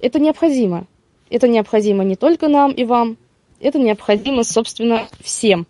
это 0.00 0.18
необходимо. 0.18 0.86
Это 1.30 1.48
необходимо 1.48 2.04
не 2.04 2.16
только 2.16 2.48
нам 2.48 2.70
и 2.70 2.84
вам, 2.84 3.16
это 3.60 3.78
необходимо, 3.78 4.44
собственно, 4.44 5.08
всем. 5.20 5.66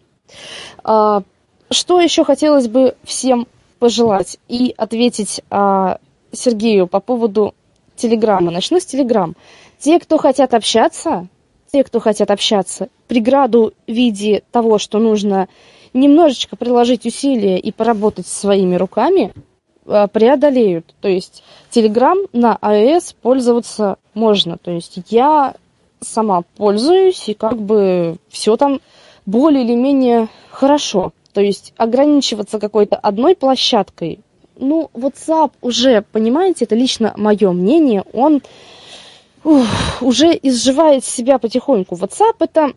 А, 0.85 1.23
что 1.71 2.01
еще 2.01 2.25
хотелось 2.25 2.69
бы 2.69 2.97
всем 3.05 3.47
пожелать 3.79 4.39
и 4.49 4.75
ответить 4.77 5.41
а, 5.51 5.99
Сергею 6.33 6.89
по 6.89 7.01
поводу 7.01 7.55
Телеграма. 7.95 8.51
Начну 8.51 8.81
с 8.81 8.85
Телеграм. 8.85 9.35
Те, 9.79 9.99
кто 9.99 10.19
хотят 10.19 10.55
общаться, 10.55 11.29
те, 11.73 11.85
кто 11.85 12.01
хотят 12.01 12.31
общаться, 12.31 12.89
преграду 13.09 13.75
в 13.87 13.93
виде 13.93 14.43
того, 14.51 14.79
что 14.79 14.99
нужно 14.99 15.49
немножечко 15.93 16.57
приложить 16.57 17.07
усилия 17.07 17.59
и 17.59 17.73
поработать 17.73 18.27
своими 18.27 18.77
руками, 18.77 19.33
э, 19.87 20.07
преодолеют. 20.13 20.95
То 21.01 21.09
есть 21.09 21.43
Telegram 21.71 22.17
на 22.33 22.59
iOS 22.61 23.15
пользоваться 23.21 23.97
можно. 24.15 24.59
То 24.59 24.71
есть 24.71 24.99
я 25.09 25.55
сама 26.01 26.43
пользуюсь, 26.57 27.29
и 27.29 27.35
как 27.35 27.61
бы 27.61 28.17
все 28.29 28.57
там 28.57 28.81
более 29.25 29.65
или 29.65 29.75
менее 29.75 30.29
хорошо. 30.51 31.13
То 31.33 31.41
есть 31.41 31.75
ограничиваться 31.77 32.59
какой-то 32.59 32.97
одной 32.97 33.35
площадкой, 33.35 34.21
ну, 34.59 34.91
WhatsApp 34.95 35.53
уже, 35.61 36.03
понимаете, 36.13 36.65
это 36.65 36.75
лично 36.75 37.13
мое 37.17 37.53
мнение, 37.53 38.05
он 38.15 38.41
уже 40.01 40.39
изживает 40.43 41.05
себя 41.05 41.39
потихоньку. 41.39 41.95
WhatsApp 41.95 42.37
это 42.41 42.73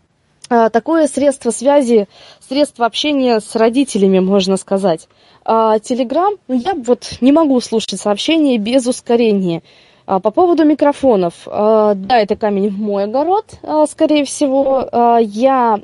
а, 0.50 0.70
такое 0.70 1.08
средство 1.08 1.52
связи, 1.52 2.08
средство 2.48 2.86
общения 2.86 3.40
с 3.40 3.56
родителями, 3.56 4.20
можно 4.20 4.58
сказать. 4.58 5.08
А 5.46 5.80
Телеграм, 5.80 6.34
ну 6.48 6.56
я 6.56 6.74
вот 6.76 7.18
не 7.22 7.32
могу 7.32 7.60
слушать 7.62 8.00
сообщения 8.00 8.58
без 8.58 8.86
ускорения. 8.88 9.64
А, 10.06 10.20
По 10.20 10.32
поводу 10.32 10.66
микрофонов. 10.66 11.34
а, 11.46 11.94
Да, 11.96 12.18
это 12.20 12.36
камень 12.36 12.70
в 12.70 12.80
мой 12.80 13.04
огород, 13.06 13.46
а, 13.64 13.86
скорее 13.86 14.26
всего. 14.26 14.88
А, 14.92 15.18
Я 15.20 15.80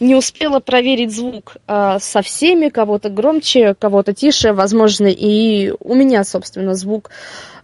не 0.00 0.14
успела 0.14 0.60
проверить 0.60 1.14
звук 1.14 1.56
а, 1.66 1.98
со 1.98 2.22
всеми, 2.22 2.68
кого-то 2.68 3.08
громче, 3.08 3.74
кого-то 3.74 4.12
тише, 4.12 4.52
возможно, 4.52 5.06
и 5.06 5.72
у 5.80 5.94
меня, 5.94 6.24
собственно, 6.24 6.74
звук 6.74 7.10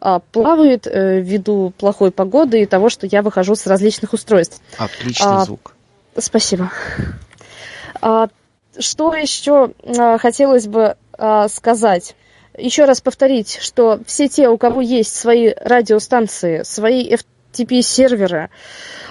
а, 0.01 0.21
плавает 0.21 0.87
э, 0.87 1.21
ввиду 1.21 1.73
плохой 1.79 2.11
погоды 2.11 2.63
и 2.63 2.67
того, 2.67 2.89
что 2.89 3.07
я 3.07 3.23
выхожу 3.23 3.55
с 3.55 3.67
различных 3.67 4.13
устройств. 4.13 4.61
Отличный 4.79 5.27
А, 5.27 5.45
звук. 5.45 5.75
Спасибо. 6.17 6.71
А, 8.01 8.29
Что 8.79 9.15
еще 9.15 9.73
а, 9.99 10.19
хотелось 10.19 10.67
бы 10.67 10.97
а, 11.13 11.49
сказать? 11.49 12.17
Еще 12.57 12.85
раз 12.85 13.01
повторить, 13.01 13.59
что 13.61 14.01
все 14.07 14.29
те, 14.29 14.49
у 14.49 14.59
кого 14.59 14.81
есть 14.81 15.15
свои 15.15 15.53
радиостанции, 15.57 16.63
свои 16.63 17.03
FTP-серверы, 17.55 18.51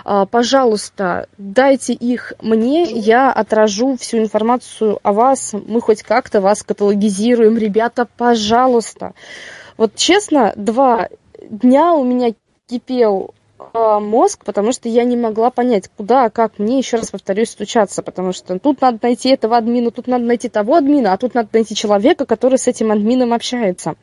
а, 0.05 0.25
пожалуйста, 0.25 1.27
дайте 1.37 1.93
их 1.93 2.33
мне, 2.41 2.83
я 2.83 3.31
отражу 3.31 3.97
всю 3.97 4.17
информацию 4.17 4.99
о 5.01 5.13
вас, 5.13 5.53
мы 5.53 5.81
хоть 5.81 6.03
как-то 6.03 6.41
вас 6.41 6.63
каталогизируем. 6.63 7.57
Ребята, 7.57 8.07
пожалуйста. 8.17 9.13
Вот 9.77 9.95
честно, 9.95 10.53
два 10.55 11.09
дня 11.49 11.93
у 11.93 12.03
меня 12.03 12.33
кипел 12.67 13.33
а, 13.73 13.99
мозг, 13.99 14.43
потому 14.43 14.71
что 14.71 14.89
я 14.89 15.03
не 15.03 15.15
могла 15.15 15.49
понять, 15.49 15.89
куда, 15.95 16.29
как 16.29 16.59
мне, 16.59 16.77
еще 16.77 16.97
раз 16.97 17.11
повторюсь, 17.11 17.51
стучаться, 17.51 18.01
потому 18.01 18.33
что 18.33 18.59
тут 18.59 18.81
надо 18.81 18.99
найти 19.01 19.29
этого 19.29 19.57
админа, 19.57 19.91
тут 19.91 20.07
надо 20.07 20.25
найти 20.25 20.49
того 20.49 20.75
админа, 20.75 21.13
а 21.13 21.17
тут 21.17 21.33
надо 21.33 21.49
найти 21.53 21.75
человека, 21.75 22.25
который 22.25 22.57
с 22.57 22.67
этим 22.67 22.91
админом 22.91 23.33
общается. 23.33 23.95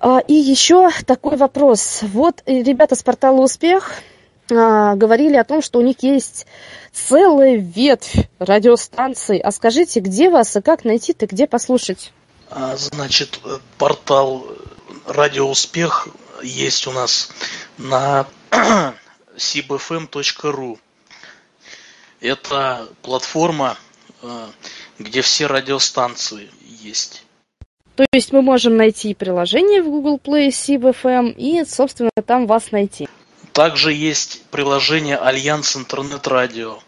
А, 0.00 0.20
И 0.20 0.34
еще 0.34 0.90
такой 1.06 1.36
вопрос. 1.36 2.00
Вот 2.02 2.42
э, 2.46 2.62
ребята 2.62 2.94
с 2.94 3.02
портала 3.02 3.40
«Успех» 3.40 3.92
а, 4.50 4.94
говорили 4.94 5.36
о 5.36 5.44
том, 5.44 5.60
что 5.60 5.78
у 5.78 5.82
них 5.82 6.02
есть 6.02 6.46
целая 6.92 7.56
ветвь 7.56 8.28
радиостанций. 8.38 9.38
А 9.38 9.50
скажите, 9.50 10.00
где 10.00 10.30
вас 10.30 10.56
и 10.56 10.60
как 10.60 10.84
найти-то, 10.84 11.26
где 11.26 11.46
послушать? 11.46 12.12
А, 12.50 12.76
Значит, 12.76 13.40
э, 13.44 13.58
портал 13.76 14.46
Радио 15.06 15.48
Успех 15.50 16.08
есть 16.42 16.86
у 16.86 16.92
нас 16.92 17.30
на 17.76 18.26
cbfm.ru. 19.36 20.78
Это 22.20 22.88
платформа, 23.02 23.76
э, 24.22 24.46
где 24.98 25.22
все 25.22 25.46
радиостанции 25.46 26.50
есть. 26.62 27.24
То 27.98 28.06
есть 28.12 28.32
мы 28.32 28.42
можем 28.42 28.76
найти 28.76 29.12
приложение 29.12 29.82
в 29.82 29.86
Google 29.86 30.20
Play 30.24 30.50
CBFM 30.50 31.34
и, 31.36 31.64
собственно, 31.64 32.12
там 32.24 32.46
вас 32.46 32.70
найти. 32.70 33.08
Также 33.52 33.92
есть 33.92 34.44
приложение 34.52 35.16
Альянс 35.16 35.76
Интернет 35.76 36.24
Радио. 36.28 36.78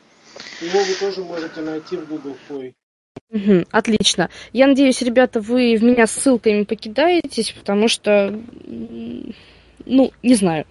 Его 0.60 0.78
вы 0.78 0.94
тоже 1.00 1.24
можете 1.24 1.62
найти 1.62 1.96
в 1.96 2.06
Google 2.06 2.36
Play. 2.48 2.74
Мгм, 3.28 3.66
отлично. 3.72 4.30
Я 4.52 4.68
надеюсь, 4.68 5.02
ребята, 5.02 5.40
вы 5.40 5.76
в 5.76 5.82
меня 5.82 6.06
ссылками 6.06 6.62
покидаетесь, 6.62 7.50
потому 7.58 7.88
что, 7.88 8.40
ну, 8.68 10.12
не 10.22 10.34
знаю, 10.36 10.64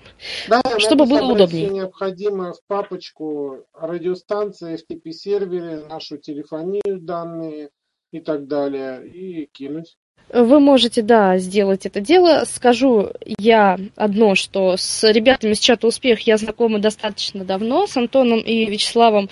Да, 0.47 0.61
чтобы 0.77 1.05
было 1.05 1.33
удобнее. 1.33 1.65
все 1.65 1.75
необходимое 1.75 2.53
в 2.53 2.61
папочку 2.65 3.65
радиостанции, 3.73 4.77
FTP-серверы, 4.77 5.85
нашу 5.89 6.17
телефонию, 6.17 7.01
данные 7.01 7.71
и 8.13 8.21
так 8.21 8.47
далее, 8.47 9.05
и 9.05 9.45
кинуть. 9.51 9.97
Вы 10.31 10.59
можете, 10.59 11.01
да, 11.01 11.37
сделать 11.39 11.85
это 11.85 12.01
дело. 12.01 12.43
Скажу 12.45 13.11
я 13.39 13.79
одно, 13.95 14.35
что 14.35 14.77
с 14.77 15.03
ребятами 15.11 15.53
с 15.53 15.59
чата 15.59 15.87
«Успех» 15.87 16.21
я 16.21 16.37
знакома 16.37 16.79
достаточно 16.79 17.43
давно, 17.43 17.87
с 17.87 17.97
Антоном 17.97 18.39
и 18.39 18.65
Вячеславом. 18.65 19.29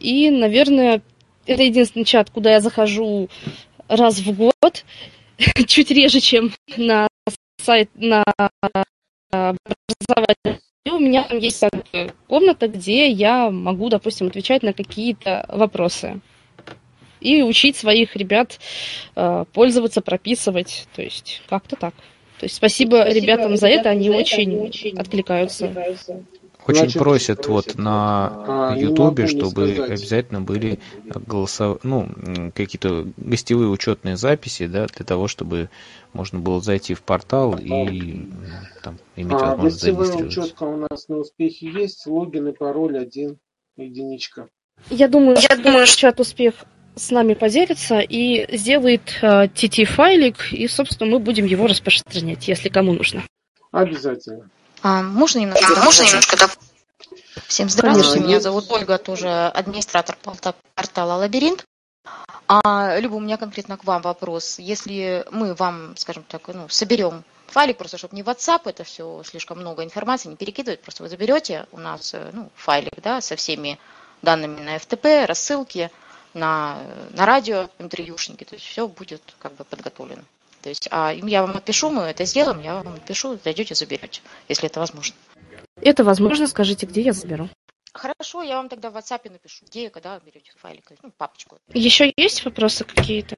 И, 0.00 0.30
наверное, 0.30 1.02
это 1.46 1.62
единственный 1.62 2.04
чат, 2.04 2.30
куда 2.30 2.52
я 2.52 2.60
захожу 2.60 3.28
раз 3.88 4.20
в 4.20 4.32
год, 4.34 4.84
чуть 5.66 5.90
реже, 5.90 6.20
чем 6.20 6.52
на 6.78 7.08
сайт, 7.60 7.90
на 7.94 8.24
образование. 9.30 10.60
И 10.84 10.90
у 10.90 10.98
меня 10.98 11.24
там 11.24 11.38
есть 11.38 11.62
комната, 12.26 12.68
где 12.68 13.08
я 13.08 13.50
могу, 13.50 13.88
допустим, 13.88 14.28
отвечать 14.28 14.62
на 14.62 14.72
какие-то 14.72 15.44
вопросы. 15.48 16.20
И 17.22 17.42
учить 17.42 17.76
своих 17.76 18.16
ребят 18.16 18.58
э, 19.16 19.44
пользоваться, 19.52 20.00
прописывать. 20.00 20.86
То 20.94 21.02
есть 21.02 21.42
как-то 21.48 21.76
так. 21.76 21.94
То 22.38 22.46
есть 22.46 22.56
спасибо, 22.56 23.02
Спасибо 23.02 23.20
ребятам 23.20 23.56
за 23.56 23.68
это, 23.68 23.90
они 23.90 24.08
за 24.08 24.14
это, 24.14 24.20
очень, 24.22 24.42
они 24.42 24.56
очень 24.68 24.98
откликаются. 24.98 25.72
Очень 26.64 26.78
Значит, 26.82 26.98
просят 26.98 27.46
вот 27.48 27.74
на 27.76 28.70
А, 28.72 28.76
Ютубе, 28.78 29.26
чтобы 29.26 29.72
сказать. 29.72 29.90
обязательно 29.90 30.40
были 30.40 30.78
голосов... 31.26 31.80
ну, 31.82 32.08
какие-то 32.54 33.08
гостевые 33.16 33.68
учетные 33.68 34.16
записи, 34.16 34.66
да, 34.68 34.86
для 34.86 35.04
того, 35.04 35.26
чтобы 35.26 35.70
можно 36.12 36.38
было 36.38 36.60
зайти 36.60 36.94
в 36.94 37.02
портал 37.02 37.56
и 37.58 37.68
м, 37.72 38.32
там 38.84 38.98
иметь 39.16 39.32
А, 39.32 39.56
возможность 39.56 39.80
зарегистрироваться. 39.80 40.40
учетка 40.40 40.62
у 40.62 40.76
нас 40.76 41.08
на 41.08 41.16
успехе 41.18 41.68
есть, 41.68 42.06
логин 42.06 42.46
и 42.48 42.52
пароль 42.52 42.96
один, 42.96 43.38
единичка. 43.76 44.48
Я 44.88 45.08
думаю, 45.08 45.36
я 45.40 45.56
думаю, 45.56 45.86
что 45.88 45.98
чат 45.98 46.20
успех 46.20 46.54
с 46.94 47.10
нами 47.10 47.34
поделится 47.34 48.00
и 48.00 48.56
сделает 48.56 49.18
э, 49.22 49.46
TT-файлик, 49.46 50.52
и, 50.52 50.68
собственно, 50.68 51.10
мы 51.10 51.18
будем 51.18 51.46
его 51.46 51.66
распространять, 51.66 52.48
если 52.48 52.68
кому 52.68 52.92
нужно. 52.92 53.22
Обязательно. 53.70 54.48
А, 54.82 55.02
можно 55.02 55.38
немножко 55.38 55.62
Можно 55.68 55.80
добавить? 55.84 56.08
немножко 56.08 56.36
добавить? 56.36 56.58
Всем 57.46 57.68
здравствуйте, 57.70 58.10
Конечно. 58.10 58.28
меня 58.28 58.40
зовут 58.40 58.70
Ольга, 58.70 58.98
тоже 58.98 59.28
администратор 59.28 60.16
порта- 60.22 60.54
портала 60.74 61.14
Лабиринт. 61.14 61.64
А, 62.48 62.98
Люба, 62.98 63.14
у 63.14 63.20
меня 63.20 63.36
конкретно 63.36 63.76
к 63.78 63.84
вам 63.84 64.02
вопрос. 64.02 64.58
Если 64.58 65.24
мы 65.30 65.54
вам, 65.54 65.96
скажем 65.96 66.24
так, 66.28 66.48
ну, 66.48 66.68
соберем 66.68 67.24
файлик, 67.46 67.78
просто 67.78 67.96
чтобы 67.98 68.16
не 68.16 68.22
в 68.22 68.28
WhatsApp, 68.28 68.62
это 68.66 68.84
все 68.84 69.22
слишком 69.24 69.60
много 69.60 69.84
информации, 69.84 70.28
не 70.28 70.36
перекидывать, 70.36 70.80
просто 70.80 71.02
вы 71.02 71.08
заберете 71.08 71.66
у 71.72 71.78
нас 71.78 72.12
э, 72.14 72.30
ну, 72.32 72.50
файлик, 72.54 73.00
да, 73.02 73.20
со 73.20 73.36
всеми 73.36 73.78
данными 74.22 74.60
на 74.60 74.76
FTP, 74.76 75.26
рассылки, 75.26 75.90
на, 76.34 76.82
на 77.10 77.26
радио, 77.26 77.68
интервьюшники, 77.78 78.44
то 78.44 78.54
есть 78.54 78.66
все 78.66 78.88
будет 78.88 79.22
как 79.38 79.54
бы 79.54 79.64
подготовлено. 79.64 80.22
То 80.62 80.68
есть, 80.68 80.88
а 80.90 81.12
им 81.12 81.26
я 81.26 81.42
вам 81.42 81.56
отпишу, 81.56 81.90
мы 81.90 82.02
это 82.02 82.24
сделаем, 82.24 82.60
я 82.62 82.76
вам 82.82 82.94
отпишу, 82.94 83.38
зайдете, 83.42 83.74
заберете, 83.74 84.22
если 84.48 84.66
это 84.68 84.80
возможно. 84.80 85.16
Это 85.80 86.04
возможно, 86.04 86.46
скажите, 86.46 86.86
где 86.86 87.00
я 87.00 87.12
заберу. 87.12 87.48
Хорошо, 87.92 88.42
я 88.42 88.56
вам 88.56 88.68
тогда 88.68 88.90
в 88.90 88.96
WhatsApp 88.96 89.30
напишу, 89.30 89.66
где 89.66 89.86
и 89.86 89.88
когда 89.90 90.18
берете 90.20 90.52
файлик, 90.56 90.92
ну, 91.02 91.10
папочку. 91.16 91.58
Еще 91.74 92.12
есть 92.16 92.44
вопросы 92.44 92.84
какие-то? 92.84 93.36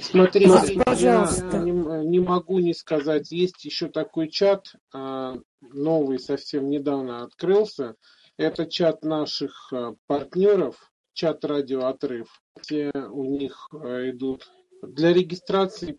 Смотрите, 0.00 0.48
Макс, 0.48 0.70
я 0.70 0.82
пожалуйста. 0.82 1.58
не, 1.58 1.70
не 1.70 2.20
могу 2.20 2.58
не 2.58 2.74
сказать, 2.74 3.30
есть 3.30 3.64
еще 3.64 3.88
такой 3.88 4.28
чат, 4.28 4.74
а, 4.92 5.36
новый, 5.60 6.18
совсем 6.18 6.68
недавно 6.70 7.22
открылся. 7.22 7.94
Это 8.38 8.66
чат 8.66 9.02
наших 9.04 9.72
партнеров, 10.06 10.90
чат 11.16 11.44
радио 11.44 11.86
отрыв. 11.86 12.28
Все 12.60 12.92
у 12.94 13.24
них 13.24 13.68
а, 13.72 14.10
идут 14.10 14.48
для 14.82 15.12
регистрации. 15.12 15.98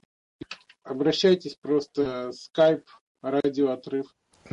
Обращайтесь 0.84 1.57
просто 1.60 2.30
Skype 2.30 2.85
радио 3.22 3.72
отрыв. 3.72 4.06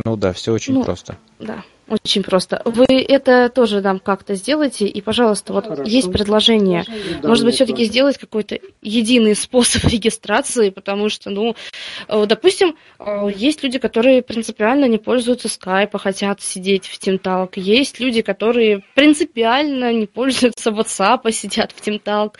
Ну 0.04 0.16
да, 0.16 0.32
все 0.32 0.52
очень 0.52 0.74
Ну, 0.74 0.82
просто. 0.82 1.18
Да, 1.38 1.64
очень 1.88 2.22
просто. 2.22 2.62
Вы 2.64 2.86
это 2.86 3.48
тоже 3.48 3.80
нам 3.80 3.98
как-то 3.98 4.34
сделайте, 4.34 4.86
и, 4.86 5.00
пожалуйста, 5.00 5.52
вот 5.52 5.66
Хорошо. 5.66 5.82
есть 5.90 6.10
предложение. 6.10 6.84
Да, 7.22 7.28
Может 7.28 7.44
быть, 7.44 7.54
все-таки 7.54 7.84
сделать 7.84 8.18
какой-то 8.18 8.58
единый 8.82 9.34
способ 9.34 9.84
регистрации, 9.90 10.70
потому 10.70 11.08
что, 11.08 11.30
ну, 11.30 11.54
э, 12.08 12.26
допустим, 12.26 12.76
э, 12.98 13.28
есть 13.34 13.62
люди, 13.62 13.78
которые 13.78 14.22
принципиально 14.22 14.86
не 14.86 14.98
пользуются 14.98 15.48
скайпа, 15.48 15.98
хотят 15.98 16.40
сидеть 16.40 16.86
в 16.86 16.98
Тимталк. 16.98 17.56
Есть 17.56 18.00
люди, 18.00 18.22
которые 18.22 18.82
принципиально 18.94 19.92
не 19.92 20.06
пользуются 20.06 20.70
WhatsApp, 20.70 21.20
а 21.24 21.32
сидят 21.32 21.72
в 21.72 21.80
Тимталк. 21.80 22.38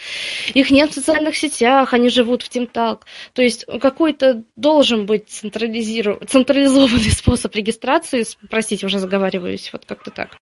Их 0.54 0.70
нет 0.70 0.90
в 0.90 0.94
социальных 0.94 1.36
сетях, 1.36 1.92
они 1.92 2.08
живут 2.08 2.42
в 2.42 2.48
Тимталк. 2.48 3.06
То 3.32 3.42
есть 3.42 3.66
какой-то 3.80 4.42
должен 4.56 5.06
быть 5.06 5.28
централизиров- 5.28 6.24
централизованный 6.26 7.10
способ 7.10 7.54
регистрации. 7.54 8.24
Простите, 8.48 8.86
уже 8.86 8.98
заговариваюсь, 9.34 9.72
вот 9.72 9.84
как-то 9.84 10.10
так. 10.10 10.36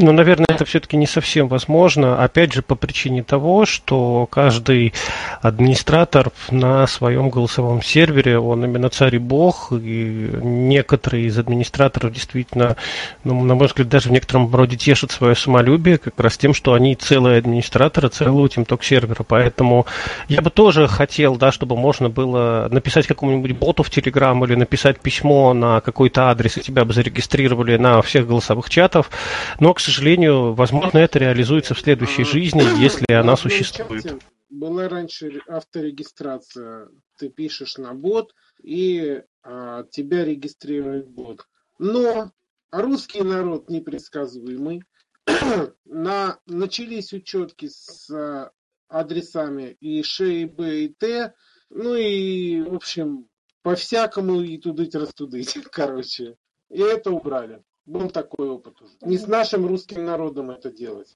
Ну, 0.00 0.12
наверное, 0.12 0.46
это 0.48 0.64
все-таки 0.64 0.96
не 0.96 1.08
совсем 1.08 1.48
возможно. 1.48 2.22
Опять 2.22 2.52
же, 2.52 2.62
по 2.62 2.76
причине 2.76 3.24
того, 3.24 3.66
что 3.66 4.28
каждый 4.30 4.94
администратор 5.42 6.30
на 6.52 6.86
своем 6.86 7.30
голосовом 7.30 7.82
сервере, 7.82 8.38
он 8.38 8.64
именно 8.64 8.90
царь 8.90 9.16
и 9.16 9.18
бог, 9.18 9.72
и 9.72 10.30
некоторые 10.40 11.26
из 11.26 11.36
администраторов 11.36 12.12
действительно, 12.12 12.76
ну, 13.24 13.42
на 13.42 13.56
мой 13.56 13.66
взгляд, 13.66 13.88
даже 13.88 14.10
в 14.10 14.12
некотором 14.12 14.54
роде 14.54 14.76
тешат 14.76 15.10
свое 15.10 15.34
самолюбие 15.34 15.98
как 15.98 16.14
раз 16.20 16.38
тем, 16.38 16.54
что 16.54 16.74
они 16.74 16.94
целые 16.94 17.38
администраторы 17.38 18.08
целого 18.08 18.48
тимток 18.48 18.84
сервера. 18.84 19.24
Поэтому 19.26 19.84
я 20.28 20.42
бы 20.42 20.50
тоже 20.50 20.86
хотел, 20.86 21.34
да, 21.34 21.50
чтобы 21.50 21.76
можно 21.76 22.08
было 22.08 22.68
написать 22.70 23.08
какому-нибудь 23.08 23.56
боту 23.56 23.82
в 23.82 23.90
Телеграм 23.90 24.44
или 24.44 24.54
написать 24.54 25.00
письмо 25.00 25.54
на 25.54 25.80
какой-то 25.80 26.30
адрес, 26.30 26.56
и 26.56 26.60
тебя 26.60 26.84
бы 26.84 26.92
зарегистрировали 26.92 27.76
на 27.78 28.00
всех 28.00 28.28
голосовых 28.28 28.70
чатах. 28.70 29.10
Но, 29.58 29.74
к 29.74 29.87
сожалению, 29.88 30.52
возможно, 30.52 30.98
это 30.98 31.18
реализуется 31.18 31.74
в 31.74 31.80
следующей 31.80 32.24
жизни, 32.24 32.62
если 32.80 33.12
она 33.12 33.36
существует. 33.36 34.22
Была 34.50 34.88
раньше 34.88 35.40
авторегистрация. 35.48 36.88
Ты 37.16 37.28
пишешь 37.30 37.78
на 37.78 37.94
бот, 37.94 38.34
и 38.62 39.22
а, 39.42 39.84
тебя 39.84 40.24
регистрирует 40.24 41.08
бот. 41.08 41.46
Но 41.78 42.32
русский 42.70 43.22
народ 43.22 43.70
непредсказуемый. 43.70 44.82
на, 45.84 46.38
начались 46.46 47.12
учетки 47.12 47.68
с 47.68 48.10
а, 48.10 48.50
адресами 48.88 49.76
и 49.80 50.02
Ш, 50.02 50.24
и 50.24 50.44
Б, 50.44 50.84
и 50.84 50.88
Т. 50.88 51.34
Ну 51.70 51.94
и, 51.94 52.62
в 52.62 52.74
общем, 52.74 53.28
по-всякому 53.62 54.40
и 54.40 54.58
тудыть-растудыть, 54.58 55.58
короче. 55.72 56.36
И 56.70 56.80
это 56.80 57.10
убрали. 57.10 57.62
Был 57.88 58.10
такой 58.10 58.50
опыт 58.50 58.74
уже. 58.82 59.10
Не 59.10 59.16
с 59.16 59.26
нашим 59.26 59.66
русским 59.66 60.04
народом 60.04 60.50
это 60.50 60.70
делать. 60.70 61.08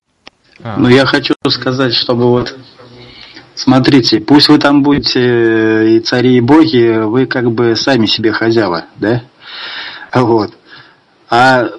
А. 0.63 0.79
Ну, 0.79 0.89
я 0.89 1.05
хочу 1.05 1.35
сказать, 1.49 1.93
чтобы 1.93 2.25
вот... 2.31 2.57
Смотрите, 3.55 4.21
пусть 4.21 4.49
вы 4.49 4.59
там 4.59 4.83
будете 4.83 5.21
э, 5.21 5.89
и 5.91 6.01
цари, 6.01 6.39
и 6.39 6.41
боги, 6.41 7.05
вы 7.05 7.27
как 7.27 7.53
бы 7.53 7.77
сами 7.77 8.07
себе 8.07 8.33
хозяева, 8.33 8.87
да? 8.97 9.23
Вот. 10.15 10.55
А 11.29 11.73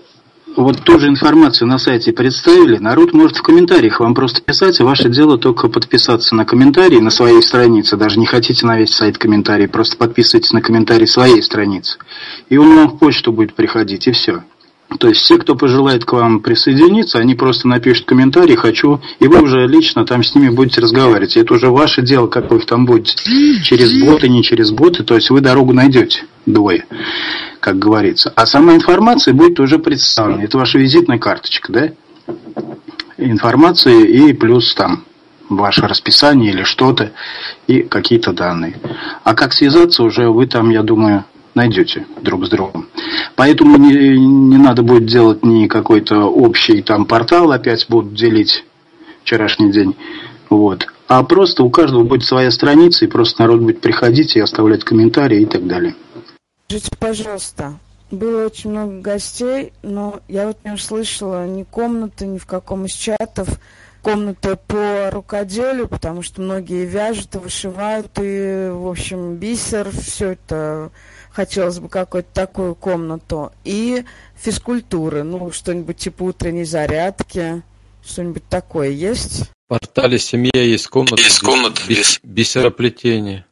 вот 0.56 0.84
ту 0.84 0.99
же 0.99 1.07
информацию 1.07 1.68
на 1.68 1.80
сайте 1.80 2.14
представили, 2.14 2.78
народ 2.78 3.14
может 3.14 3.38
в 3.38 3.41
комментариях 3.41 3.99
вам 3.99 4.14
просто 4.14 4.44
писать, 4.44 4.80
и 4.80 4.84
ваше 4.84 5.10
дело 5.10 5.40
только 5.40 5.70
подписаться 5.70 6.36
на 6.36 6.45
комментарии 6.45 6.99
на 6.99 7.10
своей 7.10 7.41
странице, 7.41 7.98
даже 7.98 8.20
не 8.20 8.28
хотите 8.28 8.64
на 8.68 8.78
весь 8.78 8.94
сайт 8.94 9.18
комментарий, 9.18 9.68
просто 9.68 9.98
подписывайтесь 9.98 10.52
на 10.52 10.61
комментарий 10.61 11.07
своей 11.07 11.41
страницы. 11.41 11.98
И 12.49 12.57
он 12.57 12.76
вам 12.76 12.90
в 12.90 12.99
почту 12.99 13.32
будет 13.32 13.56
приходить, 13.56 14.06
и 14.06 14.11
все. 14.11 14.44
То 14.99 15.07
есть 15.07 15.22
все, 15.22 15.38
кто 15.38 15.56
пожелает 15.56 16.06
к 16.06 16.14
вам 16.14 16.40
присоединиться, 16.40 17.20
они 17.20 17.36
просто 17.36 17.68
напишут 17.68 18.06
комментарий 18.06 18.56
«хочу», 18.56 19.02
и 19.20 19.28
вы 19.28 19.41
уже 19.41 19.68
лично 19.68 20.06
там 20.06 20.24
с 20.24 20.36
ними 20.36 20.49
будете 20.49 20.82
разговаривать. 20.82 21.38
Это 21.38 21.53
уже 21.53 21.70
ваше 21.70 22.02
дело, 22.02 22.28
как 22.28 22.52
вы 22.52 22.57
их 22.57 22.65
там 22.65 22.86
будете. 22.86 23.15
Через 23.64 24.02
боты, 24.02 24.30
не 24.30 24.44
через 24.44 24.72
боты, 24.72 25.03
то 25.03 25.15
есть 25.15 25.30
вы 25.30 25.41
дорогу 25.41 25.74
найдете 25.74 26.26
двое, 26.45 26.86
как 27.60 27.80
говорится. 27.80 28.32
А 28.36 28.45
сама 28.45 28.76
информация 28.76 29.34
будет 29.34 29.60
уже 29.60 29.80
представлена. 29.80 30.44
Это 30.44 30.57
ваша 30.57 30.78
визитная 30.78 31.18
карточка, 31.18 31.72
да? 31.72 31.90
Информация 33.18 34.06
и 34.06 34.34
плюс 34.34 34.74
там 34.76 35.03
ваше 35.49 35.82
расписание 35.88 36.52
или 36.52 36.64
что-то 36.64 37.11
и 37.68 37.82
какие-то 37.84 38.34
данные. 38.34 38.80
А 39.24 39.36
как 39.36 39.53
связаться 39.53 40.03
уже 40.03 40.30
вы 40.30 40.48
там, 40.48 40.70
я 40.70 40.84
думаю, 40.84 41.26
найдете 41.55 42.05
друг 42.21 42.45
с 42.45 42.49
другом. 42.49 42.88
Поэтому 43.35 43.77
не, 43.77 44.17
не 44.17 44.57
надо 44.57 44.84
будет 44.84 45.05
делать 45.05 45.43
ни 45.43 45.67
какой-то 45.67 46.25
общий 46.25 46.81
там 46.81 47.05
портал, 47.05 47.51
опять 47.51 47.85
будут 47.89 48.13
делить 48.13 48.63
вчерашний 49.23 49.71
день. 49.71 49.95
Вот. 50.49 50.88
А 51.07 51.23
просто 51.23 51.63
у 51.63 51.69
каждого 51.69 52.03
будет 52.03 52.23
своя 52.23 52.51
страница, 52.51 53.05
и 53.05 53.07
просто 53.07 53.41
народ 53.41 53.61
будет 53.61 53.81
приходить 53.81 54.35
и 54.35 54.39
оставлять 54.39 54.84
комментарии 54.84 55.41
и 55.41 55.45
так 55.45 55.67
далее. 55.67 55.95
Скажите, 56.67 56.91
пожалуйста, 56.97 57.73
было 58.09 58.45
очень 58.45 58.71
много 58.71 58.99
гостей, 58.99 59.73
но 59.84 60.21
я 60.27 60.47
вот 60.47 60.57
не 60.63 60.71
услышала 60.71 61.45
ни 61.47 61.63
комнаты, 61.63 62.25
ни 62.25 62.38
в 62.38 62.45
каком 62.45 62.85
из 62.85 62.93
чатов 62.93 63.47
комнаты 64.01 64.57
по 64.67 65.09
рукоделию, 65.11 65.88
потому 65.88 66.21
что 66.21 66.41
многие 66.41 66.85
вяжут 66.85 67.35
и 67.35 67.38
вышивают, 67.38 68.11
и, 68.21 68.69
в 68.71 68.88
общем, 68.88 69.35
бисер, 69.35 69.89
все 69.91 70.31
это 70.31 70.91
хотелось 71.34 71.80
бы 71.80 71.89
какую-то 71.89 72.30
такую 72.34 72.76
комнату. 72.76 73.51
И 73.65 74.05
физкультуры, 74.35 75.23
ну, 75.23 75.51
что-нибудь 75.51 75.97
типа 75.97 76.23
утренней 76.23 76.64
зарядки, 76.64 77.64
что-нибудь 78.05 78.47
такое 78.47 78.89
есть? 78.89 79.49
В 79.65 79.69
портале 79.69 80.19
«Семья» 80.19 80.61
есть 80.61 80.88
комната, 80.88 81.22
есть 81.22 81.39
комната 81.39 81.81
бис, 81.88 82.19
бисероплетения. 82.23 83.45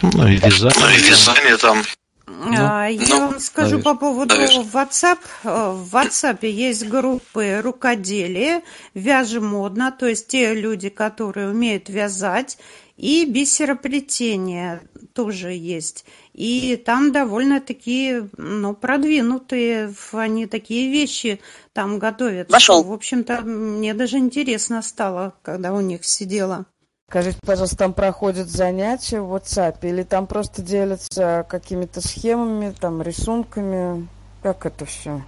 Ну 0.00 0.26
и 0.26 0.36
вязание. 0.36 0.80
Ну 0.80 0.88
и 0.90 1.10
вязание 1.10 1.56
там. 1.58 1.82
Ну, 2.26 2.54
а, 2.56 2.86
я 2.86 3.08
ну, 3.08 3.20
вам 3.28 3.40
скажу 3.40 3.76
наверное, 3.76 3.84
по 3.84 3.94
поводу 3.94 4.34
наверное. 4.34 4.64
WhatsApp. 4.64 5.18
В 5.44 5.94
WhatsApp 5.94 6.46
есть 6.46 6.88
группы 6.88 7.60
рукоделия, 7.62 8.62
вяжем 8.94 9.46
модно, 9.46 9.94
то 9.96 10.06
есть 10.06 10.28
те 10.28 10.54
люди, 10.54 10.88
которые 10.88 11.50
умеют 11.50 11.88
вязать, 11.88 12.58
и 12.96 13.26
бисероплетение 13.26 14.80
тоже 15.14 15.52
есть. 15.52 16.04
И 16.32 16.76
там 16.76 17.12
довольно 17.12 17.60
такие, 17.60 18.28
ну, 18.38 18.74
продвинутые, 18.74 19.92
они 20.12 20.46
такие 20.46 20.90
вещи 20.90 21.40
там 21.72 21.98
готовят. 21.98 22.50
Вошел. 22.50 22.82
В 22.82 22.92
общем-то, 22.92 23.42
мне 23.42 23.92
даже 23.92 24.18
интересно 24.18 24.80
стало, 24.82 25.34
когда 25.42 25.72
у 25.72 25.80
них 25.80 26.04
сидела. 26.04 26.66
Скажите, 27.10 27.38
пожалуйста, 27.44 27.76
там 27.76 27.92
проходят 27.92 28.48
занятия 28.48 29.20
в 29.20 29.34
WhatsApp 29.34 29.76
или 29.82 30.02
там 30.02 30.26
просто 30.26 30.62
делятся 30.62 31.46
какими-то 31.46 32.00
схемами, 32.00 32.74
там, 32.80 33.02
рисунками? 33.02 34.08
Как 34.42 34.64
это 34.64 34.86
все? 34.86 35.22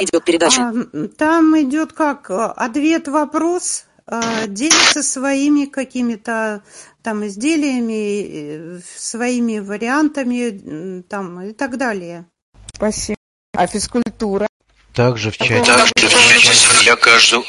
Идет 0.00 0.24
передача. 0.24 0.72
А, 0.72 1.08
там 1.18 1.60
идет 1.60 1.92
как 1.92 2.30
ответ-вопрос, 2.30 3.84
а, 3.84 3.85
делится 4.08 5.02
своими 5.02 5.66
какими-то 5.66 6.62
там 7.02 7.26
изделиями, 7.26 8.78
э, 8.78 8.80
своими 8.96 9.58
вариантами 9.58 11.02
там 11.02 11.40
и 11.40 11.52
так 11.52 11.76
далее. 11.76 12.26
Спасибо. 12.74 13.16
А 13.52 13.66
физкультура? 13.66 14.46
Также 14.94 15.30
в 15.30 15.36
чате. 15.36 15.64
Также 15.64 15.92
в 15.94 16.38
чате 16.40 16.84
я 16.84 16.96
каждый... 16.96 17.44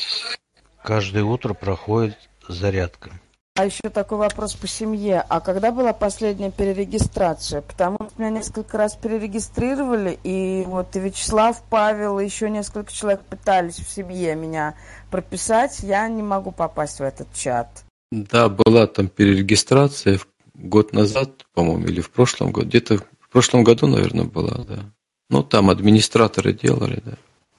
Каждое 0.83 1.23
утро 1.23 1.53
проходит 1.53 2.17
зарядка. 2.47 3.11
А 3.57 3.65
еще 3.65 3.89
такой 3.91 4.19
вопрос 4.19 4.53
по 4.53 4.67
семье. 4.67 5.25
А 5.27 5.39
когда 5.39 5.71
была 5.71 5.91
последняя 5.91 6.51
перерегистрация? 6.51 7.63
Потому 7.63 7.97
что 7.97 8.21
меня 8.21 8.29
несколько 8.29 8.77
раз 8.77 8.95
перерегистрировали, 8.95 10.19
и 10.23 10.63
вот 10.67 10.95
и 10.95 10.99
Вячеслав, 10.99 11.63
Павел, 11.67 12.19
и 12.19 12.25
еще 12.25 12.51
несколько 12.51 12.93
человек 12.93 13.21
пытались 13.21 13.77
в 13.77 13.89
семье 13.89 14.35
меня 14.35 14.75
прописать. 15.09 15.79
Я 15.79 16.07
не 16.07 16.21
могу 16.21 16.51
попасть 16.51 16.99
в 16.99 17.01
этот 17.01 17.33
чат. 17.33 17.83
Да, 18.11 18.47
была 18.47 18.85
там 18.85 19.07
перерегистрация 19.07 20.19
год 20.53 20.93
назад, 20.93 21.47
по-моему, 21.55 21.87
или 21.87 21.99
в 21.99 22.11
прошлом 22.11 22.51
году. 22.51 22.67
Где-то 22.67 22.97
в 22.97 23.29
прошлом 23.31 23.63
году, 23.63 23.87
наверное, 23.87 24.25
была, 24.25 24.63
да. 24.67 24.85
Ну, 25.31 25.41
там 25.41 25.71
администраторы 25.71 26.53
делали, 26.53 27.01
да. 27.03 27.13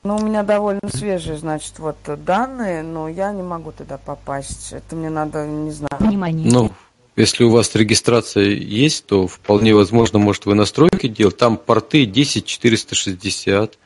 Ну, 0.05 0.17
у 0.17 0.23
меня 0.23 0.43
довольно 0.43 0.89
свежие, 0.89 1.37
значит, 1.37 1.79
вот 1.79 1.97
данные, 2.25 2.83
но 2.83 3.09
я 3.09 3.33
не 3.33 3.43
могу 3.43 3.73
туда 3.73 3.99
попасть. 3.99 4.73
Это 4.73 4.95
мне 4.95 5.11
надо, 5.11 5.47
не 5.47 5.71
знаю. 5.71 5.91
Внимание. 5.99 6.51
Ну, 6.51 6.71
если 7.17 7.43
у 7.45 7.51
вас 7.51 7.75
регистрация 7.75 8.45
есть, 8.45 9.07
то 9.07 9.27
вполне 9.27 9.75
возможно, 9.75 10.21
может, 10.21 10.47
вы 10.47 10.55
настройки 10.55 11.09
делать. 11.09 11.37
Там 11.37 11.57
порты 11.57 12.07
10460. 12.07 13.77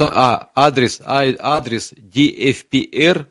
А, 0.00 0.50
адрес, 0.54 1.00
а, 1.04 1.24
адрес 1.38 1.92
dfpr.ru. 1.94 3.26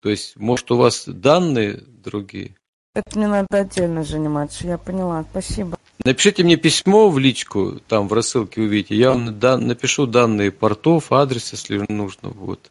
То 0.00 0.10
есть, 0.10 0.36
может, 0.36 0.70
у 0.70 0.76
вас 0.76 1.04
данные 1.08 1.82
другие? 1.88 2.54
Это 2.94 3.18
мне 3.18 3.26
надо 3.26 3.48
отдельно 3.50 4.04
заниматься, 4.04 4.66
я 4.66 4.78
поняла. 4.78 5.24
Спасибо. 5.30 5.76
Напишите 6.04 6.44
мне 6.44 6.56
письмо 6.56 7.08
в 7.08 7.18
личку, 7.18 7.80
там 7.88 8.08
в 8.08 8.12
рассылке 8.12 8.60
увидите. 8.60 8.96
Я 8.96 9.10
вам 9.10 9.38
дан, 9.38 9.66
напишу 9.66 10.06
данные 10.06 10.52
портов, 10.52 11.12
адрес, 11.12 11.52
если 11.52 11.84
нужно. 11.88 12.28
Вот. 12.30 12.70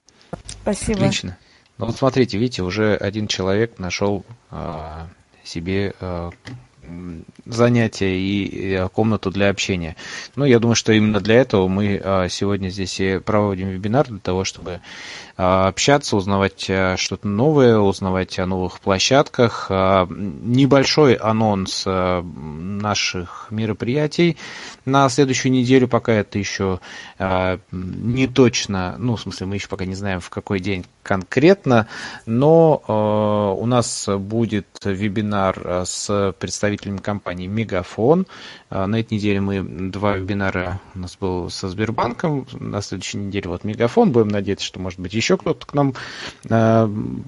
Спасибо. 0.62 1.00
Отлично. 1.00 1.38
Ну 1.78 1.88
вот 1.88 1.98
смотрите, 1.98 2.38
видите, 2.38 2.64
уже 2.64 2.96
один 2.96 3.28
человек 3.28 3.80
нашел 3.80 4.24
а, 4.52 5.08
себе 5.44 5.94
а, 6.00 6.30
занятия 7.46 8.18
и 8.18 8.88
комнату 8.90 9.32
для 9.32 9.50
общения. 9.50 9.96
Ну, 10.36 10.46
я 10.46 10.60
думаю, 10.60 10.76
что 10.76 10.94
именно 10.94 11.20
для 11.20 11.36
этого 11.36 11.68
мы 11.68 12.28
сегодня 12.30 12.70
здесь 12.70 13.00
и 13.00 13.18
проводим 13.18 13.70
вебинар, 13.70 14.08
для 14.08 14.20
того, 14.20 14.44
чтобы 14.44 14.82
общаться, 15.36 16.16
узнавать 16.16 16.62
что-то 16.62 17.28
новое, 17.28 17.78
узнавать 17.78 18.40
о 18.40 18.46
новых 18.46 18.80
площадках. 18.80 19.68
Небольшой 19.70 21.14
анонс 21.16 21.86
наших 21.86 23.48
мероприятий 23.50 24.38
на 24.86 25.10
следующую 25.10 25.52
неделю, 25.52 25.88
пока 25.88 26.14
это 26.14 26.38
еще 26.38 26.80
не 27.72 28.28
точно, 28.28 28.96
ну, 28.98 29.16
в 29.16 29.22
смысле, 29.22 29.48
мы 29.48 29.56
еще 29.56 29.68
пока 29.68 29.86
не 29.86 29.96
знаем, 29.96 30.20
в 30.20 30.30
какой 30.30 30.60
день 30.60 30.86
конкретно, 31.04 31.88
но 32.26 33.56
у 33.60 33.66
нас 33.66 34.08
будет 34.08 34.68
вебинар 34.84 35.86
с 35.86 36.34
представителями 36.40 36.98
компании 36.98 37.48
Мегафон. 37.48 38.28
На 38.70 39.00
этой 39.00 39.16
неделе 39.16 39.42
мы 39.42 39.62
два 39.62 40.18
вебинара 40.18 40.82
у 40.94 41.00
нас 41.00 41.18
был 41.20 41.50
со 41.50 41.70
Сбербанком, 41.70 42.48
на 42.54 42.82
следующей 42.82 43.18
неделе 43.18 43.50
вот 43.50 43.64
Мегафон. 43.64 44.12
Будем 44.12 44.30
надеяться, 44.30 44.66
что, 44.66 44.80
может 44.80 45.00
быть, 45.00 45.14
еще 45.14 45.25
кто-то 45.38 45.66
к 45.66 45.74
нам 45.74 45.94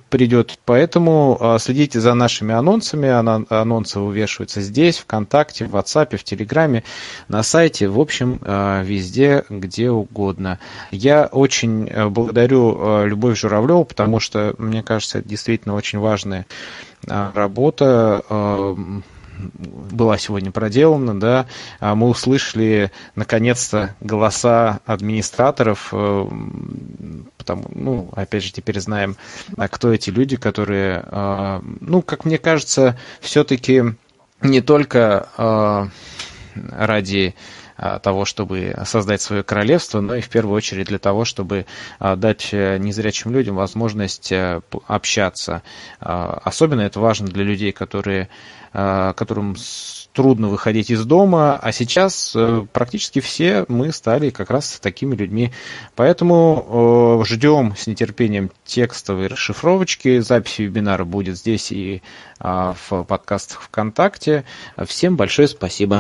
придет. 0.10 0.60
Поэтому 0.66 1.58
следите 1.60 2.00
за 2.00 2.14
нашими 2.14 2.54
анонсами. 2.54 3.10
Анонсы 3.10 4.00
вывешиваются 4.00 4.62
здесь, 4.62 5.00
ВКонтакте, 5.00 5.66
в 5.66 5.76
WhatsApp, 5.76 6.16
в 6.18 6.24
Телеграме, 6.24 6.84
на 7.28 7.44
сайте, 7.44 7.88
в 7.88 8.00
общем, 8.00 8.40
везде, 8.84 9.44
где 9.50 9.90
угодно. 9.90 10.60
Я 10.92 11.26
очень 11.26 11.90
благодарю 12.10 13.06
Любовь 13.06 13.40
Журавлеву, 13.40 13.86
потому 13.86 14.20
что, 14.20 14.54
мне 14.58 14.84
кажется, 14.84 15.20
это 15.20 15.28
действительно 15.30 15.76
очень 15.76 16.00
важная 16.00 16.46
работа 17.06 18.24
была 19.38 20.18
сегодня 20.18 20.52
проделана, 20.52 21.20
да, 21.20 21.46
мы 21.80 22.08
услышали 22.08 22.92
наконец-то 23.16 23.96
голоса 24.00 24.80
администраторов, 24.86 25.94
потому, 27.38 27.66
ну, 27.74 28.10
опять 28.14 28.44
же, 28.44 28.52
теперь 28.52 28.80
знаем, 28.80 29.16
кто 29.56 29.94
эти 29.94 30.10
люди, 30.10 30.38
которые, 30.38 31.04
ну, 31.82 32.02
как 32.02 32.26
мне 32.26 32.38
кажется, 32.38 32.98
все-таки 33.22 33.84
не 34.42 34.62
только 34.62 35.90
ради 36.56 37.36
того, 38.02 38.26
чтобы 38.26 38.76
создать 38.86 39.22
свое 39.22 39.44
королевство, 39.44 40.02
но 40.02 40.16
и 40.16 40.22
в 40.22 40.30
первую 40.30 40.56
очередь 40.56 40.88
для 40.88 41.00
того, 41.00 41.26
чтобы 41.26 41.66
дать 42.00 42.50
э, 42.52 42.78
незрячим 42.78 43.32
людям 43.32 43.56
возможность 43.56 44.32
э, 44.32 44.62
общаться. 44.88 45.62
Особенно 46.00 46.82
это 46.82 47.00
важно 47.00 47.28
для 47.28 47.44
людей, 47.44 47.72
которые, 47.72 48.30
которым 48.72 49.56
трудно 50.14 50.48
выходить 50.48 50.90
из 50.90 51.06
дома, 51.06 51.58
а 51.62 51.72
сейчас 51.72 52.34
э, 52.36 52.66
практически 52.74 53.20
все 53.20 53.66
мы 53.68 53.92
стали 53.92 54.32
как 54.32 54.50
раз 54.50 54.80
такими 54.82 55.16
людьми. 55.16 55.52
Поэтому 55.96 57.24
ждем 57.24 57.76
с 57.78 57.86
нетерпением 57.86 58.52
текстовой 58.66 59.28
расшифровочки. 59.28 60.20
Запись 60.20 60.58
вебинара 60.58 61.06
будет 61.06 61.38
здесь 61.38 61.72
и 61.72 62.02
в 62.40 63.04
подкастах 63.08 63.62
ВКонтакте. 63.62 64.44
Всем 64.86 65.18
большое 65.18 65.48
спасибо. 65.48 65.96